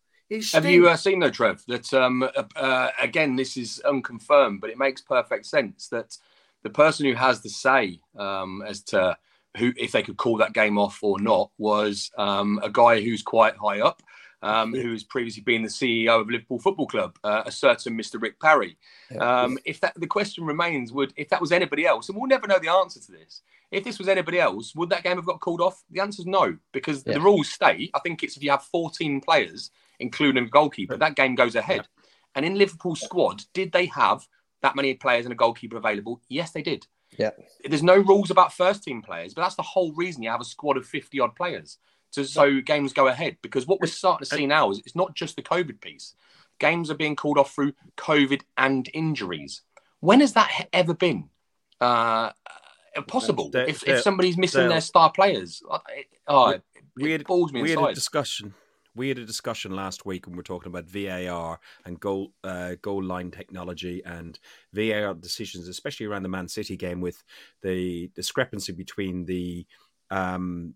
Have 0.53 0.67
you 0.67 0.89
uh, 0.89 0.97
seen 0.97 1.21
though, 1.21 1.31
Trev? 1.31 1.63
That 1.69 1.95
um, 1.95 2.25
uh, 2.25 2.43
uh, 2.57 2.91
again, 3.01 3.37
this 3.37 3.57
is 3.57 3.81
unconfirmed, 3.81 4.61
but 4.61 4.71
it 4.71 4.79
makes 4.79 5.01
perfect 5.01 5.47
sense 5.47 5.89
that 5.89 6.19
the 6.65 6.71
person 6.71 7.07
who 7.07 7.15
has 7.15 7.43
the 7.43 7.49
say 7.49 8.01
um, 8.19 8.63
as 8.67 8.83
to 8.85 9.17
who, 9.57 9.73
if 9.77 9.93
they 9.93 10.03
could 10.03 10.17
call 10.17 10.39
that 10.39 10.53
game 10.53 10.79
off 10.79 10.99
or 11.03 11.21
not, 11.21 11.51
was 11.59 12.11
um, 12.19 12.59
a 12.65 12.69
guy 12.69 13.01
who's 13.01 13.23
quite 13.23 13.57
high 13.57 13.81
up, 13.81 14.03
um, 14.43 14.75
who 14.75 14.93
has 14.93 15.03
previously 15.03 15.43
been 15.43 15.63
the 15.63 15.69
CEO 15.69 16.21
of 16.21 16.29
Liverpool 16.29 16.59
Football 16.59 16.87
Club, 16.87 17.19
uh, 17.25 17.43
a 17.47 17.53
certain 17.53 17.97
Mr. 17.97 18.21
Rick 18.21 18.41
Parry. 18.41 18.77
Um, 19.19 19.59
if 19.65 19.81
that 19.81 19.99
the 19.99 20.07
question 20.07 20.45
remains, 20.45 20.93
would 20.93 21.13
if 21.17 21.29
that 21.31 21.41
was 21.41 21.53
anybody 21.53 21.87
else, 21.87 22.09
and 22.09 22.17
we'll 22.17 22.29
never 22.29 22.47
know 22.47 22.59
the 22.59 22.71
answer 22.71 23.01
to 23.01 23.13
this. 23.13 23.43
If 23.73 23.83
this 23.83 23.99
was 23.99 24.09
anybody 24.09 24.39
else, 24.39 24.75
would 24.77 24.91
that 24.91 25.03
game 25.03 25.17
have 25.17 25.27
got 25.27 25.41
called 25.41 25.61
off? 25.61 25.83
The 25.91 26.01
answer 26.01 26.23
is 26.23 26.27
no, 26.27 26.57
because 26.73 27.03
yeah. 27.05 27.15
the 27.15 27.21
rules 27.21 27.49
state. 27.49 27.91
I 27.95 27.99
think 27.99 28.23
it's 28.23 28.37
if 28.37 28.43
you 28.43 28.51
have 28.51 28.63
14 28.63 29.21
players 29.21 29.71
including 29.99 30.45
a 30.45 30.49
goalkeeper. 30.49 30.97
That 30.97 31.17
game 31.17 31.35
goes 31.35 31.55
ahead. 31.55 31.77
Yeah. 31.79 32.11
And 32.35 32.45
in 32.45 32.59
Liverpool's 32.59 33.01
squad, 33.01 33.43
did 33.55 33.73
they 33.73 33.87
have 33.87 34.27
that 34.63 34.77
many 34.77 34.95
players 34.95 35.25
and 35.25 35.33
a 35.33 35.37
goalkeeper 35.37 35.77
available? 35.77 36.21
Yes, 36.29 36.51
they 36.51 36.63
did. 36.63 36.87
Yeah. 37.17 37.31
There's 37.65 37.83
no 37.83 37.97
rules 37.97 38.31
about 38.31 38.53
first 38.53 38.83
team 38.83 39.01
players, 39.01 39.33
but 39.33 39.43
that's 39.43 39.55
the 39.55 39.63
whole 39.63 39.93
reason 39.93 40.23
you 40.23 40.31
have 40.31 40.41
a 40.41 40.45
squad 40.45 40.77
of 40.77 40.87
50 40.87 41.21
odd 41.21 41.35
players. 41.35 41.79
To, 42.17 42.25
so 42.25 42.61
games 42.61 42.93
go 42.93 43.09
ahead 43.09 43.37
because 43.43 43.67
what 43.67 43.81
we're 43.81 43.87
starting 43.87 44.27
to 44.27 44.37
see 44.37 44.47
now 44.47 44.71
is 44.71 44.79
it's 44.81 44.97
not 44.97 45.15
just 45.15 45.37
the 45.37 45.43
COVID 45.43 45.81
piece. 45.81 46.15
Games 46.59 46.91
are 46.91 46.95
being 46.95 47.17
called 47.17 47.39
off 47.39 47.55
through 47.55 47.73
COVID 47.97 48.41
and 48.57 48.89
injuries. 48.93 49.63
When 50.01 50.21
has 50.21 50.33
that 50.33 50.69
ever 50.73 50.95
been 50.95 51.29
uh, 51.81 52.31
possible? 53.07 53.51
if, 53.55 53.87
if 53.87 54.03
somebody's 54.03 54.37
missing 54.37 54.69
their 54.69 54.81
star 54.81 55.13
players, 55.13 55.63
oh, 56.27 56.51
it, 56.51 56.63
we 56.97 57.13
had, 57.13 57.25
balls 57.25 57.53
me 57.53 57.63
we 57.63 57.71
had 57.71 57.79
a 57.79 57.95
discussion 57.95 58.55
we 58.97 59.09
had 59.09 59.19
a 59.19 59.25
discussion 59.25 59.77
last 59.77 60.07
week 60.07 60.27
when 60.27 60.33
we 60.33 60.39
were 60.39 60.43
talking 60.43 60.71
about 60.71 60.89
VAR 60.89 61.61
and 61.85 62.01
goal 62.01 62.33
uh, 62.43 62.77
goal 62.81 63.05
line 63.05 63.31
technology 63.31 64.03
and 64.05 64.39
VAR 64.73 65.15
decisions, 65.15 65.69
especially 65.69 66.07
around 66.07 66.23
the 66.23 66.31
Man 66.31 66.49
City 66.49 66.77
game, 66.77 67.01
with 67.01 67.23
the 67.63 68.11
discrepancy 68.15 68.73
between 68.73 69.27
the 69.27 69.67
um, 70.11 70.75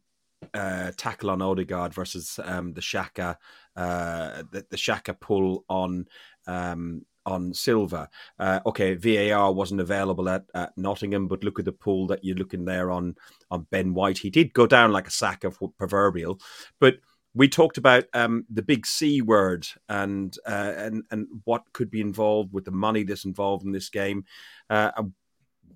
uh, 0.55 0.93
tackle 0.97 1.31
on 1.31 1.43
Odegaard 1.43 1.95
versus 1.95 2.41
um, 2.45 2.73
the 2.73 2.81
Xhaka 2.81 3.37
uh, 3.77 4.43
the, 4.51 4.67
the 4.71 4.77
Xhaka 4.77 5.19
pull 5.19 5.65
on 5.69 6.07
um, 6.47 7.05
on 7.27 7.55
Silva. 7.55 8.09
Uh, 8.39 8.61
okay, 8.67 8.95
VAR 8.95 9.53
wasn't 9.53 9.81
available 9.81 10.29
at, 10.29 10.45
at 10.55 10.77
Nottingham, 10.77 11.29
but 11.29 11.45
look 11.45 11.59
at 11.59 11.65
the 11.65 11.73
pull 11.73 12.07
that 12.09 12.25
you're 12.25 12.37
looking 12.37 12.65
there 12.65 12.91
on 12.91 13.15
on 13.51 13.67
Ben 13.71 13.95
White. 13.95 14.19
He 14.19 14.31
did 14.31 14.53
go 14.53 14.67
down 14.67 14.93
like 14.93 15.07
a 15.07 15.13
sack 15.13 15.45
of 15.45 15.59
proverbial, 15.79 16.41
but 16.81 16.97
we 17.33 17.49
talked 17.49 17.79
about 17.79 18.05
um, 18.13 18.45
the 18.51 18.63
big 18.63 18.87
C 18.87 19.23
word 19.23 19.67
and 19.89 20.37
uh, 20.47 20.73
and 20.77 21.05
and 21.11 21.27
what 21.45 21.63
could 21.73 21.91
be 21.91 22.01
involved 22.01 22.53
with 22.53 22.65
the 22.65 22.71
money 22.71 23.05
that's 23.05 23.25
involved 23.25 23.65
in 23.65 23.73
this 23.73 23.89
game. 23.89 24.25
Uh, 24.69 24.91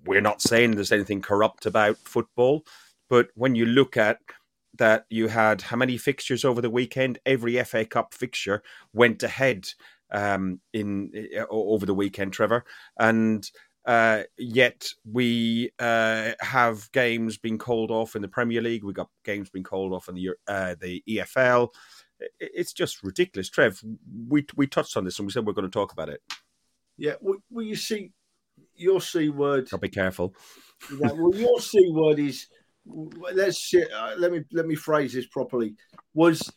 we're 0.05 0.21
not 0.21 0.41
saying 0.41 0.71
there's 0.71 0.91
anything 0.91 1.21
corrupt 1.21 1.65
about 1.65 1.97
football, 1.97 2.65
but 3.09 3.29
when 3.35 3.55
you 3.55 3.65
look 3.65 3.97
at 3.97 4.19
that, 4.77 5.05
you 5.09 5.27
had 5.27 5.61
how 5.61 5.77
many 5.77 5.97
fixtures 5.97 6.45
over 6.45 6.61
the 6.61 6.69
weekend? 6.69 7.19
Every 7.25 7.61
FA 7.63 7.85
Cup 7.85 8.13
fixture 8.13 8.63
went 8.93 9.23
ahead 9.23 9.67
um, 10.11 10.59
in 10.73 11.11
uh, 11.37 11.45
over 11.49 11.85
the 11.85 11.93
weekend, 11.93 12.33
Trevor, 12.33 12.65
and 12.99 13.49
uh, 13.85 14.23
yet 14.37 14.89
we 15.09 15.71
uh, 15.79 16.31
have 16.39 16.91
games 16.91 17.37
being 17.37 17.57
called 17.57 17.91
off 17.91 18.15
in 18.15 18.21
the 18.21 18.27
Premier 18.27 18.61
League. 18.61 18.83
We've 18.83 18.95
got 18.95 19.09
games 19.23 19.49
being 19.49 19.63
called 19.63 19.93
off 19.93 20.09
in 20.09 20.15
the 20.15 20.29
uh, 20.47 20.75
the 20.79 21.03
EFL. 21.07 21.69
It's 22.39 22.73
just 22.73 23.03
ridiculous, 23.03 23.49
Trev. 23.49 23.81
We 24.27 24.45
we 24.55 24.67
touched 24.67 24.97
on 24.97 25.05
this 25.05 25.19
and 25.19 25.27
we 25.27 25.31
said 25.31 25.45
we're 25.45 25.53
going 25.53 25.69
to 25.69 25.71
talk 25.71 25.91
about 25.91 26.09
it. 26.09 26.21
Yeah, 26.97 27.15
well, 27.21 27.37
well 27.51 27.65
you 27.65 27.75
see, 27.75 28.11
your 28.75 29.01
c 29.01 29.29
word. 29.29 29.69
I'll 29.71 29.79
be 29.79 29.89
careful. 29.89 30.33
Yeah, 30.91 31.11
well, 31.11 31.35
your 31.35 31.59
c 31.59 31.87
word 31.91 32.19
is. 32.19 32.47
Let's 32.85 33.57
see, 33.57 33.83
uh, 33.83 34.15
let 34.17 34.31
me 34.31 34.43
let 34.51 34.67
me 34.67 34.75
phrase 34.75 35.13
this 35.13 35.27
properly. 35.27 35.75
Was 36.13 36.51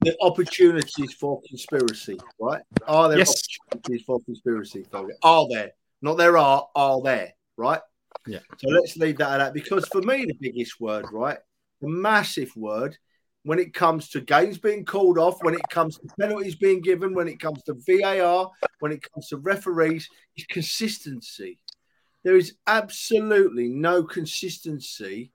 the 0.00 0.16
opportunities 0.20 1.12
for 1.14 1.40
conspiracy, 1.48 2.18
right? 2.40 2.62
Are 2.86 3.08
there 3.08 3.18
yes. 3.18 3.42
opportunities 3.72 4.04
for 4.06 4.20
conspiracy? 4.20 4.86
Are 5.22 5.48
there? 5.48 5.72
Not 6.00 6.18
there 6.18 6.36
are, 6.36 6.68
are 6.74 7.00
there, 7.02 7.32
right? 7.56 7.80
Yeah. 8.26 8.40
So 8.58 8.68
let's 8.68 8.96
leave 8.96 9.18
that 9.18 9.32
at 9.32 9.38
that 9.38 9.54
because 9.54 9.86
for 9.88 10.02
me, 10.02 10.24
the 10.24 10.36
biggest 10.40 10.80
word, 10.80 11.06
right? 11.12 11.38
The 11.80 11.88
massive 11.88 12.54
word 12.56 12.96
when 13.44 13.58
it 13.58 13.74
comes 13.74 14.08
to 14.10 14.20
games 14.20 14.58
being 14.58 14.84
called 14.84 15.18
off, 15.18 15.42
when 15.42 15.54
it 15.54 15.68
comes 15.70 15.98
to 15.98 16.06
penalties 16.20 16.54
being 16.54 16.80
given, 16.80 17.14
when 17.14 17.28
it 17.28 17.40
comes 17.40 17.62
to 17.64 17.74
VAR, 17.86 18.50
when 18.78 18.92
it 18.92 19.02
comes 19.12 19.28
to 19.28 19.36
referees, 19.38 20.08
is 20.36 20.44
consistency. 20.46 21.58
There 22.22 22.36
is 22.36 22.54
absolutely 22.66 23.68
no 23.68 24.04
consistency 24.04 25.31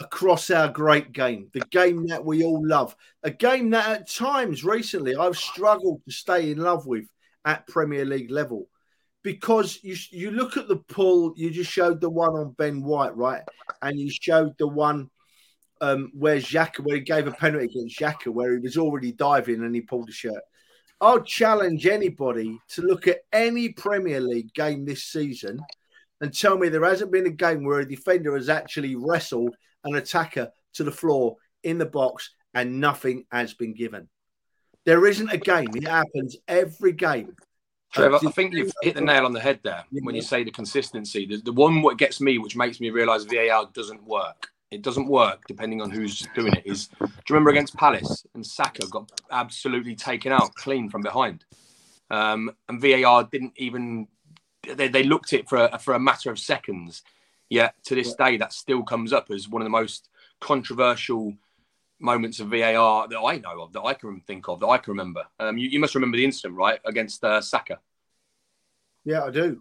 across 0.00 0.50
our 0.50 0.68
great 0.68 1.12
game, 1.12 1.48
the 1.52 1.64
game 1.70 2.06
that 2.06 2.24
we 2.24 2.42
all 2.42 2.66
love, 2.66 2.96
a 3.22 3.30
game 3.30 3.70
that 3.70 3.88
at 3.88 4.10
times 4.10 4.64
recently 4.64 5.14
I've 5.14 5.36
struggled 5.36 6.02
to 6.04 6.12
stay 6.12 6.50
in 6.50 6.58
love 6.58 6.86
with 6.86 7.04
at 7.44 7.66
Premier 7.66 8.04
League 8.04 8.30
level 8.30 8.68
because 9.22 9.78
you 9.82 9.96
you 10.10 10.30
look 10.30 10.56
at 10.56 10.68
the 10.68 10.76
pull, 10.76 11.34
you 11.36 11.50
just 11.50 11.70
showed 11.70 12.00
the 12.00 12.10
one 12.10 12.30
on 12.30 12.52
Ben 12.52 12.82
White, 12.82 13.16
right? 13.16 13.42
And 13.82 13.98
you 13.98 14.10
showed 14.10 14.56
the 14.58 14.66
one 14.66 15.10
um, 15.80 16.10
where 16.14 16.36
Xhaka, 16.36 16.80
where 16.80 16.96
he 16.96 17.02
gave 17.02 17.26
a 17.26 17.32
penalty 17.32 17.66
against 17.66 17.98
Xhaka, 17.98 18.28
where 18.28 18.52
he 18.52 18.58
was 18.58 18.76
already 18.76 19.12
diving 19.12 19.62
and 19.62 19.74
he 19.74 19.82
pulled 19.82 20.08
the 20.08 20.12
shirt. 20.12 20.42
I'll 21.02 21.22
challenge 21.22 21.86
anybody 21.86 22.58
to 22.70 22.82
look 22.82 23.08
at 23.08 23.20
any 23.32 23.70
Premier 23.70 24.20
League 24.20 24.52
game 24.52 24.84
this 24.84 25.04
season 25.04 25.58
and 26.20 26.36
tell 26.36 26.58
me 26.58 26.68
there 26.68 26.84
hasn't 26.84 27.12
been 27.12 27.26
a 27.26 27.30
game 27.30 27.64
where 27.64 27.80
a 27.80 27.88
defender 27.88 28.34
has 28.34 28.50
actually 28.50 28.96
wrestled 28.96 29.54
an 29.84 29.94
attacker 29.94 30.52
to 30.74 30.84
the 30.84 30.92
floor 30.92 31.36
in 31.62 31.78
the 31.78 31.86
box 31.86 32.30
and 32.54 32.80
nothing 32.80 33.24
has 33.30 33.54
been 33.54 33.74
given. 33.74 34.08
There 34.86 35.06
isn't 35.06 35.30
a 35.30 35.38
game. 35.38 35.68
It 35.74 35.86
happens 35.86 36.36
every 36.48 36.92
game. 36.92 37.36
Trevor, 37.92 38.20
I 38.24 38.30
think 38.30 38.54
you've 38.54 38.72
hit 38.82 38.94
the 38.94 39.00
nail 39.00 39.26
on 39.26 39.32
the 39.32 39.40
head 39.40 39.60
there 39.64 39.84
when 39.90 40.14
you 40.14 40.22
say 40.22 40.44
the 40.44 40.50
consistency. 40.50 41.26
The, 41.26 41.38
the 41.38 41.52
one 41.52 41.82
what 41.82 41.98
gets 41.98 42.20
me, 42.20 42.38
which 42.38 42.56
makes 42.56 42.80
me 42.80 42.90
realise 42.90 43.24
VAR 43.24 43.68
doesn't 43.74 44.04
work. 44.04 44.48
It 44.70 44.82
doesn't 44.82 45.08
work 45.08 45.42
depending 45.48 45.82
on 45.82 45.90
who's 45.90 46.26
doing 46.36 46.52
it. 46.52 46.62
Is 46.64 46.86
do 46.86 47.06
you 47.06 47.10
remember 47.30 47.50
against 47.50 47.76
Palace 47.76 48.24
and 48.34 48.46
Saka 48.46 48.86
got 48.86 49.10
absolutely 49.32 49.96
taken 49.96 50.30
out 50.30 50.54
clean 50.54 50.88
from 50.88 51.02
behind, 51.02 51.44
um, 52.10 52.52
and 52.68 52.80
VAR 52.80 53.24
didn't 53.24 53.54
even 53.56 54.06
they, 54.76 54.86
they 54.86 55.02
looked 55.02 55.32
it 55.32 55.48
for 55.48 55.68
a, 55.72 55.78
for 55.78 55.94
a 55.94 56.00
matter 56.00 56.30
of 56.30 56.38
seconds. 56.38 57.02
Yet 57.50 57.74
to 57.84 57.94
this 57.94 58.14
day, 58.14 58.36
that 58.38 58.52
still 58.52 58.82
comes 58.84 59.12
up 59.12 59.30
as 59.30 59.48
one 59.48 59.60
of 59.60 59.66
the 59.66 59.70
most 59.70 60.08
controversial 60.40 61.34
moments 61.98 62.40
of 62.40 62.48
VAR 62.48 63.08
that 63.08 63.20
I 63.20 63.38
know 63.38 63.62
of, 63.62 63.72
that 63.74 63.82
I 63.82 63.92
can 63.92 64.20
think 64.20 64.48
of, 64.48 64.60
that 64.60 64.68
I 64.68 64.78
can 64.78 64.92
remember. 64.92 65.24
Um, 65.38 65.58
you, 65.58 65.68
you 65.68 65.80
must 65.80 65.94
remember 65.94 66.16
the 66.16 66.24
incident, 66.24 66.54
right, 66.54 66.80
against 66.86 67.22
uh, 67.22 67.40
Saka. 67.40 67.78
Yeah, 69.04 69.24
I 69.24 69.30
do. 69.30 69.60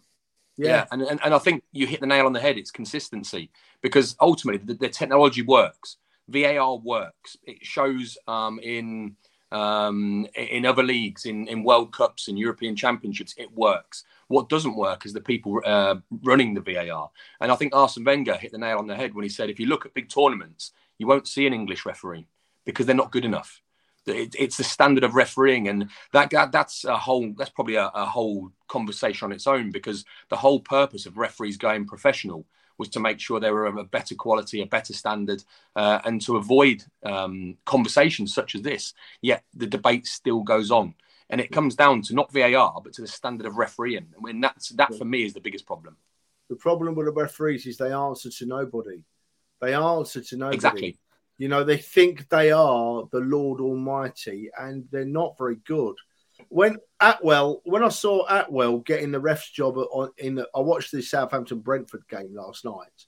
Yeah, 0.58 0.68
yeah 0.68 0.86
and, 0.92 1.02
and, 1.02 1.20
and 1.24 1.34
I 1.34 1.40
think 1.40 1.64
you 1.72 1.88
hit 1.88 2.00
the 2.00 2.08
nail 2.08 2.26
on 2.26 2.34
the 2.34 2.40
head. 2.40 2.58
It's 2.58 2.72
consistency 2.72 3.50
because 3.82 4.16
ultimately 4.22 4.66
the, 4.66 4.76
the 4.76 4.90
technology 4.90 5.42
works. 5.42 5.98
VAR 6.28 6.78
works. 6.78 7.38
It 7.44 7.66
shows 7.66 8.18
um, 8.28 8.60
in 8.62 9.16
um, 9.52 10.28
in 10.36 10.66
other 10.66 10.84
leagues, 10.84 11.26
in, 11.26 11.48
in 11.48 11.64
World 11.64 11.92
Cups 11.92 12.28
and 12.28 12.38
European 12.38 12.76
Championships, 12.76 13.34
it 13.38 13.52
works. 13.54 14.04
What 14.28 14.50
doesn't 14.50 14.76
work 14.76 15.06
is 15.06 15.14
the 15.14 15.22
people 15.22 15.60
uh, 15.66 15.96
running 16.24 16.54
the 16.54 16.62
VAR. 16.62 17.10
And 17.42 17.52
I 17.52 17.56
think 17.56 17.76
Arsene 17.76 18.04
Wenger 18.04 18.36
hit 18.36 18.52
the 18.52 18.58
nail 18.58 18.78
on 18.78 18.88
the 18.88 18.96
head 18.96 19.16
when 19.16 19.24
he 19.24 19.30
said, 19.30 19.50
if 19.50 19.60
you 19.60 19.66
look 19.66 19.86
at 19.86 19.94
big 19.94 20.10
tournaments, 20.10 20.72
you 21.00 21.08
won't 21.08 21.28
see 21.28 21.48
an 21.48 21.54
English 21.54 21.86
referee 21.86 22.28
because 22.66 22.86
they're 22.86 22.96
not 22.96 23.12
good 23.12 23.26
enough. 23.26 23.62
It, 24.06 24.36
it's 24.38 24.58
the 24.58 24.64
standard 24.64 25.04
of 25.04 25.14
refereeing, 25.14 25.68
and 25.68 25.90
that, 26.14 26.32
that 26.32 26.52
that's 26.52 26.84
a 26.84 26.98
whole 26.98 27.34
that's 27.38 27.52
probably 27.52 27.76
a, 27.76 27.88
a, 27.94 28.06
whole 28.06 28.50
conversation 28.68 29.26
on 29.26 29.32
its 29.32 29.46
own 29.46 29.72
because 29.72 30.04
the 30.30 30.38
whole 30.38 30.62
purpose 30.62 31.06
of 31.06 31.18
referees 31.18 31.58
going 31.58 31.86
professional 31.86 32.46
was 32.80 32.90
to 32.90 33.00
make 33.00 33.20
sure 33.20 33.40
they 33.40 33.52
were 33.52 33.66
of 33.66 33.78
a 33.78 33.84
better 33.84 34.16
quality, 34.16 34.62
a 34.62 34.66
better 34.66 34.94
standard, 34.94 35.44
uh, 35.76 36.00
and 36.06 36.22
to 36.22 36.38
avoid 36.38 36.84
um, 37.04 37.58
conversations 37.66 38.34
such 38.34 38.56
as 38.56 38.64
this. 38.64 38.94
Yet 39.22 39.44
the 39.54 39.68
debate 39.68 40.08
still 40.08 40.42
goes 40.42 40.72
on, 40.72 40.96
and 41.30 41.40
it 41.40 41.52
comes 41.52 41.76
down 41.76 42.02
to 42.04 42.16
not 42.16 42.32
VAR 42.32 42.82
but 42.84 42.94
to 42.94 43.02
the 43.02 43.08
standard 43.08 43.46
of 43.46 43.58
refereeing. 43.58 44.08
And 44.16 44.24
when 44.24 44.42
that's 44.42 44.70
that 44.70 44.96
for 44.96 45.06
me 45.06 45.24
is 45.24 45.34
the 45.34 45.42
biggest 45.42 45.68
problem. 45.68 45.98
The 46.50 46.56
problem 46.56 46.96
with 46.96 47.06
the 47.06 47.12
referees 47.12 47.68
is 47.68 47.78
they 47.78 47.94
answer 47.94 48.32
to 48.32 48.46
nobody. 48.48 49.04
They 49.62 49.76
answer 49.76 50.22
to 50.22 50.38
nobody. 50.38 50.56
Exactly. 50.56 50.98
You 51.38 51.48
know, 51.48 51.64
they 51.64 51.78
think 51.78 52.28
they 52.30 52.52
are 52.52 53.04
the 53.12 53.20
Lord 53.20 53.62
Almighty, 53.62 54.50
and 54.58 54.88
they're 54.92 55.06
not 55.06 55.38
very 55.38 55.58
good. 55.66 55.96
When 56.48 56.78
Atwell, 57.00 57.62
when 57.66 57.84
I 57.84 57.90
saw 57.90 58.26
Atwell 58.28 58.80
getting 58.80 59.12
the 59.12 59.20
ref's 59.20 59.50
job 59.50 59.78
on, 59.78 60.12
in 60.18 60.36
the, 60.36 60.48
I 60.56 60.60
watched 60.62 60.92
the 60.92 61.02
Southampton 61.02 61.60
Brentford 61.60 62.04
game 62.10 62.34
last 62.34 62.66
night, 62.66 63.06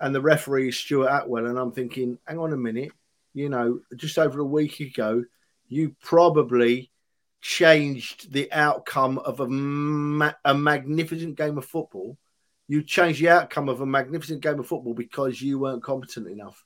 and 0.00 0.14
the 0.14 0.20
referee 0.20 0.68
is 0.68 0.78
Stuart 0.78 1.10
Atwell, 1.10 1.46
and 1.46 1.58
I'm 1.58 1.72
thinking, 1.72 2.18
hang 2.26 2.38
on 2.38 2.52
a 2.52 2.56
minute, 2.56 2.92
you 3.34 3.48
know, 3.48 3.80
just 3.96 4.18
over 4.18 4.40
a 4.40 4.44
week 4.44 4.80
ago, 4.80 5.24
you 5.68 5.94
probably 6.00 6.90
changed 7.40 8.32
the 8.32 8.50
outcome 8.52 9.18
of 9.18 9.40
a, 9.40 9.48
ma- 9.48 10.32
a 10.44 10.54
magnificent 10.54 11.36
game 11.36 11.58
of 11.58 11.64
football. 11.64 12.16
You 12.68 12.82
changed 12.82 13.20
the 13.20 13.28
outcome 13.28 13.68
of 13.68 13.82
a 13.82 13.86
magnificent 13.86 14.40
game 14.40 14.58
of 14.58 14.66
football 14.66 14.94
because 14.94 15.42
you 15.42 15.58
weren't 15.58 15.82
competent 15.82 16.28
enough. 16.28 16.64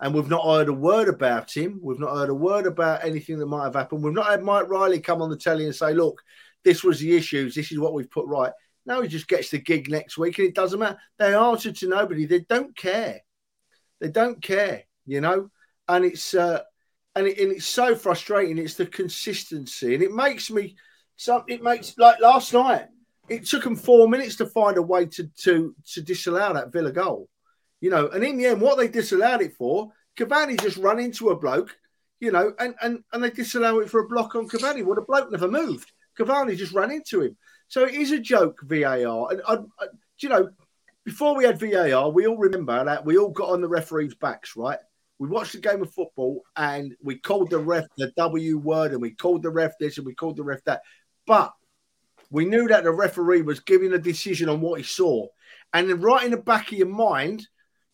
And 0.00 0.14
we've 0.14 0.28
not 0.28 0.44
heard 0.44 0.68
a 0.68 0.72
word 0.72 1.08
about 1.08 1.54
him. 1.56 1.80
We've 1.82 1.98
not 1.98 2.14
heard 2.14 2.28
a 2.28 2.34
word 2.34 2.66
about 2.66 3.04
anything 3.04 3.38
that 3.38 3.46
might 3.46 3.64
have 3.64 3.74
happened. 3.74 4.02
We've 4.02 4.14
not 4.14 4.30
had 4.30 4.42
Mike 4.42 4.68
Riley 4.68 5.00
come 5.00 5.20
on 5.22 5.30
the 5.30 5.36
telly 5.36 5.64
and 5.64 5.74
say, 5.74 5.92
look, 5.92 6.22
this 6.64 6.84
was 6.84 7.00
the 7.00 7.16
issues. 7.16 7.54
This 7.54 7.72
is 7.72 7.78
what 7.78 7.94
we've 7.94 8.10
put 8.10 8.26
right. 8.26 8.52
Now 8.86 9.02
he 9.02 9.08
just 9.08 9.28
gets 9.28 9.50
the 9.50 9.58
gig 9.58 9.90
next 9.90 10.16
week 10.16 10.38
and 10.38 10.48
it 10.48 10.54
doesn't 10.54 10.78
matter. 10.78 10.98
They 11.18 11.34
answer 11.34 11.72
to 11.72 11.88
nobody. 11.88 12.26
They 12.26 12.40
don't 12.40 12.76
care. 12.76 13.20
They 14.00 14.08
don't 14.08 14.40
care, 14.40 14.84
you 15.04 15.20
know? 15.20 15.50
And 15.88 16.04
it's, 16.04 16.32
uh, 16.34 16.60
and, 17.18 17.26
it, 17.26 17.38
and 17.40 17.52
it's 17.52 17.66
so 17.66 17.96
frustrating. 17.96 18.58
It's 18.58 18.74
the 18.74 18.86
consistency, 18.86 19.94
and 19.94 20.02
it 20.02 20.12
makes 20.12 20.50
me. 20.50 20.76
So 21.16 21.42
it 21.48 21.62
makes 21.62 21.98
like 21.98 22.20
last 22.20 22.52
night. 22.52 22.86
It 23.28 23.44
took 23.44 23.64
them 23.64 23.74
four 23.74 24.08
minutes 24.08 24.36
to 24.36 24.46
find 24.46 24.76
a 24.76 24.82
way 24.82 25.06
to 25.06 25.26
to 25.42 25.74
to 25.94 26.00
disallow 26.00 26.54
that 26.54 26.72
Villa 26.72 26.92
goal, 26.92 27.28
you 27.80 27.90
know. 27.90 28.08
And 28.08 28.24
in 28.24 28.36
the 28.38 28.46
end, 28.46 28.60
what 28.60 28.78
they 28.78 28.88
disallowed 28.88 29.42
it 29.42 29.54
for, 29.54 29.92
Cavani 30.16 30.60
just 30.60 30.76
run 30.76 30.98
into 30.98 31.30
a 31.30 31.38
bloke, 31.38 31.76
you 32.20 32.32
know, 32.32 32.52
and 32.58 32.74
and 32.82 33.04
and 33.12 33.22
they 33.22 33.30
disallow 33.30 33.80
it 33.80 33.90
for 33.90 34.00
a 34.00 34.08
block 34.08 34.34
on 34.34 34.48
Cavani. 34.48 34.84
Well, 34.84 34.96
the 34.96 35.02
bloke 35.02 35.30
never 35.30 35.48
moved. 35.48 35.92
Cavani 36.18 36.56
just 36.56 36.72
ran 36.72 36.90
into 36.90 37.22
him. 37.22 37.36
So 37.68 37.84
it 37.84 37.94
is 37.94 38.12
a 38.12 38.18
joke, 38.18 38.60
VAR. 38.62 39.30
And 39.30 39.42
I, 39.46 39.54
I, 39.54 39.86
you 40.20 40.28
know, 40.28 40.50
before 41.04 41.36
we 41.36 41.44
had 41.44 41.60
VAR, 41.60 42.10
we 42.10 42.26
all 42.26 42.38
remember 42.38 42.84
that 42.84 43.04
we 43.04 43.18
all 43.18 43.30
got 43.30 43.50
on 43.50 43.60
the 43.60 43.68
referees' 43.68 44.14
backs, 44.14 44.56
right? 44.56 44.78
we 45.18 45.28
watched 45.28 45.52
the 45.52 45.58
game 45.58 45.82
of 45.82 45.92
football 45.92 46.42
and 46.56 46.94
we 47.02 47.18
called 47.18 47.50
the 47.50 47.58
ref 47.58 47.86
the 47.96 48.12
W 48.16 48.58
word 48.58 48.92
and 48.92 49.02
we 49.02 49.10
called 49.10 49.42
the 49.42 49.50
ref 49.50 49.72
this 49.78 49.98
and 49.98 50.06
we 50.06 50.14
called 50.14 50.36
the 50.36 50.44
ref 50.44 50.62
that. 50.64 50.82
But 51.26 51.52
we 52.30 52.44
knew 52.44 52.68
that 52.68 52.84
the 52.84 52.92
referee 52.92 53.42
was 53.42 53.60
giving 53.60 53.92
a 53.92 53.98
decision 53.98 54.48
on 54.48 54.60
what 54.60 54.78
he 54.78 54.84
saw. 54.84 55.26
And 55.72 55.90
then 55.90 56.00
right 56.00 56.24
in 56.24 56.30
the 56.30 56.36
back 56.36 56.70
of 56.70 56.78
your 56.78 56.88
mind, 56.88 57.46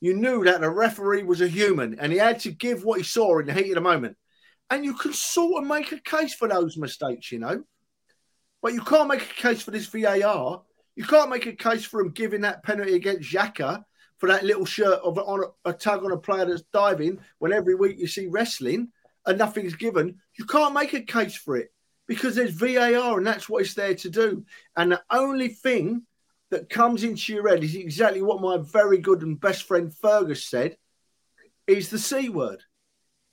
you 0.04 0.14
knew 0.14 0.44
that 0.44 0.60
the 0.60 0.70
referee 0.70 1.22
was 1.22 1.40
a 1.40 1.48
human 1.48 1.98
and 1.98 2.12
he 2.12 2.18
had 2.18 2.40
to 2.40 2.50
give 2.50 2.84
what 2.84 2.98
he 2.98 3.04
saw 3.04 3.38
in 3.38 3.46
the 3.46 3.52
heat 3.52 3.70
of 3.70 3.76
the 3.76 3.80
moment. 3.80 4.16
And 4.70 4.84
you 4.84 4.94
can 4.94 5.12
sort 5.12 5.62
of 5.62 5.68
make 5.68 5.92
a 5.92 6.00
case 6.00 6.34
for 6.34 6.48
those 6.48 6.76
mistakes, 6.76 7.30
you 7.30 7.38
know. 7.38 7.64
But 8.62 8.72
you 8.72 8.82
can't 8.82 9.08
make 9.08 9.22
a 9.22 9.34
case 9.34 9.62
for 9.62 9.70
this 9.70 9.86
VAR. 9.86 10.62
You 10.96 11.04
can't 11.04 11.30
make 11.30 11.46
a 11.46 11.52
case 11.52 11.84
for 11.84 12.00
him 12.00 12.10
giving 12.10 12.42
that 12.42 12.62
penalty 12.62 12.94
against 12.94 13.30
Xhaka 13.30 13.84
for 14.18 14.28
that 14.28 14.44
little 14.44 14.64
shirt 14.64 15.00
of 15.04 15.18
on 15.18 15.44
a, 15.64 15.70
a 15.70 15.72
tug 15.72 16.04
on 16.04 16.12
a 16.12 16.16
player 16.16 16.46
that's 16.46 16.62
diving 16.72 17.18
when 17.38 17.52
every 17.52 17.74
week 17.74 17.98
you 17.98 18.06
see 18.06 18.26
wrestling 18.26 18.88
and 19.26 19.38
nothing's 19.38 19.74
given, 19.74 20.16
you 20.38 20.44
can't 20.44 20.74
make 20.74 20.94
a 20.94 21.02
case 21.02 21.36
for 21.36 21.56
it 21.56 21.72
because 22.06 22.34
there's 22.34 22.52
VAR 22.54 23.18
and 23.18 23.26
that's 23.26 23.48
what 23.48 23.62
it's 23.62 23.74
there 23.74 23.94
to 23.94 24.10
do. 24.10 24.44
And 24.76 24.92
the 24.92 25.02
only 25.10 25.48
thing 25.48 26.02
that 26.54 26.70
comes 26.70 27.02
into 27.02 27.34
your 27.34 27.48
head 27.48 27.64
is 27.64 27.74
exactly 27.74 28.22
what 28.22 28.40
my 28.40 28.58
very 28.58 28.98
good 28.98 29.22
and 29.22 29.40
best 29.40 29.64
friend 29.64 29.92
Fergus 29.92 30.46
said 30.46 30.76
is 31.66 31.88
the 31.88 31.98
C 31.98 32.28
word. 32.28 32.62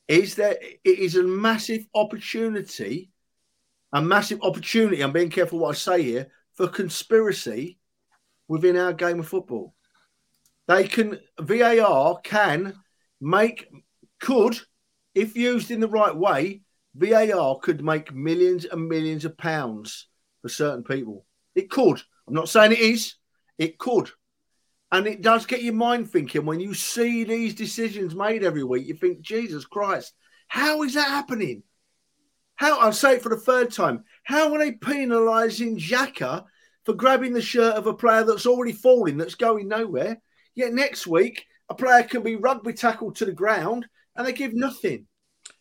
Is 0.08 0.36
that 0.36 0.58
it 0.64 1.00
is 1.00 1.16
a 1.16 1.24
massive 1.24 1.86
opportunity, 1.94 3.12
a 3.94 4.02
massive 4.02 4.42
opportunity. 4.42 5.04
I'm 5.04 5.12
being 5.12 5.30
careful 5.30 5.60
what 5.60 5.70
I 5.70 5.78
say 5.78 6.02
here 6.02 6.32
for 6.56 6.68
conspiracy 6.68 7.78
within 8.48 8.76
our 8.76 8.92
game 8.92 9.20
of 9.20 9.28
football. 9.28 9.76
They 10.68 10.88
can 10.88 11.20
VAR 11.40 12.20
can 12.24 12.74
make 13.22 13.68
could 14.20 14.60
if 15.14 15.38
used 15.38 15.70
in 15.70 15.80
the 15.80 15.88
right 15.88 16.16
way. 16.16 16.64
VAR 16.96 17.60
could 17.60 17.84
make 17.84 18.16
millions 18.16 18.66
and 18.66 18.90
millions 18.90 19.26
of 19.26 19.38
pounds 19.38 20.08
for 20.42 20.50
certain 20.50 20.84
people. 20.84 21.26
It 21.54 21.70
could. 21.70 22.02
I'm 22.32 22.36
not 22.36 22.48
saying 22.48 22.72
it 22.72 22.80
is. 22.80 23.16
It 23.58 23.78
could. 23.78 24.10
And 24.90 25.06
it 25.06 25.22
does 25.22 25.46
get 25.46 25.64
your 25.64 25.74
mind 25.74 26.10
thinking 26.10 26.46
when 26.46 26.62
you 26.62 26.74
see 26.74 27.26
these 27.26 27.54
decisions 27.54 28.16
made 28.16 28.42
every 28.42 28.64
week. 28.64 28.88
You 28.88 28.94
think, 28.94 29.20
Jesus 29.20 29.66
Christ, 29.66 30.14
how 30.48 30.82
is 30.84 30.94
that 30.94 31.10
happening? 31.10 31.64
How 32.56 32.80
I'll 32.80 32.94
say 32.94 33.16
it 33.16 33.22
for 33.22 33.28
the 33.28 33.36
third 33.36 33.74
time. 33.74 34.06
How 34.24 34.54
are 34.54 34.60
they 34.60 34.72
penalising 34.72 35.78
Xhaka 35.78 36.46
for 36.86 36.94
grabbing 36.94 37.34
the 37.34 37.42
shirt 37.42 37.76
of 37.76 37.88
a 37.88 37.94
player 37.94 38.24
that's 38.24 38.46
already 38.46 38.72
falling, 38.72 39.18
that's 39.18 39.36
going 39.36 39.68
nowhere? 39.68 40.22
Yet 40.56 40.74
next 40.74 41.08
week, 41.08 41.46
a 41.68 41.76
player 41.76 42.04
can 42.04 42.24
be 42.24 42.38
rugby 42.38 42.72
tackled 42.72 43.18
to 43.18 43.26
the 43.26 43.34
ground 43.34 43.88
and 44.16 44.26
they 44.26 44.32
give 44.32 44.54
nothing. 44.54 45.06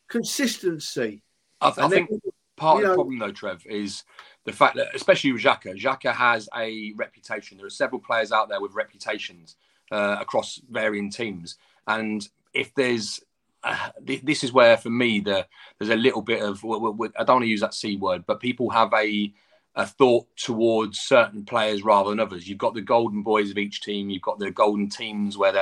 Consistency. 0.09 1.25
I, 1.61 1.71
th- 1.71 1.85
I 1.85 1.89
think 1.89 2.11
part 2.57 2.85
of 2.85 2.91
the 2.91 2.95
problem, 2.95 3.19
though, 3.19 3.33
Trev, 3.33 3.67
is 3.67 4.05
the 4.45 4.53
fact 4.53 4.77
that, 4.77 4.89
especially 4.95 5.33
with 5.33 5.43
Xhaka, 5.43 5.79
Xhaka 5.79 6.15
has 6.15 6.49
a 6.57 6.93
reputation. 6.97 7.59
There 7.59 7.67
are 7.67 7.71
several 7.71 8.01
players 8.01 8.33
out 8.33 8.49
there 8.49 8.61
with 8.61 8.75
reputations 8.75 9.57
uh, 9.91 10.17
across 10.21 10.61
varying 10.71 11.11
teams. 11.11 11.57
And 11.87 12.27
if 12.55 12.75
there's 12.75 13.21
uh, 13.63 13.91
this 14.01 14.43
is 14.43 14.53
where, 14.53 14.77
for 14.79 14.91
me, 14.91 15.21
the, 15.21 15.47
there's 15.79 15.91
a 15.91 15.97
little 15.97 16.23
bit 16.23 16.43
of 16.43 16.65
I 16.65 17.25
don't 17.25 17.37
want 17.37 17.43
to 17.43 17.47
use 17.47 17.61
that 17.61 17.75
c 17.75 17.97
word, 17.97 18.25
but 18.27 18.41
people 18.41 18.71
have 18.71 18.93
a 18.95 19.33
a 19.81 19.87
thought 19.87 20.27
towards 20.37 20.99
certain 20.99 21.45
players 21.45 21.83
rather 21.83 22.11
than 22.11 22.21
others. 22.21 22.49
You've 22.49 22.59
got 22.59 22.75
the 22.75 22.83
golden 22.83 23.23
boys 23.23 23.51
of 23.51 23.59
each 23.59 23.81
team. 23.81 24.11
You've 24.11 24.23
got 24.23 24.39
the 24.39 24.51
golden 24.51 24.89
teams 24.89 25.37
where 25.39 25.53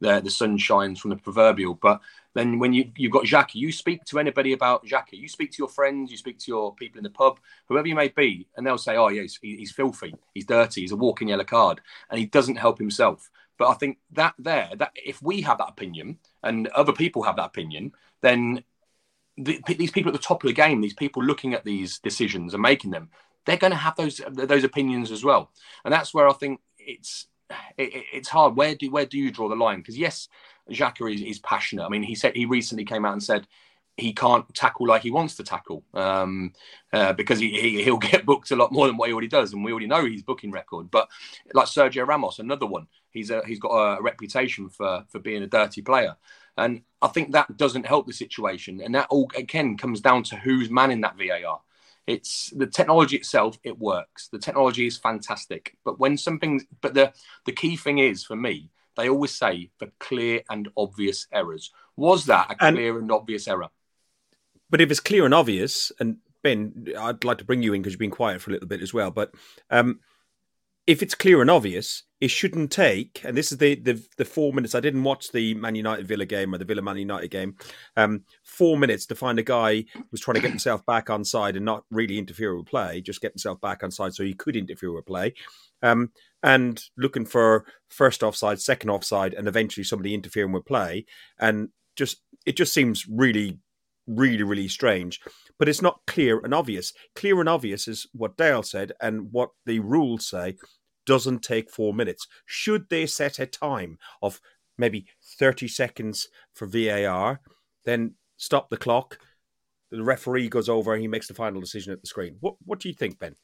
the 0.00 0.20
the 0.20 0.30
sun 0.30 0.58
shines 0.58 1.00
from 1.00 1.10
the 1.10 1.16
proverbial. 1.16 1.74
But 1.74 2.00
then 2.34 2.58
when 2.58 2.72
you 2.72 2.90
you've 2.96 3.12
got 3.12 3.24
Xhaka, 3.24 3.54
you 3.54 3.72
speak 3.72 4.04
to 4.06 4.18
anybody 4.18 4.52
about 4.52 4.84
Xhaka. 4.84 5.12
You 5.12 5.28
speak 5.28 5.52
to 5.52 5.58
your 5.58 5.68
friends. 5.68 6.10
You 6.10 6.16
speak 6.16 6.38
to 6.40 6.50
your 6.50 6.74
people 6.74 6.98
in 6.98 7.04
the 7.04 7.10
pub, 7.10 7.38
whoever 7.68 7.88
you 7.88 7.94
may 7.94 8.08
be, 8.08 8.46
and 8.56 8.66
they'll 8.66 8.78
say, 8.78 8.96
"Oh, 8.96 9.08
yeah, 9.08 9.22
he's, 9.22 9.38
he's 9.40 9.72
filthy. 9.72 10.14
He's 10.34 10.46
dirty. 10.46 10.82
He's 10.82 10.92
a 10.92 10.96
walking 10.96 11.28
yellow 11.28 11.44
card, 11.44 11.80
and 12.10 12.18
he 12.18 12.26
doesn't 12.26 12.56
help 12.56 12.78
himself." 12.78 13.30
But 13.58 13.68
I 13.68 13.74
think 13.74 13.98
that 14.12 14.34
there, 14.38 14.70
that 14.76 14.92
if 14.94 15.22
we 15.22 15.42
have 15.42 15.58
that 15.58 15.68
opinion 15.68 16.18
and 16.42 16.68
other 16.68 16.92
people 16.92 17.22
have 17.22 17.36
that 17.36 17.46
opinion, 17.46 17.92
then 18.20 18.64
the, 19.36 19.60
these 19.66 19.90
people 19.90 20.10
at 20.10 20.20
the 20.20 20.26
top 20.26 20.42
of 20.42 20.48
the 20.48 20.54
game, 20.54 20.80
these 20.80 20.94
people 20.94 21.22
looking 21.22 21.54
at 21.54 21.64
these 21.64 21.98
decisions 21.98 22.54
and 22.54 22.62
making 22.62 22.90
them, 22.90 23.10
they're 23.44 23.56
going 23.56 23.72
to 23.72 23.76
have 23.76 23.96
those 23.96 24.20
those 24.30 24.64
opinions 24.64 25.10
as 25.10 25.24
well, 25.24 25.50
and 25.84 25.92
that's 25.92 26.14
where 26.14 26.28
I 26.28 26.32
think 26.32 26.60
it's 26.78 27.26
it, 27.76 28.04
it's 28.12 28.28
hard. 28.28 28.56
Where 28.56 28.74
do 28.74 28.90
where 28.90 29.06
do 29.06 29.18
you 29.18 29.30
draw 29.30 29.48
the 29.48 29.56
line? 29.56 29.78
Because 29.78 29.98
yes, 29.98 30.28
Xhaka 30.70 31.12
is, 31.12 31.22
is 31.22 31.38
passionate. 31.40 31.84
I 31.84 31.88
mean, 31.88 32.02
he 32.02 32.14
said 32.14 32.36
he 32.36 32.46
recently 32.46 32.84
came 32.84 33.04
out 33.04 33.12
and 33.12 33.22
said 33.22 33.46
he 33.96 34.12
can't 34.12 34.52
tackle 34.54 34.86
like 34.86 35.02
he 35.02 35.10
wants 35.10 35.34
to 35.36 35.44
tackle 35.44 35.84
um, 35.92 36.52
uh, 36.92 37.12
because 37.12 37.38
he, 37.38 37.82
he 37.82 37.90
will 37.90 37.98
get 37.98 38.24
booked 38.26 38.50
a 38.50 38.56
lot 38.56 38.72
more 38.72 38.86
than 38.86 38.96
what 38.96 39.08
he 39.08 39.12
already 39.12 39.28
does, 39.28 39.52
and 39.52 39.64
we 39.64 39.70
already 39.70 39.86
know 39.86 40.04
his 40.04 40.22
booking 40.22 40.50
record. 40.50 40.90
But 40.90 41.08
like 41.52 41.66
Sergio 41.66 42.06
Ramos, 42.06 42.38
another 42.38 42.66
one, 42.66 42.86
he's 43.10 43.30
a, 43.30 43.42
he's 43.46 43.60
got 43.60 43.70
a 43.70 44.02
reputation 44.02 44.68
for 44.68 45.04
for 45.08 45.18
being 45.18 45.42
a 45.42 45.46
dirty 45.46 45.82
player, 45.82 46.16
and 46.56 46.82
I 47.00 47.08
think 47.08 47.32
that 47.32 47.56
doesn't 47.56 47.86
help 47.86 48.06
the 48.06 48.12
situation. 48.12 48.80
And 48.80 48.94
that 48.94 49.08
all 49.10 49.30
again 49.36 49.76
comes 49.76 50.00
down 50.00 50.22
to 50.24 50.36
who's 50.36 50.70
manning 50.70 51.02
that 51.02 51.16
VAR. 51.16 51.60
It's 52.06 52.50
the 52.50 52.66
technology 52.66 53.16
itself, 53.16 53.58
it 53.62 53.78
works. 53.78 54.28
The 54.28 54.38
technology 54.38 54.86
is 54.86 54.98
fantastic. 54.98 55.76
But 55.84 55.98
when 56.00 56.16
something, 56.18 56.66
but 56.80 56.94
the, 56.94 57.12
the 57.46 57.52
key 57.52 57.76
thing 57.76 57.98
is 57.98 58.24
for 58.24 58.36
me, 58.36 58.70
they 58.96 59.08
always 59.08 59.32
say 59.32 59.70
for 59.78 59.88
clear 59.98 60.42
and 60.50 60.68
obvious 60.76 61.26
errors. 61.32 61.70
Was 61.96 62.26
that 62.26 62.50
a 62.50 62.54
clear 62.56 62.94
and, 62.94 63.02
and 63.02 63.12
obvious 63.12 63.48
error? 63.48 63.68
But 64.68 64.80
if 64.80 64.90
it's 64.90 65.00
clear 65.00 65.24
and 65.24 65.34
obvious, 65.34 65.92
and 66.00 66.16
Ben, 66.42 66.88
I'd 66.98 67.24
like 67.24 67.38
to 67.38 67.44
bring 67.44 67.62
you 67.62 67.72
in 67.72 67.82
because 67.82 67.92
you've 67.92 68.00
been 68.00 68.10
quiet 68.10 68.40
for 68.40 68.50
a 68.50 68.54
little 68.54 68.68
bit 68.68 68.82
as 68.82 68.92
well. 68.92 69.10
But 69.10 69.32
um, 69.70 70.00
if 70.86 71.02
it's 71.02 71.14
clear 71.14 71.40
and 71.40 71.50
obvious, 71.50 72.02
it 72.20 72.30
shouldn't 72.30 72.70
take. 72.70 73.20
And 73.24 73.36
this 73.36 73.52
is 73.52 73.58
the, 73.58 73.76
the 73.76 74.02
the 74.16 74.24
four 74.24 74.52
minutes. 74.52 74.74
I 74.74 74.80
didn't 74.80 75.04
watch 75.04 75.30
the 75.30 75.54
Man 75.54 75.74
United 75.74 76.06
Villa 76.06 76.24
game 76.24 76.54
or 76.54 76.58
the 76.58 76.64
Villa 76.64 76.82
Man 76.82 76.96
United 76.96 77.30
game. 77.30 77.56
Um, 77.96 78.24
four 78.42 78.76
minutes 78.76 79.06
to 79.06 79.14
find 79.14 79.38
a 79.38 79.42
guy 79.42 79.84
was 80.10 80.20
trying 80.20 80.36
to 80.36 80.40
get 80.40 80.50
himself 80.50 80.84
back 80.86 81.10
on 81.10 81.24
side 81.24 81.56
and 81.56 81.64
not 81.64 81.84
really 81.90 82.18
interfere 82.18 82.56
with 82.56 82.66
play, 82.66 83.00
just 83.00 83.20
get 83.20 83.32
himself 83.32 83.60
back 83.60 83.82
on 83.82 83.90
side 83.90 84.14
so 84.14 84.24
he 84.24 84.34
could 84.34 84.56
interfere 84.56 84.92
with 84.92 85.06
play. 85.06 85.34
Um, 85.82 86.10
and 86.42 86.82
looking 86.96 87.26
for 87.26 87.64
first 87.88 88.22
offside, 88.22 88.60
second 88.60 88.90
offside, 88.90 89.34
and 89.34 89.48
eventually 89.48 89.84
somebody 89.84 90.14
interfering 90.14 90.52
with 90.52 90.64
play. 90.64 91.06
And 91.38 91.68
just 91.96 92.22
it 92.46 92.56
just 92.56 92.72
seems 92.72 93.06
really, 93.08 93.58
really, 94.06 94.42
really 94.42 94.68
strange 94.68 95.20
but 95.58 95.68
it's 95.68 95.82
not 95.82 96.00
clear 96.06 96.38
and 96.38 96.54
obvious. 96.54 96.92
Clear 97.14 97.40
and 97.40 97.48
obvious 97.48 97.88
is 97.88 98.06
what 98.12 98.36
Dale 98.36 98.62
said 98.62 98.92
and 99.00 99.32
what 99.32 99.50
the 99.66 99.80
rules 99.80 100.26
say 100.26 100.56
doesn't 101.06 101.42
take 101.42 101.70
four 101.70 101.92
minutes. 101.92 102.26
Should 102.46 102.88
they 102.88 103.06
set 103.06 103.38
a 103.38 103.46
time 103.46 103.98
of 104.22 104.40
maybe 104.78 105.06
30 105.38 105.68
seconds 105.68 106.28
for 106.54 106.66
VAR, 106.66 107.40
then 107.84 108.14
stop 108.36 108.70
the 108.70 108.76
clock. 108.76 109.18
The 109.90 110.02
referee 110.02 110.48
goes 110.48 110.68
over, 110.68 110.96
he 110.96 111.08
makes 111.08 111.28
the 111.28 111.34
final 111.34 111.60
decision 111.60 111.92
at 111.92 112.00
the 112.00 112.06
screen. 112.06 112.36
What 112.40 112.54
what 112.64 112.80
do 112.80 112.88
you 112.88 112.94
think, 112.94 113.18
Ben? 113.18 113.36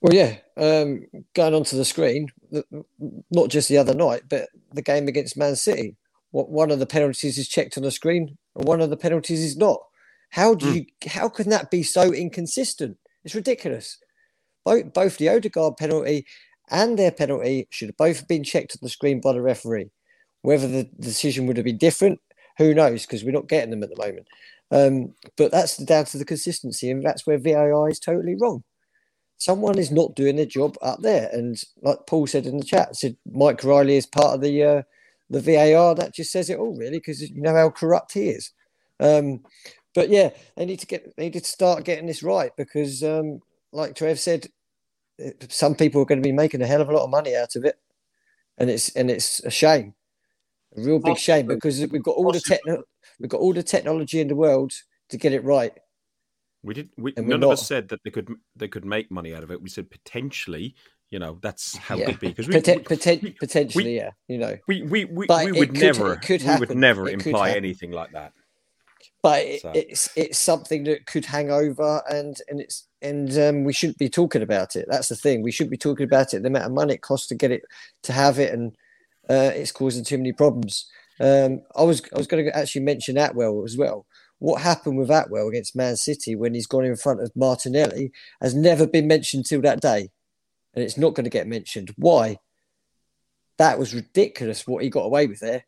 Well, 0.00 0.14
yeah, 0.14 0.38
um, 0.56 1.04
going 1.34 1.54
onto 1.54 1.76
the 1.76 1.84
screen, 1.84 2.28
not 3.30 3.50
just 3.50 3.68
the 3.68 3.76
other 3.78 3.94
night, 3.94 4.22
but 4.28 4.48
the 4.72 4.82
game 4.82 5.08
against 5.08 5.36
Man 5.36 5.56
City. 5.56 5.96
One 6.32 6.70
of 6.70 6.78
the 6.78 6.86
penalties 6.86 7.38
is 7.38 7.48
checked 7.48 7.76
on 7.76 7.82
the 7.82 7.90
screen, 7.90 8.38
and 8.56 8.66
one 8.66 8.80
of 8.80 8.90
the 8.90 8.96
penalties 8.96 9.40
is 9.40 9.56
not. 9.56 9.80
How 10.30 10.54
do 10.54 10.66
mm. 10.66 10.74
you? 10.74 11.10
How 11.10 11.28
can 11.28 11.50
that 11.50 11.70
be 11.70 11.82
so 11.82 12.12
inconsistent? 12.12 12.96
It's 13.24 13.34
ridiculous. 13.34 13.98
Both 14.64 14.92
both 14.92 15.18
the 15.18 15.28
Odegaard 15.28 15.76
penalty 15.76 16.26
and 16.70 16.98
their 16.98 17.10
penalty 17.10 17.66
should 17.70 17.88
have 17.88 17.96
both 17.96 18.28
been 18.28 18.44
checked 18.44 18.72
on 18.72 18.78
the 18.82 18.88
screen 18.88 19.20
by 19.20 19.32
the 19.32 19.42
referee. 19.42 19.90
Whether 20.42 20.68
the 20.68 20.84
decision 20.98 21.46
would 21.46 21.56
have 21.56 21.64
been 21.64 21.76
different, 21.76 22.20
who 22.56 22.72
knows? 22.72 23.04
Because 23.04 23.24
we're 23.24 23.32
not 23.32 23.48
getting 23.48 23.70
them 23.70 23.82
at 23.82 23.90
the 23.90 23.96
moment. 23.96 24.26
Um, 24.70 25.14
but 25.36 25.50
that's 25.50 25.76
down 25.78 26.04
to 26.06 26.18
the 26.18 26.24
consistency, 26.24 26.90
and 26.90 27.02
that's 27.02 27.26
where 27.26 27.38
VAR 27.38 27.88
is 27.88 27.98
totally 27.98 28.36
wrong. 28.40 28.62
Someone 29.36 29.78
is 29.78 29.90
not 29.90 30.14
doing 30.14 30.36
their 30.36 30.46
job 30.46 30.76
up 30.80 31.00
there, 31.00 31.28
and 31.32 31.60
like 31.82 31.98
Paul 32.06 32.26
said 32.26 32.46
in 32.46 32.58
the 32.58 32.64
chat, 32.64 32.94
said 32.94 33.16
Mike 33.32 33.64
Riley 33.64 33.96
is 33.96 34.06
part 34.06 34.34
of 34.34 34.40
the 34.42 34.62
uh, 34.62 34.82
the 35.28 35.40
VAR. 35.40 35.94
That 35.94 36.14
just 36.14 36.30
says 36.30 36.50
it 36.50 36.58
all, 36.58 36.76
really, 36.76 36.98
because 36.98 37.20
you 37.22 37.42
know 37.42 37.54
how 37.54 37.70
corrupt 37.70 38.12
he 38.12 38.28
is. 38.28 38.52
Um, 39.00 39.40
but 39.94 40.08
yeah, 40.08 40.30
they 40.56 40.66
need 40.66 40.80
to 40.80 40.86
get 40.86 41.16
they 41.16 41.24
need 41.24 41.32
to 41.34 41.44
start 41.44 41.84
getting 41.84 42.06
this 42.06 42.22
right 42.22 42.52
because, 42.56 43.02
um, 43.02 43.40
like 43.72 43.94
Trev 43.96 44.18
said, 44.18 44.48
some 45.48 45.74
people 45.74 46.00
are 46.00 46.06
going 46.06 46.22
to 46.22 46.26
be 46.26 46.32
making 46.32 46.62
a 46.62 46.66
hell 46.66 46.80
of 46.80 46.88
a 46.88 46.92
lot 46.92 47.04
of 47.04 47.10
money 47.10 47.34
out 47.34 47.56
of 47.56 47.64
it, 47.64 47.76
and 48.58 48.70
it's 48.70 48.90
and 48.90 49.10
it's 49.10 49.40
a 49.40 49.50
shame, 49.50 49.94
a 50.76 50.80
real 50.80 50.98
big 51.00 51.18
shame 51.18 51.46
because 51.46 51.80
we've 51.86 52.02
got 52.02 52.16
all 52.16 52.32
the 52.32 52.40
techno- 52.40 52.84
we've 53.18 53.30
got 53.30 53.40
all 53.40 53.52
the 53.52 53.62
technology 53.62 54.20
in 54.20 54.28
the 54.28 54.36
world 54.36 54.72
to 55.08 55.16
get 55.16 55.32
it 55.32 55.44
right. 55.44 55.72
We 56.62 56.74
did. 56.74 56.90
We, 56.96 57.12
none 57.16 57.42
of 57.42 57.50
us 57.50 57.66
said 57.66 57.88
that 57.88 58.00
they 58.04 58.10
could 58.10 58.28
they 58.54 58.68
could 58.68 58.84
make 58.84 59.10
money 59.10 59.34
out 59.34 59.42
of 59.42 59.50
it. 59.50 59.60
We 59.60 59.68
said 59.68 59.90
potentially. 59.90 60.74
You 61.10 61.18
know, 61.18 61.40
that's 61.42 61.76
how 61.76 61.96
yeah. 61.96 62.04
it 62.04 62.06
could 62.06 62.20
be 62.20 62.28
because 62.28 62.46
we, 62.46 62.54
Poten- 62.54 62.84
poten- 62.84 63.36
potentially, 63.36 63.96
yeah. 63.96 64.10
You 64.28 64.38
know, 64.38 64.56
we 64.68 64.82
we 64.82 65.06
we, 65.06 65.26
we 65.26 65.50
would 65.50 65.70
could, 65.70 65.80
never 65.80 66.20
we 66.28 66.56
would 66.56 66.76
never 66.76 67.08
it 67.08 67.14
imply 67.14 67.50
anything 67.50 67.90
like 67.90 68.12
that 68.12 68.32
but 69.22 69.44
so. 69.60 69.72
it's 69.74 70.08
it's 70.16 70.38
something 70.38 70.84
that 70.84 71.06
could 71.06 71.24
hang 71.24 71.50
over 71.50 72.02
and 72.08 72.36
and 72.48 72.60
it's 72.60 72.86
and 73.02 73.36
um, 73.38 73.64
we 73.64 73.72
shouldn't 73.72 73.98
be 73.98 74.08
talking 74.08 74.42
about 74.42 74.76
it. 74.76 74.86
That's 74.88 75.08
the 75.08 75.16
thing. 75.16 75.42
We 75.42 75.52
shouldn't 75.52 75.70
be 75.70 75.76
talking 75.76 76.04
about 76.04 76.34
it. 76.34 76.42
The 76.42 76.48
amount 76.48 76.66
of 76.66 76.72
money 76.72 76.94
it 76.94 77.02
costs 77.02 77.28
to 77.28 77.34
get 77.34 77.50
it 77.50 77.62
to 78.04 78.12
have 78.12 78.38
it 78.38 78.52
and 78.52 78.72
uh, 79.28 79.52
it's 79.54 79.72
causing 79.72 80.04
too 80.04 80.18
many 80.18 80.32
problems. 80.32 80.86
Um, 81.20 81.60
i 81.76 81.82
was 81.82 82.00
i 82.14 82.18
was 82.18 82.26
going 82.26 82.42
to 82.42 82.56
actually 82.56 82.82
mention 82.82 83.18
atwell 83.18 83.62
as 83.64 83.76
well. 83.76 84.06
What 84.38 84.62
happened 84.62 84.96
with 84.96 85.10
atwell 85.10 85.48
against 85.48 85.76
man 85.76 85.96
city 85.96 86.34
when 86.34 86.54
he's 86.54 86.66
gone 86.66 86.84
in 86.84 86.96
front 86.96 87.22
of 87.22 87.30
martinelli 87.36 88.12
has 88.40 88.54
never 88.54 88.86
been 88.86 89.06
mentioned 89.06 89.46
till 89.46 89.60
that 89.62 89.82
day. 89.82 90.08
And 90.72 90.84
it's 90.84 90.96
not 90.96 91.14
going 91.14 91.24
to 91.24 91.30
get 91.30 91.46
mentioned. 91.46 91.92
Why? 91.96 92.38
That 93.58 93.78
was 93.78 93.94
ridiculous 93.94 94.66
what 94.66 94.82
he 94.82 94.88
got 94.88 95.04
away 95.04 95.26
with 95.26 95.40
there 95.40 95.64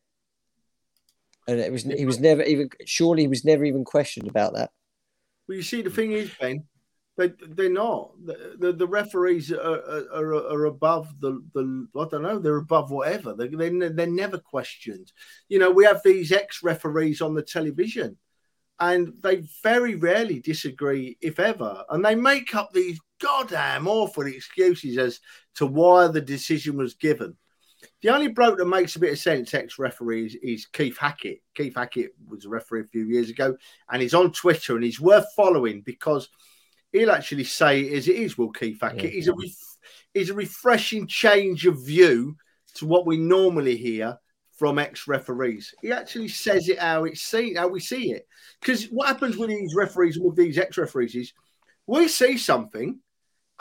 and 1.47 1.59
it 1.61 1.72
was 1.72 1.82
he 1.82 2.07
was 2.07 2.20
never 2.20 2.43
even 2.43 2.70
surely 2.84 3.22
he 3.22 3.28
was 3.28 3.45
never 3.45 3.64
even 3.64 3.84
questioned 3.84 4.28
about 4.28 4.55
that. 4.55 4.70
Well, 5.49 5.57
you 5.57 5.62
see, 5.62 5.82
the 5.82 5.90
thing 5.90 6.12
is, 6.12 6.30
Ben, 6.40 6.64
they 7.16 7.32
they're 7.49 7.70
not 7.70 8.12
the 8.24 8.57
the, 8.59 8.72
the 8.72 8.86
referees 8.86 9.53
are, 9.53 10.07
are, 10.12 10.34
are 10.34 10.64
above 10.66 11.09
the 11.20 11.43
the 11.53 11.86
I 11.97 12.07
don't 12.09 12.22
know 12.22 12.38
they're 12.38 12.57
above 12.57 12.90
whatever 12.90 13.34
they 13.34 13.49
they 13.49 13.68
they're 13.70 14.07
never 14.07 14.38
questioned. 14.38 15.12
You 15.49 15.59
know, 15.59 15.70
we 15.70 15.84
have 15.84 16.01
these 16.05 16.32
ex 16.32 16.62
referees 16.62 17.20
on 17.20 17.34
the 17.34 17.43
television, 17.43 18.16
and 18.80 19.12
they 19.22 19.45
very 19.62 19.95
rarely 19.95 20.40
disagree, 20.40 21.18
if 21.20 21.38
ever, 21.38 21.84
and 21.90 22.05
they 22.05 22.14
make 22.14 22.55
up 22.55 22.72
these 22.72 22.99
goddamn 23.20 23.86
awful 23.86 24.26
excuses 24.26 24.99
as 24.99 25.20
to 25.57 25.66
why 25.66 26.09
the 26.09 26.20
decision 26.20 26.76
was 26.76 26.95
given. 26.95 27.36
The 28.03 28.09
only 28.09 28.28
bloke 28.28 28.59
that 28.59 28.66
makes 28.66 28.96
a 28.96 28.98
bit 28.98 29.12
of 29.12 29.18
sense, 29.18 29.55
ex 29.55 29.78
referee, 29.78 30.26
is, 30.26 30.34
is, 30.42 30.66
Keith 30.66 30.98
Hackett. 30.98 31.40
Keith 31.55 31.74
Hackett 31.76 32.11
was 32.28 32.44
a 32.44 32.48
referee 32.48 32.80
a 32.80 32.84
few 32.84 33.07
years 33.07 33.30
ago, 33.30 33.57
and 33.90 34.03
he's 34.03 34.14
on 34.14 34.32
Twitter 34.32 34.74
and 34.74 34.84
he's 34.84 35.00
worth 35.00 35.26
following 35.36 35.82
because 35.82 36.28
he'll 36.90 37.12
actually 37.12 37.44
say 37.44 37.82
it 37.82 37.96
as 37.96 38.09
it 38.09 38.16
is. 38.16 38.36
Will 38.36 38.50
Keith 38.50 38.80
Hackett? 38.80 39.05
Yeah. 39.05 39.11
He's 39.11 39.28
a 39.28 39.34
he's 40.14 40.30
a 40.30 40.34
refreshing 40.34 41.07
change 41.07 41.64
of 41.66 41.84
view 41.84 42.36
to 42.74 42.86
what 42.86 43.07
we 43.07 43.16
normally 43.18 43.76
hear 43.76 44.18
from 44.59 44.78
ex 44.78 45.07
referees. 45.07 45.74
He 45.80 45.92
actually 45.92 46.28
says 46.28 46.68
it 46.68 46.80
how 46.80 47.05
it's 47.05 47.22
seen, 47.22 47.57
how 47.57 47.68
we 47.68 47.80
see 47.80 48.12
it. 48.12 48.26
Because 48.61 48.84
what 48.86 49.09
happens 49.09 49.36
with 49.36 49.48
these 49.48 49.74
referees 49.76 50.16
and 50.16 50.26
with 50.26 50.36
these 50.36 50.59
ex 50.59 50.76
referees 50.76 51.14
is 51.14 51.32
we 51.86 52.09
see 52.09 52.36
something, 52.36 52.98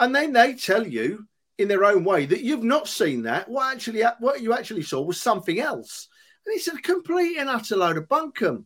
and 0.00 0.14
then 0.14 0.32
they 0.32 0.54
tell 0.54 0.86
you 0.86 1.26
in 1.62 1.68
their 1.68 1.84
own 1.84 2.04
way 2.04 2.26
that 2.26 2.42
you've 2.42 2.64
not 2.64 2.88
seen 2.88 3.22
that. 3.22 3.48
What 3.48 3.72
actually, 3.72 4.02
what 4.20 4.42
you 4.42 4.52
actually 4.52 4.82
saw 4.82 5.00
was 5.00 5.20
something 5.20 5.58
else, 5.60 6.08
and 6.44 6.54
it's 6.54 6.68
a 6.68 6.76
complete 6.76 7.38
and 7.38 7.48
utter 7.48 7.76
load 7.76 7.96
of 7.96 8.08
bunkum. 8.08 8.64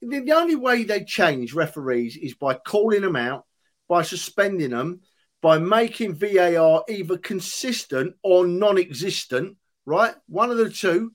The, 0.00 0.20
the 0.20 0.32
only 0.32 0.54
way 0.54 0.84
they 0.84 1.04
change 1.04 1.54
referees 1.54 2.16
is 2.16 2.34
by 2.34 2.54
calling 2.54 3.00
them 3.00 3.16
out, 3.16 3.46
by 3.88 4.02
suspending 4.02 4.70
them, 4.70 5.00
by 5.40 5.58
making 5.58 6.14
VAR 6.14 6.84
either 6.88 7.18
consistent 7.18 8.14
or 8.22 8.46
non-existent. 8.46 9.56
Right, 9.86 10.14
one 10.28 10.50
of 10.50 10.56
the 10.56 10.70
two. 10.70 11.12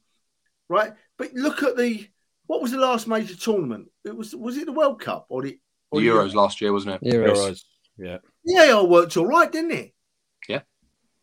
Right, 0.68 0.94
but 1.18 1.34
look 1.34 1.64
at 1.64 1.78
the 1.78 2.08
what 2.48 2.62
was 2.62 2.72
the 2.72 2.80
last 2.80 3.08
major 3.08 3.36
tournament? 3.36 3.90
It 4.04 4.16
was 4.16 4.36
was 4.36 4.58
it 4.58 4.66
the 4.66 4.74
World 4.74 5.00
Cup 5.00 5.28
or 5.30 5.44
the, 5.44 5.60
or 5.92 6.02
the 6.02 6.08
Euros 6.08 6.32
the, 6.32 6.38
last 6.38 6.62
year, 6.62 6.74
wasn't 6.74 7.02
it? 7.02 7.14
Euros. 7.14 7.36
Euros. 7.36 7.64
Yeah. 7.98 8.18
VAR 8.46 8.86
worked 8.86 9.18
all 9.18 9.28
right, 9.28 9.52
didn't 9.52 9.72
it? 9.72 9.94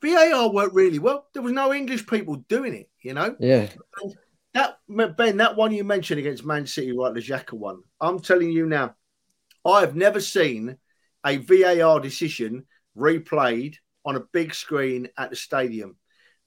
VAR 0.03 0.53
worked 0.53 0.75
really 0.75 0.99
well. 0.99 1.27
There 1.33 1.43
was 1.43 1.53
no 1.53 1.73
English 1.73 2.07
people 2.07 2.37
doing 2.49 2.75
it, 2.75 2.91
you 3.01 3.15
know? 3.15 3.35
Yeah. 3.39 3.69
that 4.55 4.79
Ben, 4.89 5.39
that 5.39 5.57
one 5.57 5.73
you 5.73 5.85
mentioned 5.85 6.21
against 6.21 6.45
Man 6.45 6.67
City, 6.67 6.97
right, 6.97 7.13
the 7.13 7.21
Xhaka 7.21 7.55
one. 7.55 7.81
I'm 8.01 8.21
telling 8.21 8.51
you 8.51 8.67
now, 8.67 8.95
I 9.65 9.81
have 9.81 9.97
never 9.97 10.21
seen 10.21 10.77
a 11.25 11.39
VAR 11.39 12.01
decision 12.01 12.67
replayed 12.97 13.77
on 14.05 14.17
a 14.17 14.25
big 14.33 14.55
screen 14.55 15.09
at 15.19 15.31
the 15.31 15.37
stadium. 15.37 15.97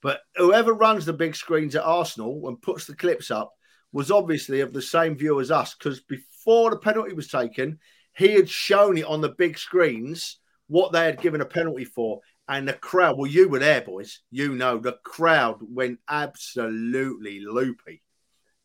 But 0.02 0.22
whoever 0.36 0.74
runs 0.74 1.06
the 1.06 1.14
big 1.14 1.36
screens 1.36 1.76
at 1.76 1.84
Arsenal 1.84 2.48
and 2.48 2.62
puts 2.62 2.86
the 2.86 2.96
clips 2.96 3.32
up 3.32 3.52
was 3.92 4.12
obviously 4.12 4.62
of 4.62 4.72
the 4.72 4.82
same 4.82 5.18
view 5.18 5.40
as 5.42 5.52
us 5.52 5.76
because 5.76 6.00
before 6.02 6.70
the 6.70 6.78
penalty 6.78 7.14
was 7.14 7.28
taken, 7.28 7.80
he 8.16 8.34
had 8.34 8.50
shown 8.50 8.98
it 8.98 9.06
on 9.06 9.22
the 9.22 9.36
big 9.38 9.58
screens 9.58 10.38
what 10.68 10.94
they 10.94 11.04
had 11.04 11.22
given 11.22 11.42
a 11.42 11.46
penalty 11.46 11.84
for 11.84 12.22
and 12.50 12.68
the 12.68 12.74
crowd. 12.74 13.18
Well, 13.18 13.32
you 13.32 13.48
were 13.48 13.60
there, 13.60 13.82
boys. 13.82 14.20
You 14.32 14.56
know 14.56 14.80
the 14.80 14.98
crowd 15.04 15.60
went 15.62 16.00
absolutely 16.10 17.40
loopy, 17.40 18.02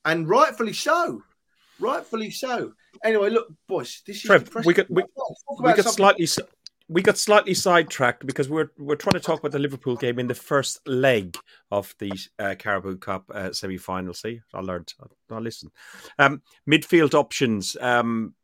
and 0.05 0.29
rightfully 0.29 0.73
so. 0.73 1.23
Rightfully 1.79 2.31
so. 2.31 2.73
Anyway, 3.05 3.31
look, 3.31 3.49
boys, 3.69 4.03
this 4.07 4.17
is 4.17 4.23
Trev, 4.23 4.49
we 4.65 4.75
got 4.75 4.91
we, 4.91 5.05
we 5.61 5.75
got 5.75 5.85
slightly 5.85 6.27
we 6.89 7.03
got 7.03 7.19
slightly 7.19 7.55
sidetracked 7.55 8.27
because 8.27 8.49
we're 8.49 8.71
we're 8.79 8.97
trying 8.97 9.15
to 9.15 9.21
talk 9.21 9.41
about 9.41 9.53
the 9.53 9.59
Liverpool 9.59 9.97
game 9.97 10.19
in 10.19 10.27
the 10.27 10.35
first 10.35 10.87
leg 10.87 11.37
of 11.71 11.95
the 11.99 12.13
uh, 12.39 12.55
Carabao 12.59 12.95
Cup 12.97 13.31
uh, 13.33 13.53
semi 13.53 13.77
final. 13.77 14.15
See, 14.15 14.41
I 14.53 14.61
learned. 14.61 14.93
I, 15.01 15.35
I 15.35 15.39
listen. 15.39 15.71
Um, 16.19 16.43
midfield 16.69 17.15
options. 17.15 17.77
Um, 17.81 18.35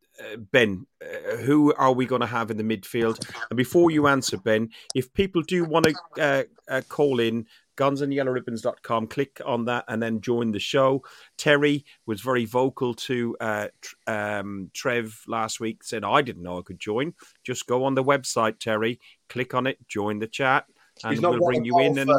Ben, 0.53 0.87
uh, 1.03 1.37
who 1.37 1.73
are 1.75 1.93
we 1.93 2.07
going 2.07 2.21
to 2.21 2.27
have 2.27 2.51
in 2.51 2.57
the 2.57 2.65
midfield? 2.65 3.29
And 3.51 3.57
before 3.57 3.91
you 3.91 4.07
answer, 4.07 4.37
Ben, 4.37 4.71
if 4.95 5.13
people 5.13 5.43
do 5.43 5.65
want 5.65 5.87
to 5.87 5.95
uh, 6.21 6.43
uh, 6.69 6.83
call 6.89 7.21
in, 7.21 7.47
gunsandyellowribbons.com, 7.77 9.07
click 9.07 9.41
on 9.45 9.65
that 9.65 9.85
and 9.89 10.03
then 10.03 10.21
join 10.21 10.53
the 10.53 10.61
show. 10.61 11.03
Terry 11.39 11.85
was 12.07 12.21
very 12.21 12.45
vocal 12.45 12.95
to 12.95 13.37
uh, 13.41 13.69
um, 14.07 14.71
Trev 14.75 15.23
last 15.27 15.61
week, 15.61 15.83
said, 15.83 16.05
I 16.05 16.21
didn't 16.23 16.43
know 16.43 16.59
I 16.59 16.63
could 16.63 16.79
join. 16.79 17.15
Just 17.43 17.67
go 17.67 17.85
on 17.85 17.95
the 17.95 18.05
website, 18.05 18.59
Terry, 18.59 19.01
click 19.29 19.55
on 19.55 19.67
it, 19.67 19.79
join 19.89 20.19
the 20.19 20.27
chat, 20.27 20.67
and 21.03 21.21
we'll 21.21 21.39
bring 21.39 21.65
you 21.65 21.79
in. 21.79 21.99
And... 21.99 22.11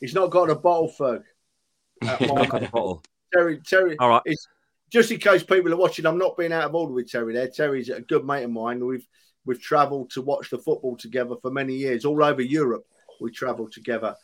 He's 0.00 0.14
not 0.14 0.30
got 0.30 0.50
a 0.50 0.54
bottle, 0.54 0.92
Ferg. 0.98 1.22
He's 2.18 2.28
not 2.28 2.48
got 2.50 2.62
a 2.62 2.68
bottle. 2.68 3.02
Terry, 3.32 3.60
Terry, 3.64 3.96
All 3.98 4.08
right. 4.08 4.22
Just 4.90 5.10
in 5.10 5.18
case 5.18 5.42
people 5.42 5.72
are 5.72 5.76
watching, 5.76 6.04
I'm 6.04 6.18
not 6.18 6.36
being 6.36 6.52
out 6.52 6.64
of 6.64 6.74
order 6.74 6.92
with 6.92 7.10
Terry 7.10 7.32
there. 7.32 7.48
Terry's 7.48 7.88
a 7.88 8.00
good 8.00 8.24
mate 8.24 8.42
of 8.42 8.50
mine. 8.50 8.84
We've 8.84 9.06
we've 9.44 9.60
travelled 9.60 10.10
to 10.10 10.22
watch 10.22 10.50
the 10.50 10.58
football 10.58 10.96
together 10.96 11.36
for 11.40 11.50
many 11.50 11.74
years, 11.74 12.04
all 12.04 12.22
over 12.22 12.42
Europe. 12.42 12.84
We 13.20 13.30
travelled 13.30 13.72
together. 13.72 14.16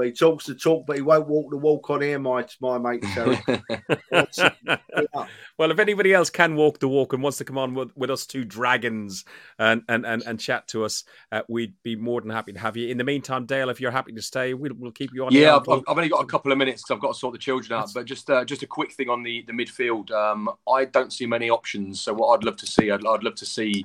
But 0.00 0.06
he 0.06 0.12
talks 0.14 0.46
the 0.46 0.54
talk, 0.54 0.86
but 0.86 0.96
he 0.96 1.02
won't 1.02 1.28
walk 1.28 1.50
the 1.50 1.58
walk 1.58 1.90
on 1.90 2.00
here, 2.00 2.18
my 2.18 2.42
my 2.58 2.78
mate. 2.78 3.04
So, 3.14 3.36
well, 5.58 5.70
if 5.70 5.78
anybody 5.78 6.14
else 6.14 6.30
can 6.30 6.56
walk 6.56 6.78
the 6.78 6.88
walk 6.88 7.12
and 7.12 7.22
wants 7.22 7.36
to 7.36 7.44
come 7.44 7.58
on 7.58 7.74
with, 7.74 7.94
with 7.94 8.10
us 8.10 8.24
two 8.24 8.46
dragons 8.46 9.26
and, 9.58 9.82
and, 9.90 10.06
and, 10.06 10.22
and 10.22 10.40
chat 10.40 10.66
to 10.68 10.86
us, 10.86 11.04
uh, 11.32 11.42
we'd 11.50 11.74
be 11.82 11.96
more 11.96 12.22
than 12.22 12.30
happy 12.30 12.54
to 12.54 12.58
have 12.58 12.78
you. 12.78 12.88
In 12.88 12.96
the 12.96 13.04
meantime, 13.04 13.44
Dale, 13.44 13.68
if 13.68 13.78
you're 13.78 13.90
happy 13.90 14.12
to 14.12 14.22
stay, 14.22 14.54
we'll, 14.54 14.72
we'll 14.78 14.90
keep 14.90 15.12
you 15.12 15.26
on. 15.26 15.34
Yeah, 15.34 15.56
I've, 15.56 15.68
I've, 15.68 15.82
only 15.86 16.08
got 16.08 16.24
a 16.24 16.26
couple 16.26 16.50
of 16.50 16.56
minutes 16.56 16.80
because 16.80 16.94
I've 16.94 17.02
got 17.02 17.12
to 17.12 17.18
sort 17.18 17.34
the 17.34 17.38
children 17.38 17.78
out. 17.78 17.90
But 17.92 18.06
just 18.06 18.30
uh, 18.30 18.42
just 18.42 18.62
a 18.62 18.66
quick 18.66 18.92
thing 18.92 19.10
on 19.10 19.22
the, 19.22 19.44
the 19.46 19.52
midfield. 19.52 20.10
Um, 20.12 20.48
I 20.66 20.86
don't 20.86 21.12
see 21.12 21.26
many 21.26 21.50
options. 21.50 22.00
So 22.00 22.14
what 22.14 22.38
I'd 22.38 22.44
love 22.44 22.56
to 22.56 22.66
see, 22.66 22.90
I'd, 22.90 23.04
I'd 23.04 23.22
love 23.22 23.34
to 23.34 23.46
see 23.46 23.84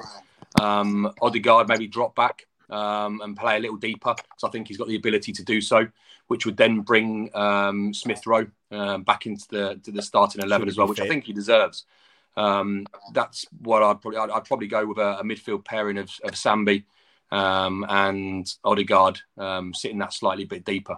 um, 0.62 1.12
Odegaard 1.22 1.68
maybe 1.68 1.88
drop 1.88 2.16
back 2.16 2.48
um, 2.70 3.22
and 3.22 3.38
play 3.38 3.58
a 3.58 3.60
little 3.60 3.78
deeper 3.78 4.14
because 4.16 4.44
I 4.44 4.50
think 4.50 4.68
he's 4.68 4.78
got 4.78 4.88
the 4.88 4.96
ability 4.96 5.32
to 5.34 5.44
do 5.44 5.62
so, 5.62 5.88
which 6.28 6.46
would 6.46 6.58
then 6.58 6.82
bring 6.82 7.30
um, 7.36 7.94
Smith 7.94 8.26
Rowe 8.26 8.48
um, 8.72 9.04
back 9.04 9.26
into 9.26 9.46
the 9.50 9.80
to 9.84 9.92
the 9.92 10.02
starting 10.02 10.42
eleven 10.42 10.68
as 10.68 10.78
well, 10.78 10.88
which. 10.88 11.00
I 11.00 11.08
think 11.08 11.26
he 11.26 11.34
deserves. 11.34 11.86
Um, 12.38 12.86
that's 13.14 13.46
what 13.62 13.82
I'd 13.82 14.02
probably 14.02 14.20
I'd, 14.20 14.30
I'd 14.30 14.46
probably 14.46 14.68
go 14.68 14.86
with 14.86 14.98
a, 14.98 15.20
a, 15.20 15.24
midfield 15.24 15.64
pairing 15.64 15.98
of, 15.98 16.10
of 16.24 16.32
Sambi 16.32 16.84
um, 17.32 17.86
and 17.88 18.46
Odegaard 18.66 19.22
um, 19.38 19.74
sitting 19.74 20.00
that 20.00 20.14
slightly 20.14 20.44
bit 20.44 20.66
deeper. 20.66 20.98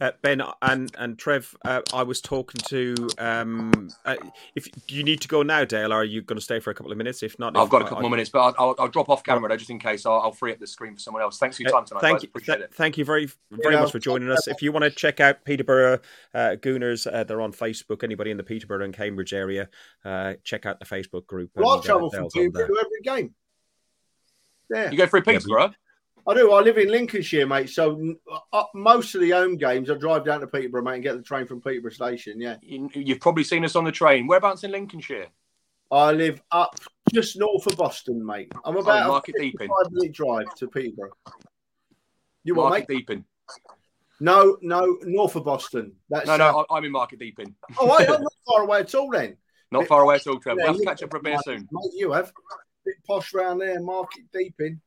Uh, 0.00 0.12
ben 0.22 0.42
and 0.62 0.94
and 0.98 1.18
Trev, 1.18 1.56
uh, 1.64 1.82
I 1.92 2.02
was 2.02 2.20
talking 2.20 2.60
to. 2.66 3.08
Um, 3.18 3.90
uh, 4.04 4.16
if 4.54 4.68
you 4.88 5.02
need 5.02 5.20
to 5.22 5.28
go 5.28 5.42
now, 5.42 5.64
Dale, 5.64 5.92
are 5.92 6.04
you 6.04 6.22
going 6.22 6.38
to 6.38 6.42
stay 6.42 6.60
for 6.60 6.70
a 6.70 6.74
couple 6.74 6.92
of 6.92 6.98
minutes? 6.98 7.22
If 7.22 7.38
not, 7.38 7.56
I've 7.56 7.64
if, 7.64 7.70
got 7.70 7.82
a 7.82 7.84
couple 7.84 8.02
more 8.02 8.10
minutes, 8.10 8.30
but 8.30 8.40
I'll, 8.40 8.54
I'll, 8.58 8.74
I'll, 8.78 8.88
drop 8.88 9.08
off 9.08 9.22
camera 9.22 9.48
though, 9.48 9.56
just 9.56 9.70
in 9.70 9.78
case. 9.78 10.06
I'll, 10.06 10.20
I'll, 10.20 10.32
free 10.32 10.52
up 10.52 10.58
the 10.58 10.66
screen 10.66 10.94
for 10.94 11.00
someone 11.00 11.22
else. 11.22 11.38
Thanks 11.38 11.56
for 11.56 11.62
your 11.62 11.70
uh, 11.70 11.78
time 11.78 11.84
tonight. 11.86 12.00
thank 12.00 12.18
guys. 12.20 12.28
you, 12.34 12.40
th- 12.40 12.58
it. 12.58 12.74
thank 12.74 12.98
you 12.98 13.04
very 13.04 13.30
very 13.50 13.74
yeah. 13.74 13.80
much 13.80 13.92
for 13.92 13.98
joining 13.98 14.30
us. 14.30 14.48
If 14.48 14.62
you 14.62 14.72
want 14.72 14.84
to 14.84 14.90
check 14.90 15.20
out 15.20 15.44
Peterborough 15.44 16.00
uh, 16.34 16.56
Gooners, 16.60 17.06
uh, 17.12 17.24
they're 17.24 17.40
on 17.40 17.52
Facebook. 17.52 18.02
Anybody 18.02 18.30
in 18.30 18.36
the 18.36 18.44
Peterborough 18.44 18.84
and 18.84 18.94
Cambridge 18.94 19.32
area, 19.32 19.68
check 20.44 20.66
out 20.66 20.80
the 20.80 20.86
Facebook 20.86 21.26
group. 21.26 21.50
Well, 21.54 21.78
I 21.78 21.80
travel 21.82 22.10
from 22.10 22.28
Peterborough 22.28 22.64
every 22.64 23.00
game. 23.02 23.34
Yeah, 24.70 24.90
you 24.90 24.96
go 24.96 25.06
through 25.06 25.22
Peterborough. 25.22 25.64
Yeah, 25.64 25.74
I 26.26 26.34
do. 26.34 26.52
I 26.52 26.60
live 26.60 26.78
in 26.78 26.88
Lincolnshire, 26.90 27.46
mate. 27.46 27.70
So 27.70 28.14
uh, 28.52 28.64
most 28.74 29.14
of 29.14 29.20
the 29.20 29.30
home 29.30 29.56
games, 29.56 29.90
I 29.90 29.94
drive 29.94 30.24
down 30.24 30.40
to 30.40 30.46
Peterborough, 30.46 30.82
mate, 30.82 30.94
and 30.94 31.02
get 31.02 31.16
the 31.16 31.22
train 31.22 31.46
from 31.46 31.60
Peterborough 31.60 31.90
Station. 31.90 32.40
Yeah. 32.40 32.56
You, 32.62 32.88
have 33.08 33.20
probably 33.20 33.44
seen 33.44 33.64
us 33.64 33.76
on 33.76 33.84
the 33.84 33.92
train. 33.92 34.26
Whereabouts 34.26 34.64
in 34.64 34.72
Lincolnshire? 34.72 35.26
I 35.90 36.12
live 36.12 36.40
up 36.52 36.78
just 37.12 37.38
north 37.38 37.66
of 37.66 37.76
Boston, 37.76 38.24
mate. 38.24 38.52
I'm 38.64 38.76
oh, 38.76 38.80
about 38.80 39.06
oh, 39.06 39.08
Market 39.08 39.34
Deeping. 39.38 39.68
Five 39.68 39.92
minute 39.92 40.12
drive 40.12 40.54
to 40.56 40.68
Peterborough. 40.68 41.12
You 42.44 42.54
want 42.54 42.70
Market 42.70 42.88
Deeping? 42.88 43.24
No, 44.20 44.58
no, 44.60 44.98
north 45.02 45.34
of 45.34 45.44
Boston. 45.44 45.92
That's 46.10 46.26
no, 46.26 46.36
no. 46.36 46.60
Uh, 46.60 46.64
I'm 46.74 46.84
in 46.84 46.92
Market 46.92 47.18
Deeping. 47.18 47.54
oh, 47.78 47.96
I'm 47.98 48.06
not 48.22 48.32
far 48.46 48.62
away 48.62 48.80
at 48.80 48.94
all. 48.94 49.10
Then. 49.10 49.36
Not 49.72 49.86
far 49.86 50.02
away 50.02 50.16
at 50.16 50.26
all, 50.26 50.38
Trevor. 50.38 50.58
We'll 50.58 50.66
have 50.68 50.76
to 50.76 50.84
catch 50.84 51.02
up 51.02 51.10
for 51.10 51.16
a 51.16 51.22
bit 51.22 51.38
soon. 51.44 51.68
Mate, 51.70 51.92
you 51.94 52.12
have. 52.12 52.32
Bit 52.84 52.96
posh 53.06 53.34
round 53.34 53.60
there, 53.60 53.80
Market 53.80 54.24
Deeping. 54.32 54.80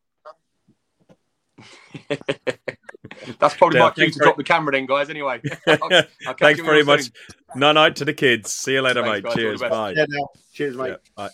That's 3.39 3.55
probably 3.55 3.79
yeah, 3.79 3.85
my 3.85 3.91
cue 3.91 4.11
to 4.11 4.19
drop 4.19 4.37
the 4.37 4.43
camera 4.43 4.73
then, 4.73 4.85
guys. 4.85 5.09
Anyway, 5.09 5.41
I'll, 5.67 6.03
I'll 6.27 6.33
thanks 6.39 6.61
very 6.61 6.83
much. 6.83 7.11
No 7.55 7.71
night 7.71 7.95
to 7.97 8.05
the 8.05 8.13
kids. 8.13 8.51
See 8.51 8.73
you 8.73 8.81
later, 8.81 9.03
thanks, 9.03 9.15
mate. 9.15 9.23
Guys, 9.23 9.33
Cheers. 9.35 9.61
Bye. 9.61 9.93
Yeah, 9.95 10.05
Cheers, 10.53 10.75
mate. 10.75 10.89
Yeah, 10.89 10.95
bye. 11.15 11.29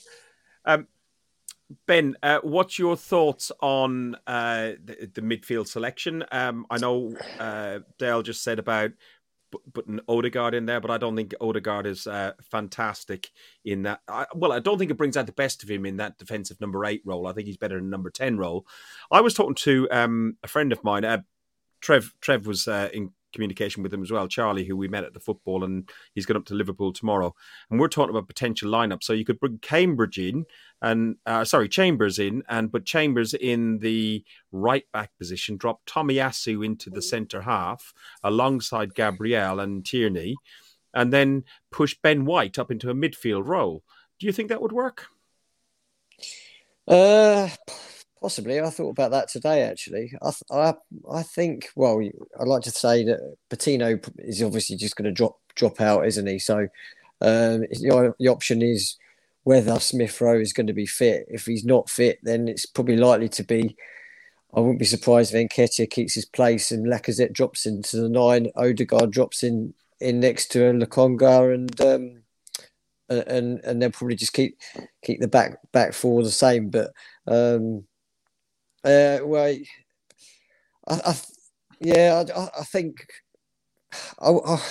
Um, 0.65 0.87
ben, 1.85 2.15
uh, 2.23 2.39
what's 2.43 2.79
your 2.79 2.95
thoughts 2.97 3.51
on 3.61 4.15
uh, 4.27 4.71
the, 4.83 5.09
the, 5.13 5.21
midfield 5.21 5.67
selection? 5.67 6.23
Um, 6.31 6.65
I 6.69 6.77
know 6.77 7.15
uh, 7.39 7.79
Dale 7.97 8.23
just 8.23 8.43
said 8.43 8.59
about 8.59 8.91
putting 9.73 9.99
Odegaard 10.07 10.53
in 10.53 10.65
there, 10.65 10.79
but 10.79 10.91
I 10.91 10.97
don't 10.97 11.15
think 11.15 11.33
Odegaard 11.41 11.85
is 11.85 12.07
uh, 12.07 12.33
fantastic 12.41 13.31
in 13.65 13.83
that. 13.83 14.01
I, 14.07 14.25
well, 14.33 14.51
I 14.51 14.59
don't 14.59 14.77
think 14.77 14.91
it 14.91 14.97
brings 14.97 15.17
out 15.17 15.25
the 15.25 15.31
best 15.31 15.63
of 15.63 15.69
him 15.69 15.85
in 15.85 15.97
that 15.97 16.17
defensive 16.17 16.59
number 16.61 16.85
eight 16.85 17.01
role. 17.05 17.27
I 17.27 17.33
think 17.33 17.47
he's 17.47 17.57
better 17.57 17.77
in 17.77 17.89
number 17.89 18.09
ten 18.09 18.37
role. 18.37 18.65
I 19.11 19.21
was 19.21 19.33
talking 19.33 19.55
to 19.55 19.87
um, 19.91 20.37
a 20.43 20.47
friend 20.47 20.71
of 20.71 20.83
mine, 20.83 21.05
uh, 21.05 21.21
Trev. 21.81 22.13
Trev 22.21 22.45
was 22.45 22.67
uh, 22.67 22.89
in 22.93 23.11
communication 23.33 23.83
with 23.83 23.93
him 23.93 24.01
as 24.01 24.11
well, 24.11 24.27
Charlie, 24.27 24.65
who 24.65 24.75
we 24.75 24.87
met 24.87 25.03
at 25.03 25.13
the 25.13 25.19
football, 25.19 25.63
and 25.63 25.89
he's 26.13 26.25
going 26.25 26.37
up 26.37 26.45
to 26.45 26.53
Liverpool 26.53 26.93
tomorrow. 26.93 27.33
And 27.69 27.79
we're 27.79 27.87
talking 27.87 28.11
about 28.11 28.27
potential 28.27 28.71
lineup. 28.71 29.03
So 29.03 29.13
you 29.13 29.25
could 29.25 29.39
bring 29.39 29.59
Cambridge 29.59 30.17
in, 30.17 30.45
and 30.81 31.17
uh, 31.25 31.45
sorry, 31.45 31.69
Chambers 31.69 32.19
in, 32.19 32.43
and 32.49 32.71
put 32.71 32.85
Chambers 32.85 33.33
in 33.33 33.79
the 33.79 34.23
right 34.51 34.85
back 34.91 35.11
position, 35.17 35.57
drop 35.57 35.85
Tomiyasu 35.85 36.65
into 36.65 36.89
the 36.89 37.01
centre 37.01 37.41
half 37.41 37.93
alongside 38.23 38.95
Gabriel 38.95 39.59
and 39.59 39.85
Tierney, 39.85 40.35
and 40.93 41.13
then 41.13 41.43
push 41.71 41.95
Ben 42.01 42.25
White 42.25 42.57
up 42.57 42.71
into 42.71 42.89
a 42.89 42.95
midfield 42.95 43.47
role. 43.47 43.83
Do 44.19 44.25
you 44.25 44.33
think 44.33 44.49
that 44.49 44.61
would 44.61 44.71
work? 44.71 45.07
Uh 46.87 47.49
Possibly, 48.21 48.59
I 48.59 48.69
thought 48.69 48.89
about 48.89 49.11
that 49.11 49.29
today. 49.29 49.63
Actually, 49.63 50.11
I, 50.21 50.31
I, 50.51 50.73
I 51.09 51.23
think. 51.23 51.69
Well, 51.75 52.01
I'd 52.39 52.47
like 52.47 52.63
to 52.63 52.71
say 52.71 53.05
that 53.05 53.37
Patino 53.49 53.97
is 54.17 54.43
obviously 54.43 54.75
just 54.75 54.97
going 54.97 55.05
to 55.05 55.11
drop 55.11 55.37
drop 55.55 55.79
out, 55.79 56.05
isn't 56.05 56.27
he? 56.27 56.37
So, 56.37 56.67
um, 57.21 57.61
the, 57.61 58.13
the 58.19 58.27
option 58.27 58.61
is 58.61 58.97
whether 59.43 59.79
Smith 59.79 60.19
Rowe 60.19 60.39
is 60.39 60.53
going 60.53 60.67
to 60.67 60.73
be 60.73 60.85
fit. 60.85 61.25
If 61.29 61.45
he's 61.45 61.63
not 61.63 61.89
fit, 61.89 62.19
then 62.23 62.47
it's 62.49 62.65
probably 62.65 62.97
likely 62.97 63.29
to 63.29 63.43
be. 63.43 63.75
I 64.53 64.59
wouldn't 64.59 64.79
be 64.79 64.85
surprised 64.85 65.33
if 65.33 65.49
Nketiah 65.49 65.89
keeps 65.89 66.15
his 66.15 66.25
place 66.25 66.71
and 66.71 66.87
Lacazette 66.87 67.33
drops 67.33 67.65
into 67.65 67.97
the 67.97 68.09
nine. 68.09 68.51
Odegaard 68.55 69.11
drops 69.11 69.43
in 69.43 69.73
in 70.01 70.19
next 70.19 70.47
to 70.51 70.59
Lokonga 70.59 71.53
and 71.53 71.81
um, 71.81 72.23
and 73.09 73.59
and 73.63 73.81
they'll 73.81 73.91
probably 73.91 74.15
just 74.15 74.33
keep 74.33 74.57
keep 75.03 75.21
the 75.21 75.27
back 75.27 75.57
back 75.71 75.93
four 75.93 76.21
the 76.23 76.31
same. 76.31 76.69
But 76.69 76.91
um, 77.27 77.85
uh, 78.83 79.19
well, 79.23 79.45
I, 80.87 81.01
I 81.05 81.15
yeah, 81.79 82.23
I, 82.35 82.59
I 82.61 82.63
think. 82.63 83.05
Oh, 84.21 84.61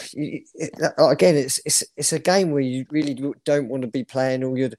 again, 1.11 1.34
it's 1.36 1.61
it's 1.64 1.82
it's 1.96 2.12
a 2.12 2.20
game 2.20 2.52
where 2.52 2.61
you 2.61 2.86
really 2.90 3.14
don't 3.44 3.68
want 3.68 3.82
to 3.82 3.88
be 3.88 4.04
playing 4.04 4.44
all 4.44 4.56
your 4.56 4.70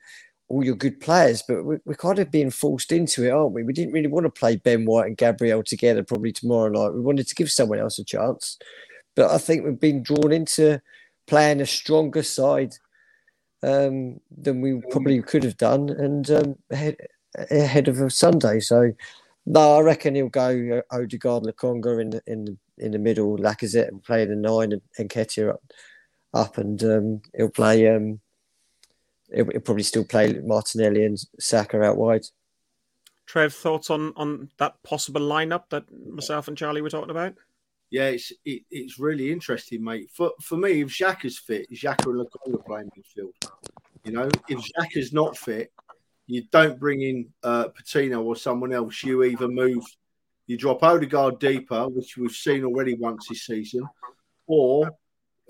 all 0.50 0.64
your 0.64 0.76
good 0.76 1.00
players, 1.00 1.44
but 1.48 1.64
we, 1.64 1.78
we're 1.86 1.96
kind 1.96 2.20
of 2.20 2.32
being 2.32 2.50
forced 2.50 2.92
into 2.92 3.26
it, 3.26 3.32
aren't 3.32 3.54
we? 3.54 3.64
We 3.64 3.74
didn't 3.74 3.94
really 3.94 4.08
want 4.08 4.26
to 4.26 4.30
play 4.32 4.56
Ben 4.56 4.86
White 4.86 5.08
and 5.08 5.18
Gabriel 5.18 5.64
together 5.64 6.04
probably 6.04 6.32
tomorrow 6.32 6.70
night. 6.70 6.94
We 6.94 7.02
wanted 7.02 7.28
to 7.28 7.36
give 7.36 7.52
someone 7.52 7.80
else 7.80 8.00
a 8.00 8.04
chance, 8.04 8.58
but 9.16 9.30
I 9.30 9.38
think 9.38 9.64
we've 9.64 9.80
been 9.80 10.04
drawn 10.04 10.32
into 10.32 10.82
playing 11.28 11.62
a 11.62 11.66
stronger 11.66 12.24
side 12.24 12.74
um, 13.62 14.20
than 14.36 14.62
we 14.62 14.82
probably 14.90 15.22
could 15.22 15.44
have 15.44 15.58
done, 15.58 15.90
and 15.90 16.30
um, 16.32 16.56
ahead, 16.72 16.98
ahead 17.52 17.88
of 17.88 18.02
a 18.02 18.10
Sunday. 18.10 18.60
So 18.60 18.92
no, 19.46 19.78
I 19.78 19.82
reckon 19.82 20.16
he'll 20.16 20.30
go 20.30 20.82
uh, 20.92 20.96
Odegaard, 20.96 21.44
Lokonga 21.44 22.02
in 22.02 22.10
the 22.12 22.22
in 22.28 22.46
the 22.46 22.58
in 22.78 22.92
the 22.92 23.00
middle, 23.00 23.38
Lacazette 23.38 23.88
and 23.88 24.04
play 24.04 24.26
the 24.26 24.36
nine, 24.36 24.72
and, 24.72 24.82
and 24.98 25.10
Nketiah 25.10 25.54
up, 25.54 25.64
up, 26.34 26.58
and 26.58 26.82
um, 26.84 27.22
he'll 27.36 27.50
play. 27.50 27.88
Um, 27.88 28.20
he'll, 29.34 29.50
he'll, 29.52 29.62
probably 29.62 29.84
still 29.84 30.06
play 30.06 30.34
Martinelli 30.34 31.04
and 31.04 31.18
Saka 31.40 31.82
out 31.82 31.98
wide. 31.98 32.26
Trev, 33.26 33.54
thoughts 33.54 33.90
on 33.90 34.14
on 34.16 34.50
that 34.58 34.82
possible 34.84 35.22
lineup 35.22 35.64
that 35.70 35.86
myself 36.08 36.48
and 36.48 36.58
Charlie 36.58 36.82
were 36.82 36.90
talking 36.90 37.12
about? 37.12 37.36
Yeah, 37.92 38.10
it's 38.10 38.32
it, 38.46 38.64
it's 38.70 39.00
really 39.00 39.32
interesting, 39.32 39.84
mate. 39.84 40.10
For 40.14 40.32
for 40.42 40.58
me, 40.58 40.82
if 40.82 40.90
Xhaka's 40.90 41.38
fit, 41.38 41.72
Xhaka 41.72 42.06
and 42.06 42.26
Lokonga 42.26 42.66
playing 42.66 42.92
midfield. 42.98 43.34
You 44.04 44.14
know, 44.14 44.30
if 44.48 44.60
Xhaka's 44.60 45.12
not 45.12 45.38
fit, 45.38 45.72
you 46.30 46.44
don't 46.52 46.80
bring 46.80 47.02
in 47.02 47.28
uh, 47.44 47.70
Patino 47.70 48.22
or 48.22 48.36
someone 48.36 48.72
else. 48.72 49.04
You 49.04 49.24
either 49.24 49.48
move, 49.48 49.84
you 50.46 50.58
drop 50.58 50.84
Odegaard 50.84 51.40
deeper, 51.40 51.90
which 51.90 52.18
we've 52.18 52.32
seen 52.32 52.64
already 52.64 52.94
once 52.94 53.28
this 53.28 53.48
season, 53.48 53.82
or 54.46 54.92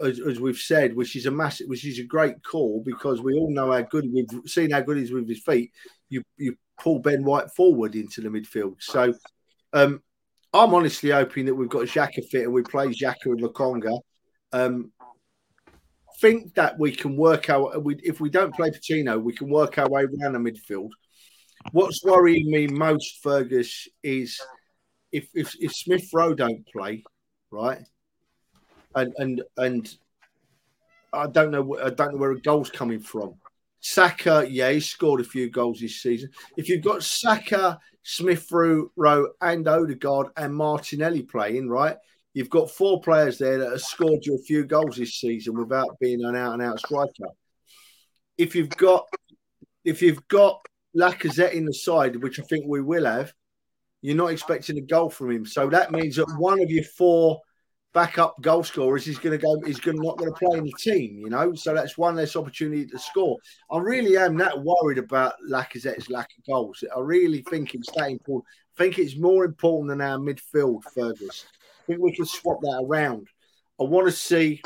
as, 0.01 0.21
as, 0.21 0.39
we've 0.39 0.57
said, 0.57 0.95
which 0.95 1.17
is 1.17 1.25
a 1.25 1.32
massive, 1.32 1.67
which 1.67 1.86
is 1.86 1.99
a 1.99 2.03
great 2.03 2.41
call 2.43 2.82
because 2.86 3.21
we 3.21 3.34
all 3.34 3.51
know 3.51 3.73
how 3.73 3.82
good 3.82 4.09
we've 4.13 4.30
seen 4.45 4.71
how 4.71 4.80
good 4.80 4.95
he's 4.95 5.11
with 5.11 5.27
his 5.27 5.43
feet. 5.43 5.69
You 6.07 6.23
you 6.38 6.55
pull 6.80 6.99
Ben 6.99 7.25
White 7.25 7.51
forward 7.51 7.95
into 7.95 8.21
the 8.21 8.30
midfield. 8.30 8.75
So 8.80 9.13
um, 9.73 10.01
I'm 10.53 10.73
honestly 10.73 11.09
hoping 11.09 11.45
that 11.47 11.55
we've 11.55 11.67
got 11.67 11.88
Xhaka 11.88 12.25
fit 12.30 12.45
and 12.45 12.53
we 12.53 12.61
play 12.61 12.88
Xhaka 12.88 13.25
and 13.25 13.41
Lokonga. 13.41 13.99
Um, 14.53 14.93
think 16.22 16.55
that 16.55 16.78
we 16.78 16.91
can 16.91 17.15
work 17.15 17.49
out. 17.49 17.84
We, 17.84 17.95
if 18.03 18.20
we 18.20 18.30
don't 18.30 18.53
play 18.53 18.72
Patino, 18.72 19.17
we 19.17 19.34
can 19.34 19.49
work 19.49 19.78
our 19.78 19.89
way 19.89 20.03
around 20.03 20.34
the 20.34 20.51
midfield. 20.51 20.91
What's 21.72 22.03
worrying 22.03 22.49
me 22.49 22.67
most, 22.67 23.22
Fergus, 23.22 23.88
is 24.03 24.39
if 25.11 25.28
if, 25.34 25.55
if 25.59 25.74
Smith 25.74 26.09
Rowe 26.13 26.34
don't 26.34 26.65
play, 26.67 27.03
right, 27.51 27.82
and 28.95 29.13
and 29.17 29.43
and 29.57 29.97
I 31.11 31.28
don't 31.28 31.51
know 31.51 31.78
I 31.84 31.89
don't 31.89 32.13
know 32.13 32.17
where 32.17 32.32
a 32.32 32.41
goal's 32.41 32.70
coming 32.70 32.99
from. 32.99 33.36
Saka, 33.82 34.45
yeah, 34.49 34.72
he 34.72 34.80
scored 34.80 35.22
a 35.22 35.26
few 35.26 35.49
goals 35.49 35.80
this 35.80 36.01
season. 36.01 36.30
If 36.57 36.67
you've 36.67 36.84
got 36.84 37.03
Saka, 37.03 37.80
Smith 38.03 38.51
Rowe, 38.51 39.30
and 39.41 39.67
Odegaard 39.67 40.28
and 40.36 40.53
Martinelli 40.53 41.24
playing, 41.24 41.70
right, 41.70 41.95
You've 42.34 42.49
got 42.49 42.69
four 42.69 43.01
players 43.01 43.38
there 43.38 43.57
that 43.57 43.71
have 43.71 43.82
scored 43.82 44.25
you 44.25 44.36
a 44.36 44.43
few 44.43 44.65
goals 44.65 44.97
this 44.97 45.15
season 45.15 45.57
without 45.57 45.97
being 45.99 46.23
an 46.23 46.36
out 46.36 46.53
and 46.53 46.61
out 46.61 46.80
striker. 46.80 47.30
If 48.38 48.55
you've 48.55 48.69
got 48.69 49.07
if 49.84 50.01
you've 50.01 50.27
got 50.27 50.63
Lacazette 50.95 51.53
in 51.53 51.65
the 51.65 51.73
side, 51.73 52.15
which 52.17 52.39
I 52.39 52.43
think 52.43 52.65
we 52.67 52.82
will 52.82 53.05
have, 53.05 53.34
you're 54.01 54.15
not 54.15 54.32
expecting 54.32 54.77
a 54.77 54.82
goal 54.82 55.09
from 55.09 55.32
him. 55.32 55.45
So 55.45 55.69
that 55.69 55.91
means 55.91 56.17
that 56.17 56.27
one 56.38 56.61
of 56.61 56.69
your 56.69 56.84
four 56.84 57.41
backup 57.93 58.39
goal 58.41 58.63
scorers 58.63 59.07
is 59.07 59.17
going 59.17 59.38
to 59.38 59.43
go 59.43 59.55
is 59.67 59.80
going 59.80 59.97
not 59.97 60.17
going 60.17 60.32
to 60.32 60.38
play 60.38 60.57
in 60.57 60.63
the 60.63 60.73
team, 60.80 61.17
you 61.17 61.30
know. 61.30 61.53
So 61.55 61.73
that's 61.73 61.97
one 61.97 62.15
less 62.15 62.36
opportunity 62.36 62.86
to 62.86 62.99
score. 62.99 63.38
I 63.71 63.80
really 63.80 64.17
am 64.17 64.38
that 64.38 64.63
worried 64.63 64.99
about 64.99 65.34
Lacazette's 65.49 66.09
lack 66.09 66.30
of 66.38 66.45
goals. 66.45 66.84
I 66.95 66.99
really 66.99 67.43
think 67.49 67.73
it's 67.73 67.91
that 67.95 68.09
important. 68.09 68.45
I 68.77 68.84
think 68.84 68.99
it's 68.99 69.17
more 69.17 69.43
important 69.43 69.89
than 69.89 70.01
our 70.01 70.17
midfield, 70.17 70.84
Fergus. 70.93 71.45
Think 71.89 72.03
we 72.03 72.15
can 72.15 72.25
swap 72.25 72.61
that 72.61 72.85
around. 72.85 73.27
I 73.81 73.83
want 73.83 74.05
to 74.05 74.11
see. 74.11 74.61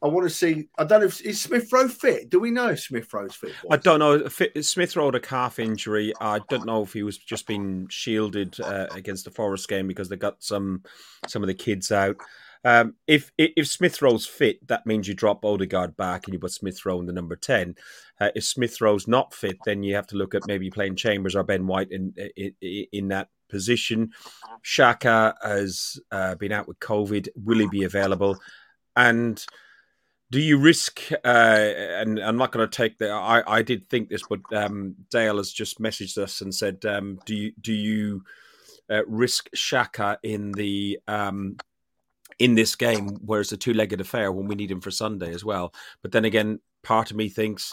I 0.00 0.06
want 0.06 0.24
to 0.24 0.30
see. 0.30 0.68
I 0.78 0.84
don't 0.84 1.00
know 1.00 1.06
if 1.06 1.20
is 1.22 1.40
Smith 1.40 1.72
Rowe 1.72 1.88
fit. 1.88 2.30
Do 2.30 2.38
we 2.38 2.52
know 2.52 2.68
if 2.68 2.80
Smith 2.80 3.12
Rowe's 3.12 3.34
fit? 3.34 3.54
I 3.72 3.76
don't 3.76 3.98
know. 3.98 4.28
Smith 4.60 4.94
Rowe 4.94 5.06
had 5.06 5.16
a 5.16 5.20
calf 5.20 5.58
injury. 5.58 6.12
I 6.20 6.38
don't 6.48 6.64
know 6.64 6.82
if 6.82 6.92
he 6.92 7.02
was 7.02 7.18
just 7.18 7.48
being 7.48 7.88
shielded 7.90 8.60
uh, 8.60 8.86
against 8.92 9.24
the 9.24 9.32
Forest 9.32 9.68
game 9.68 9.88
because 9.88 10.08
they 10.08 10.14
got 10.14 10.44
some 10.44 10.84
some 11.26 11.42
of 11.42 11.48
the 11.48 11.54
kids 11.54 11.90
out. 11.90 12.18
Um, 12.64 12.94
if 13.08 13.32
if 13.36 13.66
Smith 13.66 14.00
Rowe's 14.00 14.24
fit, 14.24 14.64
that 14.68 14.86
means 14.86 15.08
you 15.08 15.14
drop 15.14 15.44
Odegaard 15.44 15.96
back 15.96 16.26
and 16.26 16.34
you 16.34 16.38
put 16.38 16.52
Smith 16.52 16.86
Rowe 16.86 17.00
in 17.00 17.06
the 17.06 17.12
number 17.12 17.34
ten. 17.34 17.74
Uh, 18.20 18.28
if 18.36 18.44
Smith 18.44 18.80
Rowe's 18.80 19.08
not 19.08 19.34
fit, 19.34 19.56
then 19.64 19.82
you 19.82 19.96
have 19.96 20.06
to 20.06 20.16
look 20.16 20.36
at 20.36 20.46
maybe 20.46 20.70
playing 20.70 20.94
Chambers 20.94 21.34
or 21.34 21.42
Ben 21.42 21.66
White 21.66 21.90
in 21.90 22.14
in, 22.36 22.54
in 22.92 23.08
that 23.08 23.28
position. 23.54 24.10
Xhaka 24.64 25.34
has 25.42 26.00
uh, 26.10 26.34
been 26.34 26.52
out 26.52 26.66
with 26.66 26.80
COVID. 26.80 27.28
Will 27.36 27.60
he 27.60 27.68
be 27.68 27.84
available? 27.84 28.36
And 28.96 29.44
do 30.30 30.40
you 30.40 30.58
risk? 30.58 31.00
Uh, 31.12 31.64
and 32.00 32.18
I'm 32.18 32.36
not 32.36 32.50
going 32.50 32.68
to 32.68 32.76
take 32.76 32.98
the. 32.98 33.10
I, 33.10 33.58
I 33.58 33.62
did 33.62 33.88
think 33.88 34.08
this, 34.08 34.24
but 34.28 34.40
um, 34.52 34.96
Dale 35.10 35.36
has 35.36 35.52
just 35.52 35.80
messaged 35.80 36.18
us 36.18 36.40
and 36.40 36.52
said, 36.52 36.84
um, 36.84 37.18
"Do 37.24 37.34
you 37.34 37.52
do 37.60 37.72
you 37.72 38.24
uh, 38.90 39.06
risk 39.06 39.48
Xhaka 39.54 40.16
in 40.22 40.52
the 40.52 40.98
um, 41.06 41.56
in 42.38 42.54
this 42.54 42.74
game, 42.74 43.10
where 43.24 43.40
it's 43.40 43.52
a 43.52 43.56
two-legged 43.56 44.00
affair 44.00 44.32
when 44.32 44.48
we 44.48 44.56
need 44.56 44.70
him 44.70 44.80
for 44.80 44.90
Sunday 44.90 45.32
as 45.32 45.44
well. 45.44 45.72
But 46.02 46.10
then 46.12 46.24
again, 46.24 46.58
part 46.82 47.10
of 47.10 47.16
me 47.16 47.28
thinks, 47.28 47.72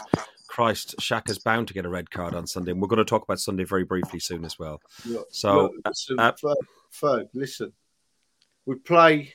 Christ, 0.52 0.95
Xhaka's 0.99 1.39
bound 1.39 1.70
to 1.70 1.74
get 1.74 1.86
a 1.86 1.89
red 1.89 2.12
card 2.12 2.36
on 2.36 2.45
Sunday, 2.45 2.72
and 2.72 2.82
we're 2.82 2.89
going 2.89 2.97
to 2.97 3.06
talk 3.06 3.24
about 3.24 3.39
Sunday 3.39 3.64
very 3.64 3.86
briefly 3.86 4.20
soon 4.20 4.43
as 4.43 4.60
well. 4.60 4.82
so, 5.30 5.62
Look, 5.62 5.72
listen, 5.86 6.20
uh, 6.20 6.34
Ferg, 6.34 6.56
Ferg, 6.93 7.30
listen, 7.34 7.72
we 8.66 8.76
play. 8.76 9.34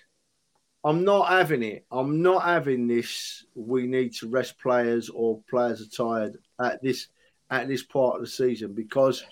I'm 0.85 1.05
not 1.05 1.31
having 1.31 1.63
it. 1.63 1.87
I'm 1.91 2.21
not 2.21 2.45
having 2.45 2.87
this. 2.87 3.47
We 3.55 3.87
need 3.87 4.15
to 4.17 4.29
rest 4.29 4.59
players 4.61 5.09
or 5.09 5.41
players 5.49 5.81
are 5.81 5.89
tired 5.89 6.37
at 6.63 6.83
this 6.83 7.09
at 7.49 7.67
this 7.67 7.83
part 7.83 8.17
of 8.17 8.21
the 8.21 8.29
season 8.29 8.75
because 8.75 9.25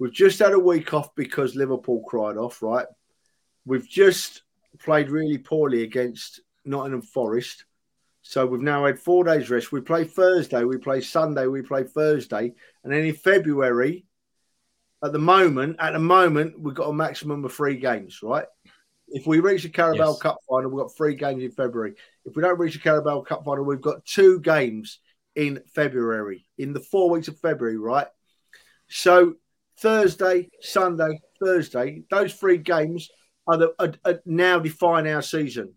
we've 0.00 0.12
just 0.12 0.40
had 0.40 0.52
a 0.52 0.58
week 0.58 0.92
off 0.94 1.14
because 1.14 1.54
Liverpool 1.54 2.02
cried 2.08 2.36
off. 2.36 2.60
Right, 2.60 2.86
we've 3.64 3.88
just 3.88 4.42
played 4.80 5.10
really 5.10 5.38
poorly 5.38 5.84
against 5.84 6.40
Nottingham 6.64 7.02
Forest. 7.02 7.66
So 8.26 8.46
we've 8.46 8.62
now 8.62 8.86
had 8.86 8.98
four 8.98 9.22
days 9.22 9.50
rest. 9.50 9.70
We 9.70 9.82
play 9.82 10.04
Thursday, 10.04 10.64
we 10.64 10.78
play 10.78 11.02
Sunday, 11.02 11.46
we 11.46 11.60
play 11.60 11.84
Thursday, 11.84 12.54
and 12.82 12.92
then 12.92 13.04
in 13.04 13.14
February, 13.14 14.06
at 15.04 15.12
the 15.12 15.18
moment, 15.18 15.76
at 15.78 15.92
the 15.92 15.98
moment, 15.98 16.58
we've 16.58 16.74
got 16.74 16.88
a 16.88 16.92
maximum 16.94 17.44
of 17.44 17.52
three 17.52 17.76
games, 17.76 18.20
right? 18.22 18.46
If 19.08 19.26
we 19.26 19.40
reach 19.40 19.64
the 19.64 19.68
Carabao 19.68 20.12
yes. 20.12 20.22
Cup 20.22 20.38
final, 20.48 20.70
we've 20.70 20.84
got 20.84 20.96
three 20.96 21.14
games 21.14 21.42
in 21.42 21.50
February. 21.50 21.96
If 22.24 22.34
we 22.34 22.42
don't 22.42 22.58
reach 22.58 22.72
the 22.72 22.78
Carabao 22.78 23.20
Cup 23.20 23.44
final, 23.44 23.62
we've 23.62 23.82
got 23.82 24.06
two 24.06 24.40
games 24.40 25.00
in 25.36 25.60
February, 25.74 26.46
in 26.56 26.72
the 26.72 26.80
four 26.80 27.10
weeks 27.10 27.28
of 27.28 27.38
February, 27.40 27.76
right? 27.76 28.06
So 28.88 29.34
Thursday, 29.80 30.48
Sunday, 30.62 31.20
Thursday, 31.44 32.04
those 32.10 32.32
three 32.32 32.56
games 32.56 33.10
are, 33.46 33.58
the, 33.58 33.74
are, 33.78 33.92
are 34.06 34.22
now 34.24 34.60
define 34.60 35.06
our 35.06 35.20
season. 35.20 35.74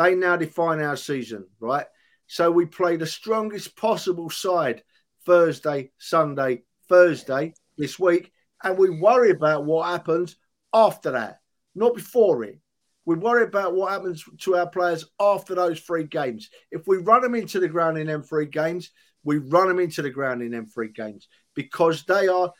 They 0.00 0.14
now 0.14 0.36
define 0.36 0.80
our 0.80 0.96
season, 0.96 1.46
right? 1.60 1.84
So 2.26 2.50
we 2.50 2.64
play 2.64 2.96
the 2.96 3.06
strongest 3.06 3.76
possible 3.76 4.30
side 4.30 4.82
Thursday, 5.26 5.90
Sunday, 5.98 6.62
Thursday 6.88 7.52
this 7.76 7.98
week, 7.98 8.32
and 8.62 8.78
we 8.78 8.88
worry 8.88 9.30
about 9.30 9.66
what 9.66 9.88
happens 9.88 10.36
after 10.72 11.10
that, 11.10 11.40
not 11.74 11.94
before 11.94 12.44
it. 12.44 12.60
We 13.04 13.16
worry 13.16 13.44
about 13.44 13.74
what 13.74 13.92
happens 13.92 14.24
to 14.40 14.56
our 14.56 14.70
players 14.70 15.04
after 15.20 15.54
those 15.54 15.80
three 15.80 16.04
games. 16.04 16.48
If 16.70 16.86
we 16.86 16.96
run 16.96 17.20
them 17.20 17.34
into 17.34 17.60
the 17.60 17.68
ground 17.68 17.98
in 17.98 18.06
them 18.06 18.22
three 18.22 18.46
games, 18.46 18.92
we 19.22 19.36
run 19.36 19.68
them 19.68 19.80
into 19.80 20.00
the 20.00 20.08
ground 20.08 20.40
in 20.40 20.52
them 20.52 20.66
three 20.66 20.92
games 20.92 21.28
because 21.54 22.04
they 22.04 22.26
are 22.26 22.50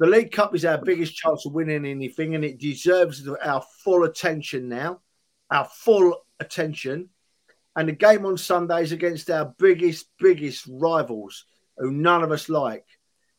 the 0.00 0.06
League 0.06 0.32
Cup 0.32 0.56
is 0.56 0.64
our 0.64 0.78
biggest 0.78 1.14
chance 1.14 1.46
of 1.46 1.52
winning 1.52 1.86
anything, 1.86 2.34
and 2.34 2.44
it 2.44 2.58
deserves 2.58 3.28
our 3.44 3.62
full 3.84 4.02
attention 4.02 4.68
now, 4.68 5.02
our 5.52 5.66
full 5.66 6.23
attention. 6.40 7.08
And 7.76 7.88
the 7.88 7.92
game 7.92 8.24
on 8.24 8.38
Sunday 8.38 8.82
is 8.82 8.92
against 8.92 9.30
our 9.30 9.54
biggest, 9.58 10.06
biggest 10.18 10.66
rivals, 10.70 11.44
who 11.76 11.90
none 11.90 12.22
of 12.22 12.30
us 12.30 12.48
like. 12.48 12.86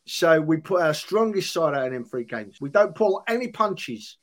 So 0.06 0.40
we 0.40 0.58
put 0.58 0.82
our 0.82 0.94
strongest 0.94 1.52
side 1.52 1.74
out 1.74 1.92
in 1.92 2.04
three 2.04 2.24
games. 2.24 2.58
We 2.60 2.68
don't 2.68 2.94
pull 2.94 3.24
any 3.26 3.48
punches. 3.48 4.18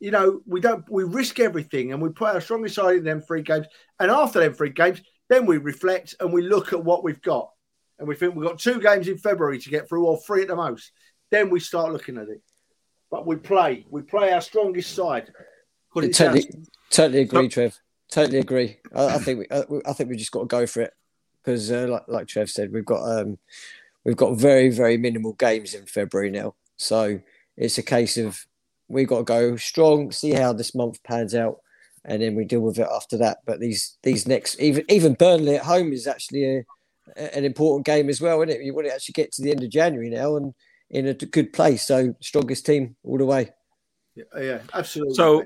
You 0.00 0.10
know, 0.10 0.40
we 0.46 0.60
don't. 0.60 0.84
We 0.90 1.04
risk 1.04 1.40
everything, 1.40 1.92
and 1.92 2.02
we 2.02 2.10
put 2.10 2.34
our 2.34 2.40
strongest 2.40 2.74
side 2.74 2.96
in 2.96 3.04
them 3.04 3.20
three 3.20 3.42
games. 3.42 3.66
And 3.98 4.10
after 4.10 4.40
them 4.40 4.52
three 4.52 4.70
games, 4.70 5.00
then 5.28 5.46
we 5.46 5.58
reflect 5.58 6.14
and 6.20 6.32
we 6.32 6.42
look 6.42 6.72
at 6.72 6.84
what 6.84 7.04
we've 7.04 7.22
got, 7.22 7.50
and 7.98 8.06
we 8.06 8.14
think 8.14 8.34
we've 8.34 8.46
got 8.46 8.58
two 8.58 8.80
games 8.80 9.08
in 9.08 9.16
February 9.16 9.58
to 9.60 9.70
get 9.70 9.88
through, 9.88 10.06
or 10.06 10.18
three 10.20 10.42
at 10.42 10.48
the 10.48 10.56
most. 10.56 10.92
Then 11.30 11.50
we 11.50 11.60
start 11.60 11.92
looking 11.92 12.18
at 12.18 12.28
it. 12.28 12.42
But 13.10 13.26
we 13.26 13.36
play. 13.36 13.86
We 13.90 14.02
play 14.02 14.32
our 14.32 14.40
strongest 14.40 14.94
side. 14.94 15.30
Totally, 15.94 16.66
totally 16.90 17.20
agree, 17.20 17.48
Trev. 17.48 17.78
Totally 18.10 18.38
agree. 18.38 18.78
I, 18.94 19.06
I 19.06 19.18
think 19.18 19.38
we, 19.40 19.48
uh, 19.48 19.64
I 19.86 19.92
think 19.92 20.10
we 20.10 20.16
just 20.16 20.32
got 20.32 20.40
to 20.40 20.46
go 20.46 20.66
for 20.66 20.82
it 20.82 20.92
because, 21.42 21.70
uh, 21.70 21.86
like, 21.88 22.02
like 22.08 22.26
Trev 22.28 22.50
said, 22.50 22.72
we've 22.72 22.84
got 22.84 23.02
um, 23.02 23.38
we've 24.04 24.16
got 24.16 24.38
very 24.38 24.68
very 24.68 24.96
minimal 24.96 25.32
games 25.34 25.74
in 25.74 25.86
February 25.86 26.30
now. 26.30 26.54
So 26.76 27.20
it's 27.56 27.78
a 27.78 27.82
case 27.82 28.16
of 28.16 28.46
we've 28.88 29.08
got 29.08 29.18
to 29.18 29.24
go 29.24 29.56
strong, 29.56 30.12
see 30.12 30.32
how 30.32 30.52
this 30.52 30.74
month 30.74 31.02
pans 31.04 31.34
out, 31.34 31.60
and 32.04 32.22
then 32.22 32.34
we 32.34 32.44
deal 32.44 32.60
with 32.60 32.78
it 32.78 32.88
after 32.90 33.16
that. 33.18 33.38
But 33.46 33.60
these 33.60 33.96
these 34.02 34.26
next 34.26 34.60
even 34.60 34.84
even 34.88 35.14
Burnley 35.14 35.56
at 35.56 35.64
home 35.64 35.92
is 35.92 36.06
actually 36.06 36.44
a, 37.16 37.36
an 37.36 37.44
important 37.44 37.86
game 37.86 38.08
as 38.08 38.20
well, 38.20 38.42
isn't 38.42 38.60
it? 38.60 38.64
You 38.64 38.74
want 38.74 38.86
to 38.88 38.94
actually 38.94 39.14
get 39.14 39.32
to 39.32 39.42
the 39.42 39.50
end 39.50 39.62
of 39.62 39.70
January 39.70 40.10
now, 40.10 40.36
and 40.36 40.54
in 40.90 41.06
a 41.06 41.14
good 41.14 41.52
place. 41.52 41.86
So 41.86 42.14
strongest 42.20 42.66
team 42.66 42.96
all 43.02 43.18
the 43.18 43.24
way. 43.24 43.50
Yeah, 44.14 44.24
yeah 44.40 44.58
absolutely. 44.74 45.14
So, 45.14 45.44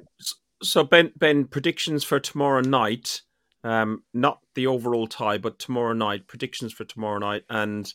so 0.62 0.84
Ben, 0.84 1.12
Ben, 1.16 1.44
predictions 1.44 2.04
for 2.04 2.20
tomorrow 2.20 2.60
night. 2.60 3.22
Um, 3.64 4.04
not 4.14 4.40
the 4.54 4.68
overall 4.68 5.08
tie, 5.08 5.38
but 5.38 5.58
tomorrow 5.58 5.92
night. 5.92 6.28
Predictions 6.28 6.72
for 6.72 6.84
tomorrow 6.84 7.18
night, 7.18 7.42
and 7.50 7.92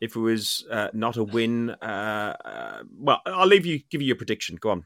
if 0.00 0.14
it 0.14 0.20
was 0.20 0.66
uh, 0.70 0.88
not 0.92 1.16
a 1.16 1.24
win, 1.24 1.70
uh, 1.70 2.36
uh, 2.44 2.82
well, 2.98 3.22
I'll 3.24 3.46
leave 3.46 3.64
you 3.64 3.80
give 3.90 4.02
you 4.02 4.08
your 4.08 4.16
prediction. 4.16 4.56
Go 4.60 4.70
on. 4.70 4.84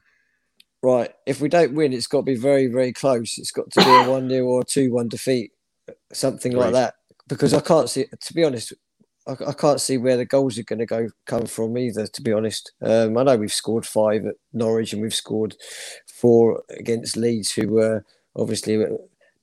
Right. 0.83 1.13
If 1.27 1.41
we 1.41 1.49
don't 1.49 1.75
win, 1.75 1.93
it's 1.93 2.07
got 2.07 2.19
to 2.19 2.23
be 2.23 2.35
very, 2.35 2.67
very 2.67 2.93
close. 2.93 3.37
It's 3.37 3.51
got 3.51 3.69
to 3.71 3.83
be 3.83 3.89
a 3.89 4.09
one 4.09 4.29
0 4.29 4.45
or 4.45 4.63
two 4.63 4.91
one 4.91 5.09
defeat, 5.09 5.51
something 6.11 6.53
like 6.53 6.73
that. 6.73 6.95
Because 7.27 7.53
I 7.53 7.59
can't 7.59 7.89
see. 7.89 8.05
To 8.05 8.33
be 8.33 8.43
honest, 8.43 8.73
I, 9.27 9.35
I, 9.49 9.53
can't 9.53 9.79
see 9.79 9.97
where 9.97 10.17
the 10.17 10.25
goals 10.25 10.57
are 10.57 10.63
going 10.63 10.79
to 10.79 10.85
go 10.85 11.09
come 11.25 11.45
from 11.45 11.77
either. 11.77 12.07
To 12.07 12.21
be 12.21 12.33
honest, 12.33 12.71
um, 12.81 13.17
I 13.17 13.23
know 13.23 13.37
we've 13.37 13.53
scored 13.53 13.85
five 13.85 14.25
at 14.25 14.35
Norwich 14.53 14.93
and 14.93 15.01
we've 15.01 15.13
scored 15.13 15.55
four 16.07 16.63
against 16.69 17.17
Leeds, 17.17 17.51
who 17.51 17.67
were 17.67 18.03
obviously 18.35 18.81
a 18.81 18.87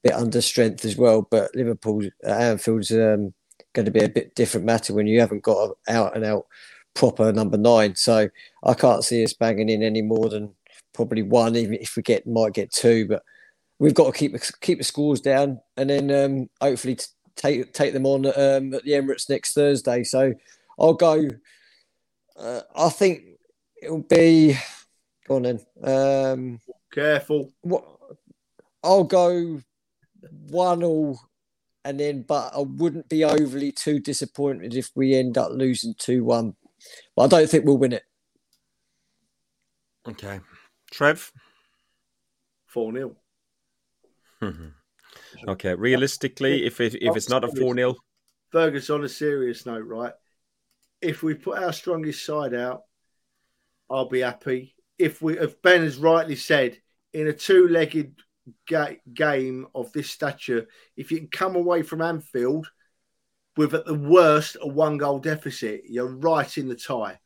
bit 0.02 0.12
under 0.12 0.40
strength 0.40 0.84
as 0.84 0.96
well. 0.96 1.26
But 1.30 1.54
Liverpool 1.54 2.02
at 2.24 2.40
Anfield's 2.40 2.90
um, 2.90 3.32
going 3.72 3.86
to 3.86 3.92
be 3.92 4.04
a 4.04 4.08
bit 4.08 4.34
different 4.34 4.66
matter 4.66 4.94
when 4.94 5.06
you 5.06 5.20
haven't 5.20 5.42
got 5.42 5.64
an 5.64 5.74
out 5.88 6.16
and 6.16 6.24
out 6.24 6.46
proper 6.94 7.32
number 7.32 7.56
nine. 7.56 7.94
So 7.94 8.28
I 8.64 8.74
can't 8.74 9.04
see 9.04 9.22
us 9.22 9.32
banging 9.32 9.68
in 9.68 9.82
any 9.82 10.02
more 10.02 10.28
than 10.28 10.54
probably 10.92 11.22
one, 11.22 11.54
even 11.54 11.74
if 11.74 11.96
we 11.96 12.02
get 12.02 12.26
might 12.26 12.54
get 12.54 12.72
two. 12.72 13.06
But 13.06 13.22
we've 13.78 13.94
got 13.94 14.12
to 14.12 14.18
keep 14.18 14.34
keep 14.60 14.78
the 14.78 14.84
scores 14.84 15.20
down 15.20 15.60
and 15.76 15.88
then 15.88 16.10
um, 16.10 16.50
hopefully. 16.60 16.98
Take 17.38 17.72
take 17.72 17.92
them 17.92 18.04
on 18.04 18.26
um, 18.26 18.74
at 18.74 18.84
the 18.84 18.92
Emirates 18.92 19.30
next 19.30 19.54
Thursday. 19.54 20.04
So 20.04 20.34
I'll 20.78 20.94
go. 20.94 21.28
Uh, 22.36 22.60
I 22.76 22.88
think 22.90 23.22
it'll 23.82 24.02
be. 24.02 24.58
Go 25.26 25.36
on 25.36 25.42
then. 25.42 25.60
Um, 25.82 26.60
Careful. 26.92 27.52
What? 27.62 27.84
I'll 28.82 29.04
go 29.04 29.60
one 30.48 30.82
all, 30.82 31.20
and 31.84 31.98
then, 31.98 32.22
but 32.22 32.52
I 32.54 32.60
wouldn't 32.60 33.08
be 33.08 33.24
overly 33.24 33.72
too 33.72 33.98
disappointed 34.00 34.74
if 34.74 34.90
we 34.94 35.14
end 35.14 35.38
up 35.38 35.52
losing 35.52 35.94
two 35.98 36.24
one. 36.24 36.54
But 37.16 37.22
I 37.22 37.26
don't 37.28 37.50
think 37.50 37.64
we'll 37.64 37.78
win 37.78 37.92
it. 37.92 38.04
Okay, 40.06 40.40
Trev. 40.90 41.32
Four 42.66 42.92
0 42.92 43.16
okay, 45.46 45.74
realistically, 45.74 46.66
if 46.66 46.80
it, 46.80 46.94
if 47.02 47.16
it's 47.16 47.28
not 47.28 47.44
a 47.44 47.48
four 47.48 47.74
0 47.74 47.94
Fergus, 48.50 48.90
on 48.90 49.04
a 49.04 49.08
serious 49.08 49.66
note, 49.66 49.86
right? 49.86 50.12
If 51.00 51.22
we 51.22 51.34
put 51.34 51.62
our 51.62 51.72
strongest 51.72 52.24
side 52.24 52.54
out, 52.54 52.82
I'll 53.90 54.08
be 54.08 54.20
happy. 54.20 54.74
If 54.98 55.22
we, 55.22 55.38
if 55.38 55.60
Ben 55.62 55.82
has 55.82 55.96
rightly 55.96 56.36
said, 56.36 56.78
in 57.12 57.28
a 57.28 57.32
two-legged 57.32 58.16
ga- 58.66 59.00
game 59.12 59.66
of 59.74 59.92
this 59.92 60.10
stature, 60.10 60.66
if 60.96 61.10
you 61.10 61.18
can 61.18 61.28
come 61.28 61.56
away 61.56 61.82
from 61.82 62.02
Anfield 62.02 62.68
with 63.56 63.74
at 63.74 63.84
the 63.84 63.94
worst 63.94 64.56
a 64.60 64.66
one-goal 64.66 65.20
deficit, 65.20 65.82
you're 65.88 66.16
right 66.16 66.58
in 66.58 66.68
the 66.68 66.76
tie. 66.76 67.18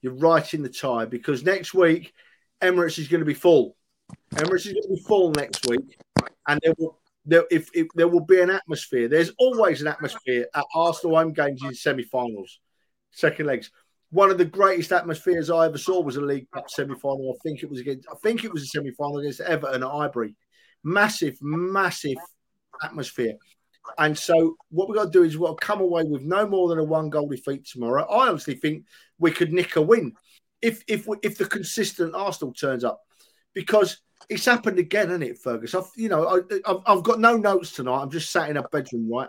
You're 0.00 0.14
right 0.14 0.52
in 0.54 0.62
the 0.62 0.68
tie 0.68 1.04
because 1.04 1.44
next 1.44 1.74
week 1.74 2.12
Emirates 2.60 2.98
is 2.98 3.08
going 3.08 3.20
to 3.20 3.26
be 3.26 3.34
full. 3.34 3.76
Emirates 4.34 4.66
is 4.66 4.72
going 4.72 4.82
to 4.82 4.94
be 4.94 5.02
full 5.02 5.30
next 5.32 5.68
week, 5.68 5.98
and 6.48 6.60
there 6.62 6.74
will 6.78 7.01
there, 7.24 7.44
if, 7.50 7.68
if, 7.74 7.88
there 7.94 8.08
will 8.08 8.24
be 8.24 8.40
an 8.40 8.50
atmosphere. 8.50 9.08
There's 9.08 9.32
always 9.38 9.80
an 9.80 9.88
atmosphere 9.88 10.46
at 10.54 10.64
Arsenal 10.74 11.16
home 11.16 11.32
games 11.32 11.62
in 11.62 11.74
semi-finals, 11.74 12.60
second 13.10 13.46
legs. 13.46 13.70
One 14.10 14.30
of 14.30 14.38
the 14.38 14.44
greatest 14.44 14.92
atmospheres 14.92 15.48
I 15.48 15.66
ever 15.66 15.78
saw 15.78 16.00
was 16.02 16.16
a 16.16 16.20
League 16.20 16.50
Cup 16.50 16.68
semi-final. 16.68 17.34
I 17.34 17.38
think 17.42 17.62
it 17.62 17.70
was 17.70 17.80
against. 17.80 18.06
I 18.10 18.16
think 18.22 18.44
it 18.44 18.52
was 18.52 18.62
a 18.62 18.66
semi-final 18.66 19.18
against 19.18 19.40
Everton 19.40 19.82
at 19.82 19.88
Highbury. 19.88 20.34
Massive, 20.84 21.38
massive 21.40 22.18
atmosphere. 22.82 23.34
And 23.98 24.16
so, 24.16 24.56
what 24.70 24.88
we've 24.88 24.96
got 24.96 25.06
to 25.06 25.10
do 25.10 25.22
is 25.22 25.38
we've 25.38 25.48
got 25.48 25.60
to 25.60 25.66
come 25.66 25.80
away 25.80 26.04
with 26.04 26.22
no 26.22 26.46
more 26.46 26.68
than 26.68 26.78
a 26.78 26.84
one 26.84 27.08
goal 27.08 27.28
defeat 27.28 27.64
tomorrow. 27.64 28.04
I 28.04 28.28
honestly 28.28 28.54
think 28.54 28.84
we 29.18 29.30
could 29.30 29.52
nick 29.52 29.76
a 29.76 29.82
win 29.82 30.12
if 30.60 30.82
if 30.86 31.06
if 31.22 31.36
the 31.36 31.44
consistent 31.44 32.14
Arsenal 32.14 32.54
turns 32.54 32.84
up, 32.84 33.00
because 33.54 34.00
it's 34.28 34.44
happened 34.44 34.78
again, 34.78 35.08
isn't 35.08 35.22
it, 35.22 35.38
Fergus? 35.38 35.74
I've 35.74 35.90
you 35.96 36.08
know 36.08 36.26
I, 36.28 36.40
have 36.66 36.82
I've 36.86 37.02
got 37.02 37.20
no 37.20 37.36
notes 37.36 37.72
tonight. 37.72 38.02
I'm 38.02 38.10
just 38.10 38.30
sat 38.30 38.50
in 38.50 38.56
a 38.56 38.62
bedroom, 38.68 39.10
right? 39.10 39.28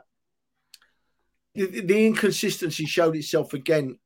The, 1.55 1.81
the 1.81 2.07
inconsistency 2.07 2.85
showed 2.85 3.15
itself 3.15 3.53
again, 3.53 3.99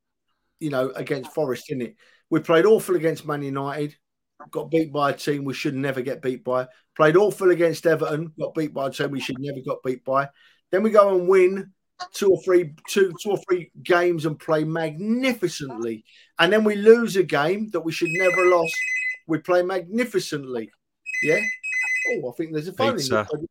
you 0.60 0.70
know, 0.70 0.92
against 0.92 1.34
Forest, 1.34 1.68
didn't 1.68 1.84
it? 1.84 1.96
We 2.30 2.42
played 2.42 2.66
awful 2.66 2.96
against 2.98 3.26
Man 3.26 3.42
United, 3.42 3.96
got 4.52 4.70
beat 4.70 4.92
by 4.92 5.12
a 5.12 5.18
team 5.18 5.46
we 5.46 5.54
should 5.54 5.76
never 5.76 6.02
get 6.02 6.22
beat 6.22 6.44
by. 6.44 6.68
Played 6.96 7.16
awful 7.16 7.52
against 7.52 7.86
Everton, 7.86 8.34
got 8.40 8.54
beat 8.54 8.74
by 8.74 8.88
a 8.88 8.92
team 8.92 9.12
we 9.12 9.22
should 9.22 9.40
never 9.40 9.60
got 9.66 9.84
beat 9.84 10.04
by. 10.04 10.30
Then 10.72 10.84
we 10.84 10.90
go 10.90 11.16
and 11.16 11.28
win 11.28 11.72
two 12.14 12.32
or 12.32 12.42
three 12.44 12.74
two 12.88 13.14
two 13.22 13.32
or 13.32 13.38
three 13.48 13.72
games 13.84 14.26
and 14.26 14.40
play 14.40 14.64
magnificently. 14.64 16.04
And 16.40 16.52
then 16.52 16.64
we 16.64 16.76
lose 16.76 17.16
a 17.16 17.24
game 17.24 17.70
that 17.72 17.82
we 17.82 17.92
should 17.92 18.10
never 18.12 18.46
lost. 18.50 18.76
We 19.28 19.40
play 19.40 19.64
magnificently. 19.64 20.70
Yeah. 21.24 21.40
Oh, 22.10 22.30
I 22.30 22.32
think 22.38 22.54
there's 22.54 22.68
a 22.68 22.74
phone 22.74 22.96
Pizza. 22.98 23.28
in 23.34 23.48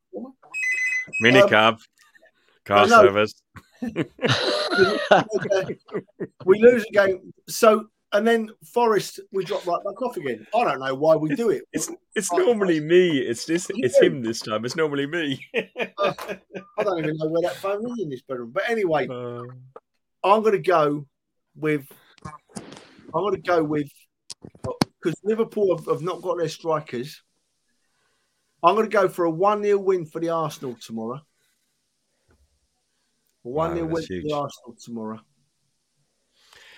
Mini 1.21 1.41
um, 1.41 1.49
cab. 1.49 1.79
Car 2.65 2.89
service. 2.89 3.35
we 6.45 6.61
lose 6.61 6.85
a 6.89 6.93
game. 6.93 7.33
So 7.49 7.87
and 8.13 8.27
then 8.27 8.51
Forest 8.65 9.21
we 9.33 9.45
drop 9.45 9.67
right 9.67 9.83
back 9.85 10.01
off 10.03 10.17
again. 10.17 10.47
I 10.55 10.65
don't 10.65 10.81
know 10.81 10.95
why 10.95 11.17
we 11.17 11.35
do 11.35 11.51
it. 11.51 11.65
It's 11.73 11.91
it's 12.15 12.33
normally 12.33 12.81
me. 12.81 13.19
It's 13.19 13.45
this 13.45 13.71
it's 13.75 14.01
him 14.01 14.23
this 14.23 14.41
time. 14.41 14.65
It's 14.65 14.77
normally 14.77 15.07
me. 15.07 15.41
uh, 15.99 16.13
I 16.79 16.83
don't 16.83 16.99
even 16.99 17.17
know 17.17 17.27
where 17.29 17.43
that 17.43 17.57
phone 17.57 17.87
is 17.91 18.01
in 18.03 18.09
this 18.09 18.23
bedroom. 18.23 18.53
But 18.53 18.69
anyway, 18.69 19.07
uh... 19.09 19.43
I'm 20.25 20.43
gonna 20.43 20.59
go 20.59 21.07
with 21.55 21.87
I'm 22.25 23.23
gonna 23.23 23.39
go 23.39 23.63
with 23.63 23.91
because 25.03 25.19
Liverpool 25.23 25.77
have, 25.77 25.87
have, 25.87 26.03
not 26.03 26.23
got 26.23 26.39
their 26.39 26.49
strikers. 26.49 27.23
I'm 28.67 28.75
going 28.75 28.91
to 28.91 28.95
go 28.95 29.09
for 29.09 29.25
a 29.27 29.31
1 29.31 29.63
0 29.63 29.79
win 29.79 30.05
for 30.05 30.21
the 30.21 30.31
Arsenal 30.31 30.77
tomorrow. 30.81 31.21
1 33.43 33.75
0 33.75 33.87
win 33.87 34.03
huge. 34.03 34.23
for 34.23 34.29
the 34.29 34.35
Arsenal 34.35 34.77
tomorrow. 34.85 35.21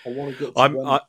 I 0.07 0.11
want 0.11 0.37
to 0.37 0.45
get 0.45 0.55
to 0.55 0.61
I'm, 0.61 0.87
I, 0.87 1.01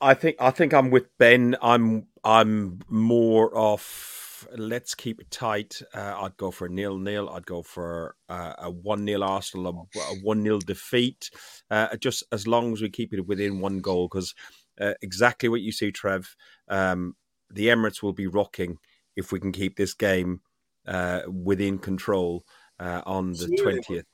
I 0.00 0.14
think 0.14 0.36
I 0.40 0.50
think 0.50 0.72
I'm 0.72 0.90
with 0.90 1.06
Ben. 1.18 1.54
I'm 1.60 2.06
I'm 2.24 2.80
more 2.88 3.54
of 3.54 4.48
let's 4.56 4.94
keep 4.94 5.20
it 5.20 5.30
tight. 5.30 5.82
Uh, 5.94 6.14
I'd 6.22 6.36
go 6.38 6.50
for 6.50 6.66
a 6.66 6.70
nil 6.70 6.96
nil. 6.96 7.28
I'd 7.28 7.44
go 7.44 7.62
for 7.62 8.16
uh, 8.30 8.54
a 8.58 8.70
one 8.70 9.04
nil 9.04 9.22
Arsenal, 9.22 9.88
a, 9.94 10.00
one 10.22 10.42
nil 10.42 10.60
defeat. 10.60 11.30
Uh, 11.70 11.94
just 11.96 12.24
as 12.32 12.46
long 12.46 12.72
as 12.72 12.80
we 12.80 12.88
keep 12.88 13.12
it 13.12 13.26
within 13.26 13.60
one 13.60 13.80
goal, 13.80 14.08
because 14.08 14.34
uh, 14.80 14.94
exactly 15.02 15.50
what 15.50 15.60
you 15.60 15.72
see, 15.72 15.92
Trev. 15.92 16.34
Um, 16.68 17.16
the 17.50 17.66
Emirates 17.66 18.02
will 18.02 18.14
be 18.14 18.26
rocking 18.26 18.78
if 19.16 19.32
we 19.32 19.40
can 19.40 19.52
keep 19.52 19.76
this 19.76 19.94
game 19.94 20.40
uh, 20.86 21.22
within 21.26 21.78
control 21.78 22.44
uh, 22.78 23.02
on 23.06 23.32
the 23.32 23.56
twentieth. 23.60 24.06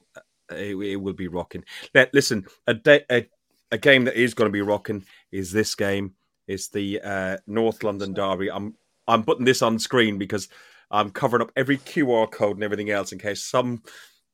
It, 0.51 0.77
it, 0.77 0.97
will 0.97 1.15
be 1.15 1.29
rocking. 1.29 1.65
Let 1.95 2.13
listen 2.13 2.45
a 2.67 2.75
day. 2.75 3.05
A, 3.11 3.27
a 3.71 3.79
game 3.79 4.05
that 4.05 4.17
is 4.17 4.35
going 4.35 4.49
to 4.49 4.53
be 4.53 4.61
rocking 4.61 5.05
is 5.31 5.51
this 5.51 5.75
game. 5.75 6.15
It's 6.47 6.69
the 6.69 7.01
uh, 7.01 7.37
North 7.47 7.83
London 7.83 8.13
Derby. 8.13 8.51
I'm 8.51 8.75
I'm 9.09 9.25
putting 9.25 9.45
this 9.45 9.63
on 9.63 9.79
screen 9.79 10.19
because 10.19 10.49
I'm 10.91 11.11
covering 11.11 11.43
up 11.43 11.53
every 11.57 11.79
QR 11.79 12.31
code 12.31 12.57
and 12.57 12.65
everything 12.65 12.91
else 12.91 13.13
in 13.13 13.19
case 13.19 13.43
some 13.43 13.83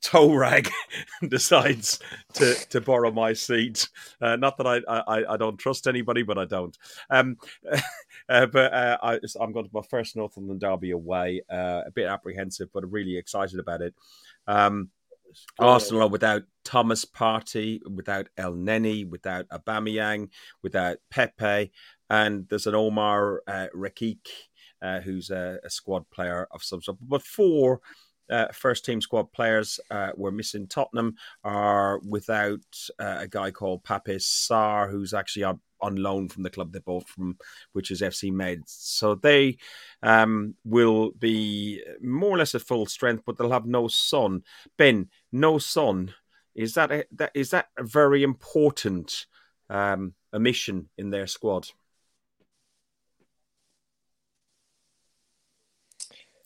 toe 0.02 0.32
rag 0.32 0.70
decides 1.28 2.00
to 2.34 2.54
to 2.70 2.80
borrow 2.80 3.10
my 3.10 3.32
seat. 3.32 3.88
Uh, 4.20 4.36
not 4.36 4.56
that 4.58 4.66
I, 4.66 4.80
I 4.88 5.34
I 5.34 5.36
don't 5.36 5.58
trust 5.58 5.86
anybody, 5.86 6.22
but 6.22 6.38
I 6.38 6.44
don't. 6.44 6.76
Um, 7.10 7.36
uh, 8.28 8.46
but 8.46 8.72
uh, 8.72 8.98
I, 9.02 9.14
am 9.42 9.52
going 9.52 9.64
to 9.64 9.70
my 9.72 9.82
first 9.88 10.16
North 10.16 10.36
London 10.36 10.58
Derby 10.58 10.90
away. 10.90 11.42
Uh, 11.50 11.82
a 11.86 11.90
bit 11.94 12.06
apprehensive, 12.06 12.68
but 12.72 12.90
really 12.90 13.16
excited 13.16 13.58
about 13.58 13.82
it. 13.82 13.94
Um, 14.46 14.90
Arsenal 15.58 16.02
are 16.02 16.08
without 16.08 16.42
Thomas 16.64 17.04
Partey, 17.04 17.80
without 17.86 18.28
Elneny, 18.38 19.08
without 19.08 19.46
Aubameyang, 19.48 20.30
without 20.62 20.98
Pepe, 21.10 21.70
and 22.10 22.48
there's 22.48 22.66
an 22.66 22.74
Omar 22.74 23.42
uh, 23.46 23.66
Rekik, 23.74 24.26
uh, 24.80 25.00
who's 25.00 25.30
a, 25.30 25.58
a, 25.64 25.70
squad 25.70 26.08
player 26.10 26.48
of 26.50 26.62
some 26.62 26.80
sort. 26.80 26.98
But 27.00 27.22
four 27.22 27.80
uh, 28.30 28.48
first 28.52 28.84
team 28.84 29.00
squad 29.00 29.32
players 29.32 29.80
uh, 29.90 30.10
were 30.16 30.30
missing. 30.30 30.66
Tottenham 30.66 31.16
are 31.44 32.00
without 32.06 32.60
uh, 32.98 33.16
a 33.20 33.28
guy 33.28 33.50
called 33.50 33.84
Pape 33.84 34.18
Sarr, 34.18 34.90
who's 34.90 35.14
actually 35.14 35.44
on, 35.44 35.60
on 35.80 35.96
loan 35.96 36.28
from 36.28 36.42
the 36.42 36.50
club 36.50 36.72
they 36.72 36.78
bought 36.78 37.08
from, 37.08 37.38
which 37.72 37.90
is 37.90 38.00
FC 38.00 38.32
Metz. 38.32 38.76
So 38.80 39.14
they 39.14 39.58
um, 40.02 40.54
will 40.64 41.12
be 41.12 41.82
more 42.00 42.30
or 42.30 42.38
less 42.38 42.54
at 42.54 42.62
full 42.62 42.86
strength, 42.86 43.22
but 43.26 43.38
they'll 43.38 43.50
have 43.50 43.66
no 43.66 43.88
Son. 43.88 44.42
Ben, 44.76 45.08
no 45.32 45.58
Son. 45.58 46.14
Is 46.54 46.74
that 46.74 46.90
a, 46.90 47.04
that 47.12 47.30
is 47.34 47.50
that 47.50 47.68
a 47.76 47.84
very 47.84 48.22
important 48.22 49.26
um, 49.70 50.14
omission 50.32 50.88
in 50.98 51.10
their 51.10 51.26
squad? 51.26 51.68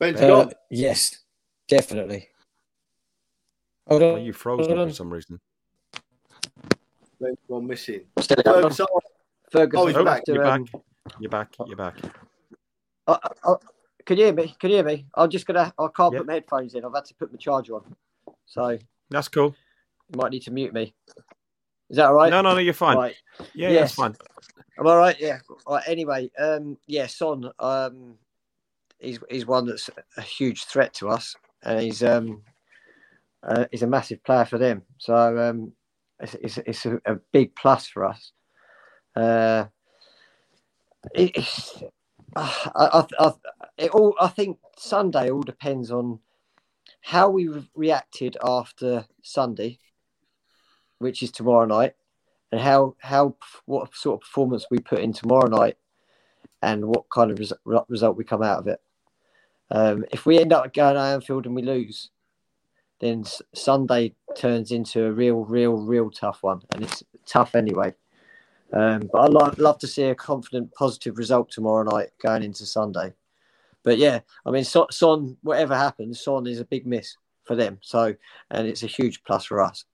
Uh, 0.00 0.50
yes, 0.68 1.22
Definitely. 1.68 2.28
Hold 3.88 4.02
on. 4.02 4.24
you 4.24 4.32
froze 4.32 4.66
for 4.66 4.90
some 4.92 5.12
reason. 5.12 5.40
Ben's 7.20 7.38
Gone 7.48 7.66
missing. 7.66 8.00
Ferguson. 8.16 8.86
Ferguson. 9.52 9.82
Oh, 9.82 9.86
he's 9.86 10.04
back. 10.04 10.22
You're 10.26 10.44
um, 10.44 10.64
back. 10.64 10.82
You're 11.20 11.30
back. 11.30 11.54
You're 11.66 11.76
back. 11.76 11.96
Can 14.04 14.18
you 14.18 14.24
hear 14.24 14.34
me? 14.34 14.54
Can 14.58 14.70
you 14.70 14.76
hear 14.76 14.84
me? 14.84 15.06
I'm 15.14 15.30
just 15.30 15.46
gonna. 15.46 15.72
I 15.78 15.86
can't 15.94 16.12
yep. 16.12 16.20
put 16.20 16.26
my 16.26 16.32
headphones 16.34 16.74
in. 16.74 16.84
I've 16.84 16.94
had 16.94 17.04
to 17.06 17.14
put 17.14 17.32
my 17.32 17.38
charger 17.38 17.76
on. 17.76 17.96
So 18.46 18.78
that's 19.10 19.28
cool. 19.28 19.54
You 20.10 20.18
might 20.18 20.30
need 20.30 20.42
to 20.42 20.50
mute 20.50 20.74
me. 20.74 20.94
Is 21.90 21.96
that 21.96 22.06
all 22.06 22.14
right? 22.14 22.30
No, 22.30 22.40
no, 22.40 22.54
no. 22.54 22.58
You're 22.58 22.74
fine. 22.74 22.96
Right. 22.96 23.14
Yeah, 23.54 23.68
yes. 23.68 23.72
yeah, 23.72 23.84
it's 23.84 23.94
fine. 23.94 24.16
I'm 24.78 24.86
all 24.86 24.98
right. 24.98 25.16
Yeah. 25.20 25.38
All 25.66 25.76
right, 25.76 25.84
anyway, 25.86 26.30
um, 26.38 26.78
yeah, 26.86 27.06
Son. 27.06 27.50
Um, 27.58 28.14
he's 28.98 29.18
he's 29.30 29.46
one 29.46 29.66
that's 29.66 29.90
a 30.16 30.22
huge 30.22 30.64
threat 30.64 30.94
to 30.94 31.08
us 31.08 31.34
and 31.64 31.80
he's 31.80 32.02
um 32.02 32.42
uh, 33.44 33.64
he's 33.72 33.82
a 33.82 33.86
massive 33.88 34.22
player 34.22 34.44
for 34.44 34.56
them. 34.56 34.82
So 34.98 35.14
um, 35.38 35.72
it's 36.20 36.34
it's, 36.34 36.58
it's 36.58 36.86
a, 36.86 37.00
a, 37.06 37.16
big 37.32 37.54
plus 37.56 37.88
for 37.88 38.04
us. 38.04 38.30
Uh, 39.14 39.66
it, 41.14 41.36
it's, 41.36 41.82
uh, 42.36 42.54
I, 42.74 43.04
I, 43.18 43.26
I, 43.26 43.32
it 43.76 43.90
all 43.90 44.14
I 44.20 44.28
think 44.28 44.58
Sunday 44.76 45.30
all 45.30 45.42
depends 45.42 45.90
on 45.90 46.20
how 47.02 47.28
we 47.28 47.50
reacted 47.74 48.36
after 48.44 49.06
Sunday, 49.22 49.78
which 50.98 51.22
is 51.22 51.30
tomorrow 51.30 51.66
night, 51.66 51.94
and 52.50 52.60
how 52.60 52.96
how 53.00 53.36
what 53.66 53.94
sort 53.94 54.16
of 54.16 54.20
performance 54.20 54.66
we 54.70 54.78
put 54.78 55.00
in 55.00 55.12
tomorrow 55.12 55.48
night, 55.48 55.76
and 56.62 56.86
what 56.86 57.10
kind 57.10 57.30
of 57.30 57.38
res- 57.38 57.84
result 57.88 58.16
we 58.16 58.24
come 58.24 58.42
out 58.42 58.60
of 58.60 58.66
it. 58.68 58.80
Um, 59.70 60.04
if 60.12 60.26
we 60.26 60.38
end 60.38 60.52
up 60.52 60.72
going 60.72 60.94
to 60.94 61.00
Anfield 61.00 61.46
and 61.46 61.54
we 61.54 61.62
lose, 61.62 62.10
then 63.00 63.24
Sunday 63.54 64.14
turns 64.36 64.70
into 64.70 65.04
a 65.06 65.12
real, 65.12 65.44
real, 65.44 65.72
real 65.72 66.10
tough 66.10 66.42
one, 66.42 66.60
and 66.72 66.84
it's 66.84 67.02
tough 67.26 67.54
anyway. 67.54 67.94
Um, 68.72 69.10
but 69.12 69.20
I'd 69.20 69.58
love, 69.58 69.78
to 69.78 69.86
see 69.86 70.04
a 70.04 70.14
confident, 70.14 70.72
positive 70.74 71.18
result 71.18 71.50
tomorrow 71.50 71.82
night 71.82 72.10
going 72.22 72.42
into 72.42 72.64
Sunday. 72.64 73.12
but 73.82 73.98
yeah, 73.98 74.20
I 74.46 74.50
mean, 74.50 74.64
Son, 74.64 75.36
whatever 75.42 75.76
happens, 75.76 76.22
Son 76.22 76.46
is 76.46 76.60
a 76.60 76.64
big 76.64 76.86
miss 76.86 77.16
for 77.44 77.54
them. 77.54 77.78
So, 77.82 78.14
and 78.50 78.66
it's 78.66 78.82
a 78.82 78.86
huge 78.86 79.22
plus 79.24 79.44
for 79.44 79.62
us. 79.62 79.84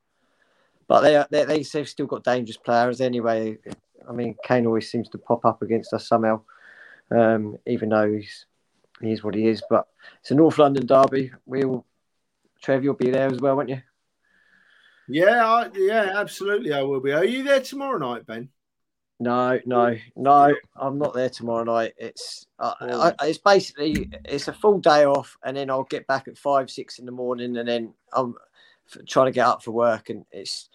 But 0.86 1.00
they, 1.00 1.24
they, 1.30 1.44
they 1.44 1.78
have 1.78 1.88
still 1.88 2.06
got 2.06 2.24
dangerous 2.24 2.56
players 2.56 3.00
anyway. 3.00 3.58
I 4.08 4.12
mean, 4.12 4.36
Kane 4.44 4.66
always 4.66 4.90
seems 4.90 5.08
to 5.10 5.18
pop 5.18 5.44
up 5.44 5.60
against 5.60 5.92
us 5.92 6.08
somehow, 6.08 6.42
um, 7.10 7.58
even 7.66 7.90
though 7.90 8.12
he's 8.12 8.46
he 9.00 9.12
is 9.12 9.22
what 9.22 9.34
he 9.34 9.46
is. 9.46 9.62
But 9.68 9.86
it's 10.20 10.30
a 10.30 10.34
North 10.34 10.58
London 10.58 10.86
derby. 10.86 11.30
We'll 11.46 11.84
Trev, 12.62 12.82
you'll 12.82 12.94
be 12.94 13.10
there 13.10 13.28
as 13.28 13.40
well, 13.40 13.56
won't 13.56 13.68
you? 13.68 13.82
Yeah, 15.08 15.46
I, 15.46 15.70
yeah, 15.74 16.12
absolutely. 16.16 16.72
I 16.72 16.82
will 16.82 17.00
be. 17.00 17.12
Are 17.12 17.24
you 17.24 17.42
there 17.42 17.60
tomorrow 17.60 17.98
night, 17.98 18.26
Ben? 18.26 18.48
No, 19.20 19.58
no, 19.66 19.96
no. 20.14 20.54
I'm 20.76 20.98
not 20.98 21.12
there 21.12 21.28
tomorrow 21.28 21.64
night. 21.64 21.94
It's 21.96 22.46
uh. 22.58 22.74
I, 22.80 23.26
it's 23.26 23.38
basically 23.38 24.08
it's 24.24 24.46
a 24.46 24.52
full 24.52 24.78
day 24.78 25.06
off, 25.06 25.36
and 25.44 25.56
then 25.56 25.70
I'll 25.70 25.84
get 25.84 26.06
back 26.06 26.28
at 26.28 26.38
five, 26.38 26.70
six 26.70 26.98
in 26.98 27.06
the 27.06 27.12
morning, 27.12 27.56
and 27.56 27.68
then 27.68 27.94
I'm 28.12 28.36
trying 29.08 29.26
to 29.26 29.32
get 29.32 29.46
up 29.46 29.62
for 29.62 29.72
work, 29.72 30.10
and 30.10 30.24
it's. 30.30 30.68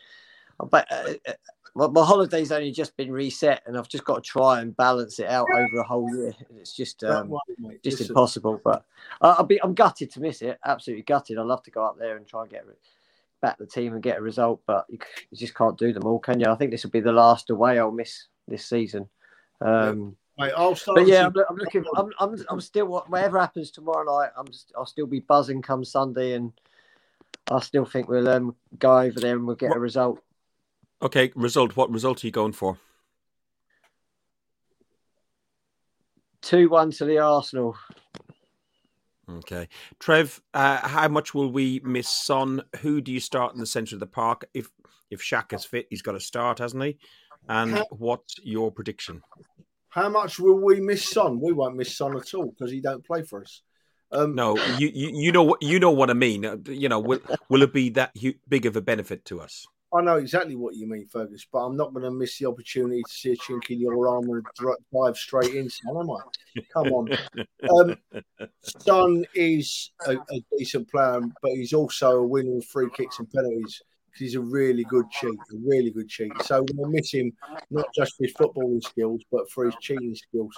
But 0.69 0.91
uh, 0.91 1.13
uh, 1.27 1.33
my, 1.73 1.87
my 1.87 2.05
holiday's 2.05 2.51
only 2.51 2.71
just 2.71 2.97
been 2.97 3.11
reset, 3.11 3.63
and 3.65 3.77
I've 3.77 3.87
just 3.87 4.03
got 4.03 4.15
to 4.15 4.29
try 4.29 4.59
and 4.59 4.75
balance 4.75 5.19
it 5.19 5.27
out 5.27 5.47
over 5.53 5.79
a 5.79 5.87
whole 5.87 6.13
year. 6.13 6.33
It's 6.57 6.73
just 6.73 7.01
um, 7.05 7.33
just 7.81 7.99
Listen. 7.99 8.07
impossible. 8.07 8.59
But 8.61 8.85
I'll 9.21 9.45
be 9.45 9.61
I'm 9.63 9.73
gutted 9.73 10.11
to 10.11 10.19
miss 10.19 10.41
it. 10.41 10.59
Absolutely 10.65 11.03
gutted. 11.03 11.37
I'd 11.37 11.45
love 11.45 11.63
to 11.63 11.71
go 11.71 11.85
up 11.85 11.97
there 11.97 12.17
and 12.17 12.27
try 12.27 12.41
and 12.41 12.51
get 12.51 12.65
back 13.41 13.57
the 13.57 13.65
team 13.65 13.93
and 13.93 14.03
get 14.03 14.17
a 14.17 14.21
result, 14.21 14.61
but 14.65 14.85
you, 14.89 14.97
you 15.31 15.37
just 15.37 15.55
can't 15.55 15.77
do 15.77 15.93
them 15.93 16.05
all, 16.05 16.19
can 16.19 16.39
you? 16.39 16.47
I 16.47 16.55
think 16.55 16.71
this 16.71 16.83
will 16.83 16.91
be 16.91 17.01
the 17.01 17.11
last 17.11 17.49
away 17.49 17.79
I'll 17.79 17.91
miss 17.91 18.25
this 18.47 18.65
season. 18.65 19.09
Um, 19.61 20.15
Mate, 20.37 20.53
I'll 20.57 20.75
start. 20.75 20.97
But 20.97 21.07
yeah, 21.07 21.27
I'm, 21.27 21.33
I'm, 21.49 21.55
looking. 21.55 21.85
I'm, 21.95 22.11
I'm, 22.19 22.45
I'm 22.49 22.61
still. 22.61 22.87
Whatever 22.87 23.39
happens 23.39 23.71
tomorrow 23.71 24.03
night, 24.03 24.31
I'm. 24.35 24.47
Just, 24.47 24.71
I'll 24.75 24.85
still 24.85 25.05
be 25.05 25.19
buzzing 25.19 25.61
come 25.61 25.85
Sunday, 25.85 26.33
and 26.33 26.51
I 27.51 27.59
still 27.59 27.85
think 27.85 28.07
we'll 28.07 28.29
um, 28.29 28.55
go 28.79 28.97
over 28.99 29.19
there 29.19 29.35
and 29.35 29.45
we'll 29.45 29.55
get 29.55 29.69
what, 29.69 29.77
a 29.77 29.81
result. 29.81 30.23
Okay, 31.01 31.31
result. 31.35 31.75
What 31.75 31.91
result 31.91 32.23
are 32.23 32.27
you 32.27 32.31
going 32.31 32.53
for? 32.53 32.77
Two 36.41 36.67
one 36.67 36.91
to 36.91 37.05
the 37.05 37.19
Arsenal. 37.19 37.77
Okay, 39.29 39.69
Trev. 39.99 40.41
Uh, 40.53 40.85
how 40.87 41.07
much 41.07 41.33
will 41.33 41.51
we 41.51 41.79
miss 41.83 42.09
Son? 42.09 42.63
Who 42.81 43.01
do 43.01 43.11
you 43.11 43.19
start 43.19 43.53
in 43.53 43.59
the 43.59 43.65
centre 43.65 43.95
of 43.95 43.99
the 43.99 44.07
park? 44.07 44.45
If 44.53 44.69
if 45.11 45.21
Xhaka's 45.21 45.63
fit, 45.63 45.87
he's 45.89 46.01
got 46.01 46.13
to 46.13 46.19
start, 46.19 46.57
hasn't 46.59 46.83
he? 46.83 46.97
And 47.47 47.71
how, 47.71 47.85
what's 47.91 48.35
your 48.43 48.71
prediction? 48.71 49.21
How 49.89 50.09
much 50.09 50.39
will 50.39 50.59
we 50.59 50.79
miss 50.79 51.07
Son? 51.07 51.39
We 51.39 51.53
won't 51.53 51.75
miss 51.75 51.95
Son 51.95 52.15
at 52.17 52.33
all 52.33 52.47
because 52.47 52.71
he 52.71 52.81
don't 52.81 53.05
play 53.05 53.23
for 53.23 53.41
us. 53.41 53.61
Um, 54.11 54.35
no, 54.35 54.55
you, 54.77 54.91
you 54.93 55.09
you 55.11 55.31
know 55.31 55.43
what 55.43 55.63
you 55.63 55.79
know 55.79 55.89
what 55.89 56.11
I 56.11 56.13
mean. 56.13 56.45
Uh, 56.45 56.57
you 56.67 56.87
know, 56.87 56.99
will 56.99 57.19
will 57.49 57.63
it 57.63 57.73
be 57.73 57.89
that 57.89 58.15
big 58.47 58.67
of 58.67 58.75
a 58.75 58.81
benefit 58.81 59.25
to 59.25 59.41
us? 59.41 59.65
I 59.93 60.01
know 60.01 60.17
exactly 60.17 60.55
what 60.55 60.75
you 60.75 60.87
mean, 60.87 61.07
Fergus, 61.07 61.45
but 61.51 61.59
I'm 61.59 61.77
not 61.77 61.93
going 61.93 62.03
to 62.03 62.11
miss 62.11 62.39
the 62.39 62.47
opportunity 62.47 63.03
to 63.03 63.13
see 63.13 63.31
a 63.33 63.37
chink 63.37 63.69
in 63.69 63.79
your 63.79 64.07
armour 64.07 64.37
and 64.37 64.75
dive 64.91 65.15
straight 65.15 65.53
in, 65.53 65.69
son, 65.69 65.95
am 65.95 66.09
I? 66.09 66.61
Come 66.73 66.87
on. 66.87 67.17
um, 67.69 67.95
Son 68.63 69.23
is 69.35 69.91
a, 70.07 70.15
a, 70.15 70.43
decent 70.57 70.89
player, 70.89 71.21
but 71.43 71.51
he's 71.51 71.73
also 71.73 72.17
a 72.17 72.25
winner 72.25 72.57
of 72.57 72.65
free 72.65 72.89
kicks 72.95 73.19
and 73.19 73.29
penalties 73.29 73.83
he's 74.15 74.35
a 74.35 74.41
really 74.41 74.83
good 74.83 75.09
cheat, 75.11 75.33
a 75.33 75.57
really 75.65 75.91
good 75.91 76.09
cheat. 76.09 76.31
So 76.43 76.65
we'll 76.73 76.89
miss 76.89 77.13
him 77.13 77.31
not 77.69 77.87
just 77.95 78.15
for 78.15 78.23
his 78.23 78.33
footballing 78.33 78.83
skills, 78.83 79.21
but 79.31 79.49
for 79.49 79.65
his 79.65 79.75
cheating 79.81 80.15
skills. 80.15 80.55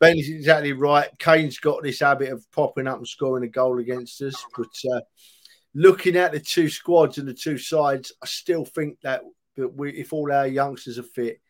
Ben's 0.00 0.28
exactly 0.28 0.72
right. 0.72 1.08
Kane's 1.18 1.58
got 1.58 1.82
this 1.82 2.00
habit 2.00 2.32
of 2.32 2.44
popping 2.52 2.86
up 2.86 2.98
and 2.98 3.08
scoring 3.08 3.44
a 3.44 3.48
goal 3.48 3.78
against 3.78 4.20
us. 4.22 4.44
But 4.56 4.92
uh, 4.92 5.00
looking 5.74 6.16
at 6.16 6.32
the 6.32 6.40
two 6.40 6.68
squads 6.68 7.18
and 7.18 7.28
the 7.28 7.34
two 7.34 7.58
sides, 7.58 8.12
I 8.22 8.26
still 8.26 8.64
think 8.64 9.00
that, 9.02 9.22
that 9.56 9.68
we, 9.68 9.92
if 9.92 10.12
all 10.12 10.32
our 10.32 10.46
youngsters 10.46 10.98
are 10.98 11.04
fit, 11.04 11.40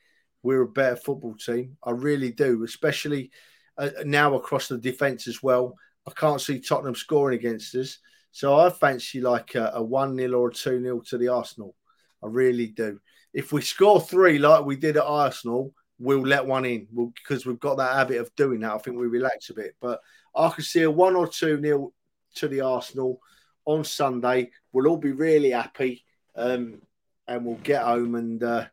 we're 0.42 0.62
a 0.62 0.68
better 0.68 0.96
football 0.96 1.34
team. 1.34 1.76
I 1.84 1.90
really 1.92 2.32
do, 2.32 2.64
especially 2.64 3.30
uh, 3.78 3.90
now 4.04 4.34
across 4.34 4.68
the 4.68 4.78
defence 4.78 5.28
as 5.28 5.42
well. 5.42 5.76
I 6.06 6.10
can't 6.12 6.40
see 6.40 6.60
Tottenham 6.60 6.96
scoring 6.96 7.38
against 7.38 7.74
us. 7.74 7.98
So 8.32 8.58
I 8.58 8.70
fancy 8.70 9.20
like 9.20 9.54
a, 9.54 9.72
a 9.74 9.82
1 9.82 10.16
0 10.16 10.40
or 10.40 10.48
a 10.48 10.52
2 10.52 10.82
0 10.82 11.00
to 11.08 11.18
the 11.18 11.28
Arsenal. 11.28 11.74
I 12.22 12.26
really 12.26 12.66
do. 12.66 12.98
If 13.32 13.52
we 13.52 13.62
score 13.62 14.00
three 14.00 14.38
like 14.38 14.64
we 14.64 14.76
did 14.76 14.96
at 14.96 15.04
Arsenal, 15.04 15.74
we'll 15.98 16.26
let 16.26 16.46
one 16.46 16.64
in 16.64 16.88
we'll, 16.92 17.12
because 17.14 17.46
we've 17.46 17.60
got 17.60 17.76
that 17.76 17.94
habit 17.94 18.18
of 18.20 18.34
doing 18.34 18.60
that. 18.60 18.72
I 18.72 18.78
think 18.78 18.98
we 18.98 19.06
relax 19.06 19.50
a 19.50 19.54
bit. 19.54 19.76
But 19.80 20.00
I 20.34 20.48
can 20.48 20.64
see 20.64 20.82
a 20.82 20.90
1 20.90 21.14
or 21.14 21.28
2 21.28 21.60
0 21.60 21.92
to 22.36 22.48
the 22.48 22.62
Arsenal 22.62 23.20
on 23.66 23.84
Sunday. 23.84 24.50
We'll 24.72 24.88
all 24.88 24.96
be 24.96 25.12
really 25.12 25.50
happy 25.50 26.04
um, 26.34 26.80
and 27.28 27.44
we'll 27.44 27.56
get 27.56 27.82
home 27.82 28.14
and, 28.14 28.42
uh, 28.42 28.66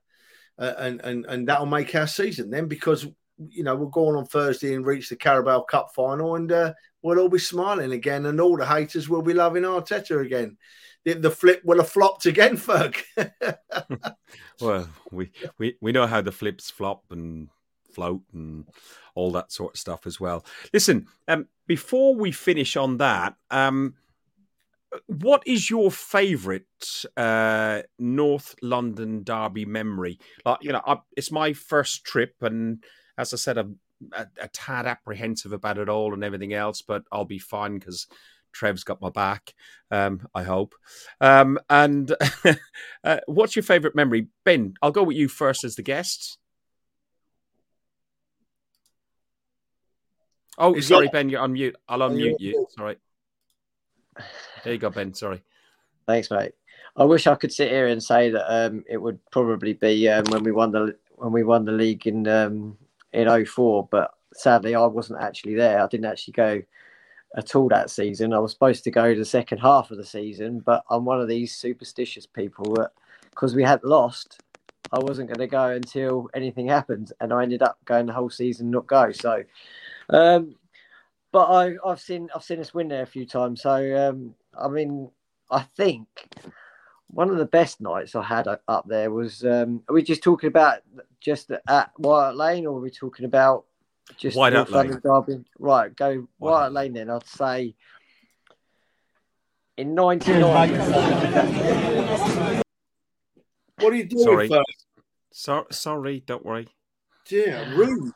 and, 0.58 1.02
and, 1.02 1.26
and 1.26 1.48
that'll 1.48 1.66
make 1.66 1.94
our 1.96 2.08
season 2.08 2.50
then 2.50 2.68
because 2.68 3.06
you 3.48 3.64
know, 3.64 3.76
we'll 3.76 3.88
go 3.88 4.08
on 4.10 4.16
on 4.16 4.26
Thursday 4.26 4.74
and 4.74 4.86
reach 4.86 5.10
the 5.10 5.16
Carabao 5.16 5.62
Cup 5.62 5.92
final, 5.96 6.36
and 6.36 6.52
uh, 6.52 6.74
we'll 7.02 7.20
all 7.20 7.30
be 7.30 7.40
smiling 7.40 7.92
again, 7.92 8.26
and 8.26 8.40
all 8.40 8.58
the 8.58 8.66
haters 8.66 9.10
will 9.10 9.22
be 9.22 9.34
loving 9.34 9.64
Arteta 9.64 10.24
again. 10.24 10.58
The, 11.06 11.14
the 11.14 11.32
flip 11.32 11.62
will 11.64 11.78
have 11.78 11.90
flopped 11.90 12.26
again, 12.26 12.58
Ferg. 12.58 12.98
well, 14.62 14.90
we, 15.12 15.32
we 15.58 15.78
we 15.82 15.92
know 15.92 16.08
how 16.08 16.22
the 16.22 16.32
flips 16.32 16.70
flop 16.70 17.04
and 17.12 17.50
float 17.94 18.22
and 18.34 18.66
all 19.16 19.32
that 19.32 19.52
sort 19.52 19.76
of 19.76 19.80
stuff 19.80 20.06
as 20.06 20.20
well. 20.20 20.46
Listen, 20.74 21.08
um, 21.28 21.48
before 21.68 22.16
we 22.16 22.32
finish 22.32 22.76
on 22.76 22.98
that, 22.98 23.36
um, 23.52 23.96
what 25.08 25.44
is 25.46 25.70
your 25.70 25.92
favourite 25.92 26.64
uh, 27.16 27.82
North 27.98 28.56
London 28.62 29.24
Derby 29.24 29.66
memory? 29.66 30.20
Like, 30.46 30.60
you 30.62 30.72
know, 30.72 30.82
I, 30.86 30.98
it's 31.16 31.32
my 31.32 31.54
first 31.54 32.06
trip, 32.06 32.36
and 32.42 32.84
as 33.18 33.34
I 33.34 33.38
said, 33.38 33.58
I'm 33.58 33.80
a, 34.14 34.28
a, 34.42 34.48
tad 34.50 34.86
apprehensive 34.86 35.54
about 35.54 35.78
it 35.78 35.90
all 35.90 36.14
and 36.14 36.24
everything 36.24 36.54
else, 36.54 36.82
but 36.82 37.04
I'll 37.12 37.26
be 37.26 37.40
fine 37.40 37.78
because 37.78 38.08
Trev's 38.52 38.84
got 38.84 39.02
my 39.02 39.10
back. 39.10 39.54
Um, 39.92 40.28
I 40.34 40.44
hope. 40.44 40.76
Um, 41.22 41.60
and 41.70 42.14
uh, 43.04 43.20
what's 43.28 43.56
your 43.56 43.64
favourite 43.64 43.96
memory, 43.96 44.28
Ben? 44.44 44.74
I'll 44.82 44.92
go 44.92 45.04
with 45.04 45.18
you 45.18 45.28
first 45.28 45.64
as 45.64 45.76
the 45.76 45.84
guest. 45.84 46.38
Oh, 50.58 50.76
Is 50.76 50.88
sorry, 50.88 51.08
that... 51.08 51.14
Ben, 51.14 51.30
you're 51.30 51.42
on 51.42 51.54
mute. 51.54 51.78
I'll 51.88 52.00
unmute 52.00 52.40
you. 52.40 52.68
Sorry. 52.76 52.98
There 54.64 54.74
you 54.74 54.80
go, 54.80 54.90
Ben. 54.90 55.14
Sorry. 55.14 55.42
Thanks, 56.06 56.30
mate. 56.30 56.52
I 56.98 57.06
wish 57.06 57.28
I 57.28 57.36
could 57.36 57.54
sit 57.54 57.70
here 57.72 57.88
and 57.88 58.04
say 58.04 58.30
that 58.32 58.54
um, 58.54 58.84
it 58.90 58.98
would 58.98 59.20
probably 59.32 59.74
be 59.74 60.10
um, 60.10 60.26
when 60.30 60.44
we 60.44 60.52
won 60.52 60.72
the 60.72 60.98
when 61.16 61.32
we 61.32 61.44
won 61.44 61.64
the 61.64 61.72
league 61.72 62.08
in 62.08 62.28
um, 62.28 62.78
in 63.14 63.46
04, 63.46 63.88
but 63.92 64.12
sadly 64.34 64.76
I 64.76 64.86
wasn't 64.86 65.22
actually 65.22 65.56
there. 65.56 65.82
I 65.82 65.88
didn't 65.88 66.06
actually 66.06 66.34
go 66.34 66.62
at 67.36 67.56
all 67.56 67.70
that 67.70 67.90
season. 67.90 68.34
I 68.34 68.40
was 68.40 68.52
supposed 68.52 68.84
to 68.86 68.92
go 68.92 69.14
the 69.14 69.26
second 69.26 69.60
half 69.60 69.92
of 69.92 69.98
the 69.98 70.06
season, 70.06 70.60
but 70.60 70.84
I'm 70.90 71.06
one 71.06 71.22
of 71.22 71.28
these 71.28 71.56
superstitious 71.56 72.26
people 72.26 72.74
that 72.76 72.92
because 73.30 73.56
we 73.56 73.64
had 73.64 73.84
lost, 73.84 74.42
I 74.92 75.00
wasn't 75.00 75.30
going 75.30 75.40
to 75.40 75.48
go 75.48 75.68
until 75.68 76.30
anything 76.34 76.68
happened, 76.68 77.14
and 77.22 77.32
I 77.32 77.44
ended 77.44 77.62
up 77.62 77.78
going 77.86 78.08
the 78.08 78.14
whole 78.14 78.30
season 78.30 78.72
not 78.72 78.88
go. 78.88 79.12
So, 79.12 79.44
um, 80.10 80.56
but 81.32 81.46
I, 81.46 81.76
have 81.88 82.02
seen 82.02 82.30
I've 82.36 82.44
seen 82.44 82.60
us 82.60 82.74
win 82.74 82.88
there 82.88 83.04
a 83.04 83.08
few 83.08 83.26
times. 83.26 83.62
So 83.62 84.10
um, 84.10 84.34
I 84.60 84.68
mean, 84.68 85.10
I 85.52 85.62
think 85.62 86.08
one 87.12 87.30
of 87.30 87.38
the 87.38 87.46
best 87.46 87.82
nights 87.82 88.16
I 88.16 88.24
had 88.24 88.48
up 88.48 88.88
there 88.88 89.12
was. 89.12 89.44
Um, 89.44 89.84
are 89.88 89.94
we 89.94 90.04
just 90.04 90.24
talking 90.24 90.48
about 90.48 90.80
just 91.20 91.52
at 91.68 91.92
White 91.98 92.32
Lane, 92.32 92.66
or 92.66 92.78
are 92.78 92.82
we 92.82 92.92
talking 92.92 93.26
about 93.26 93.66
just 94.18 94.38
White 94.38 94.54
Hart 94.54 94.72
Lane? 94.72 95.00
Derby? 95.04 95.44
Right, 95.58 95.96
go 95.96 96.28
White 96.38 96.52
Hart 96.52 96.74
Lane 96.74 96.94
then. 96.94 97.10
I'd 97.10 97.28
say 97.28 97.76
in 99.78 99.96
'99. 99.96 100.72
what 103.78 103.94
are 103.94 103.96
you 103.96 104.06
doing? 104.06 104.24
Sorry, 104.24 104.50
so, 105.32 105.66
sorry, 105.72 106.24
don't 106.26 106.46
worry. 106.46 106.68
Yeah, 107.30 107.74
rude. 107.74 108.14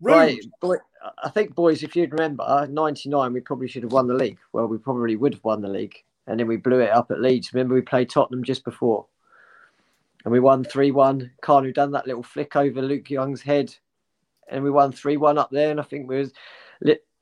Rude. 0.00 0.14
Right, 0.14 0.40
boy, 0.60 0.76
I 1.22 1.30
think, 1.30 1.54
boys, 1.54 1.84
if 1.84 1.94
you'd 1.94 2.10
remember, 2.12 2.66
'99, 2.68 3.32
we 3.32 3.40
probably 3.40 3.68
should 3.68 3.84
have 3.84 3.92
won 3.92 4.08
the 4.08 4.14
league. 4.14 4.38
Well, 4.52 4.66
we 4.66 4.78
probably 4.78 5.14
would 5.14 5.34
have 5.34 5.44
won 5.44 5.62
the 5.62 5.68
league 5.68 6.02
and 6.26 6.38
then 6.38 6.46
we 6.46 6.56
blew 6.56 6.80
it 6.80 6.90
up 6.90 7.10
at 7.10 7.20
Leeds. 7.20 7.52
Remember, 7.52 7.74
we 7.74 7.82
played 7.82 8.10
Tottenham 8.10 8.44
just 8.44 8.64
before, 8.64 9.06
and 10.24 10.32
we 10.32 10.40
won 10.40 10.64
three 10.64 10.90
one. 10.90 11.30
Kanu 11.42 11.72
done 11.74 11.92
that 11.92 12.06
little 12.06 12.22
flick 12.22 12.56
over 12.56 12.80
Luke 12.82 13.10
Young's 13.10 13.42
head, 13.42 13.74
and 14.48 14.62
we 14.62 14.70
won 14.70 14.92
three 14.92 15.16
one 15.16 15.38
up 15.38 15.50
there. 15.50 15.70
And 15.70 15.80
I 15.80 15.84
think 15.84 16.08
we 16.08 16.18
was 16.18 16.32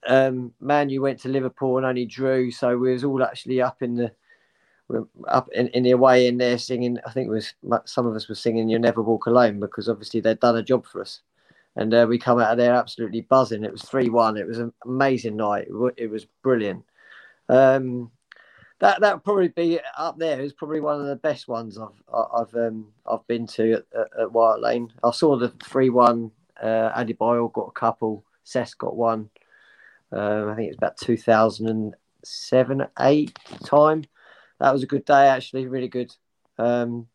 um, 0.06 0.52
Man, 0.60 0.89
you 0.89 1.02
went 1.02 1.20
to 1.20 1.28
Liverpool 1.28 1.77
and 1.77 1.86
only 1.86 2.06
drew, 2.06 2.51
so 2.51 2.77
we 2.77 2.93
was 2.93 3.05
all 3.05 3.22
actually 3.22 3.60
up 3.60 3.82
in 3.82 3.94
the 3.97 4.12
up 5.28 5.48
in, 5.52 5.68
in 5.68 5.85
the 5.85 5.93
away 5.93 6.27
in 6.27 6.39
there 6.39 6.59
singing. 6.59 6.98
I 7.06 7.10
think 7.12 7.28
it 7.28 7.31
was 7.31 7.55
some 7.85 8.06
of 8.06 8.14
us 8.16 8.28
were 8.28 8.35
singing 8.35 8.68
"You'll 8.68 8.81
Never 8.81 9.02
Walk 9.02 9.27
Alone" 9.27 9.60
because 9.60 9.89
obviously 9.89 10.20
they'd 10.20 10.40
done 10.40 10.56
a 10.56 10.62
job 10.62 10.86
for 10.86 11.01
us. 11.01 11.20
and 11.77 11.94
uh, 11.94 12.06
we 12.09 12.18
come 12.18 12.39
out 12.39 12.52
of 12.52 12.59
there 12.59 12.74
absolutely 12.74 13.22
buzzing. 13.22 13.64
It 13.64 13.72
was 13.72 13.82
three 13.82 14.09
one. 14.09 14.36
It 14.36 14.47
was 14.47 14.59
an 14.59 14.72
amazing 14.85 15.36
night. 15.36 15.68
It 15.97 16.10
was 16.10 16.27
brilliant. 16.43 16.85
Um, 17.48 18.10
that 18.81 19.01
that 19.01 19.15
would 19.15 19.24
probably 19.24 19.48
be 19.48 19.78
up 19.97 20.19
there. 20.19 20.40
It's 20.40 20.55
probably 20.55 20.81
one 20.81 21.01
of 21.01 21.07
the 21.07 21.16
best 21.16 21.48
ones 21.48 21.78
I've 21.78 22.02
I've 22.12 22.55
um, 22.55 22.89
I've 23.07 23.27
been 23.27 23.47
to 23.48 23.73
at, 23.74 23.85
at, 23.94 24.20
at 24.23 24.32
White 24.32 24.61
Lane. 24.61 24.93
I 25.05 25.11
saw 25.12 25.36
the 25.36 25.51
three 25.65 25.90
one. 25.90 26.32
Uh, 26.61 26.90
Adebayor 26.98 27.52
got 27.52 27.69
a 27.69 27.73
couple. 27.73 28.24
Cesc 28.44 28.78
got 28.78 28.97
one. 28.97 29.31
Um, 30.12 30.48
I 30.48 30.55
think 30.57 30.66
it 30.66 30.70
was 30.70 30.78
about 30.78 30.97
two 30.97 31.16
thousand 31.16 31.69
and 31.69 31.94
seven, 32.24 32.86
eight 32.98 33.39
time. 33.65 34.05
That 34.59 34.73
was 34.73 34.82
a 34.82 34.86
good 34.86 35.05
day 35.05 35.28
actually, 35.28 35.66
really 35.66 35.89
good. 35.89 36.15
Um, 36.59 37.07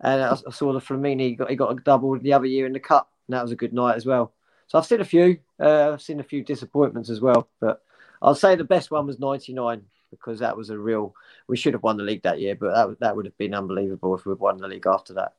and 0.00 0.22
I, 0.22 0.32
I, 0.32 0.50
saw 0.50 0.72
the 0.72 0.80
Flamini 0.80 1.20
he 1.20 1.34
got 1.34 1.50
he 1.50 1.56
got 1.56 1.72
a 1.72 1.82
double 1.82 2.18
the 2.18 2.32
other 2.32 2.46
year 2.46 2.66
in 2.66 2.72
the 2.72 2.80
cup, 2.80 3.10
and 3.28 3.34
that 3.34 3.42
was 3.42 3.52
a 3.52 3.56
good 3.56 3.74
night 3.74 3.96
as 3.96 4.06
well. 4.06 4.32
So 4.68 4.78
I've 4.78 4.86
seen 4.86 5.00
a 5.02 5.04
few. 5.04 5.38
Uh, 5.62 5.92
I've 5.92 6.02
seen 6.02 6.20
a 6.20 6.24
few 6.24 6.42
disappointments 6.42 7.10
as 7.10 7.20
well, 7.20 7.48
but 7.60 7.82
I'll 8.22 8.34
say 8.34 8.56
the 8.56 8.64
best 8.64 8.90
one 8.90 9.06
was 9.06 9.18
'99 9.18 9.82
because 10.10 10.38
that 10.40 10.56
was 10.56 10.70
a 10.70 10.78
real. 10.78 11.14
We 11.46 11.56
should 11.56 11.74
have 11.74 11.82
won 11.82 11.96
the 11.96 12.02
league 12.02 12.22
that 12.22 12.40
year, 12.40 12.54
but 12.54 12.74
that 12.74 13.00
that 13.00 13.16
would 13.16 13.26
have 13.26 13.38
been 13.38 13.54
unbelievable 13.54 14.14
if 14.14 14.26
we'd 14.26 14.38
won 14.38 14.58
the 14.58 14.68
league 14.68 14.86
after 14.86 15.14
that. 15.14 15.34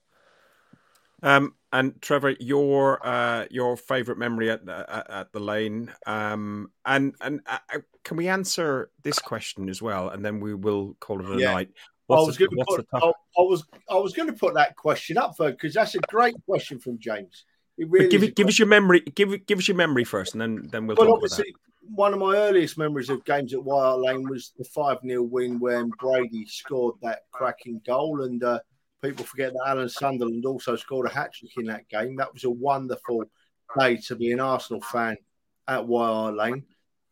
Um, 1.24 1.56
and 1.72 2.02
Trevor, 2.02 2.36
your 2.40 3.06
uh, 3.06 3.46
your 3.50 3.78
favourite 3.78 4.18
memory 4.18 4.50
at 4.50 4.66
the, 4.66 5.06
at 5.10 5.32
the 5.32 5.40
lane, 5.40 5.92
um, 6.06 6.72
and 6.86 7.16
and 7.22 7.42
uh, 7.46 7.60
uh, 7.74 7.80
can 8.04 8.18
we 8.18 8.28
answer 8.28 8.90
this 9.04 9.20
question 9.20 9.70
as 9.70 9.82
well, 9.82 10.10
and 10.10 10.26
then 10.26 10.40
we 10.40 10.54
will 10.54 10.96
call 11.00 11.20
it 11.22 11.32
a 11.32 11.40
yeah. 11.40 11.54
night. 11.54 11.70
What's 12.08 12.24
I 12.24 12.26
was 12.26 12.38
going 12.38 12.52
to 12.52 12.66
put, 12.68 12.88
I, 12.94 12.98
I, 12.98 13.12
was 13.38 13.64
I 13.90 13.96
was 13.96 14.14
going 14.14 14.28
to 14.28 14.34
put 14.34 14.56
that 14.56 14.76
question 14.76 15.18
up 15.18 15.38
for 15.38 15.52
because 15.52 15.74
that's 15.74 15.96
a 15.96 16.00
great 16.00 16.36
question 16.46 16.80
from 16.80 17.00
James. 17.00 17.46
Really 17.78 18.10
give 18.10 18.36
give 18.36 18.48
us 18.48 18.60
your 18.60 18.68
memory. 18.68 19.00
Give 19.02 19.46
give 19.46 19.60
us 19.60 19.68
your 19.68 19.78
memory 19.78 20.04
first, 20.04 20.34
and 20.34 20.42
then 20.42 20.68
then 20.72 20.88
we'll. 20.88 20.98
Well, 20.98 21.14
obviously, 21.14 21.56
one 21.94 22.14
of 22.14 22.20
my 22.20 22.36
earliest 22.36 22.78
memories 22.78 23.10
of 23.10 23.26
games 23.26 23.54
at 23.54 23.64
White 23.64 23.82
Hart 23.82 24.00
Lane 24.00 24.28
was 24.30 24.54
the 24.58 24.64
five 24.64 24.98
0 25.06 25.24
win 25.24 25.60
when 25.60 25.90
Brady 26.00 26.46
scored 26.46 26.96
that 27.02 27.22
cracking 27.32 27.82
goal, 27.86 28.24
and 28.24 28.44
uh, 28.44 28.60
people 29.02 29.26
forget 29.26 29.54
that 29.54 29.68
Alan 29.68 29.90
Sunderland 29.90 30.46
also 30.46 30.76
scored 30.76 31.10
a 31.10 31.14
hat 31.14 31.34
trick 31.34 31.52
in 31.58 31.66
that 31.66 31.88
game. 31.90 32.16
That 32.16 32.34
was 32.34 32.44
a 32.44 32.50
wonderful 32.50 33.26
day 33.78 33.98
to 34.08 34.16
be 34.16 34.32
an 34.32 34.40
Arsenal 34.40 34.82
fan 34.82 35.18
at 35.68 35.88
White 35.88 36.06
Hart 36.06 36.36
Lane. 36.36 36.64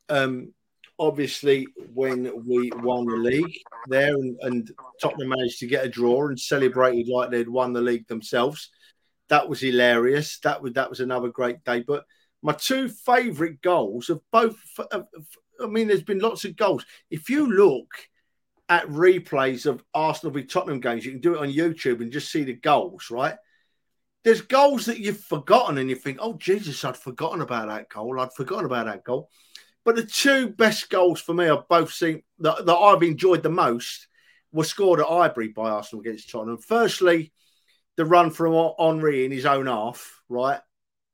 Um, 0.09 0.53
obviously, 0.97 1.67
when 1.93 2.31
we 2.47 2.71
won 2.75 3.05
the 3.05 3.17
league 3.17 3.57
there, 3.87 4.13
and, 4.13 4.37
and 4.41 4.71
Tottenham 5.01 5.29
managed 5.29 5.59
to 5.59 5.67
get 5.67 5.85
a 5.85 5.89
draw 5.89 6.27
and 6.27 6.39
celebrated 6.39 7.07
like 7.07 7.31
they'd 7.31 7.49
won 7.49 7.73
the 7.73 7.81
league 7.81 8.07
themselves 8.07 8.69
that 9.29 9.47
was 9.47 9.61
hilarious. 9.61 10.39
That 10.39 10.61
was 10.61 10.73
that 10.73 10.89
was 10.89 10.99
another 10.99 11.29
great 11.29 11.63
day. 11.63 11.83
But 11.87 12.05
my 12.41 12.53
two 12.53 12.89
favourite 12.89 13.61
goals 13.61 14.09
of 14.09 14.21
both. 14.31 14.57
I 14.91 15.67
mean, 15.67 15.87
there's 15.87 16.03
been 16.03 16.19
lots 16.19 16.45
of 16.45 16.55
goals. 16.55 16.85
If 17.09 17.29
you 17.29 17.51
look 17.51 17.91
at 18.69 18.87
replays 18.87 19.65
of 19.65 19.83
Arsenal 19.93 20.33
v 20.33 20.43
Tottenham 20.43 20.79
games, 20.79 21.05
you 21.05 21.11
can 21.11 21.21
do 21.21 21.35
it 21.35 21.41
on 21.41 21.51
YouTube 21.51 22.01
and 22.01 22.11
just 22.11 22.31
see 22.31 22.43
the 22.43 22.53
goals. 22.53 23.09
Right? 23.11 23.35
There's 24.23 24.41
goals 24.41 24.85
that 24.85 24.99
you've 24.99 25.19
forgotten, 25.19 25.77
and 25.77 25.89
you 25.89 25.95
think, 25.95 26.19
"Oh 26.21 26.33
Jesus, 26.33 26.83
I'd 26.83 26.97
forgotten 26.97 27.41
about 27.41 27.67
that 27.67 27.89
goal. 27.89 28.19
I'd 28.19 28.33
forgotten 28.33 28.65
about 28.65 28.85
that 28.85 29.03
goal." 29.03 29.29
But 29.85 29.95
the 29.95 30.05
two 30.05 30.49
best 30.49 30.89
goals 30.89 31.21
for 31.21 31.33
me, 31.33 31.47
I've 31.47 31.67
both 31.67 31.91
seen 31.93 32.21
that, 32.39 32.65
that 32.65 32.75
I've 32.75 33.01
enjoyed 33.01 33.43
the 33.43 33.49
most, 33.49 34.07
were 34.51 34.65
scored 34.65 34.99
at 34.99 35.07
Highbury 35.07 35.47
by 35.47 35.69
Arsenal 35.69 36.01
against 36.01 36.29
Tottenham. 36.29 36.57
Firstly, 36.57 37.31
the 37.95 38.05
run 38.05 38.29
from 38.29 38.73
Henry 38.77 39.25
in 39.25 39.31
his 39.31 39.45
own 39.45 39.67
half, 39.67 40.21
right? 40.27 40.59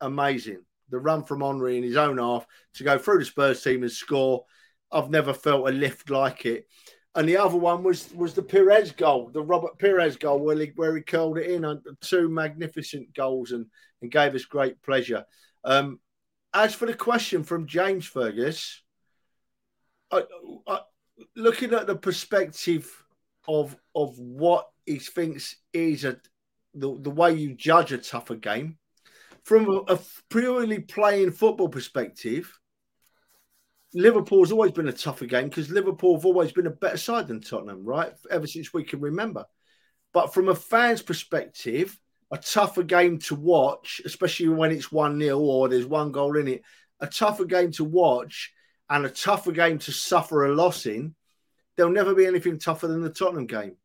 Amazing. 0.02 0.65
The 0.90 1.00
run 1.00 1.24
from 1.24 1.42
Henry 1.42 1.78
in 1.78 1.84
his 1.84 1.98
own 1.98 2.18
half 2.18 2.46
to 2.76 2.84
go 2.84 2.98
through 2.98 3.20
the 3.20 3.26
Spurs 3.26 3.64
team 3.64 3.84
and 3.84 3.92
score. 3.92 4.46
I've 4.92 5.10
never 5.10 5.34
felt 5.34 5.68
a 5.68 5.72
lift 5.72 6.10
like 6.10 6.46
it. 6.46 6.68
And 7.16 7.28
the 7.28 7.38
other 7.38 7.58
one 7.58 7.82
was 7.82 8.14
was 8.14 8.34
the 8.34 8.44
Pires 8.44 8.92
goal, 8.92 9.30
the 9.34 9.42
Robert 9.42 9.80
Pires 9.80 10.18
goal, 10.18 10.40
where 10.40 10.58
he, 10.58 10.72
where 10.76 10.96
he 10.96 11.02
curled 11.02 11.38
it 11.38 11.50
in. 11.50 11.82
Two 12.02 12.30
magnificent 12.30 13.14
goals 13.14 13.52
and, 13.52 13.66
and 14.02 14.12
gave 14.12 14.36
us 14.36 14.46
great 14.46 14.82
pleasure. 14.84 15.24
Um, 15.64 16.00
as 16.54 16.76
for 16.76 16.86
the 16.86 16.94
question 16.94 17.44
from 17.44 17.68
James 17.68 18.06
Fergus, 18.06 18.82
I, 20.12 20.24
I, 20.68 20.80
looking 21.36 21.74
at 21.74 21.88
the 21.88 21.96
perspective 21.96 22.92
of 23.48 23.76
of 23.96 24.18
what 24.20 24.68
he 24.86 25.00
thinks 25.00 25.56
is 25.74 26.06
a, 26.06 26.18
the, 26.74 26.98
the 27.00 27.10
way 27.10 27.34
you 27.34 27.54
judge 27.54 27.92
a 27.92 27.98
tougher 27.98 28.36
game. 28.36 28.78
From 29.46 29.84
a, 29.88 30.00
purely 30.32 30.80
playing 30.80 31.32
football 31.32 31.70
perspective, 31.70 32.60
Liverpool's 33.94 34.52
always 34.52 34.72
been 34.72 34.88
a 34.88 34.92
tougher 34.92 35.28
game 35.28 35.50
because 35.50 35.70
Liverpool 35.70 36.16
have 36.16 36.26
always 36.26 36.52
been 36.52 36.66
a 36.66 36.72
better 36.72 36.98
side 36.98 37.28
than 37.28 37.42
Tottenham, 37.42 37.86
right? 37.86 38.12
Ever 38.32 38.48
since 38.48 38.74
we 38.74 38.84
can 38.84 39.02
remember. 39.02 39.46
But 40.14 40.34
from 40.34 40.50
a 40.50 40.56
fan's 40.56 41.04
perspective, 41.04 41.96
a 42.32 42.40
tougher 42.40 42.82
game 42.82 43.20
to 43.20 43.36
watch, 43.36 44.02
especially 44.04 44.50
when 44.50 44.72
it's 44.72 44.92
1 44.92 45.20
0 45.20 45.38
or 45.38 45.70
there's 45.70 45.86
one 45.86 46.12
goal 46.12 46.38
in 46.38 46.48
it, 46.48 46.64
a 47.00 47.06
tougher 47.06 47.46
game 47.46 47.72
to 47.74 47.84
watch 47.84 48.52
and 48.90 49.06
a 49.06 49.10
tougher 49.10 49.52
game 49.52 49.78
to 49.78 49.92
suffer 49.92 50.46
a 50.46 50.56
loss 50.56 50.88
in, 50.88 51.14
there'll 51.78 51.92
never 51.92 52.16
be 52.16 52.26
anything 52.26 52.58
tougher 52.58 52.88
than 52.88 53.02
the 53.02 53.12
Tottenham 53.12 53.46
game 53.46 53.78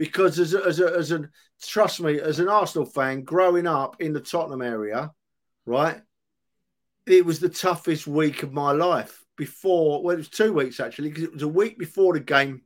because 0.00 0.38
as 0.38 0.54
a, 0.54 0.64
as 0.64 0.80
a, 0.80 0.96
as 0.96 1.12
a 1.12 1.28
trust 1.62 2.00
me, 2.00 2.18
as 2.18 2.40
an 2.40 2.48
Arsenal 2.48 2.86
fan 2.86 3.22
growing 3.22 3.66
up 3.66 4.00
in 4.00 4.14
the 4.14 4.20
Tottenham 4.20 4.62
area, 4.62 5.12
right, 5.66 6.00
it 7.06 7.26
was 7.26 7.38
the 7.38 7.50
toughest 7.50 8.06
week 8.06 8.42
of 8.42 8.50
my 8.50 8.72
life. 8.72 9.22
Before, 9.36 10.02
well, 10.02 10.14
it 10.14 10.18
was 10.18 10.30
two 10.30 10.54
weeks 10.54 10.80
actually, 10.80 11.10
because 11.10 11.24
it 11.24 11.34
was 11.34 11.42
a 11.42 11.48
week 11.48 11.78
before 11.78 12.14
the 12.14 12.20
game. 12.20 12.62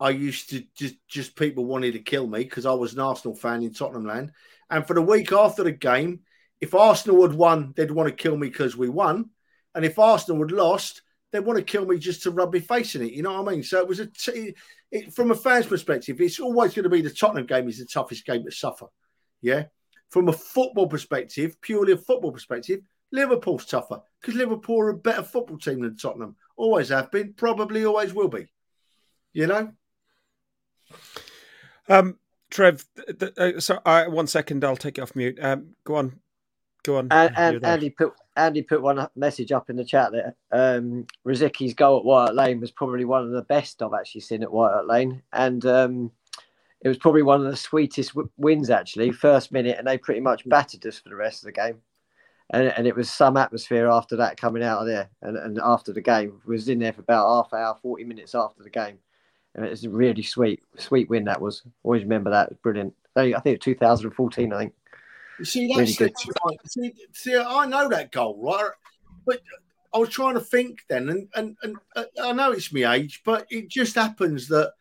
I 0.00 0.08
used 0.10 0.48
to 0.50 0.64
just 0.74 0.94
just 1.06 1.36
people 1.36 1.66
wanted 1.66 1.92
to 1.92 1.98
kill 1.98 2.26
me 2.26 2.44
because 2.44 2.64
I 2.64 2.72
was 2.72 2.94
an 2.94 3.00
Arsenal 3.00 3.36
fan 3.36 3.62
in 3.62 3.74
Tottenham 3.74 4.06
land, 4.06 4.32
and 4.70 4.86
for 4.86 4.94
the 4.94 5.02
week 5.02 5.32
after 5.32 5.62
the 5.62 5.72
game, 5.72 6.20
if 6.62 6.74
Arsenal 6.74 7.20
had 7.20 7.36
won, 7.36 7.74
they'd 7.76 7.90
want 7.90 8.08
to 8.08 8.14
kill 8.14 8.38
me 8.38 8.48
because 8.48 8.74
we 8.74 8.88
won, 8.88 9.28
and 9.74 9.84
if 9.84 9.98
Arsenal 9.98 10.40
had 10.40 10.52
lost, 10.52 11.02
they'd 11.30 11.40
want 11.40 11.58
to 11.58 11.64
kill 11.64 11.84
me 11.84 11.98
just 11.98 12.22
to 12.22 12.30
rub 12.30 12.54
my 12.54 12.60
face 12.60 12.94
in 12.94 13.02
it. 13.02 13.12
You 13.12 13.22
know 13.22 13.42
what 13.42 13.52
I 13.52 13.54
mean? 13.54 13.62
So 13.62 13.80
it 13.80 13.88
was 13.88 14.00
a 14.00 14.06
t- 14.06 14.54
it, 14.90 15.12
from 15.14 15.30
a 15.30 15.34
fan's 15.34 15.66
perspective, 15.66 16.20
it's 16.20 16.40
always 16.40 16.74
going 16.74 16.84
to 16.84 16.90
be 16.90 17.00
the 17.00 17.10
Tottenham 17.10 17.46
game 17.46 17.68
is 17.68 17.78
the 17.78 17.86
toughest 17.86 18.26
game 18.26 18.44
to 18.44 18.50
suffer. 18.50 18.86
Yeah. 19.40 19.64
From 20.10 20.28
a 20.28 20.32
football 20.32 20.88
perspective, 20.88 21.60
purely 21.60 21.92
a 21.92 21.96
football 21.96 22.32
perspective, 22.32 22.80
Liverpool's 23.12 23.66
tougher 23.66 24.00
because 24.20 24.34
Liverpool 24.34 24.80
are 24.80 24.90
a 24.90 24.96
better 24.96 25.22
football 25.22 25.58
team 25.58 25.80
than 25.80 25.96
Tottenham. 25.96 26.36
Always 26.56 26.88
have 26.88 27.10
been, 27.10 27.34
probably 27.34 27.84
always 27.84 28.12
will 28.12 28.28
be. 28.28 28.48
You 29.32 29.46
know? 29.46 29.72
Um, 31.88 32.18
Trev, 32.50 32.84
uh, 33.38 33.60
so 33.60 33.80
uh, 33.84 34.06
one 34.06 34.26
second, 34.26 34.64
I'll 34.64 34.76
take 34.76 34.98
it 34.98 35.02
off 35.02 35.14
mute. 35.14 35.38
Um, 35.40 35.74
go 35.84 35.96
on, 35.96 36.18
go 36.82 36.98
on. 36.98 37.08
And, 37.10 37.36
and 37.36 37.64
Andy 37.64 37.90
put 37.90 38.12
Andy 38.40 38.62
put 38.62 38.82
one 38.82 39.06
message 39.14 39.52
up 39.52 39.70
in 39.70 39.76
the 39.76 39.84
chat 39.84 40.12
there. 40.12 40.34
Um, 40.50 41.06
Rosicky's 41.24 41.74
goal 41.74 41.98
at 41.98 42.04
White 42.04 42.34
Lane 42.34 42.60
was 42.60 42.70
probably 42.70 43.04
one 43.04 43.22
of 43.22 43.30
the 43.30 43.42
best 43.42 43.82
I've 43.82 43.94
actually 43.94 44.22
seen 44.22 44.42
at 44.42 44.52
White 44.52 44.86
Lane, 44.86 45.22
and 45.32 45.64
um, 45.66 46.10
it 46.80 46.88
was 46.88 46.98
probably 46.98 47.22
one 47.22 47.44
of 47.44 47.50
the 47.50 47.56
sweetest 47.56 48.14
w- 48.14 48.30
wins 48.36 48.70
actually. 48.70 49.12
First 49.12 49.52
minute, 49.52 49.76
and 49.78 49.86
they 49.86 49.98
pretty 49.98 50.20
much 50.20 50.48
battered 50.48 50.86
us 50.86 50.98
for 50.98 51.10
the 51.10 51.16
rest 51.16 51.42
of 51.42 51.46
the 51.46 51.52
game. 51.52 51.82
And, 52.52 52.68
and 52.68 52.86
it 52.86 52.96
was 52.96 53.08
some 53.10 53.36
atmosphere 53.36 53.88
after 53.88 54.16
that 54.16 54.36
coming 54.36 54.64
out 54.64 54.80
of 54.80 54.86
there, 54.86 55.10
and, 55.22 55.36
and 55.36 55.60
after 55.62 55.92
the 55.92 56.00
game 56.00 56.40
was 56.46 56.68
in 56.68 56.80
there 56.80 56.92
for 56.92 57.02
about 57.02 57.44
half 57.44 57.52
hour, 57.52 57.76
forty 57.82 58.04
minutes 58.04 58.34
after 58.34 58.62
the 58.62 58.70
game. 58.70 58.98
And 59.54 59.64
it 59.64 59.70
was 59.70 59.84
a 59.84 59.90
really 59.90 60.22
sweet, 60.22 60.62
sweet 60.78 61.10
win. 61.10 61.24
That 61.24 61.40
was 61.40 61.62
always 61.82 62.02
remember 62.02 62.30
that. 62.30 62.46
It 62.46 62.50
was 62.52 62.58
brilliant. 62.62 62.94
I 63.16 63.22
think 63.22 63.46
it 63.46 63.50
was 63.50 63.76
2014. 63.76 64.52
I 64.52 64.58
think. 64.58 64.72
You 65.40 65.44
see, 65.44 65.74
that's 65.74 65.98
really 65.98 66.58
see, 66.66 66.92
see, 67.12 67.36
I 67.36 67.66
know 67.66 67.88
that 67.88 68.12
goal, 68.12 68.38
right? 68.40 68.70
But 69.26 69.40
I 69.92 69.98
was 69.98 70.10
trying 70.10 70.34
to 70.34 70.40
think 70.40 70.82
then, 70.88 71.08
and 71.08 71.28
and, 71.34 71.56
and 71.62 71.76
uh, 71.96 72.04
I 72.22 72.32
know 72.32 72.52
it's 72.52 72.72
my 72.72 72.94
age, 72.94 73.22
but 73.24 73.46
it 73.50 73.68
just 73.68 73.96
happens 73.96 74.46
that, 74.48 74.72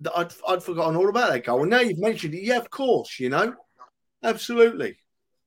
that 0.00 0.12
I'd, 0.16 0.32
I'd 0.46 0.62
forgotten 0.62 0.96
all 0.96 1.08
about 1.08 1.30
that 1.30 1.44
goal. 1.44 1.62
And 1.62 1.70
now 1.70 1.80
you've 1.80 1.98
mentioned 1.98 2.34
it, 2.34 2.44
yeah, 2.44 2.58
of 2.58 2.70
course, 2.70 3.18
you 3.18 3.28
know, 3.28 3.54
absolutely. 4.22 4.98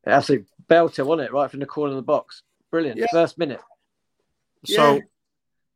Absolutely 0.06 0.48
belter, 0.70 1.06
wasn't 1.06 1.28
it? 1.28 1.34
Right 1.34 1.50
from 1.50 1.60
the 1.60 1.66
corner 1.66 1.92
of 1.92 1.98
the 1.98 2.02
box. 2.02 2.44
Brilliant. 2.72 3.00
Yeah. 3.00 3.06
First 3.12 3.38
minute. 3.38 3.62
So, 4.66 4.96
yeah. 4.96 5.02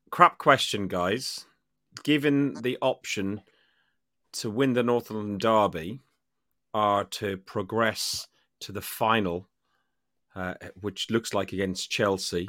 crap 0.09 0.37
question, 0.37 0.87
guys. 0.87 1.45
Given 2.03 2.55
the 2.55 2.77
option 2.81 3.41
to 4.33 4.49
win 4.49 4.73
the 4.73 4.83
Northland 4.83 5.39
Derby 5.39 6.01
or 6.73 7.05
to 7.05 7.37
progress 7.37 8.27
to 8.61 8.71
the 8.71 8.81
final, 8.81 9.47
uh, 10.35 10.55
which 10.81 11.09
looks 11.09 11.33
like 11.33 11.53
against 11.53 11.89
Chelsea 11.89 12.47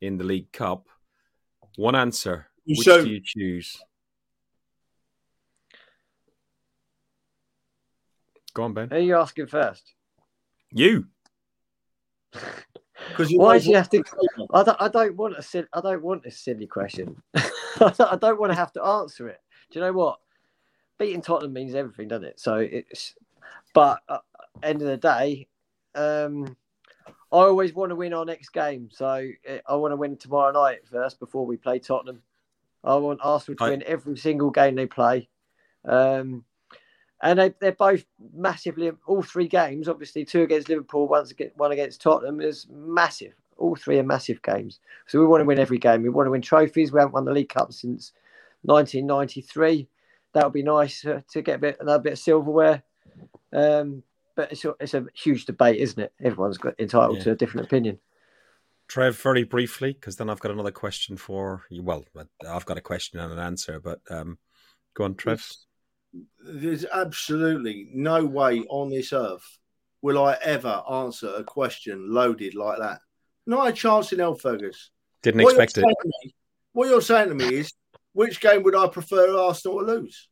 in 0.00 0.16
the 0.16 0.24
League 0.24 0.52
Cup. 0.52 0.86
One 1.76 1.94
answer. 1.94 2.48
Which 2.66 2.80
so, 2.80 3.04
do 3.04 3.10
you 3.10 3.20
choose? 3.22 3.80
Go 8.54 8.64
on, 8.64 8.74
Ben. 8.74 8.88
Who 8.88 8.96
are 8.96 9.00
you 9.00 9.16
asking 9.16 9.46
first? 9.46 9.94
You. 10.72 11.06
Because 13.08 13.32
Why 13.32 13.58
do 13.58 13.70
you 13.70 13.76
have 13.76 13.88
to? 13.90 14.04
I 14.52 14.62
don't. 14.62 14.76
I 14.80 14.88
don't 14.88 15.16
want 15.16 15.36
a 15.36 15.42
silly. 15.42 15.66
I 15.72 15.80
don't 15.80 16.02
want 16.02 16.26
a 16.26 16.30
silly 16.30 16.66
question. 16.66 17.20
I 17.34 18.18
don't, 18.20 18.38
want 18.38 18.52
to 18.52 18.56
have 18.56 18.72
to 18.74 18.82
answer 18.84 19.28
it. 19.28 19.38
Do 19.70 19.78
you 19.78 19.84
know 19.84 19.92
what? 19.92 20.18
Beating 20.98 21.22
Tottenham 21.22 21.54
means 21.54 21.74
everything, 21.74 22.08
doesn't 22.08 22.28
it? 22.28 22.40
So 22.40 22.56
it's. 22.56 23.14
But 23.72 24.00
uh, 24.08 24.18
end 24.62 24.82
of 24.82 24.88
the 24.88 24.96
day, 24.96 25.48
um, 25.94 26.56
I 27.32 27.36
always 27.36 27.74
want 27.74 27.90
to 27.90 27.96
win 27.96 28.12
our 28.12 28.24
next 28.24 28.50
game. 28.50 28.88
So 28.92 29.30
uh, 29.48 29.58
I 29.66 29.76
want 29.76 29.92
to 29.92 29.96
win 29.96 30.16
tomorrow 30.16 30.52
night 30.52 30.86
first 30.90 31.20
before 31.20 31.46
we 31.46 31.56
play 31.56 31.78
Tottenham. 31.78 32.22
I 32.82 32.96
want 32.96 33.20
Arsenal 33.22 33.56
to 33.58 33.64
I- 33.64 33.70
win 33.70 33.84
every 33.86 34.16
single 34.16 34.50
game 34.50 34.74
they 34.74 34.86
play. 34.86 35.28
Um, 35.84 36.44
and 37.22 37.38
they, 37.38 37.54
they're 37.60 37.72
both 37.72 38.04
massively, 38.34 38.90
all 39.06 39.22
three 39.22 39.46
games, 39.46 39.88
obviously, 39.88 40.24
two 40.24 40.42
against 40.42 40.70
Liverpool, 40.70 41.06
once 41.06 41.30
against, 41.30 41.56
one 41.56 41.72
against 41.72 42.00
Tottenham, 42.00 42.40
is 42.40 42.66
massive. 42.70 43.34
All 43.58 43.76
three 43.76 43.98
are 43.98 44.04
massive 44.04 44.40
games. 44.42 44.80
So 45.06 45.20
we 45.20 45.26
want 45.26 45.42
to 45.42 45.44
win 45.44 45.58
every 45.58 45.76
game. 45.76 46.02
We 46.02 46.08
want 46.08 46.26
to 46.26 46.30
win 46.30 46.40
trophies. 46.40 46.92
We 46.92 46.98
haven't 46.98 47.12
won 47.12 47.26
the 47.26 47.32
League 47.32 47.50
Cup 47.50 47.74
since 47.74 48.12
1993. 48.62 49.86
That 50.32 50.44
would 50.44 50.54
be 50.54 50.62
nice 50.62 51.04
uh, 51.04 51.20
to 51.32 51.42
get 51.42 51.56
a 51.56 51.58
bit, 51.58 51.76
another 51.80 52.02
bit 52.02 52.14
of 52.14 52.18
silverware. 52.18 52.82
Um, 53.52 54.02
but 54.40 54.52
it's 54.52 54.64
a, 54.64 54.74
it's 54.80 54.94
a 54.94 55.04
huge 55.14 55.44
debate, 55.44 55.78
isn't 55.78 56.00
it? 56.02 56.12
Everyone's 56.22 56.56
got 56.56 56.78
entitled 56.80 57.18
Yeah. 57.18 57.24
to 57.24 57.30
a 57.32 57.36
different 57.36 57.66
opinion. 57.66 57.98
Trev, 58.88 59.16
very 59.20 59.44
briefly, 59.44 59.92
because 59.92 60.16
then 60.16 60.30
I've 60.30 60.40
got 60.40 60.50
another 60.50 60.70
question 60.70 61.18
for 61.18 61.62
you. 61.68 61.82
Well, 61.82 62.04
I've 62.48 62.64
got 62.64 62.78
a 62.78 62.80
question 62.80 63.20
and 63.20 63.30
an 63.32 63.38
answer, 63.38 63.78
but 63.80 64.00
um, 64.10 64.38
go 64.94 65.04
on, 65.04 65.14
Trev. 65.14 65.46
There's 66.42 66.86
absolutely 66.86 67.90
no 67.92 68.24
way 68.24 68.60
on 68.70 68.88
this 68.90 69.12
earth 69.12 69.44
will 70.02 70.24
I 70.24 70.38
ever 70.42 70.82
answer 70.90 71.28
a 71.36 71.44
question 71.44 72.10
loaded 72.10 72.54
like 72.54 72.78
that. 72.78 73.00
Not 73.46 73.68
a 73.68 73.72
chance 73.72 74.10
in 74.14 74.18
hell, 74.20 74.34
Fergus. 74.34 74.90
Didn't 75.22 75.42
What 75.42 75.50
expect 75.50 75.76
it. 75.76 75.84
me- 75.84 76.34
what 76.72 76.88
you're 76.88 77.02
saying 77.02 77.28
to 77.28 77.34
me 77.34 77.56
is, 77.56 77.72
which 78.14 78.40
game 78.40 78.62
would 78.62 78.74
I 78.74 78.88
prefer 78.88 79.36
Arsenal 79.36 79.80
to 79.80 79.84
lose? 79.84 80.28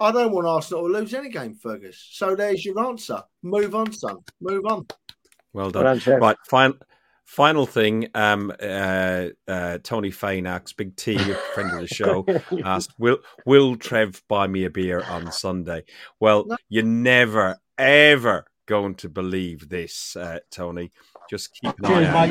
I 0.00 0.12
don't 0.12 0.32
want 0.32 0.46
Arsenal 0.46 0.86
to 0.86 0.92
lose 0.92 1.14
any 1.14 1.28
game, 1.30 1.54
Fergus. 1.54 2.08
So 2.12 2.34
there's 2.36 2.64
your 2.64 2.78
answer. 2.86 3.22
Move 3.42 3.74
on, 3.74 3.92
son. 3.92 4.18
Move 4.40 4.64
on. 4.66 4.86
Well 5.52 5.70
Well 5.70 5.70
done. 5.70 5.98
done, 5.98 6.20
Right, 6.20 6.36
final 6.48 6.76
final 7.24 7.66
thing. 7.66 8.08
Um, 8.14 8.52
uh, 8.62 9.26
uh, 9.48 9.78
Tony 9.82 10.10
Fain 10.10 10.46
asks, 10.46 10.72
Big 10.74 10.94
T, 10.96 11.16
friend 11.54 11.72
of 11.72 11.80
the 11.80 11.86
show, 11.88 12.24
asked, 12.64 12.92
"Will 12.98 13.18
Will 13.46 13.76
Trev 13.76 14.22
buy 14.28 14.46
me 14.46 14.64
a 14.64 14.70
beer 14.70 15.02
on 15.02 15.32
Sunday?" 15.32 15.84
Well, 16.20 16.44
No. 16.46 16.56
you're 16.68 16.84
never 16.84 17.56
ever 17.78 18.44
going 18.66 18.94
to 18.96 19.08
believe 19.08 19.68
this, 19.68 20.14
uh, 20.16 20.38
Tony. 20.50 20.90
Just 21.30 21.52
keep 21.54 21.74
an 21.78 21.84
eye 21.86 22.04
out. 22.04 22.28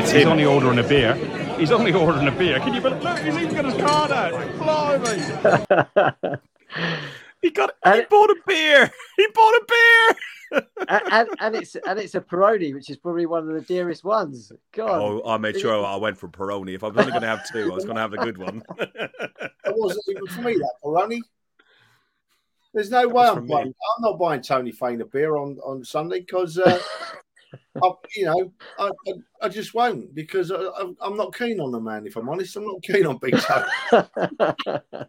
It's 0.00 0.10
He's 0.10 0.22
him. 0.24 0.28
only 0.30 0.44
ordering 0.44 0.78
a 0.78 0.82
beer. 0.82 1.14
He's 1.58 1.70
only 1.70 1.92
ordering 1.92 2.28
a 2.28 2.32
beer. 2.32 2.58
Can 2.60 2.74
you 2.74 2.80
believe? 2.80 3.02
Look, 3.02 3.18
he's 3.20 3.34
even 3.36 3.54
got 3.54 3.64
his 3.64 3.74
card 3.74 4.10
out. 4.12 4.58
Blimey! 4.58 6.38
He 7.42 7.50
got. 7.50 7.74
And 7.84 7.96
He 8.00 8.06
bought 8.08 8.30
a 8.30 8.36
beer. 8.46 8.90
He 9.16 9.26
bought 9.34 9.52
a 9.54 9.64
beer. 9.68 10.62
and, 10.88 11.02
and, 11.10 11.28
and 11.40 11.56
it's 11.56 11.74
and 11.74 11.98
it's 11.98 12.14
a 12.14 12.20
Peroni, 12.20 12.72
which 12.72 12.88
is 12.88 12.96
probably 12.96 13.26
one 13.26 13.48
of 13.48 13.54
the 13.54 13.60
dearest 13.62 14.04
ones. 14.04 14.52
God, 14.72 14.90
Oh, 15.02 15.28
I 15.28 15.38
made 15.38 15.58
sure 15.58 15.84
I 15.84 15.96
went 15.96 16.16
for 16.18 16.28
Peroni. 16.28 16.74
If 16.76 16.84
I 16.84 16.88
was 16.88 16.98
only 16.98 17.10
going 17.10 17.22
to 17.22 17.28
have 17.28 17.44
two, 17.50 17.72
I 17.72 17.74
was 17.74 17.84
going 17.84 17.96
to 17.96 18.00
have 18.00 18.12
a 18.12 18.18
good 18.18 18.38
one. 18.38 18.62
It 19.64 19.76
wasn't 19.76 20.04
even 20.08 20.26
for 20.26 20.40
me, 20.42 20.54
that 20.54 20.72
Peroni. 20.84 21.18
There's 22.74 22.90
no 22.90 23.08
way 23.08 23.26
I'm 23.26 23.34
for 23.36 23.40
me. 23.42 23.48
buying. 23.48 23.66
I'm 23.66 24.02
not 24.02 24.18
buying 24.18 24.40
Tony 24.42 24.70
Fain 24.72 25.00
a 25.00 25.04
beer 25.06 25.36
on, 25.36 25.58
on 25.64 25.84
Sunday 25.84 26.20
because, 26.20 26.58
uh, 26.58 26.78
I, 27.82 27.90
you 28.16 28.24
know, 28.26 28.52
I, 28.78 28.90
I, 29.08 29.12
I 29.42 29.48
just 29.48 29.74
won't 29.74 30.14
because 30.14 30.52
I, 30.52 30.58
I'm 31.00 31.16
not 31.16 31.34
keen 31.34 31.60
on 31.60 31.72
the 31.72 31.80
man. 31.80 32.06
If 32.06 32.16
I'm 32.16 32.28
honest, 32.28 32.56
I'm 32.56 32.64
not 32.66 32.82
keen 32.82 33.06
on 33.06 33.18
Big 33.18 33.36
Tony. 33.38 34.54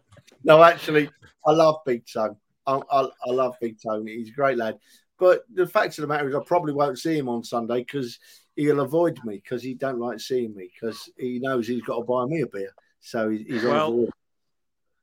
No, 0.44 0.62
actually, 0.62 1.08
I 1.46 1.52
love 1.52 1.76
Big 1.86 2.04
Toe. 2.06 2.36
I, 2.66 2.80
I, 2.90 3.00
I 3.26 3.30
love 3.30 3.56
Big 3.60 3.78
Tony. 3.82 4.16
He's 4.16 4.28
a 4.28 4.32
great 4.32 4.58
lad. 4.58 4.78
But 5.18 5.44
the 5.52 5.66
fact 5.66 5.98
of 5.98 6.02
the 6.02 6.08
matter 6.08 6.28
is, 6.28 6.34
I 6.34 6.40
probably 6.46 6.74
won't 6.74 6.98
see 6.98 7.16
him 7.16 7.28
on 7.28 7.42
Sunday 7.42 7.80
because 7.80 8.18
he'll 8.56 8.80
avoid 8.80 9.18
me 9.24 9.36
because 9.36 9.62
he 9.62 9.74
don't 9.74 9.98
like 9.98 10.20
seeing 10.20 10.54
me 10.54 10.70
because 10.74 11.10
he 11.16 11.38
knows 11.38 11.66
he's 11.66 11.82
got 11.82 11.96
to 11.96 12.04
buy 12.04 12.26
me 12.26 12.42
a 12.42 12.46
beer. 12.46 12.74
So 13.00 13.30
he, 13.30 13.44
he's 13.48 13.64
Well, 13.64 13.86
on 13.86 13.92
board. 13.92 14.10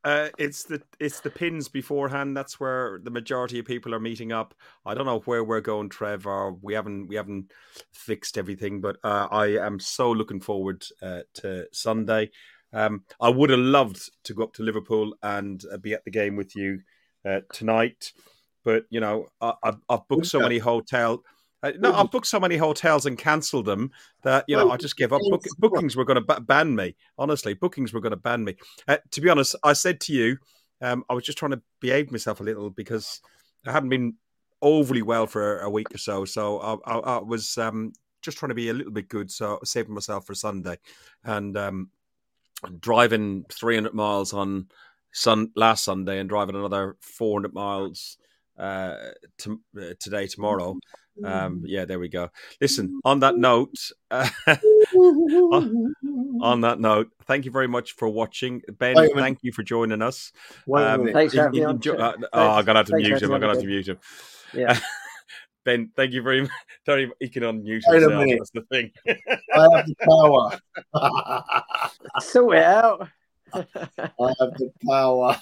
Uh, 0.03 0.29
it's 0.39 0.63
the 0.63 0.81
it's 0.99 1.19
the 1.19 1.29
pins 1.29 1.67
beforehand. 1.67 2.35
That's 2.35 2.59
where 2.59 2.99
the 3.03 3.11
majority 3.11 3.59
of 3.59 3.65
people 3.65 3.93
are 3.93 3.99
meeting 3.99 4.31
up. 4.31 4.55
I 4.85 4.95
don't 4.95 5.05
know 5.05 5.19
where 5.19 5.43
we're 5.43 5.61
going, 5.61 5.89
Trevor. 5.89 6.53
We 6.53 6.73
haven't 6.73 7.07
we 7.07 7.15
haven't 7.15 7.51
fixed 7.93 8.37
everything, 8.37 8.81
but 8.81 8.97
uh, 9.03 9.27
I 9.29 9.57
am 9.57 9.79
so 9.79 10.11
looking 10.11 10.41
forward 10.41 10.83
uh, 11.03 11.21
to 11.35 11.67
Sunday. 11.71 12.31
Um, 12.73 13.03
I 13.19 13.29
would 13.29 13.51
have 13.51 13.59
loved 13.59 14.09
to 14.23 14.33
go 14.33 14.43
up 14.43 14.53
to 14.53 14.63
Liverpool 14.63 15.13
and 15.21 15.63
uh, 15.71 15.77
be 15.77 15.93
at 15.93 16.03
the 16.03 16.11
game 16.11 16.35
with 16.35 16.55
you 16.55 16.81
uh, 17.23 17.41
tonight, 17.53 18.11
but 18.63 18.85
you 18.89 19.01
know 19.01 19.27
I, 19.39 19.53
I've, 19.61 19.77
I've 19.87 20.07
booked 20.07 20.25
so 20.25 20.39
many 20.39 20.57
hotel. 20.57 21.21
Uh, 21.63 21.71
no, 21.79 21.93
I've 21.93 22.09
booked 22.09 22.27
so 22.27 22.39
many 22.39 22.57
hotels 22.57 23.05
and 23.05 23.17
cancelled 23.17 23.65
them 23.65 23.91
that 24.23 24.45
you 24.47 24.55
know 24.55 24.65
Well, 24.65 24.73
I 24.73 24.77
just 24.77 24.97
gave 24.97 25.13
up. 25.13 25.21
Book, 25.29 25.43
bookings 25.59 25.95
were 25.95 26.05
going 26.05 26.23
to 26.23 26.41
ban 26.41 26.75
me. 26.75 26.95
Honestly, 27.17 27.53
bookings 27.53 27.93
were 27.93 28.01
going 28.01 28.11
to 28.11 28.17
ban 28.17 28.43
me. 28.43 28.55
Uh, 28.87 28.97
to 29.11 29.21
be 29.21 29.29
honest, 29.29 29.55
I 29.63 29.73
said 29.73 29.99
to 30.01 30.13
you, 30.13 30.37
um, 30.81 31.03
I 31.09 31.13
was 31.13 31.23
just 31.23 31.37
trying 31.37 31.51
to 31.51 31.61
behave 31.79 32.11
myself 32.11 32.39
a 32.39 32.43
little 32.43 32.69
because 32.69 33.21
I 33.65 33.71
hadn't 33.71 33.89
been 33.89 34.15
overly 34.61 35.01
well 35.01 35.27
for 35.27 35.59
a 35.59 35.69
week 35.69 35.93
or 35.93 35.97
so. 35.97 36.25
So 36.25 36.59
I, 36.59 36.91
I, 36.91 36.97
I 36.97 37.17
was 37.19 37.57
um, 37.57 37.93
just 38.21 38.37
trying 38.37 38.49
to 38.49 38.55
be 38.55 38.69
a 38.69 38.73
little 38.73 38.91
bit 38.91 39.09
good, 39.09 39.31
so 39.31 39.59
saving 39.63 39.93
myself 39.93 40.25
for 40.25 40.33
Sunday, 40.33 40.77
and 41.23 41.55
um, 41.57 41.89
driving 42.79 43.45
300 43.51 43.93
miles 43.93 44.33
on 44.33 44.67
sun 45.13 45.51
last 45.55 45.83
Sunday 45.83 46.19
and 46.19 46.29
driving 46.29 46.55
another 46.55 46.95
400 47.01 47.53
miles 47.53 48.17
uh, 48.57 48.95
to, 49.39 49.59
uh, 49.79 49.93
today 49.99 50.27
tomorrow. 50.27 50.77
Um, 51.23 51.63
yeah, 51.65 51.85
there 51.85 51.99
we 51.99 52.07
go. 52.09 52.29
Listen, 52.59 52.99
on 53.05 53.19
that 53.19 53.37
note. 53.37 53.75
Uh, 54.09 54.27
on, 54.95 55.93
on 56.41 56.61
that 56.61 56.79
note, 56.79 57.09
thank 57.25 57.45
you 57.45 57.51
very 57.51 57.67
much 57.67 57.93
for 57.93 58.09
watching, 58.09 58.61
Ben. 58.79 58.95
Wait 58.95 59.11
a 59.11 59.15
minute. 59.15 59.21
Thank 59.21 59.39
you 59.43 59.51
for 59.51 59.63
joining 59.63 60.01
us. 60.01 60.31
Wait 60.65 60.83
Um. 60.83 61.11
Thanks 61.13 61.33
for 61.33 61.41
having 61.43 61.59
me 61.59 61.65
on. 61.65 61.75
enjoy- 61.75 61.95
uh, 61.95 62.15
oh, 62.33 62.49
I'm 62.51 62.65
gonna 62.65 62.79
have 62.79 62.85
to 62.87 62.93
thanks 62.93 63.07
mute 63.09 63.21
him. 63.21 63.31
I'm 63.33 63.39
gonna 63.41 63.53
have 63.53 63.61
to 63.61 63.67
mute 63.67 63.87
him. 63.87 63.97
yeah. 64.53 64.79
Ben, 65.63 65.91
thank 65.95 66.11
you 66.13 66.23
very 66.23 66.41
much. 66.41 66.51
Sorry, 66.87 67.11
he 67.19 67.29
can 67.29 67.43
unmute 67.43 67.81
Wait 67.87 67.97
a 67.97 68.09
himself. 68.09 68.13
minute. 68.25 68.39
That's 68.39 68.49
the 68.49 68.61
thing. 68.71 68.91
I 69.53 69.75
have 69.75 69.85
the 69.85 69.95
power. 70.09 70.59
Sort 72.21 72.57
it 72.57 72.63
out. 72.63 73.07
I 73.53 73.59
have 74.39 74.53
the 74.57 74.71
power. 74.89 75.39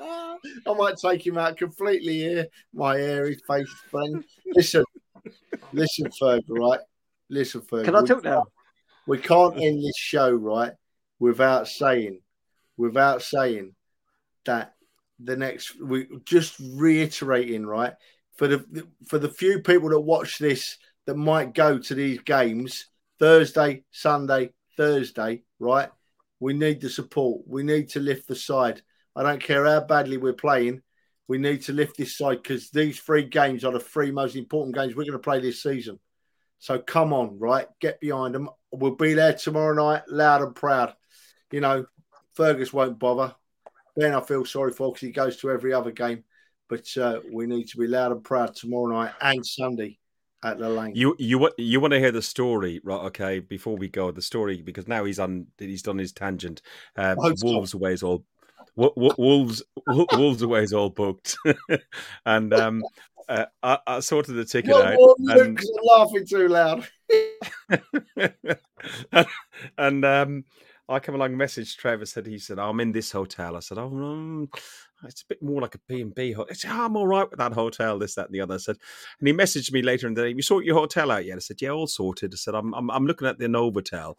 I 0.00 0.74
might 0.76 0.96
take 0.96 1.26
him 1.26 1.38
out 1.38 1.56
completely 1.56 2.18
here, 2.18 2.46
my 2.72 2.96
airy 2.96 3.36
faced 3.46 3.72
friend. 3.90 4.24
Listen, 4.54 4.84
listen, 5.72 6.10
Ferg, 6.20 6.42
right? 6.48 6.80
Listen, 7.28 7.62
Ferg. 7.62 7.84
Can 7.84 7.96
I 7.96 8.04
talk 8.04 8.24
now? 8.24 8.44
We 9.06 9.18
can't 9.18 9.56
end 9.56 9.82
this 9.82 9.96
show, 9.96 10.30
right, 10.30 10.72
without 11.18 11.66
saying, 11.66 12.20
without 12.76 13.22
saying 13.22 13.74
that 14.44 14.74
the 15.18 15.36
next, 15.36 15.80
we 15.80 16.06
just 16.24 16.56
reiterating, 16.60 17.66
right, 17.66 17.94
for 18.36 18.46
the 18.46 18.86
for 19.06 19.18
the 19.18 19.30
few 19.30 19.60
people 19.62 19.88
that 19.90 20.00
watch 20.00 20.38
this 20.38 20.78
that 21.06 21.16
might 21.16 21.54
go 21.54 21.78
to 21.78 21.94
these 21.94 22.20
games 22.20 22.86
Thursday, 23.18 23.82
Sunday, 23.90 24.52
Thursday, 24.76 25.42
right? 25.58 25.88
We 26.38 26.52
need 26.52 26.80
the 26.80 26.88
support. 26.88 27.42
We 27.46 27.64
need 27.64 27.88
to 27.90 28.00
lift 28.00 28.28
the 28.28 28.36
side. 28.36 28.82
I 29.18 29.24
don't 29.24 29.42
care 29.42 29.64
how 29.64 29.80
badly 29.80 30.16
we're 30.16 30.32
playing. 30.32 30.80
We 31.26 31.38
need 31.38 31.62
to 31.62 31.72
lift 31.72 31.96
this 31.96 32.16
side 32.16 32.40
because 32.40 32.70
these 32.70 33.00
three 33.00 33.24
games 33.24 33.64
are 33.64 33.72
the 33.72 33.80
three 33.80 34.12
most 34.12 34.36
important 34.36 34.76
games 34.76 34.94
we're 34.94 35.02
going 35.02 35.12
to 35.12 35.18
play 35.18 35.40
this 35.40 35.60
season. 35.60 35.98
So 36.60 36.78
come 36.78 37.12
on, 37.12 37.36
right? 37.38 37.66
Get 37.80 38.00
behind 38.00 38.34
them. 38.34 38.48
We'll 38.70 38.94
be 38.94 39.14
there 39.14 39.34
tomorrow 39.34 39.74
night, 39.74 40.04
loud 40.08 40.42
and 40.42 40.54
proud. 40.54 40.94
You 41.50 41.60
know, 41.60 41.86
Fergus 42.34 42.72
won't 42.72 43.00
bother. 43.00 43.34
Ben, 43.96 44.14
I 44.14 44.20
feel 44.20 44.44
sorry 44.44 44.72
for 44.72 44.92
because 44.92 45.00
he 45.00 45.10
goes 45.10 45.36
to 45.38 45.50
every 45.50 45.72
other 45.74 45.90
game. 45.90 46.22
But 46.68 46.86
uh, 46.96 47.20
we 47.32 47.46
need 47.46 47.66
to 47.68 47.78
be 47.78 47.88
loud 47.88 48.12
and 48.12 48.22
proud 48.22 48.54
tomorrow 48.54 48.86
night 48.86 49.14
and 49.20 49.44
Sunday 49.44 49.98
at 50.44 50.58
the 50.58 50.68
lane. 50.68 50.94
You 50.94 51.16
you 51.18 51.50
you 51.58 51.80
want 51.80 51.92
to 51.92 51.98
hear 51.98 52.12
the 52.12 52.22
story, 52.22 52.80
right? 52.84 53.00
Okay, 53.06 53.40
before 53.40 53.76
we 53.76 53.88
go, 53.88 54.12
the 54.12 54.22
story 54.22 54.62
because 54.62 54.86
now 54.86 55.04
he's 55.04 55.18
on. 55.18 55.46
He's 55.58 55.82
done 55.82 55.98
his 55.98 56.12
tangent. 56.12 56.62
Uh. 56.96 57.16
Wolves 57.42 57.74
away 57.74 57.94
is 57.94 58.02
all. 58.02 58.24
Wo- 58.78 58.92
wo- 58.94 59.14
Wolves 59.18 59.60
Wo- 59.88 60.06
Wolves 60.12 60.40
away 60.40 60.62
is 60.62 60.72
all 60.72 60.88
booked, 60.88 61.36
and 62.26 62.54
um, 62.54 62.84
uh, 63.28 63.46
I, 63.60 63.78
I 63.88 63.98
sorted 64.00 64.36
the 64.36 64.44
ticket 64.44 64.70
Not 64.70 64.94
out. 64.94 64.98
and- 65.18 65.60
laughing 65.82 66.24
too 66.24 66.46
loud. 66.46 66.86
and 69.78 70.04
um, 70.04 70.44
I 70.88 71.00
come 71.00 71.16
along, 71.16 71.36
message 71.36 71.76
Trevor, 71.76 72.06
said 72.06 72.26
he 72.26 72.38
said 72.38 72.60
I'm 72.60 72.78
in 72.78 72.92
this 72.92 73.10
hotel. 73.10 73.56
I 73.56 73.60
said, 73.60 73.78
oh, 73.78 73.86
um, 73.88 74.48
it's 75.04 75.22
a 75.22 75.26
bit 75.28 75.42
more 75.42 75.60
like 75.60 75.74
a 75.74 75.80
B 75.88 76.00
and 76.00 76.14
B 76.14 76.30
hotel. 76.30 76.54
Said, 76.54 76.70
oh, 76.72 76.84
I'm 76.84 76.96
all 76.96 77.08
right 77.08 77.28
with 77.28 77.40
that 77.40 77.54
hotel, 77.54 77.98
this, 77.98 78.14
that, 78.14 78.26
and 78.26 78.34
the 78.34 78.42
other. 78.42 78.54
I 78.54 78.58
said, 78.58 78.76
and 79.18 79.26
he 79.26 79.34
messaged 79.34 79.72
me 79.72 79.82
later 79.82 80.06
in 80.06 80.14
the 80.14 80.22
day. 80.22 80.28
You 80.36 80.42
sort 80.42 80.64
your 80.64 80.76
hotel 80.76 81.10
out 81.10 81.26
yet? 81.26 81.34
I 81.36 81.40
said, 81.40 81.60
yeah, 81.60 81.70
all 81.70 81.88
sorted. 81.88 82.32
I 82.32 82.36
said, 82.36 82.54
I'm 82.54 82.72
I'm, 82.74 82.92
I'm 82.92 83.06
looking 83.06 83.26
at 83.26 83.40
the 83.40 83.46
Novotel 83.46 84.14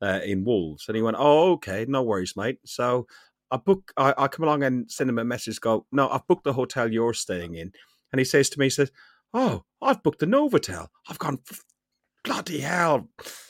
uh, 0.00 0.20
in 0.24 0.44
Wolves, 0.44 0.86
and 0.88 0.96
he 0.96 1.02
went, 1.02 1.18
oh, 1.20 1.52
okay, 1.52 1.84
no 1.86 2.02
worries, 2.02 2.36
mate. 2.36 2.58
So 2.64 3.06
I 3.50 3.56
book, 3.56 3.92
I, 3.96 4.14
I 4.16 4.28
come 4.28 4.44
along 4.44 4.62
and 4.62 4.90
send 4.90 5.10
him 5.10 5.18
a 5.18 5.24
message. 5.24 5.60
Go, 5.60 5.86
no, 5.92 6.08
I've 6.08 6.26
booked 6.26 6.44
the 6.44 6.52
hotel 6.52 6.90
you're 6.90 7.14
staying 7.14 7.54
in, 7.54 7.72
and 8.12 8.18
he 8.18 8.24
says 8.24 8.50
to 8.50 8.58
me, 8.58 8.66
he 8.66 8.70
says, 8.70 8.90
oh, 9.34 9.64
I've 9.82 10.02
booked 10.02 10.20
the 10.20 10.26
Novotel. 10.26 10.88
I've 11.08 11.18
gone, 11.18 11.38
bloody 12.24 12.60
hell. 12.60 13.08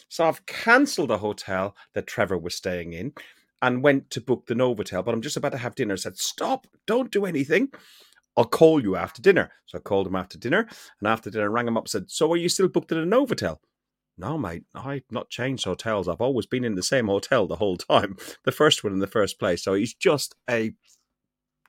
So 0.09 0.25
I've 0.25 0.47
cancelled 0.47 1.11
the 1.11 1.19
hotel 1.19 1.77
that 1.95 2.07
Trevor 2.07 2.39
was 2.39 2.55
staying 2.55 2.93
in 2.93 3.13
and 3.61 3.83
went 3.83 4.11
to 4.11 4.21
book 4.21 4.47
the 4.47 4.55
Novotel. 4.55 5.05
But 5.05 5.15
I'm 5.15 5.23
just 5.23 5.37
about 5.37 5.53
to 5.53 5.59
have 5.59 5.75
dinner. 5.75 5.95
I 5.95 5.97
said, 5.97 6.17
Stop, 6.17 6.67
don't 6.87 7.11
do 7.11 7.27
anything. 7.27 7.69
I'll 8.37 8.45
call 8.45 8.81
you 8.81 8.95
after 8.97 9.21
dinner. 9.21 9.51
So 9.67 9.79
I 9.79 9.81
called 9.81 10.07
him 10.07 10.15
after 10.15 10.39
dinner. 10.39 10.69
And 11.01 11.09
after 11.09 11.31
dinner, 11.31 11.45
I 11.45 11.49
rang 11.49 11.67
him 11.67 11.77
up 11.77 11.85
and 11.85 11.91
said, 11.91 12.11
So 12.11 12.33
are 12.33 12.37
you 12.37 12.49
still 12.49 12.69
booked 12.69 12.93
at 12.93 12.99
a 12.99 13.03
Novotel? 13.03 13.59
No, 14.19 14.37
mate, 14.37 14.65
I've 14.75 15.05
not 15.11 15.31
changed 15.31 15.65
hotels. 15.65 16.09
I've 16.09 16.21
always 16.21 16.47
been 16.47 16.65
in 16.65 16.75
the 16.75 16.83
same 16.83 17.07
hotel 17.07 17.47
the 17.47 17.57
whole 17.57 17.77
time, 17.77 18.17
the 18.45 18.53
first 18.53 18.83
one 18.83 18.93
in 18.93 18.99
the 18.99 19.07
first 19.07 19.39
place. 19.39 19.63
So 19.63 19.75
he's 19.75 19.95
just 19.95 20.35
a 20.51 20.73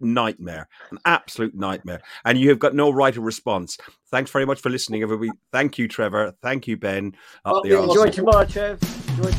nightmare, 0.01 0.67
an 0.91 0.97
absolute 1.05 1.53
nightmare. 1.53 2.01
And 2.25 2.39
you 2.39 2.49
have 2.49 2.59
got 2.59 2.73
no 2.73 2.89
right 2.89 3.15
of 3.15 3.23
response. 3.23 3.77
Thanks 4.09 4.31
very 4.31 4.45
much 4.45 4.61
for 4.61 4.69
listening, 4.69 5.03
everybody. 5.03 5.31
Thank 5.51 5.77
you, 5.77 5.87
Trevor. 5.87 6.33
Thank 6.41 6.67
you, 6.67 6.75
Ben. 6.75 7.15
Up 7.45 7.63
the 7.63 7.81
enjoy 7.81 8.09
tomorrow, 8.09 8.45
Trev. 8.45 8.81
Enjoy. 9.09 9.31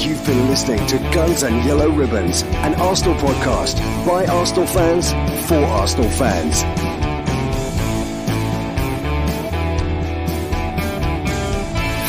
You've 0.00 0.26
been 0.26 0.48
listening 0.48 0.84
to 0.88 0.98
Guns 1.14 1.44
and 1.44 1.64
Yellow 1.64 1.88
Ribbons, 1.88 2.42
an 2.42 2.74
Arsenal 2.74 3.14
podcast 3.14 3.78
by 4.04 4.26
Arsenal 4.26 4.66
fans 4.66 5.12
for 5.46 5.64
Arsenal 5.64 6.10
fans. 6.10 6.83